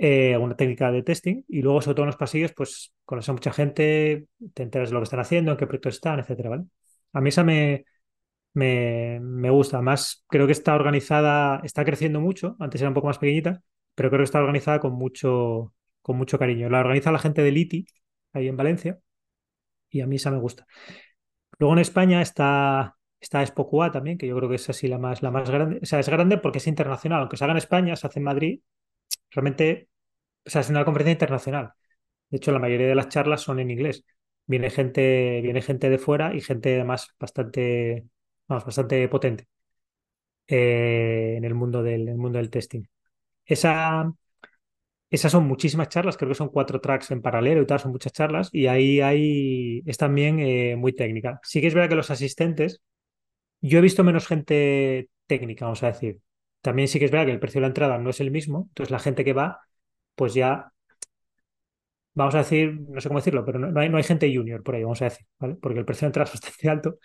alguna 0.00 0.56
técnica 0.56 0.90
de 0.90 1.02
testing. 1.02 1.44
Y 1.48 1.62
luego, 1.62 1.82
sobre 1.82 1.94
todo 1.96 2.04
en 2.04 2.08
los 2.08 2.16
pasillos, 2.16 2.52
pues 2.54 2.94
conoces 3.04 3.28
a 3.28 3.32
mucha 3.32 3.52
gente, 3.52 4.26
te 4.54 4.62
enteras 4.62 4.88
de 4.90 4.94
lo 4.94 5.00
que 5.00 5.04
están 5.04 5.20
haciendo, 5.20 5.52
en 5.52 5.56
qué 5.58 5.66
proyectos 5.66 5.94
están, 5.94 6.20
etcétera, 6.20 6.50
¿vale? 6.50 6.64
A 7.12 7.20
mí 7.20 7.28
esa 7.28 7.44
me, 7.44 7.84
me, 8.54 9.20
me 9.20 9.50
gusta. 9.50 9.82
Más 9.82 10.24
creo 10.28 10.46
que 10.46 10.52
está 10.52 10.74
organizada, 10.74 11.60
está 11.64 11.84
creciendo 11.84 12.20
mucho, 12.20 12.56
antes 12.60 12.80
era 12.80 12.88
un 12.88 12.94
poco 12.94 13.08
más 13.08 13.18
pequeñita, 13.18 13.62
pero 13.94 14.10
creo 14.10 14.20
que 14.20 14.24
está 14.24 14.40
organizada 14.40 14.80
con 14.80 14.92
mucho, 14.94 15.74
con 16.02 16.16
mucho 16.16 16.38
cariño. 16.38 16.68
La 16.70 16.80
organiza 16.80 17.12
la 17.12 17.18
gente 17.18 17.42
de 17.42 17.52
Liti, 17.52 17.86
ahí 18.32 18.48
en 18.48 18.56
Valencia, 18.56 18.98
y 19.90 20.00
a 20.00 20.06
mí 20.06 20.16
esa 20.16 20.30
me 20.30 20.38
gusta. 20.38 20.66
Luego 21.58 21.74
en 21.74 21.80
España 21.80 22.22
está, 22.22 22.96
está 23.20 23.42
Espocua 23.42 23.90
también, 23.90 24.16
que 24.18 24.26
yo 24.26 24.36
creo 24.36 24.48
que 24.48 24.56
es 24.56 24.70
así 24.70 24.88
la 24.88 24.98
más, 24.98 25.22
la 25.22 25.30
más 25.30 25.50
grande. 25.50 25.80
O 25.82 25.86
sea, 25.86 26.00
es 26.00 26.08
grande 26.08 26.38
porque 26.38 26.58
es 26.58 26.66
internacional, 26.66 27.20
aunque 27.20 27.36
se 27.36 27.44
haga 27.44 27.52
en 27.52 27.58
España, 27.58 27.96
se 27.96 28.06
hace 28.06 28.18
en 28.20 28.24
Madrid, 28.24 28.60
realmente 29.30 29.89
o 30.46 30.50
sea, 30.50 30.60
es 30.62 30.70
una 30.70 30.84
conferencia 30.84 31.12
internacional. 31.12 31.72
De 32.30 32.38
hecho, 32.38 32.52
la 32.52 32.58
mayoría 32.60 32.88
de 32.88 32.94
las 32.94 33.08
charlas 33.08 33.42
son 33.42 33.60
en 33.60 33.70
inglés. 33.70 34.04
Viene 34.46 34.70
gente, 34.70 35.40
viene 35.42 35.62
gente 35.62 35.90
de 35.90 35.98
fuera 35.98 36.34
y 36.34 36.40
gente 36.40 36.74
además 36.76 37.14
bastante 37.20 38.06
vamos, 38.48 38.64
bastante 38.64 39.08
potente 39.08 39.48
eh, 40.48 41.34
en 41.36 41.44
el 41.44 41.54
mundo 41.54 41.82
del, 41.82 42.08
el 42.08 42.16
mundo 42.16 42.38
del 42.38 42.50
testing. 42.50 42.82
Esa, 43.46 44.12
esas 45.10 45.32
son 45.32 45.46
muchísimas 45.46 45.88
charlas, 45.88 46.16
creo 46.16 46.30
que 46.30 46.34
son 46.36 46.50
cuatro 46.50 46.80
tracks 46.80 47.10
en 47.10 47.22
paralelo 47.22 47.62
y 47.62 47.66
tal, 47.66 47.80
son 47.80 47.92
muchas 47.92 48.12
charlas, 48.12 48.48
y 48.52 48.66
ahí, 48.68 49.00
ahí 49.00 49.82
es 49.86 49.96
también 49.98 50.38
eh, 50.40 50.76
muy 50.76 50.94
técnica. 50.94 51.40
Sí 51.42 51.60
que 51.60 51.66
es 51.68 51.74
verdad 51.74 51.88
que 51.90 51.96
los 51.96 52.10
asistentes, 52.10 52.80
yo 53.60 53.78
he 53.78 53.82
visto 53.82 54.04
menos 54.04 54.26
gente 54.28 55.10
técnica, 55.26 55.66
vamos 55.66 55.82
a 55.84 55.88
decir. 55.88 56.20
También 56.62 56.88
sí 56.88 56.98
que 56.98 57.06
es 57.06 57.10
verdad 57.10 57.26
que 57.26 57.32
el 57.32 57.40
precio 57.40 57.60
de 57.60 57.62
la 57.62 57.68
entrada 57.68 57.98
no 57.98 58.10
es 58.10 58.20
el 58.20 58.30
mismo, 58.30 58.66
entonces 58.70 58.90
la 58.92 59.00
gente 59.00 59.24
que 59.24 59.32
va, 59.34 59.60
pues 60.14 60.34
ya, 60.34 60.72
vamos 62.14 62.34
a 62.34 62.38
decir, 62.38 62.80
no 62.88 63.00
sé 63.00 63.08
cómo 63.08 63.20
decirlo, 63.20 63.44
pero 63.44 63.58
no, 63.58 63.80
hay, 63.80 63.88
no 63.88 63.96
hay 63.96 64.02
gente 64.04 64.34
junior 64.34 64.62
por 64.62 64.74
ahí, 64.74 64.82
vamos 64.82 65.02
a 65.02 65.06
decir, 65.06 65.26
¿vale? 65.38 65.56
Porque 65.56 65.78
el 65.78 65.84
precio 65.84 66.06
de 66.06 66.08
entrada 66.08 66.30
es 66.30 66.40
bastante 66.40 66.68
alto 66.70 66.98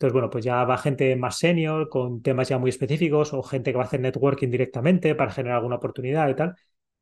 entonces, 0.00 0.14
bueno, 0.14 0.30
pues 0.30 0.44
ya 0.46 0.64
va 0.64 0.78
gente 0.78 1.14
más 1.14 1.38
senior 1.38 1.90
con 1.90 2.22
temas 2.22 2.48
ya 2.48 2.56
muy 2.58 2.70
específicos 2.70 3.34
o 3.34 3.42
gente 3.42 3.70
que 3.70 3.76
va 3.76 3.82
a 3.84 3.86
hacer 3.86 4.00
networking 4.00 4.48
directamente 4.50 5.14
para 5.14 5.30
generar 5.30 5.58
alguna 5.58 5.76
oportunidad 5.76 6.26
y 6.30 6.34
tal. 6.34 6.56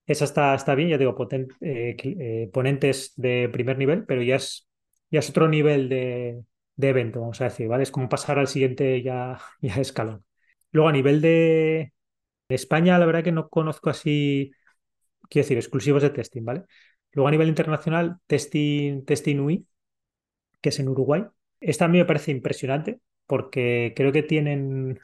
Esa 0.05 0.24
está, 0.24 0.55
está 0.57 0.74
bien, 0.74 0.88
ya 0.88 0.99
digo, 0.99 1.16
eh, 1.61 1.96
eh, 2.03 2.51
ponentes 2.53 3.12
de 3.16 3.49
primer 3.53 3.78
nivel, 3.78 4.05
pero 4.05 4.20
ya 4.22 4.34
es, 4.36 4.68
ya 5.12 5.20
es 5.20 5.30
otro 5.30 5.49
nivel 5.49 5.88
de, 5.88 6.42
evento, 6.76 7.20
vamos 7.20 7.40
a 7.40 7.44
decir, 7.44 7.68
¿vale? 7.68 7.84
Es 7.84 7.92
como 7.92 8.09
pasar 8.09 8.38
al 8.40 8.49
siguiente 8.49 9.01
ya, 9.01 9.38
ya 9.61 9.76
escalón. 9.76 10.24
Luego, 10.72 10.88
a 10.88 10.92
nivel 10.92 11.20
de, 11.20 11.92
España, 12.49 12.99
la 12.99 13.07
verdad 13.07 13.22
que 13.24 13.32
no 13.32 13.49
conozco 13.49 13.90
así, 13.90 14.51
quiero 15.28 15.44
decir, 15.44 15.58
exclusivos 15.58 16.02
de 16.02 16.10
testing, 16.10 16.44
¿vale? 16.44 16.64
Luego, 17.12 17.28
a 17.28 17.30
nivel 17.30 17.48
internacional, 17.48 18.18
Testing, 18.26 19.04
testing 19.04 19.40
UI, 19.40 19.66
que 20.60 20.70
es 20.70 20.78
en 20.80 20.88
Uruguay, 20.88 21.24
esta 21.60 21.86
a 21.86 21.88
mí 21.88 21.98
me 21.98 22.04
parece 22.04 22.30
impresionante 22.30 23.00
porque 23.26 23.92
creo 23.96 24.12
que 24.12 24.22
tienen, 24.22 24.98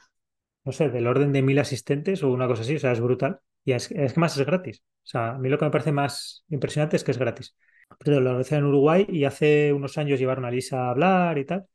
no 0.63 0.71
sé, 0.71 0.89
del 0.89 1.07
orden 1.07 1.33
de 1.33 1.41
mil 1.41 1.59
asistentes 1.59 2.23
o 2.23 2.31
una 2.31 2.47
cosa 2.47 2.63
así, 2.63 2.75
o 2.75 2.79
sea, 2.79 2.91
es 2.91 2.99
brutal. 3.01 3.39
Y 3.63 3.73
es, 3.73 3.87
que 3.87 4.11
más 4.17 4.37
es 4.37 4.45
gratis. 4.45 4.83
O 5.03 5.07
sea, 5.07 5.31
a 5.31 5.37
mí 5.39 5.49
lo 5.49 5.57
que 5.57 5.65
me 5.65 5.71
parece 5.71 5.91
más 5.91 6.45
impresionante 6.49 6.95
es 6.97 7.03
que 7.03 7.11
es 7.11 7.17
gratis. 7.17 7.55
Pero 7.99 8.19
lo 8.19 8.29
organizan 8.31 8.59
en 8.59 8.65
Uruguay 8.65 9.05
y 9.09 9.25
hace 9.25 9.73
unos 9.73 9.97
años 9.97 10.19
llevaron 10.19 10.45
a 10.45 10.51
Lisa 10.51 10.85
a 10.87 10.89
hablar 10.91 11.37
y 11.37 11.45
tal. 11.45 11.65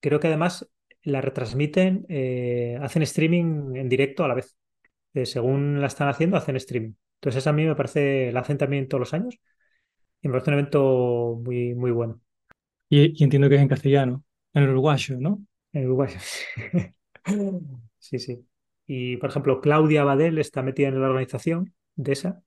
Creo 0.00 0.20
que 0.20 0.28
además 0.28 0.68
la 1.02 1.20
retransmiten, 1.20 2.06
eh, 2.08 2.78
hacen 2.82 3.02
streaming 3.02 3.76
en 3.76 3.88
directo 3.88 4.24
a 4.24 4.28
la 4.28 4.34
vez. 4.34 4.56
Eh, 5.14 5.26
según 5.26 5.80
la 5.80 5.86
están 5.88 6.08
haciendo, 6.08 6.36
hacen 6.36 6.56
streaming. 6.56 6.94
Entonces, 7.20 7.46
a 7.46 7.52
mí 7.52 7.66
me 7.66 7.76
parece, 7.76 8.32
la 8.32 8.40
hacen 8.40 8.56
también 8.56 8.88
todos 8.88 9.00
los 9.00 9.14
años 9.14 9.36
y 10.22 10.28
me 10.28 10.32
parece 10.32 10.50
un 10.50 10.54
evento 10.54 11.40
muy, 11.44 11.74
muy 11.74 11.90
bueno. 11.90 12.20
Y, 12.88 13.22
entiendo 13.22 13.48
que 13.48 13.56
es 13.56 13.60
en 13.60 13.68
castellano, 13.68 14.24
en 14.54 14.64
el 14.64 14.70
uruguayo, 14.70 15.18
¿no? 15.20 15.44
En 15.72 15.86
uruguayo. 15.86 16.18
sí, 17.98 18.18
sí. 18.18 18.46
Y, 18.86 19.18
por 19.18 19.30
ejemplo, 19.30 19.60
Claudia 19.60 20.02
Badel 20.02 20.38
está 20.38 20.62
metida 20.62 20.88
en 20.88 21.00
la 21.00 21.08
organización 21.08 21.74
de 21.94 22.12
esa. 22.12 22.42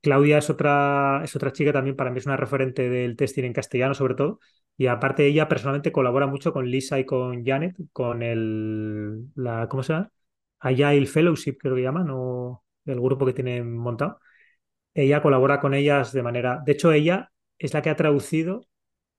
Claudia 0.00 0.38
es 0.38 0.50
otra, 0.50 1.20
es 1.22 1.36
otra 1.36 1.52
chica 1.52 1.72
también, 1.72 1.96
para 1.96 2.10
mí 2.10 2.18
es 2.18 2.26
una 2.26 2.36
referente 2.36 2.88
del 2.88 3.16
testing 3.16 3.44
en 3.44 3.52
castellano, 3.52 3.94
sobre 3.94 4.14
todo. 4.14 4.40
Y 4.76 4.86
aparte, 4.86 5.26
ella 5.26 5.48
personalmente 5.48 5.92
colabora 5.92 6.26
mucho 6.26 6.52
con 6.52 6.70
Lisa 6.70 6.98
y 6.98 7.04
con 7.06 7.44
Janet, 7.44 7.76
con 7.92 8.22
el, 8.22 9.26
la, 9.34 9.68
¿cómo 9.68 9.82
se 9.82 9.92
llama? 9.92 10.10
Agile 10.60 11.06
Fellowship, 11.06 11.58
creo 11.58 11.76
que 11.76 11.82
llaman, 11.82 12.08
o 12.10 12.63
el 12.86 13.00
grupo 13.00 13.26
que 13.26 13.32
tienen 13.32 13.76
montado. 13.76 14.20
Ella 14.94 15.22
colabora 15.22 15.60
con 15.60 15.74
ellas 15.74 16.12
de 16.12 16.22
manera. 16.22 16.62
De 16.64 16.72
hecho, 16.72 16.92
ella 16.92 17.32
es 17.58 17.74
la 17.74 17.82
que 17.82 17.90
ha 17.90 17.96
traducido 17.96 18.66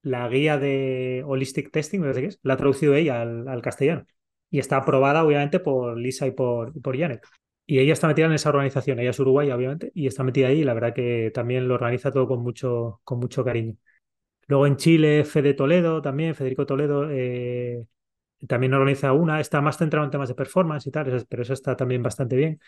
la 0.02 0.28
guía 0.30 0.58
de 0.60 1.24
Holistic 1.26 1.72
Testing, 1.72 2.04
es, 2.06 2.40
la 2.44 2.54
ha 2.56 2.58
traducido 2.58 2.96
ella 2.96 3.22
al, 3.22 3.62
castellano. 3.62 4.06
Y 4.50 4.60
está 4.60 4.78
aprobada, 4.78 5.24
obviamente, 5.26 5.60
por 5.60 5.98
Lisa 5.98 6.28
y 6.28 6.32
por, 6.32 6.80
por 6.82 6.98
Janet. 6.98 7.22
Y 7.66 7.80
ella 7.80 7.94
está 7.94 8.08
metida 8.08 8.28
en 8.28 8.34
esa 8.34 8.50
organización, 8.50 9.00
ella 9.00 9.10
es 9.10 9.20
uruguaya, 9.20 9.56
obviamente, 9.56 9.92
y 9.96 10.08
está 10.08 10.24
metida 10.24 10.48
ahí 10.50 10.64
la 10.64 10.76
verdad 10.76 10.94
que 10.94 11.32
también 11.34 11.68
lo 11.68 11.74
organiza 11.76 12.12
todo 12.12 12.28
con 12.28 12.42
mucho, 12.44 13.02
con 13.04 13.20
mucho 13.20 13.44
cariño. 13.44 13.76
Luego 14.48 14.68
en 14.68 14.78
Chile, 14.78 15.26
Fede 15.26 15.54
Toledo 15.56 16.02
también, 16.02 16.36
Federico 16.36 16.66
Toledo, 16.66 17.10
eh, 17.12 17.86
también 18.48 18.74
organiza 18.74 19.14
una, 19.14 19.40
está 19.42 19.62
más 19.62 19.78
centrado 19.78 20.06
en 20.06 20.12
temas 20.12 20.30
de 20.30 20.36
performance 20.36 20.88
y 20.88 20.92
tal, 20.92 21.26
pero 21.28 21.44
eso 21.44 21.54
está 21.54 21.76
también 21.76 22.04
bastante 22.04 22.36
bien. 22.36 22.60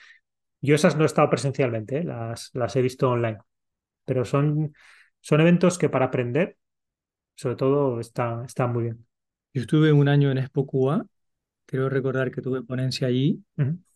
Yo 0.61 0.75
esas 0.75 0.95
no 0.95 1.03
he 1.03 1.05
estado 1.05 1.29
presencialmente, 1.29 1.99
eh, 1.99 2.03
las, 2.03 2.49
las 2.53 2.75
he 2.75 2.81
visto 2.81 3.09
online, 3.09 3.37
pero 4.05 4.25
son, 4.25 4.73
son 5.21 5.41
eventos 5.41 5.77
que 5.77 5.89
para 5.89 6.05
aprender 6.05 6.57
sobre 7.37 7.55
todo 7.55 7.99
está, 7.99 8.43
está 8.45 8.67
muy 8.67 8.83
bien. 8.85 9.05
Yo 9.53 9.61
estuve 9.61 9.91
un 9.93 10.09
año 10.09 10.31
en 10.31 10.39
Expo 10.39 10.65
Cuba, 10.65 11.05
quiero 11.65 11.89
recordar 11.89 12.31
que 12.31 12.41
tuve 12.41 12.63
ponencia 12.63 13.07
allí 13.07 13.43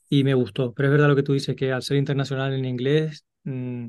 y 0.09 0.23
me 0.23 0.33
gustó, 0.33 0.73
pero 0.73 0.87
es 0.89 0.91
verdad 0.93 1.09
lo 1.09 1.15
que 1.15 1.23
tú 1.23 1.33
dices, 1.33 1.55
que 1.55 1.71
al 1.71 1.83
ser 1.83 1.97
internacional 1.97 2.53
en 2.53 2.65
inglés, 2.65 3.25
mm, 3.43 3.87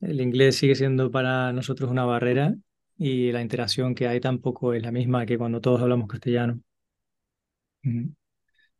el 0.00 0.20
inglés 0.20 0.56
sigue 0.56 0.74
siendo 0.74 1.10
para 1.10 1.52
nosotros 1.52 1.90
una 1.90 2.04
barrera 2.04 2.54
y 2.98 3.32
la 3.32 3.42
interacción 3.42 3.94
que 3.94 4.08
hay 4.08 4.20
tampoco 4.20 4.74
es 4.74 4.82
la 4.82 4.92
misma 4.92 5.26
que 5.26 5.38
cuando 5.38 5.60
todos 5.60 5.80
hablamos 5.82 6.08
castellano. 6.08 6.60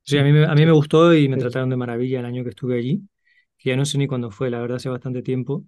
Sí, 0.07 0.19
a 0.19 0.23
mí, 0.23 0.31
a 0.45 0.55
mí 0.55 0.65
me 0.67 0.73
gustó 0.73 1.13
y 1.15 1.29
me 1.29 1.37
trataron 1.37 1.69
de 1.69 1.77
maravilla 1.77 2.21
el 2.21 2.27
año 2.27 2.45
que 2.45 2.51
estuve 2.51 2.79
allí, 2.79 3.03
que 3.59 3.71
ya 3.71 3.77
no 3.77 3.85
sé 3.85 3.99
ni 3.99 4.07
cuándo 4.07 4.31
fue, 4.31 4.51
la 4.51 4.61
verdad 4.61 4.77
hace 4.77 4.89
bastante 4.89 5.21
tiempo, 5.23 5.65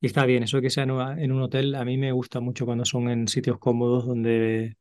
y 0.00 0.06
está 0.06 0.26
bien, 0.26 0.42
eso 0.44 0.60
que 0.60 0.70
sea 0.70 0.84
en 0.84 1.32
un 1.32 1.42
hotel, 1.42 1.74
a 1.76 1.84
mí 1.84 1.98
me 1.98 2.12
gusta 2.12 2.40
mucho 2.40 2.66
cuando 2.66 2.84
son 2.84 3.10
en 3.10 3.28
sitios 3.28 3.58
cómodos 3.58 4.06
donde, 4.06 4.76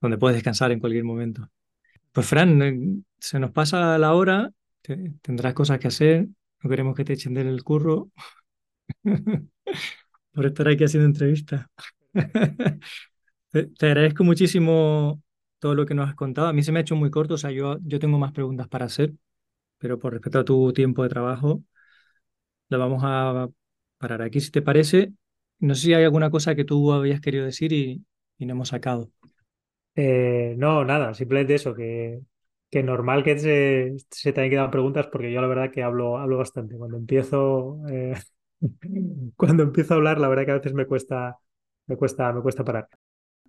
donde 0.00 0.18
puedes 0.18 0.36
descansar 0.36 0.72
en 0.72 0.80
cualquier 0.80 1.04
momento. 1.04 1.48
Pues 2.12 2.26
Fran, 2.26 2.62
eh, 2.62 3.02
se 3.18 3.40
nos 3.40 3.52
pasa 3.52 3.98
la 3.98 4.14
hora, 4.14 4.50
tendrás 5.22 5.54
cosas 5.54 5.78
que 5.78 5.88
hacer, 5.88 6.28
no 6.62 6.70
queremos 6.70 6.96
que 6.96 7.04
te 7.04 7.14
echen 7.14 7.34
del 7.34 7.62
curro 7.64 8.10
por 10.32 10.46
estar 10.46 10.68
aquí 10.68 10.84
haciendo 10.84 11.06
entrevistas. 11.08 11.66
te, 13.50 13.66
te, 13.66 13.86
agradezco 13.86 14.24
muchísimo 14.24 15.22
todo 15.60 15.74
lo 15.76 15.86
que 15.86 15.94
nos 15.94 16.08
has 16.08 16.16
contado. 16.16 16.48
A 16.48 16.52
mí 16.52 16.62
se 16.64 16.72
me 16.72 16.80
ha 16.80 16.82
hecho 16.82 16.96
muy 16.96 17.10
corto, 17.10 17.34
o 17.34 17.38
sea, 17.38 17.52
yo, 17.52 17.78
yo 17.82 18.00
tengo 18.00 18.18
más 18.18 18.32
preguntas 18.32 18.68
para 18.68 18.86
hacer, 18.86 19.12
pero 19.78 19.98
por 19.98 20.14
respeto 20.14 20.40
a 20.40 20.44
tu 20.44 20.72
tiempo 20.72 21.02
de 21.04 21.10
trabajo, 21.10 21.62
lo 22.68 22.78
vamos 22.78 23.02
a 23.04 23.48
parar 23.98 24.22
aquí, 24.22 24.40
si 24.40 24.50
te 24.50 24.62
parece. 24.62 25.12
No 25.58 25.74
sé 25.74 25.82
si 25.82 25.94
hay 25.94 26.04
alguna 26.04 26.30
cosa 26.30 26.54
que 26.54 26.64
tú 26.64 26.92
habías 26.92 27.20
querido 27.20 27.44
decir 27.44 27.72
y, 27.72 28.02
no 28.38 28.52
hemos 28.52 28.68
sacado. 28.68 29.10
Eh, 29.94 30.54
no, 30.56 30.84
nada, 30.84 31.12
simplemente 31.12 31.54
eso, 31.54 31.74
que, 31.74 32.20
que 32.70 32.82
normal 32.82 33.22
que 33.22 33.38
se, 33.38 33.96
se 34.10 34.32
te 34.32 34.40
hayan 34.40 34.50
quedado 34.50 34.70
preguntas 34.70 35.08
porque 35.08 35.30
yo 35.30 35.42
la 35.42 35.46
verdad 35.46 35.70
que 35.70 35.82
hablo, 35.82 36.16
hablo 36.16 36.38
bastante. 36.38 36.76
Cuando 36.76 36.96
empiezo, 36.96 37.80
eh, 37.90 38.14
cuando 39.36 39.64
empiezo 39.64 39.94
a 39.94 39.96
hablar, 39.98 40.18
la 40.18 40.28
verdad 40.28 40.46
que 40.46 40.50
a 40.52 40.54
veces 40.54 40.72
me 40.72 40.86
cuesta, 40.86 41.38
me 41.86 41.96
cuesta, 41.96 42.32
me 42.32 42.40
cuesta 42.40 42.64
parar. 42.64 42.88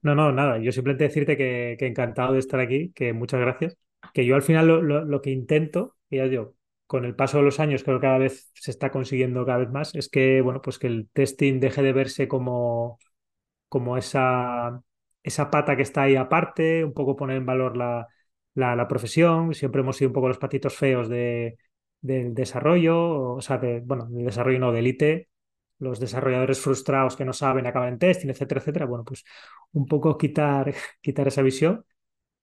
No, 0.01 0.15
no, 0.15 0.31
nada. 0.31 0.57
Yo 0.59 0.71
simplemente 0.71 1.03
decirte 1.05 1.37
que, 1.37 1.75
que 1.77 1.85
encantado 1.87 2.33
de 2.33 2.39
estar 2.39 2.59
aquí, 2.59 2.91
que 2.93 3.13
muchas 3.13 3.39
gracias. 3.39 3.77
Que 4.13 4.25
yo 4.25 4.35
al 4.35 4.41
final 4.41 4.67
lo, 4.67 5.21
que 5.21 5.29
intento, 5.31 5.95
y 6.09 6.17
ya 6.17 6.25
digo, 6.25 6.55
con 6.87 7.05
el 7.05 7.15
paso 7.15 7.37
de 7.37 7.43
los 7.43 7.59
años 7.59 7.83
creo 7.83 7.99
que 7.99 8.07
cada 8.07 8.17
vez 8.17 8.51
se 8.55 8.71
está 8.71 8.91
consiguiendo 8.91 9.45
cada 9.45 9.59
vez 9.59 9.69
más, 9.69 9.95
es 9.95 10.09
que, 10.09 10.41
bueno, 10.41 10.61
pues 10.61 10.79
que 10.79 10.87
el 10.87 11.09
testing 11.13 11.59
deje 11.59 11.83
de 11.83 11.93
verse 11.93 12.27
como, 12.27 12.99
como 13.69 13.97
esa, 13.97 14.81
esa 15.23 15.51
pata 15.51 15.75
que 15.77 15.83
está 15.83 16.03
ahí 16.03 16.15
aparte, 16.15 16.83
un 16.85 16.93
poco 16.93 17.15
poner 17.15 17.37
en 17.37 17.45
valor 17.45 17.77
la, 17.77 18.07
la, 18.55 18.87
profesión. 18.87 19.53
Siempre 19.53 19.81
hemos 19.81 19.97
sido 19.97 20.09
un 20.09 20.13
poco 20.13 20.27
los 20.29 20.37
patitos 20.39 20.75
feos 20.75 21.09
de, 21.09 21.57
del 22.01 22.33
desarrollo, 22.33 23.35
o 23.35 23.41
sea, 23.41 23.57
de, 23.59 23.81
bueno, 23.81 24.07
del 24.07 24.25
desarrollo 24.25 24.59
no, 24.59 24.71
de 24.71 24.79
élite, 24.79 25.29
los 25.81 25.99
desarrolladores 25.99 26.59
frustrados 26.59 27.15
que 27.15 27.25
no 27.25 27.33
saben, 27.33 27.65
acaban 27.67 27.89
en 27.89 27.99
testing, 27.99 28.29
etcétera, 28.29 28.61
etcétera. 28.61 28.85
Bueno, 28.85 29.03
pues 29.03 29.23
un 29.73 29.85
poco 29.87 30.17
quitar, 30.17 30.73
quitar 31.01 31.27
esa 31.27 31.41
visión, 31.41 31.85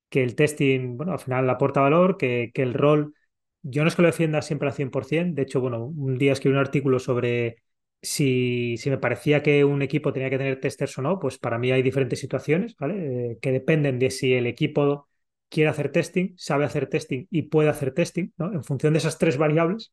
que 0.08 0.22
el 0.22 0.34
testing, 0.34 0.96
bueno, 0.96 1.12
al 1.12 1.18
final 1.20 1.48
aporta 1.50 1.80
valor, 1.80 2.16
que, 2.16 2.50
que 2.54 2.62
el 2.62 2.74
rol, 2.74 3.14
yo 3.62 3.82
no 3.82 3.88
es 3.88 3.96
que 3.96 4.02
lo 4.02 4.08
defienda 4.08 4.42
siempre 4.42 4.68
al 4.68 4.74
100%, 4.74 5.34
de 5.36 5.42
hecho, 5.42 5.60
bueno, 5.60 5.84
un 5.84 6.18
día 6.18 6.32
escribí 6.32 6.54
un 6.54 6.60
artículo 6.60 6.98
sobre 6.98 7.56
si, 8.00 8.76
si 8.78 8.90
me 8.90 8.98
parecía 8.98 9.42
que 9.42 9.64
un 9.64 9.82
equipo 9.82 10.12
tenía 10.12 10.30
que 10.30 10.38
tener 10.38 10.60
testers 10.60 10.96
o 10.98 11.02
no, 11.02 11.18
pues 11.18 11.38
para 11.38 11.58
mí 11.58 11.72
hay 11.72 11.82
diferentes 11.82 12.20
situaciones, 12.20 12.76
¿vale? 12.76 13.32
Eh, 13.32 13.38
que 13.40 13.52
dependen 13.52 13.98
de 13.98 14.10
si 14.10 14.34
el 14.34 14.46
equipo 14.46 15.08
quiere 15.48 15.70
hacer 15.70 15.90
testing, 15.90 16.34
sabe 16.36 16.64
hacer 16.64 16.88
testing 16.88 17.26
y 17.30 17.42
puede 17.42 17.68
hacer 17.70 17.92
testing, 17.92 18.32
¿no? 18.36 18.52
En 18.52 18.64
función 18.64 18.92
de 18.92 18.98
esas 18.98 19.18
tres 19.18 19.36
variables, 19.36 19.92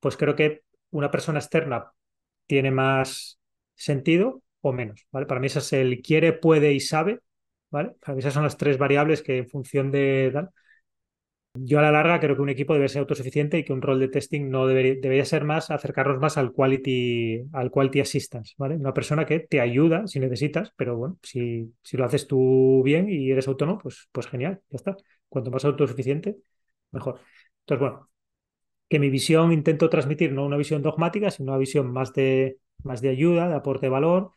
pues 0.00 0.16
creo 0.16 0.34
que 0.36 0.62
una 0.90 1.10
persona 1.10 1.38
externa 1.38 1.92
tiene 2.46 2.70
más 2.70 3.38
sentido 3.74 4.42
o 4.60 4.72
menos. 4.72 5.06
Para 5.10 5.40
mí 5.40 5.46
esas 5.46 5.66
es 5.66 5.72
el 5.74 6.02
quiere, 6.02 6.32
puede 6.32 6.72
y 6.72 6.80
sabe, 6.80 7.20
¿vale? 7.70 7.92
Para 8.00 8.14
mí 8.14 8.20
esas 8.20 8.34
son 8.34 8.44
las 8.44 8.56
tres 8.56 8.78
variables 8.78 9.22
que 9.22 9.38
en 9.38 9.48
función 9.48 9.90
de... 9.90 10.32
Yo 11.56 11.78
a 11.78 11.82
la 11.82 11.92
larga 11.92 12.18
creo 12.18 12.34
que 12.34 12.42
un 12.42 12.48
equipo 12.48 12.74
debe 12.74 12.88
ser 12.88 13.00
autosuficiente 13.00 13.58
y 13.58 13.64
que 13.64 13.72
un 13.72 13.80
rol 13.80 14.00
de 14.00 14.08
testing 14.08 14.50
no 14.50 14.66
debería, 14.66 14.96
debería 15.00 15.24
ser 15.24 15.44
más 15.44 15.70
acercarnos 15.70 16.18
más 16.18 16.36
al 16.36 16.52
quality, 16.52 17.44
al 17.52 17.70
quality 17.70 18.00
assistance, 18.00 18.54
¿vale? 18.58 18.74
Una 18.74 18.92
persona 18.92 19.24
que 19.24 19.38
te 19.38 19.60
ayuda 19.60 20.08
si 20.08 20.18
necesitas, 20.18 20.72
pero 20.76 20.96
bueno, 20.96 21.16
si, 21.22 21.72
si 21.80 21.96
lo 21.96 22.04
haces 22.06 22.26
tú 22.26 22.82
bien 22.84 23.08
y 23.08 23.30
eres 23.30 23.46
autónomo, 23.46 23.78
pues, 23.78 24.08
pues 24.10 24.26
genial, 24.26 24.60
ya 24.68 24.76
está. 24.76 24.96
Cuanto 25.28 25.52
más 25.52 25.64
autosuficiente, 25.64 26.36
mejor. 26.90 27.20
Entonces, 27.60 27.80
bueno, 27.80 28.08
que 28.94 29.00
mi 29.00 29.10
visión 29.10 29.52
intento 29.52 29.90
transmitir 29.90 30.32
no 30.32 30.46
una 30.46 30.56
visión 30.56 30.80
dogmática, 30.80 31.28
sino 31.32 31.50
una 31.50 31.58
visión 31.58 31.90
más 31.92 32.12
de, 32.12 32.58
más 32.84 33.00
de 33.02 33.08
ayuda, 33.08 33.48
de 33.48 33.56
aporte 33.56 33.86
de 33.86 33.90
valor, 33.90 34.30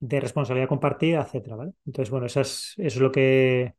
de 0.00 0.20
responsabilidad 0.20 0.68
compartida, 0.68 1.22
etcétera. 1.22 1.56
Entonces, 1.86 2.10
bueno, 2.10 2.26
eso 2.26 2.42
es, 2.42 2.74
eso 2.76 2.98
es 2.98 3.00
lo 3.00 3.10
que 3.10 3.74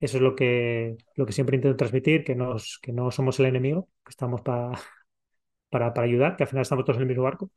eso 0.00 0.18
es 0.18 0.22
lo 0.22 0.36
que, 0.36 0.98
lo 1.16 1.26
que 1.26 1.32
siempre 1.32 1.56
intento 1.56 1.76
transmitir, 1.76 2.24
que, 2.24 2.36
nos, 2.36 2.78
que 2.80 2.92
no 2.92 3.10
somos 3.10 3.40
el 3.40 3.46
enemigo, 3.46 3.88
que 4.04 4.10
estamos 4.10 4.42
para, 4.42 4.70
para, 5.70 5.94
para 5.94 6.06
ayudar, 6.06 6.36
que 6.36 6.44
al 6.44 6.48
final 6.48 6.62
estamos 6.62 6.84
todos 6.84 6.98
en 6.98 7.02
el 7.02 7.08
mismo 7.08 7.24
barco. 7.24 7.50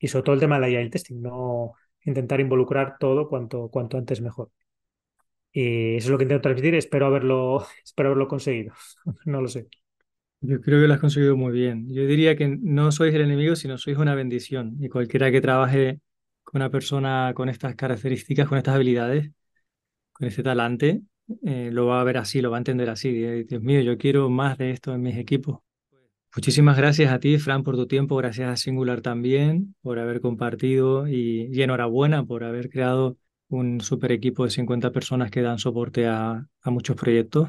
Y 0.00 0.08
sobre 0.08 0.24
todo 0.24 0.34
el 0.34 0.40
tema 0.40 0.60
de 0.60 0.70
la 0.72 0.90
testing, 0.90 1.22
no 1.22 1.74
intentar 2.04 2.40
involucrar 2.40 2.98
todo 2.98 3.28
cuanto, 3.28 3.68
cuanto 3.70 3.98
antes 3.98 4.20
mejor. 4.20 4.50
Y 5.52 5.96
eso 5.96 6.06
es 6.08 6.10
lo 6.10 6.18
que 6.18 6.24
intento 6.24 6.42
transmitir, 6.42 6.74
espero 6.74 7.06
haberlo, 7.06 7.66
espero 7.84 8.08
haberlo 8.10 8.28
conseguido. 8.28 8.74
no 9.26 9.40
lo 9.42 9.48
sé. 9.48 9.68
Yo 10.40 10.60
creo 10.60 10.80
que 10.80 10.86
lo 10.88 10.94
has 10.94 11.00
conseguido 11.00 11.36
muy 11.36 11.52
bien. 11.52 11.88
Yo 11.92 12.06
diría 12.06 12.36
que 12.36 12.48
no 12.48 12.92
sois 12.92 13.14
el 13.14 13.22
enemigo, 13.22 13.56
sino 13.56 13.76
sois 13.76 13.98
una 13.98 14.14
bendición. 14.14 14.76
Y 14.80 14.88
cualquiera 14.88 15.30
que 15.32 15.40
trabaje 15.40 16.00
con 16.44 16.60
una 16.62 16.70
persona 16.70 17.32
con 17.34 17.48
estas 17.48 17.74
características, 17.74 18.48
con 18.48 18.58
estas 18.58 18.76
habilidades, 18.76 19.30
con 20.12 20.28
este 20.28 20.42
talante, 20.42 21.02
eh, 21.44 21.70
lo 21.72 21.86
va 21.86 22.00
a 22.00 22.04
ver 22.04 22.18
así, 22.18 22.40
lo 22.40 22.50
va 22.50 22.58
a 22.58 22.60
entender 22.60 22.90
así. 22.90 23.12
Dios 23.44 23.62
mío, 23.62 23.80
yo 23.80 23.98
quiero 23.98 24.30
más 24.30 24.58
de 24.58 24.70
esto 24.70 24.94
en 24.94 25.02
mis 25.02 25.16
equipos. 25.16 25.58
Muchísimas 26.36 26.76
gracias 26.76 27.12
a 27.12 27.20
ti, 27.20 27.38
Fran, 27.38 27.64
por 27.64 27.76
tu 27.76 27.86
tiempo. 27.86 28.16
Gracias 28.16 28.48
a 28.50 28.56
Singular 28.56 29.00
también 29.00 29.74
por 29.82 29.98
haber 29.98 30.20
compartido 30.20 31.08
y, 31.08 31.48
y 31.52 31.62
enhorabuena 31.62 32.24
por 32.24 32.44
haber 32.44 32.70
creado 32.70 33.18
un 33.48 33.80
super 33.80 34.12
equipo 34.12 34.44
de 34.44 34.50
50 34.50 34.92
personas 34.92 35.30
que 35.30 35.42
dan 35.42 35.58
soporte 35.58 36.06
a, 36.06 36.46
a 36.62 36.70
muchos 36.70 36.96
proyectos 36.96 37.48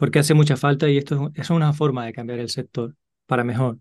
porque 0.00 0.18
hace 0.20 0.34
mucha 0.34 0.56
falta 0.56 0.88
y 0.88 0.98
esto 0.98 1.30
es 1.34 1.50
una 1.50 1.74
forma 1.74 2.06
de 2.06 2.14
cambiar 2.14 2.40
el 2.40 2.48
sector 2.50 2.96
para 3.26 3.44
mejor. 3.44 3.78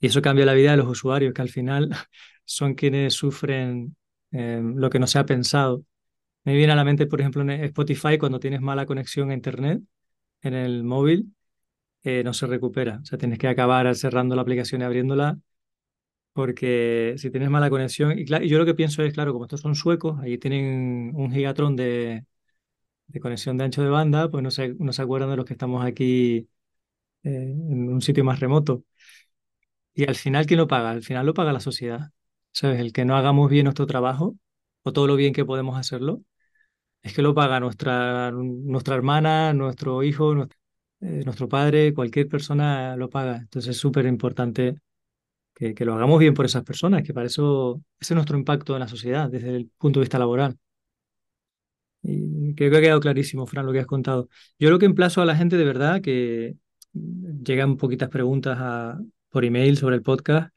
Y 0.00 0.08
eso 0.08 0.22
cambia 0.22 0.46
la 0.46 0.54
vida 0.54 0.72
de 0.72 0.78
los 0.78 0.88
usuarios, 0.88 1.34
que 1.34 1.42
al 1.42 1.50
final 1.50 1.90
son 2.46 2.74
quienes 2.74 3.14
sufren 3.14 3.96
eh, 4.32 4.62
lo 4.62 4.90
que 4.90 4.98
no 4.98 5.06
se 5.06 5.18
ha 5.18 5.26
pensado. 5.26 5.84
Me 6.44 6.54
viene 6.56 6.72
a 6.72 6.76
la 6.76 6.84
mente, 6.84 7.06
por 7.06 7.20
ejemplo, 7.20 7.42
en 7.42 7.50
Spotify, 7.50 8.18
cuando 8.18 8.40
tienes 8.40 8.62
mala 8.62 8.86
conexión 8.86 9.30
a 9.30 9.34
Internet 9.34 9.82
en 10.42 10.54
el 10.54 10.84
móvil, 10.84 11.34
eh, 12.04 12.24
no 12.24 12.34
se 12.34 12.46
recupera. 12.46 13.00
O 13.02 13.06
sea, 13.06 13.18
tienes 13.18 13.38
que 13.38 13.48
acabar 13.48 13.94
cerrando 13.96 14.36
la 14.36 14.42
aplicación 14.42 14.82
y 14.82 14.84
abriéndola, 14.84 15.38
porque 16.32 17.14
si 17.18 17.30
tienes 17.30 17.50
mala 17.50 17.70
conexión, 17.70 18.18
y, 18.18 18.26
yo 18.26 18.58
lo 18.58 18.66
que 18.66 18.74
pienso 18.74 19.02
es, 19.02 19.14
claro, 19.14 19.32
como 19.32 19.46
estos 19.46 19.60
son 19.60 19.74
suecos, 19.74 20.18
ahí 20.20 20.38
tienen 20.38 21.12
un 21.14 21.32
gigatron 21.32 21.76
de, 21.76 22.24
de 23.08 23.20
conexión 23.20 23.56
de 23.58 23.64
ancho 23.64 23.82
de 23.82 23.90
banda, 23.90 24.30
pues 24.30 24.42
no 24.42 24.50
se, 24.50 24.74
no 24.78 24.92
se 24.92 25.02
acuerdan 25.02 25.30
de 25.30 25.36
los 25.36 25.44
que 25.46 25.54
estamos 25.54 25.84
aquí 25.84 26.48
eh, 27.24 27.52
en 27.52 27.92
un 27.92 28.02
sitio 28.02 28.24
más 28.24 28.40
remoto. 28.40 28.84
Y 29.94 30.04
al 30.08 30.14
final, 30.14 30.46
¿quién 30.46 30.58
lo 30.58 30.68
paga? 30.68 30.90
Al 30.90 31.02
final 31.02 31.26
lo 31.26 31.34
paga 31.34 31.52
la 31.52 31.60
sociedad. 31.60 32.10
¿Sabes? 32.52 32.80
El 32.80 32.92
que 32.92 33.04
no 33.04 33.16
hagamos 33.16 33.50
bien 33.50 33.64
nuestro 33.64 33.86
trabajo 33.86 34.36
o 34.82 34.92
todo 34.92 35.06
lo 35.06 35.16
bien 35.16 35.32
que 35.34 35.44
podemos 35.44 35.78
hacerlo, 35.78 36.22
es 37.02 37.14
que 37.14 37.22
lo 37.22 37.34
paga 37.34 37.60
nuestra, 37.60 38.32
nuestra 38.32 38.96
hermana, 38.96 39.54
nuestro 39.54 40.02
hijo, 40.02 40.34
nuestro, 40.34 40.58
eh, 41.00 41.22
nuestro 41.24 41.48
padre, 41.48 41.94
cualquier 41.94 42.28
persona 42.28 42.96
lo 42.96 43.10
paga. 43.10 43.38
Entonces 43.38 43.72
es 43.72 43.78
súper 43.78 44.06
importante 44.06 44.76
que, 45.54 45.74
que, 45.74 45.84
lo 45.84 45.94
hagamos 45.94 46.20
bien 46.20 46.34
por 46.34 46.46
esas 46.46 46.64
personas, 46.64 47.02
que 47.04 47.14
para 47.14 47.26
eso 47.26 47.82
ese 48.00 48.14
es 48.14 48.16
nuestro 48.16 48.38
impacto 48.38 48.74
en 48.74 48.80
la 48.80 48.88
sociedad 48.88 49.30
desde 49.30 49.56
el 49.56 49.70
punto 49.78 50.00
de 50.00 50.04
vista 50.04 50.18
laboral. 50.18 50.58
Creo 52.56 52.70
que 52.70 52.76
ha 52.76 52.80
quedado 52.80 53.00
clarísimo, 53.00 53.46
Fran, 53.46 53.66
lo 53.66 53.72
que 53.72 53.80
has 53.80 53.86
contado. 53.86 54.28
Yo 54.58 54.70
lo 54.70 54.78
que 54.78 54.86
emplazo 54.86 55.22
a 55.22 55.24
la 55.26 55.36
gente 55.36 55.56
de 55.56 55.64
verdad 55.64 56.00
que 56.00 56.56
llegan 56.92 57.76
poquitas 57.76 58.08
preguntas 58.08 58.58
a, 58.60 58.98
por 59.30 59.44
email 59.44 59.76
sobre 59.76 59.96
el 59.96 60.02
podcast. 60.02 60.52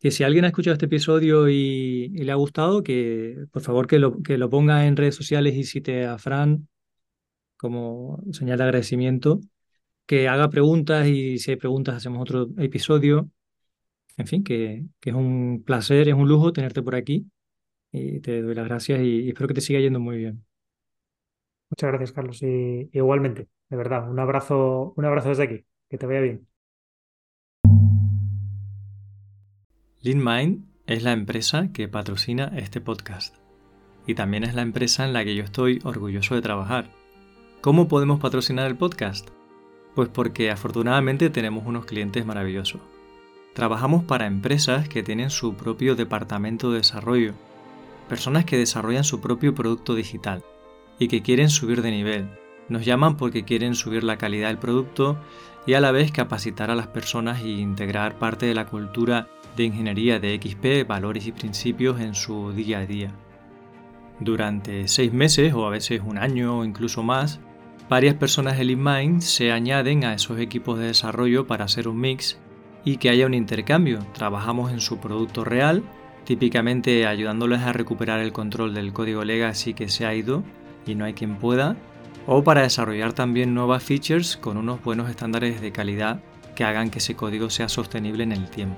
Que 0.00 0.10
si 0.10 0.24
alguien 0.24 0.44
ha 0.44 0.48
escuchado 0.48 0.74
este 0.74 0.86
episodio 0.86 1.48
y, 1.48 2.12
y, 2.14 2.24
le 2.24 2.32
ha 2.32 2.36
gustado, 2.36 2.82
que 2.82 3.46
por 3.52 3.62
favor 3.62 3.86
que 3.88 3.98
lo, 3.98 4.22
que 4.22 4.38
lo 4.38 4.48
ponga 4.50 4.86
en 4.86 4.96
redes 4.96 5.16
sociales 5.16 5.56
y 5.56 5.64
cite 5.64 6.06
a 6.06 6.18
Fran 6.18 6.68
como 7.56 8.22
señal 8.32 8.58
de 8.58 8.64
agradecimiento. 8.64 9.40
Que 10.06 10.28
haga 10.28 10.50
preguntas 10.50 11.06
y 11.08 11.38
si 11.38 11.52
hay 11.52 11.56
preguntas 11.58 11.96
hacemos 11.96 12.22
otro 12.22 12.48
episodio. 12.58 13.30
En 14.16 14.26
fin, 14.26 14.44
que, 14.44 14.86
que 15.00 15.10
es 15.10 15.16
un 15.16 15.62
placer, 15.66 16.08
es 16.08 16.14
un 16.14 16.28
lujo 16.28 16.52
tenerte 16.52 16.82
por 16.82 16.94
aquí. 16.96 17.26
Y 17.92 18.20
te 18.20 18.42
doy 18.42 18.54
las 18.54 18.66
gracias 18.66 19.00
y 19.02 19.28
espero 19.28 19.48
que 19.48 19.54
te 19.54 19.60
siga 19.62 19.80
yendo 19.80 20.00
muy 20.00 20.18
bien. 20.18 20.47
Muchas 21.70 21.88
gracias, 21.88 22.12
Carlos. 22.12 22.42
Y 22.42 22.90
igualmente, 22.92 23.48
de 23.68 23.76
verdad, 23.76 24.10
un 24.10 24.18
abrazo, 24.18 24.94
un 24.96 25.04
abrazo 25.04 25.28
desde 25.30 25.42
aquí. 25.42 25.64
Que 25.88 25.98
te 25.98 26.06
vaya 26.06 26.20
bien. 26.20 26.46
LeanMind 30.00 30.64
es 30.86 31.02
la 31.02 31.12
empresa 31.12 31.70
que 31.72 31.88
patrocina 31.88 32.52
este 32.56 32.80
podcast. 32.80 33.36
Y 34.06 34.14
también 34.14 34.44
es 34.44 34.54
la 34.54 34.62
empresa 34.62 35.04
en 35.04 35.12
la 35.12 35.24
que 35.24 35.34
yo 35.34 35.44
estoy 35.44 35.80
orgulloso 35.84 36.34
de 36.34 36.42
trabajar. 36.42 36.90
¿Cómo 37.60 37.88
podemos 37.88 38.20
patrocinar 38.20 38.66
el 38.66 38.76
podcast? 38.76 39.28
Pues 39.94 40.08
porque 40.08 40.50
afortunadamente 40.50 41.28
tenemos 41.28 41.66
unos 41.66 41.84
clientes 41.84 42.24
maravillosos. 42.24 42.80
Trabajamos 43.54 44.04
para 44.04 44.26
empresas 44.26 44.88
que 44.88 45.02
tienen 45.02 45.30
su 45.30 45.56
propio 45.56 45.96
departamento 45.96 46.70
de 46.70 46.78
desarrollo, 46.78 47.34
personas 48.08 48.44
que 48.44 48.56
desarrollan 48.56 49.04
su 49.04 49.20
propio 49.20 49.54
producto 49.54 49.94
digital 49.94 50.44
y 50.98 51.08
que 51.08 51.22
quieren 51.22 51.50
subir 51.50 51.82
de 51.82 51.90
nivel. 51.90 52.28
Nos 52.68 52.84
llaman 52.84 53.16
porque 53.16 53.44
quieren 53.44 53.74
subir 53.74 54.04
la 54.04 54.18
calidad 54.18 54.48
del 54.48 54.58
producto 54.58 55.18
y 55.66 55.74
a 55.74 55.80
la 55.80 55.92
vez 55.92 56.12
capacitar 56.12 56.70
a 56.70 56.74
las 56.74 56.86
personas 56.86 57.40
e 57.42 57.48
integrar 57.48 58.18
parte 58.18 58.46
de 58.46 58.54
la 58.54 58.66
cultura 58.66 59.28
de 59.56 59.64
ingeniería 59.64 60.18
de 60.18 60.38
XP, 60.40 60.86
valores 60.86 61.26
y 61.26 61.32
principios 61.32 62.00
en 62.00 62.14
su 62.14 62.52
día 62.52 62.78
a 62.80 62.86
día. 62.86 63.12
Durante 64.20 64.88
seis 64.88 65.12
meses 65.12 65.54
o 65.54 65.66
a 65.66 65.70
veces 65.70 66.02
un 66.04 66.18
año 66.18 66.58
o 66.58 66.64
incluso 66.64 67.02
más, 67.02 67.40
varias 67.88 68.14
personas 68.14 68.58
de 68.58 68.64
LeanMind 68.64 69.20
se 69.20 69.52
añaden 69.52 70.04
a 70.04 70.14
esos 70.14 70.38
equipos 70.38 70.78
de 70.78 70.86
desarrollo 70.86 71.46
para 71.46 71.64
hacer 71.64 71.88
un 71.88 72.00
mix 72.00 72.38
y 72.84 72.96
que 72.96 73.10
haya 73.10 73.26
un 73.26 73.34
intercambio. 73.34 74.00
Trabajamos 74.12 74.72
en 74.72 74.80
su 74.80 74.98
producto 74.98 75.44
real, 75.44 75.82
típicamente 76.24 77.06
ayudándoles 77.06 77.60
a 77.60 77.72
recuperar 77.72 78.20
el 78.20 78.32
control 78.32 78.74
del 78.74 78.92
código 78.92 79.24
legacy 79.24 79.74
que 79.74 79.88
se 79.88 80.04
ha 80.04 80.14
ido 80.14 80.42
y 80.86 80.94
no 80.94 81.04
hay 81.04 81.14
quien 81.14 81.36
pueda, 81.36 81.76
o 82.26 82.44
para 82.44 82.62
desarrollar 82.62 83.12
también 83.12 83.54
nuevas 83.54 83.82
features 83.82 84.36
con 84.36 84.56
unos 84.56 84.82
buenos 84.82 85.08
estándares 85.08 85.60
de 85.60 85.72
calidad 85.72 86.20
que 86.54 86.64
hagan 86.64 86.90
que 86.90 86.98
ese 86.98 87.14
código 87.14 87.50
sea 87.50 87.68
sostenible 87.68 88.24
en 88.24 88.32
el 88.32 88.50
tiempo. 88.50 88.76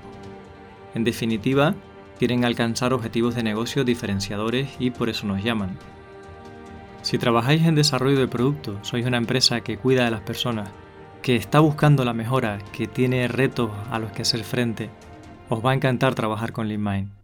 En 0.93 1.03
definitiva, 1.03 1.75
quieren 2.19 2.45
alcanzar 2.45 2.93
objetivos 2.93 3.35
de 3.35 3.43
negocio 3.43 3.83
diferenciadores 3.83 4.69
y 4.79 4.91
por 4.91 5.09
eso 5.09 5.25
nos 5.25 5.43
llaman. 5.43 5.77
Si 7.01 7.17
trabajáis 7.17 7.63
en 7.63 7.75
desarrollo 7.75 8.19
de 8.19 8.27
producto, 8.27 8.77
sois 8.83 9.05
una 9.05 9.17
empresa 9.17 9.61
que 9.61 9.77
cuida 9.77 10.05
de 10.05 10.11
las 10.11 10.21
personas, 10.21 10.69
que 11.21 11.35
está 11.35 11.59
buscando 11.59 12.05
la 12.05 12.13
mejora, 12.13 12.59
que 12.71 12.87
tiene 12.87 13.27
retos 13.27 13.71
a 13.89 13.99
los 13.99 14.11
que 14.11 14.21
hacer 14.21 14.43
frente, 14.43 14.89
os 15.49 15.65
va 15.65 15.71
a 15.71 15.75
encantar 15.75 16.15
trabajar 16.15 16.51
con 16.51 16.67
LeanMind. 16.67 17.20